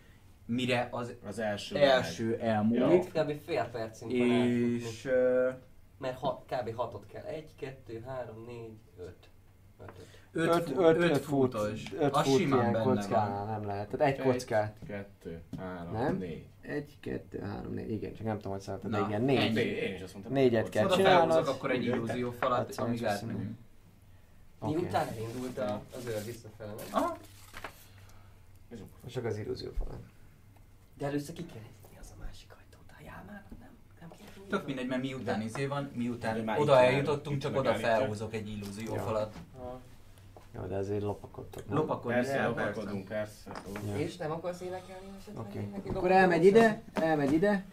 mire 0.46 0.88
az 0.90 1.14
Az 1.26 1.38
első. 1.38 1.76
első 1.76 2.36
elmúlik, 2.36 3.12
Kb. 3.12 3.32
fél 3.46 3.68
van 3.72 3.80
átfutni. 3.82 4.14
és 4.16 5.08
Mert 5.98 6.18
hat, 6.18 6.44
kb. 6.46 6.74
hatot 6.76 7.06
kell. 7.06 7.24
Egy, 7.24 7.54
kettő, 7.56 8.02
három, 8.06 8.44
négy, 8.46 8.78
öt. 8.98 9.28
Öt, 9.80 9.92
öt. 9.98 10.06
5 10.27 10.27
5 10.38 10.54
fut, 10.54 10.68
öt, 10.78 10.96
öt 10.96 11.10
öt 11.10 11.16
fut, 11.16 11.24
futos, 11.24 11.92
5 11.98 12.14
az 12.14 12.26
fut 12.26 12.36
simán 12.38 12.60
ilyen 12.60 12.72
benne 12.72 12.84
kockánál 12.84 13.44
van. 13.44 13.46
nem 13.58 13.66
lehet. 13.66 13.88
Tehát 13.88 14.18
egy 14.18 14.24
kockát. 14.24 14.76
Kettő, 14.86 15.42
három, 15.58 15.92
Nem? 15.92 16.16
négy. 16.16 16.44
Egy, 16.60 16.96
kettő, 17.00 17.40
három, 17.40 17.72
négy. 17.72 17.90
Igen, 17.90 18.14
csak 18.14 18.26
nem 18.26 18.36
tudom, 18.36 18.52
hogy 18.52 18.60
szálltad, 18.60 18.90
de 18.90 18.98
igen, 19.06 19.22
Négy. 19.22 19.38
négy. 19.54 19.56
ennyi. 19.58 19.68
Én 19.68 19.94
is 19.94 20.00
azt 20.02 20.12
mondtam. 20.12 20.34
Négyet 20.34 20.62
hogy 20.62 20.70
kell 20.70 20.84
Oda 20.84 20.94
csinálnod. 20.94 21.30
felhúzok 21.30 21.54
akkor 21.54 21.70
egy 21.70 21.84
illúzió 21.84 22.30
falat, 22.30 22.56
Hát, 22.74 22.86
amíg 22.86 22.98
szóval 22.98 23.12
átmegyünk. 23.14 23.58
Okay. 24.60 24.74
Oké. 24.74 24.80
Miután 24.82 25.08
elindult 25.08 25.58
a, 25.58 25.82
az 25.96 26.06
őr 26.06 26.24
visszafele, 26.24 26.70
nem? 26.70 26.86
Aha, 26.90 27.16
Csak 29.10 29.24
az 29.24 29.36
illúzió 29.38 29.70
falán. 29.78 30.00
De 30.98 31.06
először 31.06 31.34
ki 31.34 31.46
kell 31.46 31.62
nézni, 31.62 31.98
az 32.00 32.12
a 32.18 32.22
másik 32.24 32.50
ajtót. 32.50 32.90
A 32.98 33.02
jámának 33.04 33.44
nem? 33.58 33.68
Nem 34.00 34.08
kinyitni? 34.16 34.42
tök 34.48 34.66
mindegy, 34.66 34.86
mert 34.86 35.02
miután 35.02 35.40
izé 35.40 35.66
van, 35.66 35.90
miután 35.94 36.48
oda 36.58 36.78
eljutottunk, 36.78 37.38
csak 37.38 37.56
oda 37.56 37.74
felhúzok 37.74 38.34
egy 38.34 38.48
illúzió 38.48 38.94
Ja. 38.94 39.00
falat. 39.00 39.36
Jó, 40.54 40.62
de 40.66 40.76
azért 40.76 41.02
lopakodtok, 41.02 41.68
nem? 41.68 41.76
Lopakodni 41.76 42.12
Persze, 42.14 42.32
kell, 42.32 42.48
lopakodunk, 42.48 43.08
persze. 43.08 43.52
Ja. 43.86 43.98
És 43.98 44.16
nem 44.16 44.30
akarsz 44.30 44.60
énekelni 44.60 45.06
esetleg? 45.18 45.46
Oké. 45.46 45.68
Neki 45.72 45.88
Akkor 45.88 46.10
elmegy 46.10 46.44
ide, 46.44 46.82
elmegy 46.92 47.32
ide, 47.32 47.64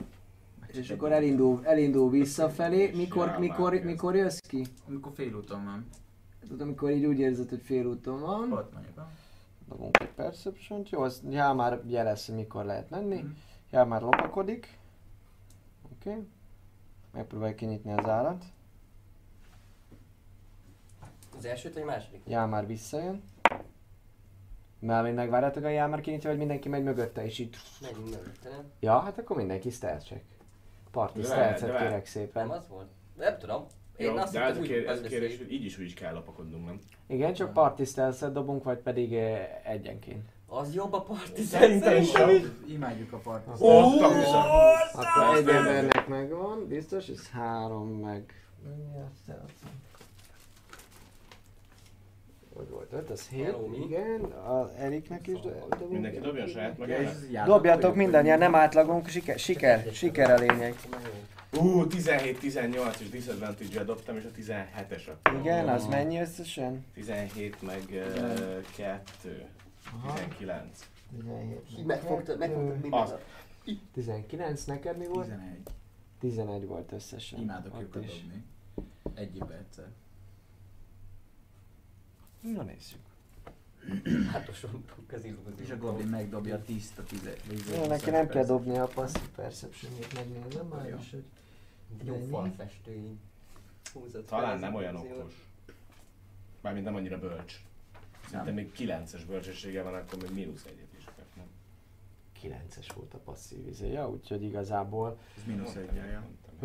És 0.67 0.89
akkor 0.89 1.11
elindul, 1.11 1.65
elindul 1.65 2.09
visszafelé. 2.09 2.91
Mikor, 2.95 3.35
mikor, 3.39 3.73
mikor 3.73 4.15
jössz 4.15 4.39
ki? 4.39 4.65
Amikor 4.87 5.11
félúton 5.15 5.63
van. 5.63 5.87
Tudod, 6.41 6.61
amikor 6.61 6.91
így 6.91 7.05
úgy 7.05 7.19
érzed, 7.19 7.49
hogy 7.49 7.61
félúton 7.61 8.19
van. 8.19 8.51
Ott 8.51 8.73
mondjuk. 8.73 8.95
Dobunk 9.67 9.99
egy 9.99 10.11
perception 10.11 10.85
Jó, 10.89 11.01
az 11.01 11.23
Jál 11.29 11.53
már 11.53 11.81
jelez, 11.85 12.27
mikor 12.27 12.65
lehet 12.65 12.89
menni. 12.89 13.15
Mhm. 13.15 13.31
Jál 13.71 13.85
már 13.85 14.01
lopakodik. 14.01 14.77
Oké. 15.93 16.09
Okay. 16.09 16.27
Megpróbálj 17.11 17.55
kinyitni 17.55 17.91
az 17.91 18.05
állat. 18.07 18.43
Az 21.37 21.45
elsőt 21.45 21.73
vagy 21.73 21.83
második? 21.83 22.21
Jál 22.27 22.47
már 22.47 22.67
visszajön. 22.67 23.23
Már 24.79 25.03
még 25.03 25.13
megvárjátok 25.13 25.63
a 25.63 25.67
Jál 25.69 25.87
már 25.87 26.01
kinyitja, 26.01 26.29
vagy 26.29 26.39
mindenki 26.39 26.69
megy 26.69 26.83
mögötte, 26.83 27.25
és 27.25 27.39
így... 27.39 27.55
Megyünk 27.81 28.03
mögötte, 28.09 28.49
nem? 28.49 28.71
Ja, 28.79 28.99
hát 28.99 29.17
akkor 29.17 29.35
mindenki 29.37 29.69
stealth 29.69 30.05
check. 30.05 30.23
Party 30.91 31.19
De 31.19 31.23
stealth 31.25 31.65
kérek 31.65 32.05
szépen. 32.05 32.47
Nem 32.47 32.57
az 32.57 32.67
volt? 32.69 32.87
Nem 33.17 33.37
tudom. 33.37 33.65
Én 33.97 34.07
Jó, 34.07 34.15
azt 34.17 34.33
de 34.33 34.39
az 34.39 34.45
hittem, 34.45 34.57
a 34.57 34.61
úgy 34.61 34.67
kér, 34.67 34.77
ez 34.77 34.83
a 34.83 35.01
megbeszéljük. 35.01 35.27
kérdés, 35.27 35.37
hogy 35.37 35.51
így 35.53 35.65
is 35.65 35.77
úgy 35.77 35.85
is 35.85 35.93
kell 35.93 36.13
lapakodnunk, 36.13 36.65
nem? 36.65 36.79
Igen, 37.07 37.33
csak 37.33 37.53
party 37.53 37.83
stealth 37.83 38.25
dobunk, 38.31 38.63
vagy 38.63 38.77
pedig 38.77 39.13
eh, 39.13 39.49
egyenként. 39.63 40.29
Az 40.47 40.73
jobb 40.73 40.93
a 40.93 41.01
parti 41.01 41.41
Szerintem 41.41 42.01
is 42.01 42.13
jobb. 42.13 42.53
Imádjuk 42.67 43.13
a 43.13 43.17
partot. 43.17 43.61
Ó, 43.61 43.69
Akkor 44.93 45.35
egy 45.37 45.47
embernek 45.47 46.07
megvan, 46.07 46.67
biztos, 46.67 47.07
ez 47.07 47.29
három 47.29 47.87
meg... 47.89 48.33
Mennyi 48.63 48.97
a 48.97 49.09
stealth? 49.23 49.53
Hogy 52.55 52.69
volt 52.69 52.93
öt, 52.93 53.09
az 53.09 53.27
hét, 53.27 53.45
Hello, 53.45 53.67
mi? 53.67 53.77
igen, 53.77 54.21
a 54.23 54.71
Eriknek 54.77 55.27
is 55.27 55.39
dobunk. 55.39 55.89
Mindenki 55.89 56.19
dobjon 56.19 56.47
saját 56.47 56.77
Ja, 56.77 56.85
magának. 56.85 57.45
Dobjatok 57.45 57.95
mindannyian, 57.95 58.37
nem 58.37 58.55
átlagunk, 58.55 59.07
siker, 59.07 59.39
siker, 59.39 59.93
siker 59.93 60.29
a 60.29 60.35
lényeg. 60.35 60.75
Ú, 61.57 61.83
17-18 61.89 62.99
és 62.99 63.09
disadvantage 63.09 63.83
dobtam, 63.83 64.17
és 64.17 64.23
a 64.23 64.29
17-es 64.39 65.07
akkor. 65.07 65.39
Igen, 65.39 65.67
az 65.67 65.87
mennyi 65.87 66.19
összesen? 66.19 66.85
17 66.93 67.61
meg 67.61 67.83
uh, 67.89 68.61
2. 68.75 69.45
19. 70.37 70.79
17. 71.17 71.85
Megfogtad, 71.85 72.37
megfogtad 72.37 72.81
mindent. 72.81 73.19
19, 73.93 74.63
neked 74.63 74.97
mi 74.97 75.07
volt? 75.07 75.25
11. 75.25 75.59
11 76.19 76.65
volt 76.67 76.91
összesen. 76.91 77.39
Imádok 77.39 77.77
is. 77.79 77.89
dobni. 77.91 78.43
Egy 79.13 79.35
évbe 79.35 79.53
egyszer. 79.53 79.85
Na 82.53 82.63
nézzük. 82.63 82.99
Hátosodtunk 84.31 85.11
az 85.11 85.23
illúziót. 85.23 85.59
És 85.59 85.69
a 85.69 85.77
Goblin 85.77 86.07
megdobja 86.07 86.55
a 86.55 86.61
tiszta 86.61 87.03
tizet. 87.03 87.41
Jó, 87.75 87.85
neki 87.85 88.09
nem 88.09 88.27
kell 88.27 88.45
dobni 88.45 88.77
a 88.77 88.85
passive 88.85 89.27
perception-ét, 89.35 90.13
megnézem 90.13 90.67
már 90.67 90.95
is, 90.99 91.11
hogy... 91.11 91.23
Jó. 92.03 92.47
Húzott 93.93 94.27
fel 94.27 94.39
Talán 94.39 94.59
nem 94.59 94.75
olyan 94.75 94.95
okos. 94.95 95.47
Mármint 96.61 96.85
nem 96.85 96.95
annyira 96.95 97.19
bölcs. 97.19 97.61
Szerintem 98.29 98.53
még 98.53 98.71
9-es 98.77 99.21
bölcsessége 99.27 99.81
van, 99.83 99.93
akkor 99.93 100.21
még 100.21 100.31
mínusz 100.31 100.65
egyet 100.65 100.93
is 100.97 101.03
kap, 101.03 101.25
nem? 101.35 101.45
9-es 102.43 102.87
volt 102.95 103.13
a 103.13 103.17
passzív 103.17 103.67
izéja, 103.67 104.09
úgyhogy 104.09 104.43
igazából 104.43 105.17
Ez 105.37 105.43
mínusz 105.45 105.75
egy. 105.75 105.89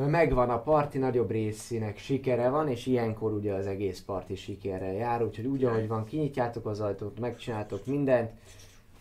Megvan 0.06 0.50
a 0.50 0.62
parti, 0.62 0.98
nagyobb 0.98 1.30
részének 1.30 1.98
sikere 1.98 2.48
van, 2.48 2.68
és 2.68 2.86
ilyenkor 2.86 3.32
ugye 3.32 3.52
az 3.52 3.66
egész 3.66 4.00
parti 4.06 4.34
sikerrel 4.34 4.92
jár, 4.92 5.22
úgyhogy 5.24 5.46
úgy, 5.46 5.64
ahogy 5.64 5.88
van, 5.88 6.04
kinyitjátok 6.04 6.66
az 6.66 6.80
ajtót, 6.80 7.18
megcsináltok 7.20 7.86
mindent, 7.86 8.30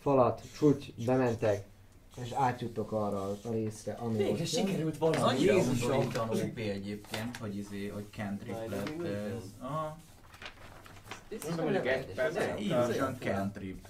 falat, 0.00 0.42
csúcs, 0.58 0.86
bementek, 1.06 1.64
és 2.24 2.32
átjuttok 2.32 2.92
arra 2.92 3.22
a 3.22 3.36
részre, 3.50 3.92
ami 3.92 4.16
Végre 4.16 4.44
sikerült 4.44 4.98
valami. 4.98 5.22
annyira 5.22 5.52
Jézusom! 5.54 5.90
undorítan 5.90 6.28
OP 6.28 6.58
egyébként, 6.58 7.36
hogy 7.36 7.56
izé, 7.56 7.86
hogy 7.88 8.04
cantrip 8.10 8.68
lett 8.68 9.02
ez. 9.04 9.42
Aha, 9.58 9.98
Mondom, 11.48 11.66
hogy 11.66 11.74
egy 11.74 12.06
perc. 12.14 12.60
így 12.60 12.70
Az 12.72 13.00
cantrip. 13.18 13.86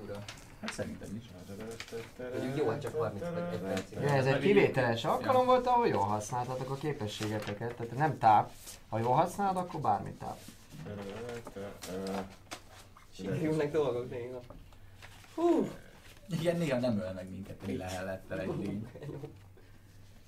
Fura. 0.00 0.18
Hát 0.62 0.72
szerintem 0.72 1.16
is. 1.16 1.30
Mondjuk 2.32 2.56
jó, 2.56 2.66
hogy 2.66 2.80
csak 2.80 2.96
31 2.96 3.58
percig. 3.58 3.98
Ja, 4.00 4.08
ez 4.08 4.26
egy 4.26 4.38
kivételes 4.38 5.04
alkalom 5.04 5.46
volt, 5.46 5.66
ahol 5.66 5.88
jól 5.88 6.02
használtatok 6.02 6.70
a 6.70 6.74
képességeteket, 6.74 7.74
tehát 7.74 7.96
nem 7.96 8.18
táp. 8.18 8.50
Ha 8.88 8.98
jól 8.98 9.14
használod, 9.14 9.56
akkor 9.56 9.80
bármit 9.80 10.14
táp. 10.14 10.38
Sikerülnek 13.14 13.72
dolgok 13.72 14.10
néha. 14.10 14.40
Hú! 15.34 15.70
Igen, 16.28 16.56
néha 16.56 16.78
nem 16.78 16.98
öl 16.98 17.12
meg 17.12 17.30
minket 17.30 17.62
egy 17.66 17.76
lehelettel 17.76 18.40
egy 18.40 18.56
lény. 18.58 18.88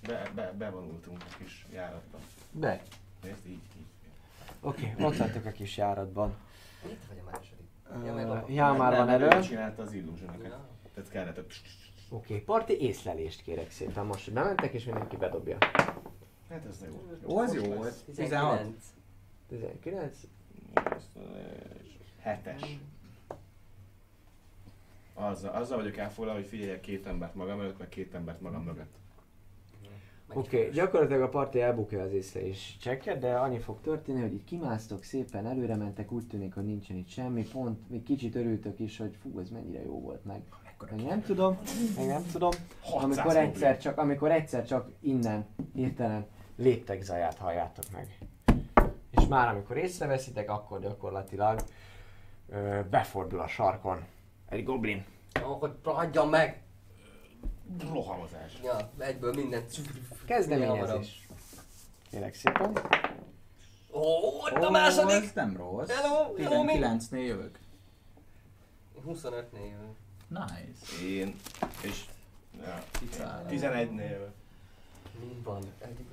Be, 0.07 0.31
be, 0.35 0.53
bevonultunk 0.59 1.23
a 1.23 1.37
kis 1.39 1.67
járatba. 1.73 2.19
Be. 2.51 2.83
Nézd, 3.23 3.47
így, 3.47 3.61
így. 3.77 3.87
Oké, 4.61 4.95
okay, 4.99 5.05
ott 5.05 5.47
a 5.47 5.53
kis 5.53 5.77
járatban. 5.77 6.35
Mit 6.83 7.01
vagy 7.09 7.19
a 7.19 7.31
második? 7.31 7.54
Ja, 8.05 8.13
Uh, 8.15 8.31
a- 8.31 8.45
já 8.49 8.73
már 8.73 8.97
van 8.97 9.07
nem, 9.07 9.21
ő 9.21 9.31
elő. 9.31 9.41
csinálta 9.43 9.83
az 9.83 9.93
illusionokat. 9.93 10.47
Ja. 10.47 10.69
Tehát 10.95 11.11
kellett, 11.11 11.35
hogy 11.35 11.47
Oké, 12.09 12.33
okay, 12.33 12.45
parti 12.45 12.81
észlelést 12.81 13.43
kérek 13.43 13.71
szépen 13.71 14.07
most, 14.07 14.25
hogy 14.25 14.35
bementek 14.35 14.73
és 14.73 14.85
mindenki 14.85 15.17
bedobja. 15.17 15.59
Hát 16.49 16.65
ez 16.69 16.85
jó. 16.91 17.09
Ó, 17.35 17.39
az 17.39 17.55
jó 17.55 17.63
volt. 17.75 18.05
16. 18.05 18.59
19. 18.61 18.85
19? 19.49 20.19
Hetes. 22.21 22.79
Azzal, 25.15 25.55
azzal 25.55 25.79
vagyok 25.79 25.97
elfoglalva, 25.97 26.41
hogy 26.41 26.49
figyeljek 26.49 26.81
két 26.81 27.07
embert 27.07 27.35
magam 27.35 27.61
előtt, 27.61 27.79
meg 27.79 27.89
két 27.89 28.15
embert 28.15 28.41
magam 28.41 28.63
mögött. 28.63 28.95
Oké, 30.33 30.59
okay, 30.59 30.71
gyakorlatilag 30.71 31.23
a 31.23 31.29
parti 31.29 31.61
elbukja 31.61 32.03
az 32.03 32.13
észlelés 32.13 32.77
csekket, 32.81 33.19
de 33.19 33.35
annyi 33.35 33.59
fog 33.59 33.81
történni, 33.81 34.21
hogy 34.21 34.33
itt 34.33 34.45
kimásztok 34.45 35.03
szépen, 35.03 35.47
előre 35.47 35.77
mentek, 35.77 36.13
úgy 36.13 36.27
tűnik, 36.27 36.55
hogy 36.55 36.65
nincsen 36.65 36.97
itt 36.97 37.09
semmi, 37.09 37.43
pont 37.53 37.91
még 37.91 38.03
kicsit 38.03 38.35
örültök 38.35 38.79
is, 38.79 38.99
hogy 38.99 39.17
fú, 39.23 39.39
ez 39.41 39.49
mennyire 39.49 39.83
jó 39.83 40.01
volt 40.01 40.25
meg. 40.25 40.43
Meg 40.91 41.05
nem 41.05 41.23
tudom, 41.23 41.59
meg 41.97 42.07
nem 42.07 42.27
tudom, 42.33 42.51
600 42.81 43.19
amikor 43.19 43.37
egyszer 43.37 43.79
csak, 43.79 43.99
amikor 43.99 44.31
egyszer 44.31 44.67
csak 44.67 44.91
innen 45.01 45.47
hirtelen 45.75 46.27
léptek 46.57 47.03
zaját 47.03 47.39
halljátok 47.39 47.85
meg. 47.93 48.19
És 49.11 49.27
már 49.27 49.49
amikor 49.49 49.77
észreveszitek, 49.77 50.51
akkor 50.51 50.81
gyakorlatilag 50.81 51.61
ö, 52.49 52.81
befordul 52.91 53.41
a 53.41 53.47
sarkon 53.47 54.05
egy 54.49 54.65
goblin. 54.65 55.05
Ó, 55.47 55.53
hogy 55.53 55.73
hagyjam 55.83 56.29
meg! 56.29 56.64
Rohamozás. 57.93 58.53
Ja, 58.63 58.91
egyből 58.99 59.33
mindent. 59.35 59.71
Kezdeményezés. 60.27 61.29
Kérek 62.11 62.35
szépen. 62.35 62.79
Ó, 63.93 64.01
ott 64.41 64.63
a 64.65 64.71
második! 64.71 65.15
Ez 65.25 65.31
nem 65.35 65.57
rossz. 65.57 65.89
Hello, 65.91 66.35
hello, 66.37 66.63
mi? 66.63 66.73
19-nél 66.79 67.27
jövök. 67.27 67.59
25 69.05 69.53
név. 69.53 69.73
Nice. 70.29 71.05
Én, 71.07 71.37
és 71.83 72.05
ja, 72.65 72.83
Kicálom. 72.99 73.47
11-nél. 73.49 74.27
Mi 75.21 75.41
van? 75.45 75.63
Egy- 75.79 76.05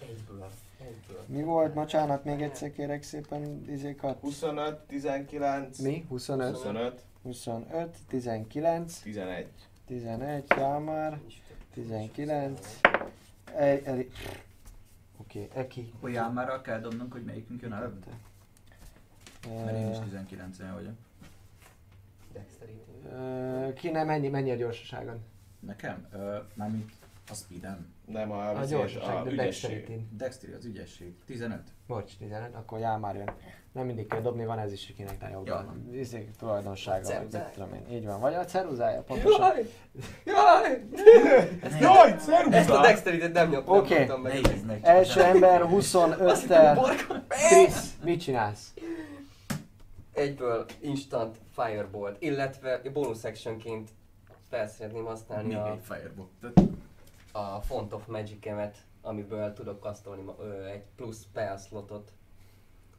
Egyből. 0.00 0.48
Egyből. 0.80 1.24
Mi 1.26 1.42
volt, 1.42 1.72
bocsánat, 1.74 2.24
még 2.24 2.42
egyszer 2.42 2.72
kérek 2.72 3.02
szépen 3.02 3.64
izékat. 3.70 4.20
25, 4.20 4.78
19, 4.78 5.78
Mi? 5.78 6.04
25? 6.08 6.50
25, 6.54 7.00
25, 7.22 7.96
19, 8.08 8.98
11. 9.00 9.46
11, 9.86 10.44
Jámár, 10.56 11.18
19, 11.74 12.80
egy, 13.56 13.84
egy, 13.84 14.10
Oké, 15.16 15.48
Eki. 15.54 15.92
Olyan 16.00 16.32
már 16.32 16.60
kell 16.60 16.80
dobnunk, 16.80 17.12
hogy 17.12 17.24
melyikünk 17.24 17.62
jön 17.62 17.72
előbb? 17.72 18.04
Mert 19.64 19.76
én 19.76 19.90
is 19.90 19.96
Ö, 19.96 20.00
19-en 20.00 20.70
vagyok. 20.74 20.94
Dexterity. 22.32 22.80
ö, 23.12 23.72
Ki 23.74 23.90
nem, 23.90 24.06
mennyi, 24.06 24.28
mennyi 24.28 24.50
a 24.50 24.54
gyorsaságon? 24.54 25.24
Nekem? 25.60 26.06
Ö, 26.12 26.38
Mármint 26.54 26.92
a 27.30 27.34
speedem. 27.34 27.92
Nem 28.04 28.30
a, 28.30 28.48
A 28.48 28.64
gyorsaság, 28.64 29.16
a 29.16 29.22
de 29.22 29.30
ügyesség. 29.30 29.70
dexterity. 29.70 30.06
Dexteri 30.16 30.52
az 30.52 30.64
ügyesség. 30.64 31.14
15. 31.24 31.62
Bocs, 31.86 32.16
15, 32.18 32.54
akkor 32.54 32.78
Jámár 32.78 33.14
jön. 33.14 33.30
Nem 33.72 33.86
mindig 33.86 34.06
kell 34.06 34.20
dobni, 34.20 34.44
van 34.44 34.58
ez 34.58 34.72
is, 34.72 34.88
akinek 34.92 35.20
nagyobb 35.20 35.46
Ja. 35.46 35.54
a 35.56 35.74
izé, 35.92 36.28
tulajdonsága, 36.38 37.08
vagy 37.08 37.28
mit 37.32 37.42
tudom 37.42 37.74
én. 37.74 37.96
Így 37.96 38.06
van, 38.06 38.20
vagy 38.20 38.34
a 38.34 38.44
ceruzája, 38.44 39.02
pontosan. 39.02 39.40
Jaj! 39.40 39.66
Jaj! 40.24 40.84
Jaj, 41.80 42.12
Ezt 42.12 42.30
a 42.30 42.32
ceruza! 42.32 42.80
dexterity 42.80 43.32
nem 43.32 43.48
nyomtam, 43.50 43.76
Oké. 43.78 44.04
nem 44.04 44.20
meg. 44.20 44.78
Első 44.82 45.22
ember 45.22 45.62
25-tel. 45.70 46.94
Krisz, 47.28 47.94
mit 48.04 48.20
csinálsz? 48.20 48.74
Egyből 50.12 50.64
instant 50.80 51.36
firebolt, 51.54 52.16
illetve 52.22 52.80
bonus 52.92 53.24
actionként 53.24 53.90
fel 54.50 54.68
szeretném 54.68 55.04
használni 55.04 55.48
Még 55.48 55.56
a, 55.56 55.70
egy 55.70 55.78
firebolt. 55.82 56.68
a 57.32 57.60
Font 57.60 57.92
of 57.92 58.06
Magic-emet, 58.06 58.76
amiből 59.06 59.52
tudok 59.52 59.80
kasztolni 59.80 60.24
egy 60.72 60.82
plusz 60.96 61.22
spell 61.22 61.56
slotot 61.56 62.12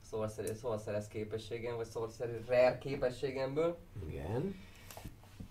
sorcerer, 0.09 0.55
sorceress 0.55 1.07
képességem, 1.07 1.75
vagy 1.75 1.87
sorcerer 1.87 2.43
rare 2.47 2.77
képességemből. 2.77 3.77
Igen. 4.09 4.55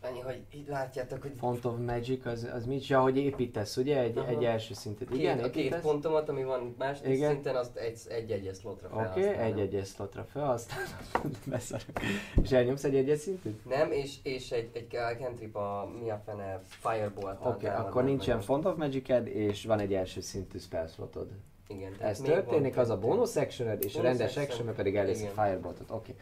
Annyi, 0.00 0.20
hogy 0.20 0.42
így 0.54 0.68
látjátok, 0.68 1.22
hogy 1.22 1.32
Font 1.38 1.64
of 1.64 1.74
Magic, 1.86 2.26
az, 2.26 2.48
az 2.54 2.64
mit? 2.66 2.86
Ja, 2.86 3.00
hogy 3.00 3.16
építesz, 3.16 3.76
ugye? 3.76 3.98
Egy, 4.00 4.18
Aha. 4.18 4.28
egy 4.28 4.44
első 4.44 4.74
szintet. 4.74 5.08
két, 5.08 5.18
Igen, 5.18 5.38
a 5.38 5.50
két 5.50 5.56
építesz? 5.64 5.82
pontomat, 5.82 6.28
ami 6.28 6.44
van 6.44 6.74
második 6.78 7.12
Igen. 7.16 7.30
szinten, 7.32 7.56
azt 7.56 7.76
egy, 7.76 7.98
egy 8.08 8.30
egyes 8.30 8.56
slotra 8.56 8.88
Oké, 8.88 8.96
felhasználom. 8.96 9.40
egy 9.40 9.58
egyes 9.58 9.88
slotra 9.88 10.24
fel, 10.24 10.50
aztán 10.50 10.78
beszarok. 11.46 11.86
És 12.42 12.52
elnyomsz 12.52 12.84
egy 12.84 12.94
egyes 12.96 13.18
szintűt? 13.18 13.64
Nem, 13.64 13.92
és, 13.92 14.14
és 14.22 14.50
egy, 14.50 14.70
egy 14.72 14.86
cantrip 15.18 15.56
a 15.56 15.88
mi 16.02 16.10
a 16.10 16.22
fene 16.24 16.60
Firebolt. 16.64 17.38
Oké, 17.46 17.66
akkor 17.66 18.04
nincsen 18.04 18.40
Font 18.40 18.64
of 18.64 18.76
magic 18.76 19.08
és 19.24 19.64
van 19.64 19.78
egy 19.80 19.94
első 19.94 20.20
szintű 20.20 20.58
spell 20.58 20.86
slotod. 20.86 21.28
Igen, 21.68 21.92
Ez 22.00 22.20
történik, 22.20 22.76
az 22.76 22.90
a 22.90 22.98
bonus 22.98 23.36
actioned, 23.36 23.84
és 23.84 23.96
a 23.96 24.02
rendes 24.02 24.36
action. 24.36 24.74
pedig 24.74 24.96
elérsz 24.96 25.22
a 25.22 25.42
fireboltot. 25.42 25.90
Oké. 25.90 26.14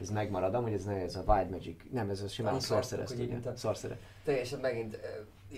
Ez 0.00 0.10
megmarad, 0.10 0.54
amúgy 0.54 0.72
ez 0.72 0.84
nem 0.84 0.94
ez 0.96 1.16
a 1.16 1.22
wild 1.26 1.50
magic. 1.50 1.82
Nem, 1.90 2.10
ez 2.10 2.20
a 2.20 2.28
simán 2.28 2.54
a- 2.54 3.56
Sorcerer. 3.56 3.98
Teljesen 4.24 4.60
megint 4.60 4.94
uh, 4.94 5.00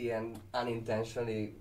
ilyen 0.01 0.33
unintentionally 0.63 1.61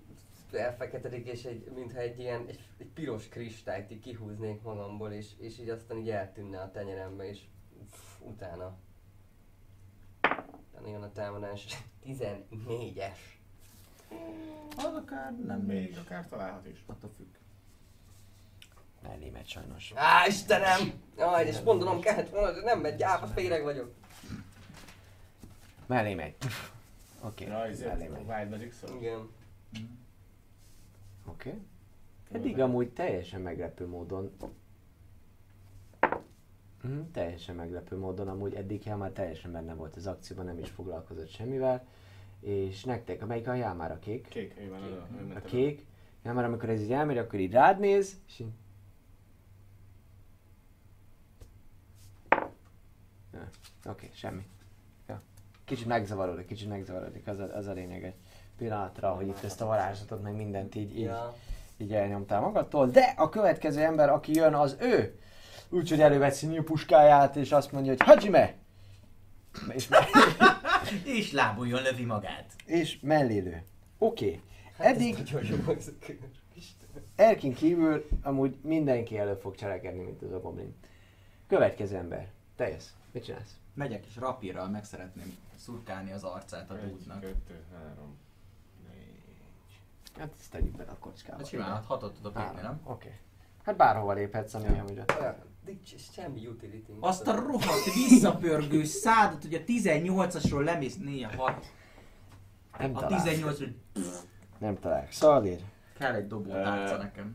elfeketedik, 0.52 1.26
és 1.26 1.44
egy, 1.44 1.70
mintha 1.74 1.98
egy 1.98 2.18
ilyen 2.18 2.46
egy, 2.48 2.60
egy 2.78 2.86
piros 2.86 3.28
kristályt 3.28 3.90
így 3.90 4.00
kihúznék 4.00 4.62
magamból, 4.62 5.12
és, 5.12 5.26
és 5.38 5.58
így 5.58 5.68
aztán 5.68 5.98
így 5.98 6.10
eltűnne 6.10 6.60
a 6.60 6.70
tenyerembe, 6.70 7.28
és 7.28 7.40
uff, 7.82 8.20
utána. 8.20 8.76
Utána 10.70 10.88
jön 10.88 11.02
a 11.02 11.12
támadás. 11.12 11.66
14-es. 12.06 13.18
Az 14.76 14.94
akár 14.94 15.36
nem 15.46 15.60
Még 15.60 15.98
akár 16.04 16.28
találhat 16.28 16.66
is. 16.66 16.84
Attól 16.86 17.10
függ. 17.16 17.34
Mellé 19.02 19.30
megy 19.30 19.46
sajnos. 19.46 19.92
Á, 19.94 20.26
Istenem! 20.26 20.92
Jaj, 21.16 21.46
és 21.46 21.60
mondanom 21.60 22.00
kellett 22.00 22.28
volna, 22.30 22.52
de 22.52 22.60
nem 22.62 22.80
megy, 22.80 22.96
gyáva 22.96 23.26
féreg 23.26 23.62
vagyok. 23.62 23.90
Mellé 25.86 26.14
megy. 26.14 26.34
Oké, 27.20 27.44
ezért 27.44 27.90
mellé 27.98 28.06
a 28.06 28.10
megy. 28.10 28.26
Wild 28.28 28.50
Magic 28.50 28.74
szó. 28.76 28.96
Igen. 28.96 29.28
Oké. 31.26 31.54
Eddig 32.32 32.60
amúgy 32.60 32.92
teljesen 32.92 33.40
meglepő 33.40 33.86
módon 33.86 34.36
Mm, 36.86 37.00
teljesen 37.12 37.54
meglepő 37.54 37.96
módon, 37.96 38.28
amúgy 38.28 38.54
eddig 38.54 38.86
már 38.98 39.10
teljesen 39.10 39.52
benne 39.52 39.74
volt 39.74 39.96
az 39.96 40.06
akcióban, 40.06 40.44
nem 40.44 40.58
is 40.58 40.70
foglalkozott 40.70 41.28
semmivel. 41.28 41.86
És 42.40 42.84
nektek, 42.84 43.22
amelyik 43.22 43.48
a 43.48 43.54
Jál 43.54 43.74
már 43.74 43.90
a 43.90 43.98
kék? 43.98 44.28
Kék, 44.28 44.54
ő 44.60 44.68
van 44.68 44.82
ő 44.82 44.98
A 44.98 45.06
oda. 45.30 45.40
kék. 45.40 45.86
Jál 46.24 46.34
már 46.34 46.44
amikor 46.44 46.68
ez 46.68 46.80
így 46.80 46.92
elmegy, 46.92 47.18
akkor 47.18 47.38
így 47.38 47.52
rád 47.52 47.78
néz, 47.78 48.20
és 48.26 48.38
így... 48.38 48.46
Oké, 53.84 54.10
semmi. 54.14 54.46
Ja. 55.08 55.22
Kicsit 55.64 55.86
megzavarodik, 55.86 56.46
kicsit 56.46 56.68
megzavarodik, 56.68 57.26
az 57.26 57.38
a, 57.38 57.56
az 57.56 57.66
a 57.66 57.72
lényeg 57.72 58.04
egy 58.04 58.14
pillanatra, 58.58 59.10
hogy 59.14 59.26
itt 59.26 59.42
ezt 59.42 59.60
a 59.60 59.66
varázslatot, 59.66 60.22
meg 60.22 60.34
mindent 60.34 60.74
így, 60.74 60.96
így, 60.98 61.02
Ja. 61.04 61.34
így 61.76 61.92
elnyomtál 61.92 62.40
magadtól, 62.40 62.86
de 62.86 63.14
a 63.16 63.28
következő 63.28 63.82
ember, 63.82 64.08
aki 64.08 64.34
jön, 64.34 64.54
az 64.54 64.76
ő. 64.80 65.18
Úgyhogy 65.68 66.00
előveszi 66.00 66.56
a 66.56 66.62
puskáját, 66.62 67.36
és 67.36 67.52
azt 67.52 67.72
mondja, 67.72 67.90
hogy 67.90 68.00
Hajime! 68.06 68.54
És, 69.72 69.88
És 71.04 71.32
lábuljon 71.32 71.82
lövi 71.82 72.04
magát. 72.04 72.52
és 72.64 72.98
mellélő. 73.02 73.62
Oké. 73.98 74.26
Okay. 74.26 74.40
Hát 74.78 74.86
Eddig. 74.86 75.16
Erkin 77.16 77.54
kívül 77.54 78.08
amúgy 78.22 78.56
mindenki 78.62 79.18
elő 79.18 79.34
fog 79.34 79.54
cselekedni, 79.54 80.02
mint 80.02 80.22
az 80.22 80.32
a 80.32 80.40
goblin. 80.40 80.74
Következő 81.48 81.96
ember. 81.96 82.28
Te 82.56 82.68
jössz. 82.68 82.88
Mit 83.16 83.24
csinálsz? 83.24 83.56
Megyek 83.74 84.06
és 84.06 84.16
rapírral 84.16 84.68
meg 84.68 84.84
szeretném 84.84 85.36
szurkálni 85.54 86.12
az 86.12 86.22
arcát 86.22 86.70
a 86.70 86.76
Egy, 86.76 86.90
dúdnak. 86.90 87.20
kettő, 87.20 87.64
három, 87.72 88.18
négy. 88.88 89.38
Hát 90.18 90.34
ezt 90.40 90.50
tegyük 90.50 90.76
bele 90.76 90.90
a 90.90 90.96
kockába. 90.98 91.36
Hát 91.36 91.46
simán, 91.46 91.68
hát 91.68 91.84
hatot 91.84 92.14
tudok 92.14 92.36
lépni, 92.36 92.56
Három. 92.56 92.62
nem? 92.62 92.80
Oké. 92.84 93.06
Okay. 93.06 93.18
Hát 93.64 93.76
bárhova 93.76 94.12
léphetsz, 94.12 94.54
ami. 94.54 94.64
Olyan, 94.64 95.36
nincs 95.64 95.94
semmi 96.12 96.46
utility. 96.46 96.90
Azt 97.00 97.26
a 97.26 97.34
rohadt 97.34 97.94
visszapörgő 97.94 98.84
szádat, 98.84 99.42
hogy 99.42 99.54
a 99.54 99.60
18-asról 99.60 100.64
lemész, 100.64 100.96
4 100.96 101.24
6. 101.34 101.72
Nem 102.78 102.96
A 102.96 103.00
találsz. 103.00 103.22
18 103.22 103.58
hogy 103.58 103.76
Nem 104.58 104.78
találsz. 104.78 105.16
Szalír. 105.16 105.60
Kell 105.98 106.14
egy 106.14 106.26
dobó 106.26 106.50
tárca 106.50 106.96
nekem. 106.96 107.34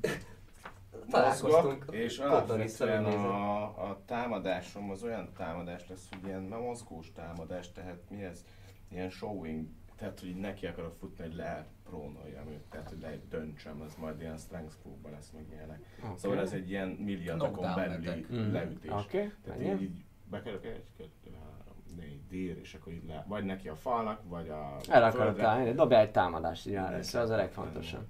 Találkoztunk. 1.12 1.86
És 1.92 2.18
alapvetően 2.18 3.06
a, 3.06 3.64
a 3.64 4.02
támadásom 4.06 4.90
az 4.92 5.04
olyan 5.04 5.30
támadás 5.38 5.88
lesz, 5.88 6.10
hogy 6.10 6.28
ilyen 6.28 6.42
mozgós 6.42 7.12
támadás, 7.12 7.72
tehát 7.72 8.00
mi 8.10 8.24
ez? 8.24 8.46
Ilyen 8.90 9.10
showing, 9.10 9.68
tehát 9.96 10.20
hogy 10.20 10.30
így 10.30 10.40
neki 10.40 10.66
akarok 10.66 10.96
futni, 11.00 11.24
hogy 11.24 11.36
leprónoljam 11.36 12.48
őt, 12.48 12.64
tehát 12.70 12.90
hogy 12.90 13.02
ledöntsem, 13.02 13.82
az 13.82 13.96
majd 13.96 14.22
ilyen 14.22 14.38
strength 14.38 14.76
próba 14.82 15.10
lesz, 15.10 15.30
meg 15.34 15.46
ilyenek. 15.52 15.98
Okay. 16.04 16.18
Szóval 16.18 16.40
ez 16.40 16.54
egy 16.54 16.70
ilyen 16.70 16.88
milliárdokon 16.88 17.54
Knockdown 17.54 18.02
belüli. 18.02 18.26
Mhm. 18.30 18.54
leütés. 18.54 18.92
Oké, 18.92 19.32
Tehát 19.44 19.62
így, 19.62 19.82
így 19.82 20.04
bekerülök 20.30 20.66
egy, 20.66 20.84
kettő, 20.98 21.32
három, 21.34 21.76
négy, 21.96 22.28
dír, 22.28 22.58
és 22.58 22.74
akkor 22.74 22.94
így 22.94 23.06
le, 23.08 23.26
vagy 23.28 23.44
neki 23.44 23.68
a 23.68 23.76
falnak, 23.76 24.22
vagy 24.24 24.50
a 24.50 24.78
El 24.90 25.04
akarod 25.04 25.36
találni, 25.36 25.74
dobjál 25.74 26.02
egy 26.02 26.12
támadást 26.12 26.68
így 26.68 26.76
az 26.76 27.16
a 27.16 27.36
legfontosabb. 27.36 28.08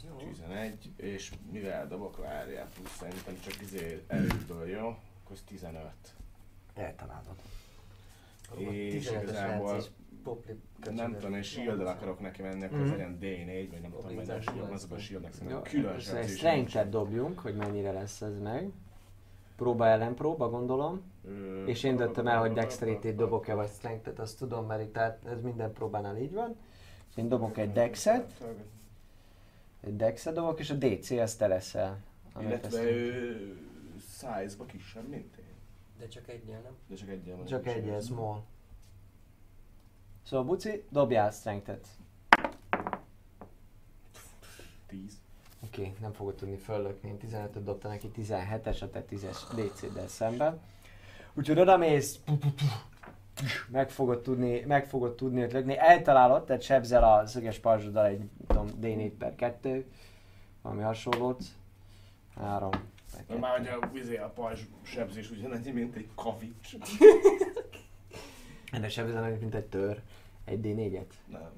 Az 0.00 0.06
jó. 0.08 0.28
11, 0.28 0.90
és 0.96 1.32
mivel 1.52 1.88
dobok, 1.88 2.16
várjál, 2.16 2.68
plusz 2.74 2.96
szerintem 2.96 3.34
csak 3.44 3.62
izé 3.62 4.02
erőből, 4.06 4.66
jó? 4.68 4.86
Akkor 4.86 5.32
ez 5.36 5.42
15. 5.46 5.82
Eltalálod. 6.74 7.36
És 8.56 9.08
15-ös 9.08 9.22
igazából 9.22 9.82
nem 10.94 11.12
tudom, 11.12 11.34
én 11.34 11.42
shield 11.42 11.80
akarok 11.80 12.20
neki 12.20 12.42
menni, 12.42 12.64
akkor 12.64 12.80
az 12.80 12.90
legyen 12.90 13.18
D4, 13.20 13.68
vagy 13.70 13.80
nem 13.80 13.90
tudom, 13.90 14.18
a 14.18 14.40
shield, 14.40 14.70
azok 14.72 14.90
a 14.92 14.98
shieldnek 14.98 15.32
szerintem 15.32 15.62
külön 15.62 15.94
egy 15.94 16.00
sebzés 16.00 16.36
strength-et 16.36 16.88
dobjunk, 16.88 17.38
hogy 17.38 17.54
mennyire 17.54 17.92
lesz 17.92 18.20
ez 18.20 18.38
meg. 18.38 18.70
Próba 19.56 19.86
ellen 19.86 20.14
próba, 20.14 20.48
gondolom. 20.50 21.02
Ö, 21.24 21.64
És 21.64 21.82
én 21.82 21.96
döntöm 21.96 22.26
el, 22.26 22.38
hogy 22.38 22.52
dexterity 22.52 23.08
dobok-e 23.14 23.54
vagy 23.54 23.68
strength-et, 23.68 24.18
azt 24.18 24.38
tudom, 24.38 24.66
mert 24.66 24.82
itt 24.82 24.96
át- 24.96 25.26
ez 25.26 25.40
minden 25.42 25.72
próbánál 25.72 26.16
így 26.16 26.32
van. 26.32 26.56
Én 27.14 27.28
dobok 27.28 27.58
egy 27.58 27.72
dexet, 27.72 28.32
egy 29.80 29.96
dexet 29.96 30.34
dobok, 30.34 30.60
és 30.60 30.70
a 30.70 30.74
DC 30.74 31.10
az 31.10 31.34
te 31.34 31.46
leszel. 31.46 31.98
Illetve 32.40 32.66
ezt- 32.66 32.90
ő 32.90 33.58
size-ba 34.00 34.64
kisebb, 34.66 35.08
mint 35.08 35.36
én. 35.36 35.44
De 35.98 36.08
csak 36.08 36.28
egyen, 36.28 36.62
nem? 36.62 36.72
De 36.86 36.94
csak 36.94 37.08
egy 37.08 37.36
van. 37.36 37.44
Csak 37.44 37.66
egy, 37.66 37.88
ez 37.88 38.06
small. 38.06 38.42
Szóval 40.22 40.46
Buci, 40.46 40.84
dobjál 40.90 41.30
strength-et. 41.30 41.86
10. 44.86 45.20
Oké, 45.64 45.80
okay, 45.80 45.94
nem 46.00 46.12
fogod 46.12 46.34
tudni 46.34 46.56
föllökni, 46.56 47.08
én 47.08 47.16
15-öt 47.18 47.64
dobta 47.64 47.88
neki, 47.88 48.10
17-es, 48.16 48.82
a 48.82 48.90
te 48.90 49.04
10-es 49.10 49.38
DC-del 49.54 50.08
szemben. 50.08 50.60
Úgyhogy 51.34 51.58
oda 51.58 51.76
mész, 51.76 52.20
meg 53.68 53.90
fogod 53.90 54.22
tudni, 54.22 54.60
meg 54.60 54.86
fogod 54.86 55.14
tudni 55.14 55.42
őt 55.42 55.52
lökni, 55.52 55.78
eltalálod, 55.78 56.44
tehát 56.44 56.62
sebzel 56.62 57.04
a 57.04 57.26
szöges 57.26 57.58
pajzsoddal 57.58 58.06
egy 58.06 58.22
tudom, 58.46 58.66
D4 58.80 59.10
per 59.18 59.34
2, 59.34 59.86
valami 60.62 60.82
hasonlót. 60.82 61.42
3 62.36 62.70
per 62.70 62.80
Na 63.12 63.24
2. 63.26 63.38
már 63.38 63.58
hogy 63.58 63.66
a, 63.66 63.90
izé, 63.94 64.16
a 64.16 64.28
pajzs 64.28 64.60
sebzés 64.82 65.30
ugyanannyi, 65.30 65.70
mint 65.70 65.96
egy 65.96 66.08
kavics. 66.14 66.74
Ennek 68.72 68.90
sebzel 68.90 69.36
mint 69.40 69.54
egy 69.54 69.66
tör. 69.66 70.02
Egy 70.44 70.60
D4-et? 70.62 71.12
Nem. 71.26 71.50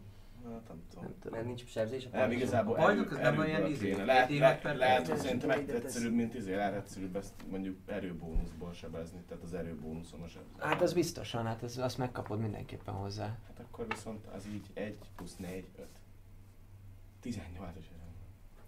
Hát 0.44 0.68
nem 0.68 0.82
tudom. 0.88 1.04
Nem 1.04 1.14
tudom. 1.20 1.32
Mert 1.38 1.46
nincs 1.46 1.66
sebzés 1.66 2.06
a 2.06 2.16
Nem, 2.16 2.30
igazából 2.30 2.76
A 2.76 2.90
erő, 2.90 3.06
az 3.10 3.16
nem 3.16 3.38
olyan 3.38 3.66
izé, 3.66 3.92
Lehet, 3.92 4.30
lehet, 4.30 4.76
lehet, 4.76 5.08
hogy 5.08 5.18
szerintem 5.18 5.50
egyszerűbb, 5.50 6.14
mint 6.14 6.34
izé, 6.34 6.54
lehet 6.54 6.74
egyszerűbb 6.74 7.16
ezt 7.16 7.32
mondjuk 7.50 7.78
erőbónuszból 7.86 8.72
sebezni, 8.72 9.20
tehát 9.28 9.42
az 9.42 9.54
erőbónuszon 9.54 10.20
a 10.20 10.28
sebzés. 10.28 10.52
Hát 10.58 10.82
az 10.82 10.92
biztosan, 10.92 11.46
hát 11.46 11.62
az, 11.62 11.78
azt 11.78 11.98
megkapod 11.98 12.40
mindenképpen 12.40 12.94
hozzá. 12.94 13.26
Hát 13.26 13.60
akkor 13.60 13.86
viszont 13.88 14.26
az 14.26 14.46
így 14.46 14.66
1 14.74 14.96
plusz 15.16 15.36
4, 15.36 15.66
5. 15.78 15.86
18 17.20 17.76
os 17.78 17.86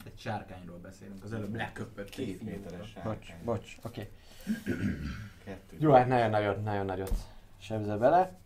Egy 0.05 0.19
sárkányról 0.19 0.79
beszélünk, 0.79 1.25
az 1.25 1.33
előbb 1.33 1.55
leköpött 1.55 2.09
Két 2.09 2.43
méteres 2.43 2.79
Bocs, 2.79 3.05
sárkány. 3.05 3.45
bocs, 3.45 3.77
oké. 3.83 4.11
Kettő. 5.45 5.77
Jó, 5.79 5.93
hát 5.93 6.09
nagyon 6.09 6.31
nagyot, 6.31 6.65
nagyon 6.65 6.85
nagyot 6.85 7.15
sebzel 7.59 7.99
bele. 7.99 8.39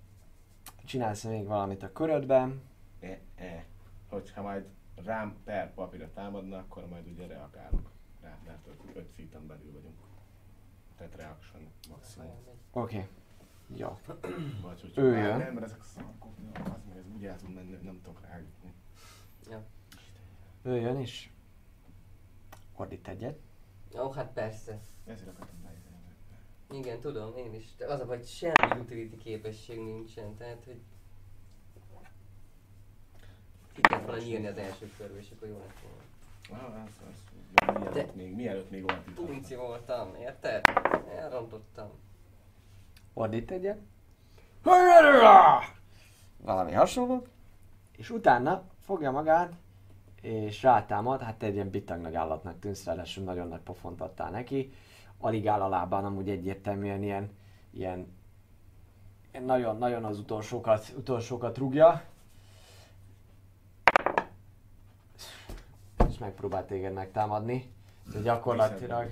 Csinálsz 0.84 1.22
még 1.22 1.46
valamit 1.46 1.82
a 1.82 1.92
körödben. 1.92 2.60
E, 3.00 3.20
e. 3.34 3.66
Hogyha 4.08 4.42
majd 4.42 4.66
rám 4.94 5.36
per 5.44 5.74
papírra 5.74 6.12
támadna, 6.12 6.58
akkor 6.58 6.88
majd 6.88 7.06
ugye 7.06 7.26
reagálok 7.26 7.90
rá, 8.20 8.38
mert 8.44 8.68
5 8.94 9.10
feet 9.10 9.40
belül 9.40 9.72
vagyunk. 9.72 9.98
Tehát 10.96 11.14
reaction 11.14 11.68
maximum. 11.88 12.30
Oké. 12.72 12.96
Okay. 12.96 13.08
Jó. 13.76 13.98
Vagy 14.62 14.80
hogyha 14.80 15.02
Ő 15.02 15.10
már 15.12 15.22
jön. 15.22 15.38
nem, 15.38 15.54
mert 15.54 15.66
ezek 15.66 15.82
szarkok, 15.82 16.32
az 16.52 16.84
meg 16.88 16.96
ez 16.96 17.04
úgy 17.14 17.24
el 17.24 17.36
tud 17.36 17.54
menni, 17.54 17.74
hogy 17.74 17.84
nem 17.84 18.00
tudok 18.02 18.20
rájutni. 18.26 18.72
Ő 20.62 20.76
jön 20.76 21.00
is. 21.00 21.32
Ordít 22.76 23.08
egyet. 23.08 23.38
Ó, 23.98 24.10
hát 24.10 24.32
persze. 24.32 24.80
Ezért 25.06 25.28
akartam 25.28 25.62
beírni. 25.62 26.80
Igen, 26.80 27.00
tudom, 27.00 27.36
én 27.36 27.54
is. 27.54 27.74
De 27.76 27.86
az 27.86 28.00
a 28.00 28.06
vagy 28.06 28.26
semmi 28.26 28.80
utility 28.80 29.16
képesség 29.16 29.78
nincsen, 29.78 30.36
tehát 30.36 30.64
hogy... 30.64 30.80
Ki 33.78 33.88
kellett 33.88 34.06
volna 34.06 34.22
nyírni 34.22 34.46
az 34.46 34.56
első 34.56 34.92
körbe, 34.96 35.18
és 35.18 35.30
akkor 35.36 35.48
jó 35.48 35.58
lett 35.58 35.78
volna. 35.82 36.64
Ah, 36.64 36.82
az, 36.82 36.90
az. 37.10 37.82
Mielőtt 37.82 38.14
még, 38.14 38.34
mielőtt 38.34 38.70
még 38.70 38.84
olyan 38.84 39.04
Punci 39.14 39.54
voltam, 39.54 40.14
érted? 40.20 40.64
Elrontottam. 41.18 41.88
Ordít 43.14 43.50
egyet. 43.50 43.78
Valami 46.36 46.72
hasonló. 46.72 47.26
És 47.96 48.10
utána 48.10 48.62
fogja 48.84 49.10
magát, 49.10 49.52
és 50.20 50.62
rátámad, 50.62 51.22
hát 51.22 51.36
te 51.36 51.46
egy 51.46 51.54
ilyen 51.54 51.70
bitagnak 51.70 52.14
állatnak 52.14 52.58
tűnsz, 52.58 52.84
ráadásul 52.84 53.24
nagyon 53.24 53.48
nagy 53.48 53.60
pofont 53.60 54.00
adtál 54.00 54.30
neki. 54.30 54.72
Alig 55.18 55.48
áll 55.48 55.60
a 55.60 55.68
lábán, 55.68 56.04
amúgy 56.04 56.30
egyértelműen 56.30 57.02
ilyen, 57.02 57.30
ilyen, 57.70 58.06
ilyen 59.32 59.44
nagyon, 59.44 59.78
nagyon 59.78 60.04
az 60.04 60.18
utolsókat, 60.18 60.92
utolsókat 60.96 61.58
rúgja. 61.58 62.02
És 66.18 66.24
megpróbál 66.24 66.66
téged 66.66 66.92
megtámadni. 66.92 67.72
De 68.12 68.20
gyakorlatilag, 68.20 69.08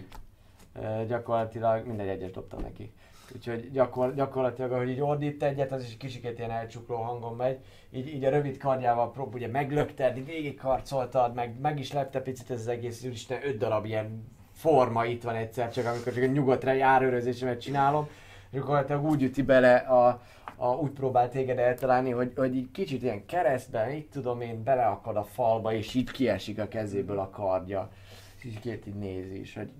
gyakorlatilag 1.07 1.87
mindegy 1.87 2.09
egyet 2.09 2.33
dobtam 2.33 2.61
neki. 2.61 2.93
Úgyhogy 3.35 3.71
gyakor, 3.71 4.15
gyakorlatilag, 4.15 4.73
ahogy 4.73 4.89
így 4.89 5.01
ordít 5.01 5.43
egyet, 5.43 5.73
az 5.73 5.83
is 5.83 5.91
egy 5.91 5.97
kicsikét 5.97 6.39
ilyen 6.39 6.51
elcsukló 6.51 6.97
hangon 6.97 7.37
megy. 7.37 7.59
Így, 7.91 8.07
így 8.09 8.25
a 8.25 8.31
rövid 8.31 8.59
kardjával 8.59 9.13
prób, 9.13 9.35
ugye 9.35 9.49
meglökted, 9.49 10.25
végigkarcoltad, 10.25 11.35
meg, 11.35 11.61
meg 11.61 11.79
is 11.79 11.93
lepte 11.93 12.21
picit 12.21 12.51
ez 12.51 12.61
az 12.61 12.69
egész, 12.69 13.05
úristen, 13.05 13.39
öt 13.45 13.59
darab 13.59 13.85
ilyen 13.85 14.29
forma 14.53 15.05
itt 15.05 15.23
van 15.23 15.35
egyszer, 15.35 15.73
csak 15.73 15.87
amikor 15.87 16.13
csak 16.13 16.23
a 16.23 16.27
nyugodtra 16.27 16.73
járőrözésemet 16.73 17.61
csinálom, 17.61 18.09
és 18.51 18.59
gyakorlatilag 18.59 19.05
úgy 19.05 19.23
üti 19.23 19.43
bele 19.43 19.77
a, 19.77 20.21
a, 20.57 20.69
úgy 20.69 20.91
próbál 20.91 21.31
téged 21.31 21.59
eltalálni, 21.59 22.11
hogy, 22.11 22.33
hogy 22.37 22.57
így 22.57 22.71
kicsit 22.71 23.03
ilyen 23.03 23.27
keresztben, 23.27 23.91
így 23.91 24.09
tudom 24.09 24.41
én, 24.41 24.63
beleakad 24.63 25.17
a 25.17 25.25
falba, 25.25 25.73
és 25.73 25.95
így 25.95 26.11
kiesik 26.11 26.59
a 26.59 26.69
kezéből 26.69 27.19
a 27.19 27.31
kardja. 27.31 27.91
És 28.37 28.45
így 28.45 28.61
két 28.61 28.87
így 28.87 28.95
nézi 28.95 29.41
is, 29.41 29.55
hogy 29.55 29.71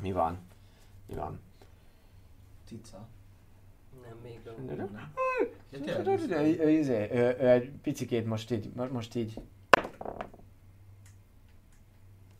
mi 0.00 0.12
van, 0.12 0.38
mi 1.06 1.14
van. 1.14 1.40
Cica. 2.66 3.08
Nem, 4.02 4.16
még 4.22 4.40
a... 6.60 6.68
Izé, 6.68 7.08
egy 7.38 7.70
picikét 7.82 8.26
most 8.26 8.50
így, 8.50 8.70
mo- 8.74 8.92
most 8.92 9.14
így 9.14 9.40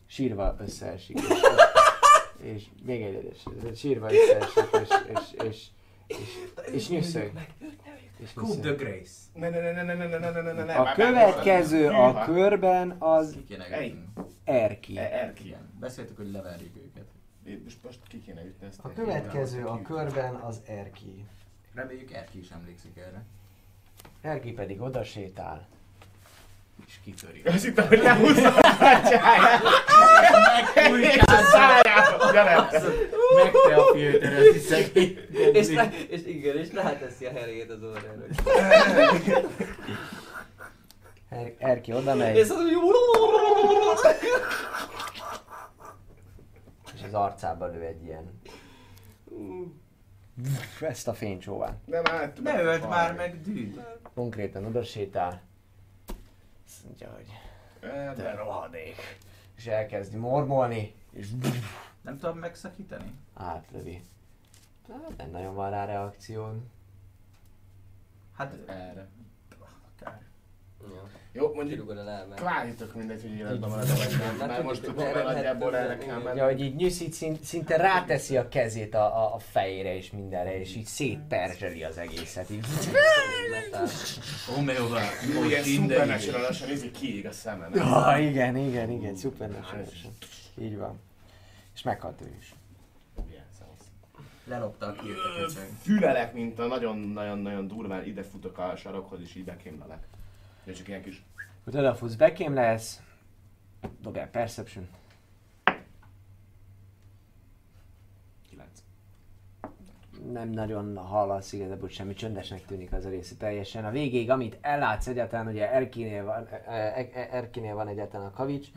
sírva 0.05 0.55
összeesik. 0.59 1.19
És, 1.19 1.41
és 2.37 2.65
még 2.83 3.01
egy 3.01 3.41
sírva 3.75 4.07
összeesik, 4.11 4.69
és, 4.81 4.89
és, 5.07 5.33
és, 5.37 5.45
és, 5.47 5.67
és 6.71 6.89
nyüsszög. 6.89 7.33
De 7.33 7.47
nyüsszög. 8.41 8.77
Grace. 8.77 9.11
Ne, 9.33 9.49
ne, 9.49 9.59
ne, 9.59 9.71
ne, 9.71 9.83
ne, 9.83 9.93
ne, 9.93 10.07
ne, 10.07 10.29
ne, 10.29 10.41
ne, 10.41 10.51
ne, 10.51 10.63
ne, 10.63 10.73
A 10.73 10.93
következő 10.93 11.87
a 11.89 12.23
körben 12.23 12.95
az 12.99 13.31
Ki 13.31 13.43
kéne 13.43 13.85
ütni. 13.85 14.07
Erki. 14.43 14.97
E- 14.97 15.09
Erki. 15.11 15.45
Igen. 15.45 15.69
Beszéltük, 15.79 16.17
hogy 16.17 16.31
leverjük 16.31 16.75
őket. 16.75 17.05
Most, 17.63 17.77
most 17.83 17.99
ki 18.07 18.21
kéne 18.21 18.43
ütni 18.45 18.67
ezt. 18.67 18.79
A 18.81 18.93
következő 18.93 19.65
a 19.65 19.81
körben 19.81 20.35
az 20.35 20.61
Erki. 20.65 21.25
Reméljük 21.73 22.11
Erki 22.11 22.39
is 22.39 22.49
emlékszik 22.49 22.97
erre. 22.97 23.23
Erki 24.21 24.51
pedig 24.51 24.81
oda 24.81 25.03
sétál. 25.03 25.67
És 26.87 26.93
kitöri. 27.03 27.41
Azt 27.45 27.63
hittem, 27.63 27.87
hogy 27.87 27.99
lehúzza 28.01 28.55
a 28.55 28.77
kártyáját. 28.77 29.61
És 31.01 31.17
a 31.17 31.41
szájába. 31.51 32.31
Gyere. 32.31 32.55
Meg 33.35 33.51
te 33.67 33.75
a 33.75 33.93
filterezni 33.93 34.59
szegény. 34.59 35.17
És, 35.53 35.73
rá, 35.73 35.89
és 36.09 36.25
igen, 36.25 36.57
és 36.57 36.73
ráteszi 36.73 37.25
a 37.25 37.31
herét 37.31 37.69
az 37.69 37.83
órára. 37.83 38.25
Er- 41.29 41.55
Erki 41.57 41.93
oda 41.93 42.15
megy, 42.15 42.35
És 42.37 42.49
az 42.49 42.57
és 46.95 47.01
az 47.07 47.13
arcába 47.13 47.65
lő 47.67 47.81
egy 47.81 48.03
ilyen 48.03 48.41
ezt 50.79 51.07
a 51.07 51.13
fénycsóvát. 51.13 51.77
Nem, 51.85 52.05
hát. 52.05 52.39
Ne 52.43 52.61
öld 52.61 52.87
már 52.87 53.13
meg, 53.13 53.41
dűd. 53.41 53.81
Konkrétan 54.13 54.65
oda 54.65 54.83
sétál. 54.83 55.41
Azt 56.81 56.89
mondja, 56.89 57.13
hogy 57.15 57.27
te 57.79 58.13
de- 58.23 58.35
rohadék. 58.35 58.95
És 59.55 59.65
elkezdi 59.67 60.17
mormolni, 60.17 60.95
és 61.11 61.29
Nem 62.01 62.17
tudom 62.17 62.37
megszakítani? 62.37 63.11
átlövi. 63.33 64.03
Hát 64.91 65.17
nem 65.17 65.29
nagyon 65.29 65.55
van 65.55 65.69
rá 65.69 65.85
reakció. 65.85 66.53
Hát 68.35 68.69
Erre. 68.69 69.07
akár. 69.99 70.21
Ja, 70.89 71.41
Jó, 71.41 71.53
mondjuk 71.53 71.93
kvázi 72.35 72.73
tök 72.73 72.95
mindegy, 72.95 73.21
hogy 73.21 73.31
életben 73.31 73.69
marad 73.69 73.87
vagy 73.87 74.17
nem. 74.19 74.39
Hát 74.39 74.47
Mert 74.47 74.63
most 74.63 74.81
tudom, 74.81 75.05
hogy 75.05 75.23
nagyjából 75.23 75.77
erre 75.77 75.97
kell 75.97 76.21
menni. 76.21 76.37
Ja, 76.37 76.45
hogy 76.45 76.61
így 76.61 76.75
nyűszít, 76.75 77.13
szint, 77.13 77.43
szinte 77.43 77.77
ráteszi 77.77 78.37
a 78.37 78.47
kezét 78.47 78.93
a, 78.93 79.05
a, 79.05 79.33
a 79.33 79.39
fejére 79.39 79.95
és 79.95 80.11
mindenre, 80.11 80.59
és 80.59 80.75
így 80.75 80.85
szétperzseli 80.85 81.83
az 81.83 81.97
egészet. 81.97 82.49
Így. 82.49 82.65
Jó, 85.35 85.43
ilyen 85.43 85.63
minden 85.65 86.07
supernatural-osan 86.09 86.69
izé 86.69 86.91
kiég 86.91 87.25
a 87.25 87.31
szeme. 87.31 87.67
nem? 87.67 87.87
Ja, 87.87 88.17
igen, 88.17 88.55
igen, 88.55 88.89
igen, 88.89 89.15
szuper 89.15 89.49
Így 90.61 90.77
van. 90.77 90.99
És 91.73 91.81
meghalt 91.81 92.21
ő 92.21 92.35
is. 92.39 92.53
Lelopta 94.51 94.85
a 94.85 94.91
kiét 94.91 95.15
a. 95.15 95.49
Fülelek, 95.81 96.33
mint 96.33 96.59
a 96.59 96.65
nagyon-nagyon-nagyon 96.65 97.67
durván 97.67 98.05
ide 98.05 98.23
futok 98.23 98.57
a 98.57 98.75
sarokhoz, 98.75 99.19
és 99.21 99.35
így 99.35 99.43
bekémlelek. 99.43 100.07
És 100.63 100.77
csak 100.77 100.87
ilyen 100.87 101.01
kis... 101.01 101.23
Hogy 101.63 101.77
odafutsz, 101.77 102.15
bekém 102.15 102.53
lesz. 102.53 103.01
Dobjál 104.01 104.29
Perception. 104.29 104.87
9. 108.49 108.67
Nem 110.31 110.49
nagyon 110.49 110.97
hallasz 110.97 111.53
igazából 111.53 111.89
semmi, 111.89 112.13
csöndesnek 112.13 112.65
tűnik 112.65 112.93
az 112.93 113.05
a 113.05 113.09
része 113.09 113.35
teljesen. 113.35 113.85
A 113.85 113.91
végéig, 113.91 114.29
amit 114.29 114.57
ellátsz 114.61 115.07
egyáltalán, 115.07 115.47
ugye 115.47 115.71
Erkinél 115.71 116.23
van, 116.23 116.47
e- 116.47 116.63
e- 116.71 117.09
e- 117.13 117.27
Erkinél 117.31 117.75
van 117.75 117.87
egyáltalán 117.87 118.27
a 118.27 118.31
kavics, 118.31 118.67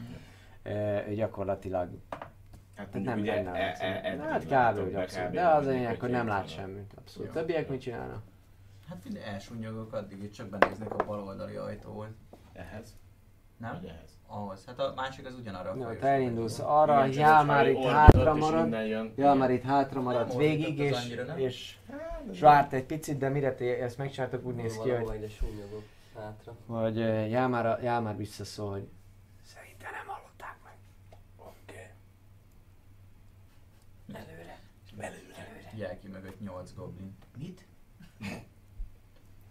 e, 0.63 1.05
ő 1.09 1.15
gyakorlatilag 1.15 1.89
Hát 2.75 2.93
nem, 2.93 3.19
ugye... 3.21 3.43
nem, 3.43 3.55
e- 3.55 3.77
e- 3.81 4.01
eddig 4.05 4.21
hát 4.21 4.73
kb. 4.75 4.81
hogy 4.83 4.95
abszolút. 4.95 5.31
De 5.31 5.47
az 5.49 5.67
lényeg, 5.67 6.01
hogy 6.01 6.11
nem 6.11 6.27
lát 6.27 6.49
semmit. 6.49 6.93
Abszolút. 6.99 7.33
Többiek 7.33 7.69
mit 7.69 7.81
csinálnak? 7.81 8.23
Hát 8.89 9.05
mind 9.05 9.17
elsúnyogok 9.17 9.93
addig, 9.93 10.19
hogy 10.21 10.33
csak 10.33 10.49
benéznek 10.49 10.93
a 10.95 11.05
bal 11.05 11.23
oldali 11.23 11.57
ajtóhoz. 11.57 12.11
Ehhez? 12.53 12.97
Nem? 13.57 13.73
Vagy 13.81 13.89
ehhez? 13.89 14.19
Ahhoz. 14.27 14.65
Hát 14.67 14.79
a 14.79 14.93
másik 14.97 15.27
az 15.27 15.35
ugyanarra 15.35 15.71
a 15.71 15.77
Jó, 15.77 15.99
te 15.99 16.07
elindulsz 16.09 16.59
arra, 16.59 17.07
Igen, 17.07 17.19
Jál 17.19 17.45
már 17.45 17.69
itt 17.69 17.85
hátra 17.85 18.35
marad. 18.35 18.73
Jál 19.17 19.35
már 19.35 19.51
itt 19.51 19.63
hátra 19.63 20.01
maradt 20.01 20.29
Nem 20.29 20.37
végig, 20.37 20.79
és, 20.79 20.97
annyira, 20.97 21.25
nem? 21.25 21.39
és, 21.39 21.77
és 22.31 22.41
várt 22.41 22.73
egy 22.73 22.85
picit, 22.85 23.19
de 23.19 23.29
mire 23.29 23.55
te 23.55 23.83
ezt 23.83 23.99
megcsináltok, 23.99 24.45
úgy 24.45 24.55
néz 24.55 24.79
ki, 24.79 24.91
hogy 24.91 25.39
hátra. 26.17 26.55
hogy 26.67 26.99
uh, 26.99 27.29
Jámár, 27.31 27.83
Jámár 27.83 28.17
visszaszól, 28.17 28.71
hogy 28.71 28.89
szerintem 29.43 29.91
nem 29.93 30.07
hallották 30.07 30.57
meg. 30.65 30.77
Oké. 31.37 31.91
Előre. 34.13 34.59
Belőle. 34.97 35.73
Jelki 35.75 36.09
mögött 36.09 36.41
8 36.41 36.75
goblin. 36.75 37.17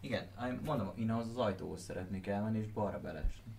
Igen, 0.03 0.27
mondom, 0.65 0.91
én 0.95 1.09
ahhoz 1.09 1.27
az 1.27 1.37
ajtóhoz 1.37 1.81
szeretnék 1.81 2.27
elmenni 2.27 2.59
és 2.59 2.71
balra 2.71 2.99
belesni. 2.99 3.51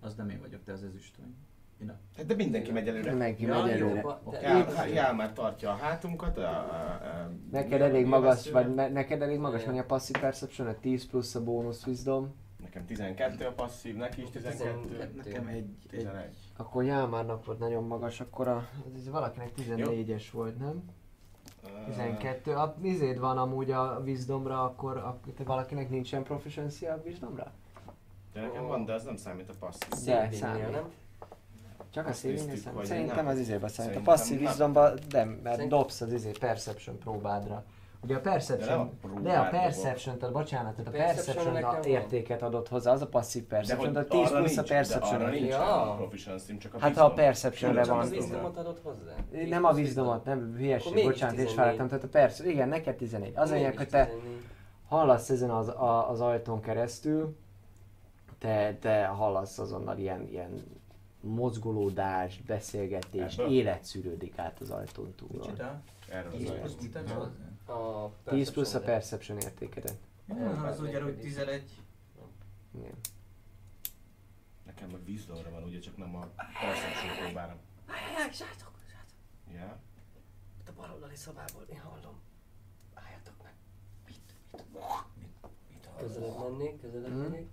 Az 0.00 0.14
nem 0.14 0.28
én 0.30 0.40
vagyok, 0.40 0.64
te 0.64 0.72
az 0.72 0.82
ezüstöny. 0.82 1.34
Én 1.80 1.88
a... 1.88 1.94
Hát 2.16 2.26
de 2.26 2.34
mindenki 2.34 2.72
megy 2.72 2.88
előre. 2.88 3.10
Mindenki 3.10 3.42
Ja, 3.44 3.62
megy 3.62 3.78
jó. 3.78 3.86
előre. 3.86 4.00
Ba- 4.00 4.30
te- 4.30 4.40
Jál, 4.40 4.88
Jál 4.88 5.14
már 5.14 5.32
tartja 5.32 5.70
a 5.70 5.74
hátunkat. 5.74 6.38
A, 6.38 6.42
a, 6.42 6.44
a, 6.44 7.30
Neked 7.50 7.80
elég 7.80 8.06
magas, 8.06 8.50
vagy 8.50 8.74
ne, 8.74 8.88
neked 8.88 9.22
elég 9.22 9.38
magas 9.38 9.64
van 9.64 9.78
a 9.78 9.84
passive 9.84 10.18
perception, 10.18 10.68
a 10.68 10.74
10 10.80 11.06
plusz 11.06 11.34
a 11.34 11.42
bónusz 11.42 11.86
wisdom, 11.86 12.34
Nekem 12.62 12.86
12 12.86 13.46
a 13.46 13.52
passzív, 13.52 13.96
neki 13.96 14.22
is 14.22 14.30
12. 14.30 15.12
Nekem 15.16 15.46
egy, 15.46 15.56
egy 15.56 15.76
11. 15.88 16.36
akkor 16.56 16.84
Jámárnak 16.84 17.44
volt 17.44 17.58
nagyon 17.58 17.84
magas, 17.84 18.20
akkor 18.20 18.48
a, 18.48 18.68
ez 18.96 19.08
valakinek 19.08 19.50
14-es 19.56 20.24
volt, 20.32 20.58
nem? 20.58 20.82
12. 21.86 22.54
A 22.54 22.74
izéd 22.82 23.18
van 23.18 23.38
amúgy 23.38 23.70
a 23.70 24.00
wisdomra, 24.04 24.64
akkor 24.64 24.96
a, 24.96 25.18
te 25.36 25.44
valakinek 25.44 25.90
nincsen 25.90 26.22
proficiency 26.22 26.86
a 26.86 27.00
wisdomra? 27.04 27.52
De 28.32 28.40
nekem 28.40 28.66
van, 28.66 28.84
de 28.84 28.92
az 28.92 29.04
nem 29.04 29.16
számít 29.16 29.48
a 29.48 29.52
passzív. 29.58 30.04
De, 30.04 30.28
számít. 30.32 30.70
nem? 30.70 30.90
Csak 31.90 32.06
a 32.06 32.12
saving 32.12 32.56
számít. 32.56 32.86
Szerintem 32.86 33.16
nem. 33.16 33.26
az 33.26 33.38
izébe 33.38 33.68
számít. 33.68 33.96
A 33.96 34.00
passzív 34.00 34.36
nem. 34.36 34.46
wisdomba 34.46 34.92
nem, 35.10 35.28
mert 35.28 35.54
Szerint- 35.54 35.70
dobsz 35.70 36.00
az 36.00 36.12
izé 36.12 36.30
perception 36.30 36.98
próbádra, 36.98 37.64
Ugye 38.04 38.16
a 38.16 38.20
De 38.20 38.28
a 38.28 38.32
Perception, 38.32 38.98
próbát 39.00 39.22
de 39.22 39.38
a. 39.38 39.48
Perception, 39.48 40.18
tehát 40.18 40.34
bocsánat, 40.34 40.74
tehát 40.76 40.86
a 40.94 40.96
Perception 40.96 41.52
Perception 41.52 41.82
a 41.82 41.86
értéket 41.86 42.42
adott 42.42 42.68
hozzá, 42.68 42.92
az 42.92 43.02
a 43.02 43.06
passzív 43.06 43.42
De 43.42 43.48
Perception, 43.56 43.94
hogy 43.94 44.06
tehát 44.06 44.08
10 44.24 44.30
arra 44.32 44.38
plusz 44.38 44.56
a 44.56 44.62
de 44.62 44.68
Perception 44.68 45.20
arra 45.20 45.30
nincs 45.30 45.48
Ja. 45.48 45.90
a 45.92 45.96
proficiency 45.96 46.56
csak 46.56 46.74
a 46.74 46.78
Hát 46.78 46.96
ha 46.96 47.04
a. 47.04 47.12
Perceptionre 47.12 47.82
Csak 47.82 47.94
van. 47.94 47.98
A 47.98 48.08
wisdom. 48.08 48.20
Wisdomot 48.20 48.56
adott 48.56 48.80
hozzá? 48.82 49.14
Nem 49.48 49.64
a 49.64 49.72
Wisdomot, 49.72 50.24
nem 50.24 50.54
hülyeség, 50.56 51.04
bocsánat, 51.04 51.34
és 51.36 51.40
14. 51.40 51.52
felálltam, 51.54 51.88
tehát 51.88 52.04
a 52.04 52.08
perc, 52.08 52.38
igen, 52.40 52.68
neked 52.68 52.96
11. 52.96 53.32
Az 53.34 53.50
a 53.50 53.54
lényeg, 53.54 53.76
hogy 53.76 53.88
te 53.88 54.10
hallasz 54.88 55.30
ezen 55.30 55.50
az, 55.50 55.68
a, 55.68 56.10
az 56.10 56.20
ajtón 56.20 56.60
keresztül, 56.60 57.36
te, 58.38 58.76
te 58.80 59.04
hallasz 59.06 59.58
azonnal 59.58 59.98
ilyen, 59.98 60.28
ilyen 60.28 60.62
mozgolódást, 61.20 62.44
beszélgetést, 62.44 63.38
Ebből? 63.40 63.52
élet 63.52 63.84
szűrődik 63.84 64.38
át 64.38 64.60
az 64.60 64.70
ajtón 64.70 65.14
túl. 65.16 65.28
Micsoda? 65.32 65.80
Erről 66.08 66.32
az 66.64 66.76
10 66.78 66.90
mit? 67.66 67.76
A 67.76 68.12
10 68.24 68.50
plusz 68.50 68.74
a. 68.74 68.80
Perception 68.80 69.38
értékedet. 69.38 69.96
Ja, 70.28 70.50
az 70.66 70.80
ugye, 70.80 71.02
hogy 71.02 71.18
11. 71.20 71.82
Igen. 72.74 72.94
Nekem 74.66 74.90
meg 74.90 75.00
wisdomra 75.06 75.50
van, 75.50 75.62
ugye 75.62 75.78
csak 75.78 75.96
nem 75.96 76.16
a 76.16 76.26
perception 76.60 77.16
próbára. 77.24 77.56
Állj, 77.86 78.32
srácok, 78.32 78.78
srácok! 78.88 79.18
Ja. 79.54 79.78
Itt 80.60 80.68
a 80.68 80.72
baloldali 80.72 81.16
szobából 81.16 81.62
én 81.70 81.80
hallom. 81.80 82.20
Álljatok 82.94 83.34
meg. 83.42 83.52
Közelebb 85.98 86.38
mennék, 86.38 86.80
közelebb 86.80 87.10
Mhm. 87.10 87.20
mennék. 87.20 87.48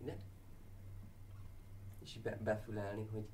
Ide. 0.00 0.16
És 1.98 2.16
így 2.16 2.22
be, 2.22 2.36
befülelni, 2.36 3.06
hogy, 3.12 3.28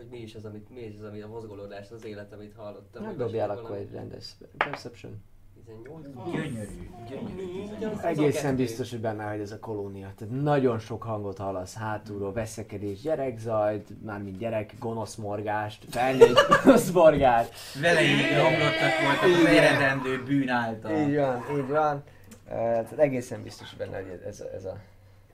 hogy 0.00 0.08
mi 0.10 0.18
is 0.18 0.34
az, 0.34 0.44
amit, 0.44 0.70
mi 0.70 0.80
is 0.80 0.94
az, 0.98 1.04
ami 1.04 1.20
a 1.20 1.28
mozgolódás, 1.28 1.90
az 1.90 2.04
élet, 2.04 2.32
amit 2.32 2.54
hallottam. 2.56 3.02
Nem 3.02 3.10
hogy 3.10 3.20
dobjál 3.20 3.50
akkor 3.50 3.76
egy 3.76 3.90
rendes 3.92 4.34
Perception. 4.56 5.22
18. 5.66 6.06
Gyönyörű, 6.32 6.90
gyönyörű. 7.08 7.74
11. 7.78 7.98
Egészen 8.02 8.56
biztos, 8.56 8.90
hogy 8.90 9.00
benne 9.00 9.24
vagy 9.28 9.40
ez 9.40 9.52
a 9.52 9.58
kolónia. 9.58 10.12
Tehát 10.16 10.42
nagyon 10.42 10.78
sok 10.78 11.02
hangot 11.02 11.38
hallasz 11.38 11.74
hátulról, 11.74 12.32
veszekedés, 12.32 13.00
gyerekzajt, 13.00 14.02
mármint 14.04 14.38
gyerek, 14.38 14.74
gonosz 14.78 15.14
morgást, 15.14 15.84
felnőtt 15.88 16.46
gonosz 16.64 16.90
morgást. 16.90 17.52
Vele 17.80 18.02
így 18.02 18.36
romlottak 18.36 18.92
voltak 19.04 19.38
az 19.38 19.44
eredendő 19.44 20.22
bűn 20.24 20.48
által. 20.48 21.08
Így 21.08 21.16
van, 21.16 21.42
így 21.58 21.68
van. 21.68 21.96
Uh, 21.96 22.56
tehát 22.56 22.98
egészen 22.98 23.42
biztos 23.42 23.68
hogy 23.68 23.78
benne, 23.78 23.96
hogy 23.96 24.20
ez, 24.26 24.40
ez 24.40 24.64
a... 24.64 24.76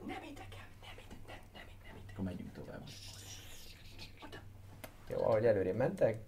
Nem 0.07 0.21
érdekel, 0.23 0.65
nem 0.81 0.95
érdekel, 0.97 1.27
nem, 1.27 1.37
nem, 1.37 1.47
nem 1.53 1.65
érdekel. 1.67 1.95
Akkor 2.13 2.25
megyünk. 2.25 2.46
Jó, 5.07 5.21
ahogy 5.23 5.45
előre 5.45 5.73
mentek, 5.73 6.23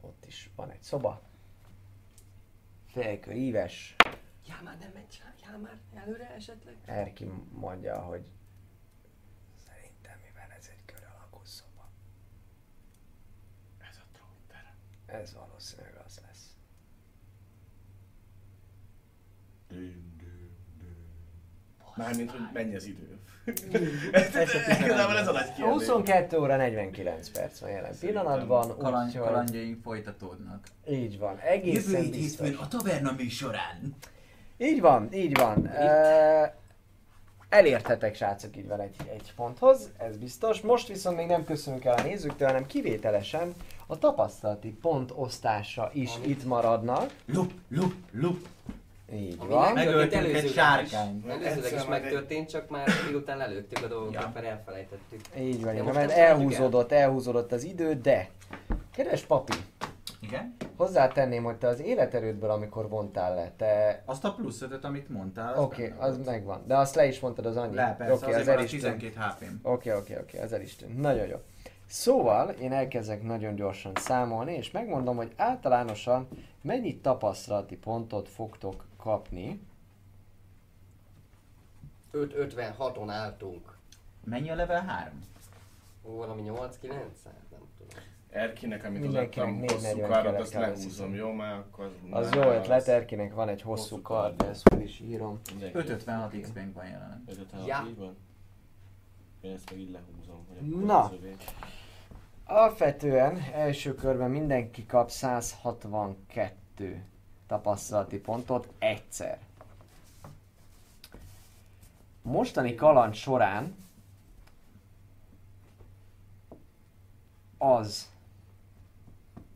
ott 0.00 0.26
is 0.26 0.50
van 0.56 0.70
egy 0.70 0.82
szoba. 0.82 1.22
Félkő 2.86 3.32
íves, 3.32 3.96
Já, 4.46 4.60
már 4.64 4.78
nem 4.78 4.90
megy, 4.94 5.22
já 5.42 5.56
már 5.56 5.78
előre 5.94 6.30
esetleg? 6.34 6.76
Erki 6.84 7.24
mondja, 7.52 8.00
hogy 8.02 8.26
szerintem 9.66 10.18
mivel 10.26 10.50
ez 10.58 10.68
egy 10.70 10.84
kör 10.84 11.02
alakú 11.16 11.44
szoba, 11.44 11.88
Ez 13.78 13.96
a 13.96 14.04
trónterem. 14.12 14.74
ez 15.06 15.32
valószínűleg 15.34 15.94
az 16.06 16.20
lesz. 16.26 16.56
Düm. 19.68 20.07
Mármint, 21.98 22.30
hogy 22.30 22.40
mennyi 22.52 22.74
az 22.74 22.84
idő. 22.86 23.18
Igazából 24.84 25.16
ez 25.16 25.28
a 25.28 25.32
nagy 25.32 25.52
kérdés. 25.54 25.72
22 25.72 26.38
óra 26.38 26.56
49 26.56 27.28
perc 27.28 27.58
van 27.58 27.70
jelen 27.70 27.92
Szerintem 27.92 28.22
pillanatban, 28.24 28.76
Kaland, 28.78 29.06
úgyhogy 29.08 29.22
kalandjaink 29.26 29.82
folytatódnak. 29.82 30.66
így 30.90 31.18
van, 31.18 31.34
Jövő 31.36 31.48
egészen 31.48 32.02
hét 32.02 32.14
hétfőn 32.14 32.54
a 32.54 32.68
taverna 32.68 33.12
műsorán. 33.16 33.96
Így 34.58 34.80
van, 34.80 35.12
így 35.12 35.36
van. 35.36 35.56
Uh, 35.58 36.46
elérthetek 37.48 38.14
srácok 38.14 38.56
így 38.56 38.66
van 38.68 38.80
egy, 38.80 38.96
egy 39.12 39.32
ponthoz, 39.36 39.90
ez 39.98 40.16
biztos. 40.16 40.60
Most 40.60 40.88
viszont 40.88 41.16
még 41.16 41.26
nem 41.26 41.44
köszönünk 41.44 41.84
el 41.84 41.94
a 41.94 42.02
nézőktől, 42.02 42.48
hanem 42.48 42.66
kivételesen 42.66 43.54
a 43.86 43.98
tapasztalati 43.98 44.70
pont 44.70 45.12
osztása 45.14 45.90
is 45.94 46.14
Ami- 46.16 46.28
itt 46.28 46.44
maradnak. 46.44 47.14
Lup, 47.26 47.52
lup, 47.68 47.92
lup. 48.12 48.46
Így 49.12 49.36
Ami 49.38 49.48
van. 49.52 49.72
Megöltünk 49.72 50.24
egy 50.34 50.50
sárkányt. 50.52 51.26
Előzőleg 51.28 51.72
is 51.72 51.84
megtörtént, 51.86 52.48
csak 52.48 52.68
már 52.68 52.88
miután 53.10 53.36
lelőttük 53.38 53.84
a 53.84 53.88
dolgokat, 53.88 54.14
Ja. 54.22 54.30
mert 54.34 54.46
elfelejtettük. 54.46 55.20
Így 55.38 55.64
van, 55.64 55.74
nem 55.74 55.84
mert 55.84 56.10
elhúzódott, 56.10 56.92
elhúzódott 56.92 57.52
az 57.52 57.64
idő, 57.64 57.94
de 57.94 58.28
kedves 58.94 59.22
papi, 59.22 59.52
Igen? 60.20 60.56
hozzátenném, 60.76 61.42
hogy 61.44 61.56
te 61.56 61.66
az 61.68 61.80
életerődből, 61.80 62.50
amikor 62.50 62.88
vontál 62.88 63.34
le, 63.34 63.52
te... 63.56 64.02
Azt 64.04 64.24
a 64.24 64.32
plusz 64.34 64.62
ötöt, 64.62 64.84
amit 64.84 65.08
mondtál, 65.08 65.54
az 65.54 65.64
Oké, 65.64 65.88
benne 65.88 66.02
az 66.04 66.14
volt. 66.14 66.26
megvan, 66.26 66.62
de 66.66 66.76
azt 66.76 66.94
le 66.94 67.06
is 67.06 67.20
mondtad 67.20 67.46
az 67.46 67.56
annyi. 67.56 67.74
Le, 67.74 67.94
persze, 67.98 68.12
azért 68.26 68.40
az 68.40 68.48
el 68.48 68.58
az 68.58 68.64
is 68.64 68.70
tűnt. 68.80 68.98
12 68.98 69.14
HP-m. 69.20 69.68
Oké, 69.68 69.92
oké, 69.92 70.16
oké, 70.20 70.38
az 70.40 70.52
el 70.52 70.60
is 70.60 70.76
tűnt. 70.76 71.00
Nagyon 71.00 71.26
jó. 71.26 71.36
Szóval 71.86 72.48
én 72.48 72.72
elkezdek 72.72 73.22
nagyon 73.22 73.54
gyorsan 73.54 73.92
számolni, 73.94 74.54
és 74.54 74.70
megmondom, 74.70 75.16
hogy 75.16 75.32
általánosan 75.36 76.28
mennyi 76.62 76.96
tapasztalati 77.00 77.76
pontot 77.76 78.28
fogtok 78.28 78.84
kapni. 78.98 79.60
5-56-on 82.12 83.04
álltunk. 83.08 83.76
Mennyi 84.24 84.50
a 84.50 84.54
level 84.54 84.82
3? 84.84 85.20
Ó, 86.04 86.16
valami 86.16 86.42
8-9? 86.44 86.50
Hát 86.52 86.70
nem 87.50 87.60
tudom. 87.78 88.02
Erkinek, 88.30 88.84
amit 88.84 89.00
Mindenkinek 89.00 89.46
odaadtam, 89.46 89.60
440 89.60 90.00
hosszú 90.00 90.22
kellett 90.22 90.40
azt 90.40 90.54
lehúzom, 90.54 91.14
jó? 91.14 91.32
Már 91.32 91.54
akkor... 91.54 91.94
Az 92.10 92.34
jó 92.34 92.40
ötlet, 92.40 92.78
az- 92.80 92.88
Erkinek 92.88 93.34
van 93.34 93.48
egy 93.48 93.62
hosszú 93.62 93.82
Hosszú 93.82 94.02
kard, 94.02 94.36
kard. 94.36 94.50
ezt 94.50 94.68
fel 94.68 94.80
is 94.80 95.00
írom. 95.00 95.40
mindenki 95.50 95.76
556 95.76 96.32
össze- 96.34 96.40
XP-nk 96.42 96.74
van 96.74 96.86
jelen. 96.86 97.24
556 97.26 97.66
Ja. 97.66 97.84
így 97.90 97.96
van? 97.98 98.16
Én 99.40 99.52
ezt 99.52 99.70
meg 99.70 99.80
így 99.80 99.90
lehúzom, 99.90 100.46
hogy 100.48 100.84
Na. 100.84 101.10
Alapvetően 102.44 103.38
első 103.52 103.94
körben 103.94 104.30
mindenki 104.30 104.86
kap 104.86 105.10
162 105.10 107.02
tapasztalati 107.48 108.18
pontot 108.18 108.68
egyszer. 108.78 109.38
Mostani 112.22 112.74
kaland 112.74 113.14
során 113.14 113.74
az 117.58 118.10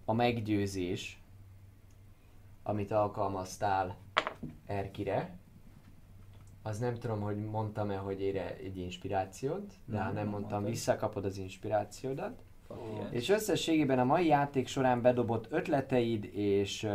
a 0.04 0.12
meggyőzés, 0.12 1.20
amit 2.62 2.90
alkalmaztál 2.90 3.96
Erkire, 4.66 5.36
az 6.62 6.78
nem 6.78 6.98
tudom, 6.98 7.20
hogy 7.20 7.44
mondtam-e, 7.44 7.96
hogy 7.96 8.20
ére 8.20 8.56
egy 8.56 8.76
inspirációt, 8.78 9.72
de 9.84 9.96
ha 9.98 10.04
Nem, 10.04 10.04
nem 10.04 10.14
nem 10.14 10.28
mondtam, 10.28 10.50
mondtad. 10.52 10.70
visszakapod 10.70 11.24
az 11.24 11.36
inspirációdat. 11.38 12.42
Ó, 12.78 13.06
És 13.10 13.28
összességében 13.28 13.98
a 13.98 14.04
mai 14.04 14.26
játék 14.26 14.66
során 14.66 15.02
bedobott 15.02 15.46
ötleteid 15.50 16.24
és, 16.24 16.88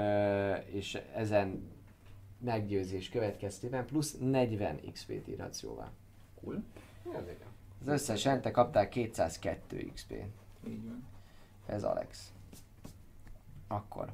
és 0.66 1.02
ezen 1.16 1.76
meggyőzés 2.40 3.10
következtében 3.10 3.86
plusz 3.86 4.18
40 4.20 4.80
XP-t 4.92 5.28
írhatsz 5.28 5.64
jóvá. 5.64 5.92
Cool. 6.42 6.64
mi 7.04 7.12
az 7.82 7.88
összesen 7.88 8.42
te 8.42 8.52
kaptál 8.52 8.90
202 8.90 9.92
XP-t. 9.94 10.14
Így 10.68 10.86
van. 10.86 11.08
Ez 11.66 11.84
Alex. 11.84 12.32
Akkor. 13.68 14.12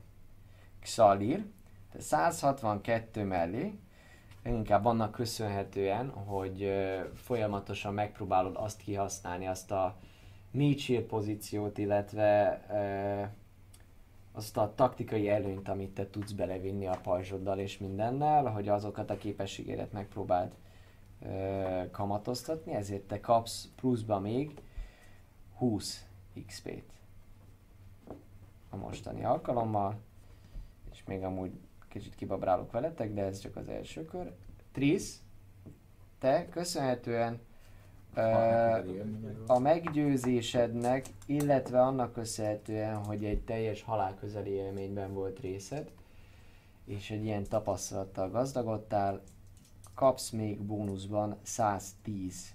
Xalir, 0.80 1.46
te 1.92 2.00
162 2.00 3.24
mellé, 3.24 3.74
inkább 4.46 4.86
annak 4.86 5.12
köszönhetően, 5.12 6.10
hogy 6.10 6.72
folyamatosan 7.14 7.94
megpróbálod 7.94 8.56
azt 8.56 8.78
kihasználni, 8.78 9.48
azt 9.48 9.72
a 9.72 9.98
meat 10.54 10.78
shield 10.78 11.04
pozíciót, 11.04 11.78
illetve 11.78 12.62
azt 14.32 14.58
a 14.58 14.74
taktikai 14.76 15.30
előnyt, 15.30 15.70
amit 15.70 15.94
te 15.94 16.10
tudsz 16.10 16.32
belevinni 16.32 16.88
a 16.88 17.00
pajzsoddal 17.04 17.60
és 17.60 17.78
mindennel, 17.78 18.46
hogy 18.46 18.68
azokat 18.68 19.10
a 19.10 19.18
képességédet 19.18 19.92
megpróbáld 19.92 20.52
ö, 21.22 21.82
kamatoztatni, 21.92 22.74
ezért 22.74 23.04
te 23.04 23.20
kapsz 23.20 23.70
pluszba 23.76 24.20
még 24.20 24.62
20 25.58 26.06
XP-t 26.46 26.94
a 28.70 28.76
mostani 28.76 29.24
alkalommal, 29.24 30.00
és 30.92 31.04
még 31.06 31.24
amúgy 31.24 31.52
kicsit 31.88 32.16
kibabrálok 32.16 32.72
veletek, 32.72 33.14
de 33.14 33.24
ez 33.24 33.40
csak 33.40 33.56
az 33.56 33.68
első 33.70 34.06
kör. 34.06 34.34
Tris, 34.72 35.14
te 36.20 36.50
köszönhetően 36.50 37.40
a 39.48 39.60
meggyőzésednek, 39.60 41.06
illetve 41.26 41.82
annak 41.82 42.14
köszönhetően, 42.14 42.96
hogy 42.96 43.26
egy 43.26 43.40
teljes 43.40 43.82
halálközeli 43.82 44.50
élményben 44.50 45.14
volt 45.14 45.40
részed, 45.40 45.92
és 46.86 47.12
egy 47.12 47.24
ilyen 47.24 47.44
tapasztalattal 47.44 48.30
gazdagodtál, 48.30 49.22
kapsz 49.96 50.30
még 50.30 50.62
bónuszban 50.62 51.38
110 51.44 52.54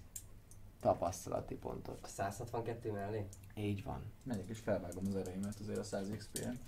tapasztalati 0.80 1.54
pontot. 1.54 1.98
A 2.02 2.06
162 2.06 2.90
mellé? 2.92 3.24
Így 3.54 3.84
van. 3.84 4.02
Megyek 4.22 4.48
és 4.48 4.58
felvágom 4.58 5.04
az 5.06 5.16
erejémet 5.16 5.54
azért 5.60 5.78
a 5.78 5.82
100 5.82 6.08
XP-en. 6.16 6.58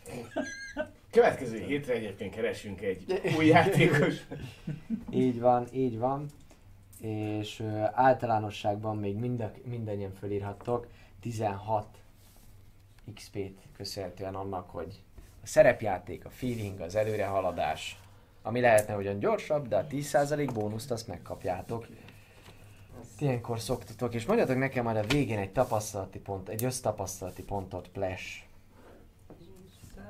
Következő 1.11 1.59
hétre 1.59 1.93
egyébként 1.93 2.35
keresünk 2.35 2.81
egy 2.81 3.21
új 3.39 3.47
játékos. 3.47 4.27
Így 5.11 5.41
van, 5.41 5.67
így 5.73 5.99
van. 5.99 6.27
És 7.01 7.65
általánosságban 7.93 8.97
még 8.97 9.17
mind 9.17 9.51
mindannyian 9.65 10.13
fölírhattok 10.13 10.87
16 11.21 11.87
XP-t 13.15 13.59
köszönhetően 13.77 14.35
annak, 14.35 14.71
hogy 14.71 15.03
a 15.43 15.47
szerepjáték, 15.47 16.25
a 16.25 16.31
feeling, 16.31 16.81
az 16.81 16.95
előrehaladás, 16.95 18.01
ami 18.43 18.61
lehetne 18.61 18.97
ugyan 18.97 19.19
gyorsabb, 19.19 19.69
de 19.69 19.77
a 19.77 19.87
10% 19.87 20.51
bónuszt 20.55 20.91
azt 20.91 21.07
megkapjátok. 21.07 21.87
Ilyenkor 23.19 23.61
szoktatok, 23.61 24.15
és 24.15 24.27
mondjatok 24.27 24.57
nekem 24.57 24.85
majd 24.85 24.97
a 24.97 25.03
végén 25.03 25.39
egy 25.39 25.53
tapasztalati 25.53 26.19
pont, 26.19 26.49
egy 26.49 26.65
össztapasztalati 26.65 27.43
pontot, 27.43 27.89
Flash. 27.93 28.43
100, 29.95 30.05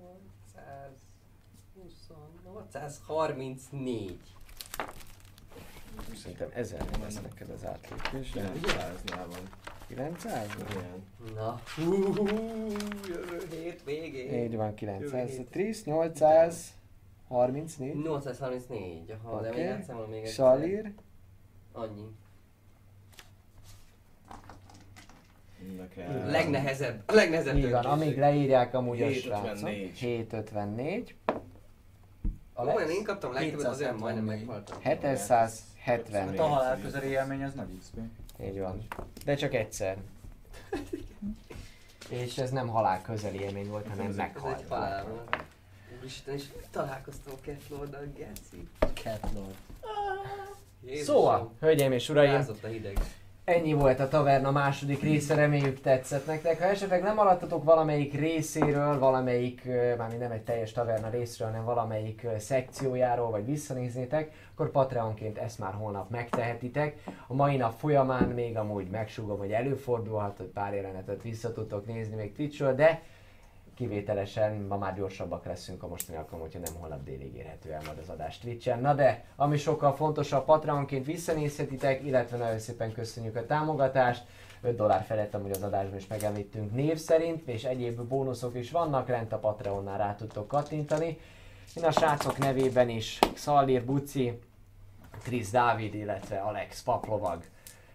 800, 0.00 0.90
834. 2.44 4.18
Szerintem 6.14 6.48
ezer 6.54 6.84
lesz 7.02 7.20
neked 7.20 7.48
az 7.50 7.64
átlépés. 7.66 8.32
900-nál 8.34 9.26
van. 9.30 9.48
900? 9.88 10.46
Igen. 10.70 11.04
Na, 11.34 11.60
hú, 11.74 11.92
jövő 13.08 13.46
hét 13.50 13.82
végén. 13.84 14.44
Így 14.44 14.56
van, 14.56 14.64
Jövő 14.66 14.74
900. 14.74 15.30
hét. 15.30 15.50
Trisz, 15.50 15.84
834. 15.84 17.94
834, 18.02 19.10
aha, 19.10 19.40
de 19.40 19.48
Oké. 19.48 19.58
még 19.58 19.66
játszom 19.68 19.96
még 20.10 20.18
egyszer. 20.18 20.32
Salír. 20.34 20.92
Annyi. 21.72 22.06
Nekem... 25.76 26.26
Legnehezebb, 26.26 27.02
a 27.06 27.12
legnehezebb 27.14 27.56
Így 27.56 27.70
van, 27.70 27.84
amíg 27.84 28.18
leírják 28.18 28.74
amúgy 28.74 29.02
a 29.02 29.06
7.54. 29.06 29.20
srácok. 29.22 29.68
754. 29.68 31.14
Olyan, 32.54 32.90
én 32.90 33.04
kaptam 33.04 33.32
legtöbbet, 33.32 33.66
azért 33.66 33.90
774. 33.90 34.00
majdnem 34.00 34.24
meghaltam. 34.24 34.78
770. 35.84 36.28
Hát 36.28 36.38
a 36.38 36.42
halál 36.46 36.80
közeli 36.80 37.06
élmény 37.08 37.42
az 37.42 37.54
nagy 37.54 37.78
XP. 37.80 37.96
Így 38.44 38.58
van. 38.58 38.86
De 39.24 39.34
csak 39.34 39.54
egyszer. 39.54 39.96
És 42.08 42.38
ez 42.38 42.50
nem 42.50 42.68
halál 42.68 43.02
közeli 43.02 43.40
élmény 43.40 43.68
volt, 43.68 43.88
hanem 43.88 44.04
Ez 44.06 44.10
egy 44.10 44.16
meghalt. 44.16 44.68
halál 44.68 45.04
volt. 45.04 45.36
Úristen, 45.98 46.34
és 46.34 46.44
találkoztam 46.70 47.34
Cat 47.44 47.68
Lord-dal, 47.68 48.06
Geci. 48.16 48.68
Catlord. 49.02 49.54
Jézusom. 50.84 51.14
Szóval, 51.14 51.52
hölgyeim 51.60 51.92
és 51.92 52.08
uraim, 52.08 52.34
a. 52.48 52.54
ennyi 53.44 53.72
volt 53.72 54.00
a 54.00 54.08
taverna 54.08 54.50
második 54.50 55.02
része, 55.02 55.34
reméljük 55.34 55.80
tetszett 55.80 56.26
nektek. 56.26 56.58
Ha 56.58 56.64
esetleg 56.64 57.02
nem 57.02 57.14
maradtatok 57.14 57.64
valamelyik 57.64 58.14
részéről, 58.14 58.98
valamelyik, 58.98 59.64
mármint 59.98 60.20
nem 60.20 60.30
egy 60.30 60.42
teljes 60.42 60.72
taverna 60.72 61.08
részről, 61.10 61.48
hanem 61.48 61.64
valamelyik 61.64 62.26
szekciójáról, 62.38 63.30
vagy 63.30 63.46
visszanéznétek, 63.46 64.32
akkor 64.52 64.70
Patreonként 64.70 65.38
ezt 65.38 65.58
már 65.58 65.72
holnap 65.72 66.10
megtehetitek. 66.10 67.02
A 67.26 67.34
mai 67.34 67.56
nap 67.56 67.72
folyamán 67.78 68.28
még 68.28 68.56
amúgy 68.56 68.88
megsúgom, 68.90 69.38
hogy 69.38 69.52
előfordulhat, 69.52 70.36
hogy 70.36 70.46
pár 70.46 70.74
jelenetet 70.74 71.22
vissza 71.22 71.52
tudtok 71.52 71.86
nézni 71.86 72.14
még 72.14 72.32
Twitchről, 72.32 72.74
de 72.74 73.02
kivételesen 73.74 74.54
ma 74.54 74.76
már 74.76 74.94
gyorsabbak 74.94 75.44
leszünk 75.44 75.82
a 75.82 75.88
mostani 75.88 76.18
alkalom, 76.18 76.40
hogyha 76.40 76.58
nem 76.58 76.74
holnap 76.80 77.04
délig 77.04 77.34
érhető 77.34 77.72
el 77.72 77.80
majd 77.86 77.98
az 77.98 78.08
adás 78.08 78.38
Twitchen. 78.38 78.80
Na 78.80 78.94
de, 78.94 79.24
ami 79.36 79.56
sokkal 79.56 79.94
fontosabb, 79.94 80.44
Patreonként 80.44 81.06
visszanézhetitek, 81.06 82.04
illetve 82.04 82.36
nagyon 82.36 82.58
szépen 82.58 82.92
köszönjük 82.92 83.36
a 83.36 83.46
támogatást. 83.46 84.24
5 84.60 84.76
dollár 84.76 85.04
felett 85.04 85.34
amúgy 85.34 85.50
az 85.50 85.62
adásban 85.62 85.96
is 85.96 86.06
megemlítünk 86.06 86.72
név 86.72 86.96
szerint, 86.96 87.48
és 87.48 87.64
egyéb 87.64 88.00
bónuszok 88.00 88.56
is 88.56 88.70
vannak, 88.70 89.08
lent 89.08 89.32
a 89.32 89.38
Patreonnál 89.38 89.98
rá 89.98 90.14
tudtok 90.14 90.48
kattintani. 90.48 91.18
Én 91.74 91.84
a 91.84 91.90
srácok 91.90 92.38
nevében 92.38 92.88
is, 92.88 93.18
Szalír 93.34 93.84
Buci, 93.84 94.38
Trisz 95.22 95.50
Dávid, 95.50 95.94
illetve 95.94 96.38
Alex 96.38 96.82
Paplovag 96.82 97.44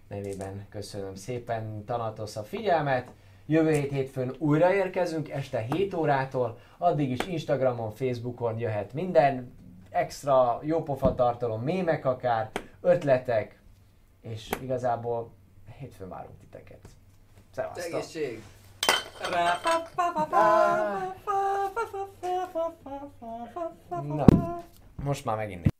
nevében 0.08 0.66
köszönöm 0.70 1.16
szépen 1.16 1.86
Tanatos 1.86 2.36
a 2.36 2.44
figyelmet. 2.44 3.08
Jövő 3.50 3.72
hét 3.72 3.92
hétfőn 3.92 4.36
újra 4.38 4.74
érkezünk, 4.74 5.30
este 5.30 5.60
7 5.60 5.94
órától, 5.94 6.58
addig 6.78 7.10
is 7.10 7.28
Instagramon, 7.28 7.92
Facebookon 7.92 8.60
jöhet 8.60 8.94
minden, 8.94 9.56
extra 9.90 10.60
jópofa 10.64 11.16
tartalom, 11.16 11.62
mémek 11.62 12.06
akár, 12.06 12.50
ötletek, 12.82 13.60
és 14.22 14.50
igazából 14.62 15.32
hétfőn 15.78 16.10
várunk 16.10 16.40
titeket. 16.40 16.80
Szevasztok! 17.52 17.94
Egészség! 17.94 18.44
Na, 23.90 24.26
most 25.04 25.26
már 25.26 25.36
megint. 25.36 25.76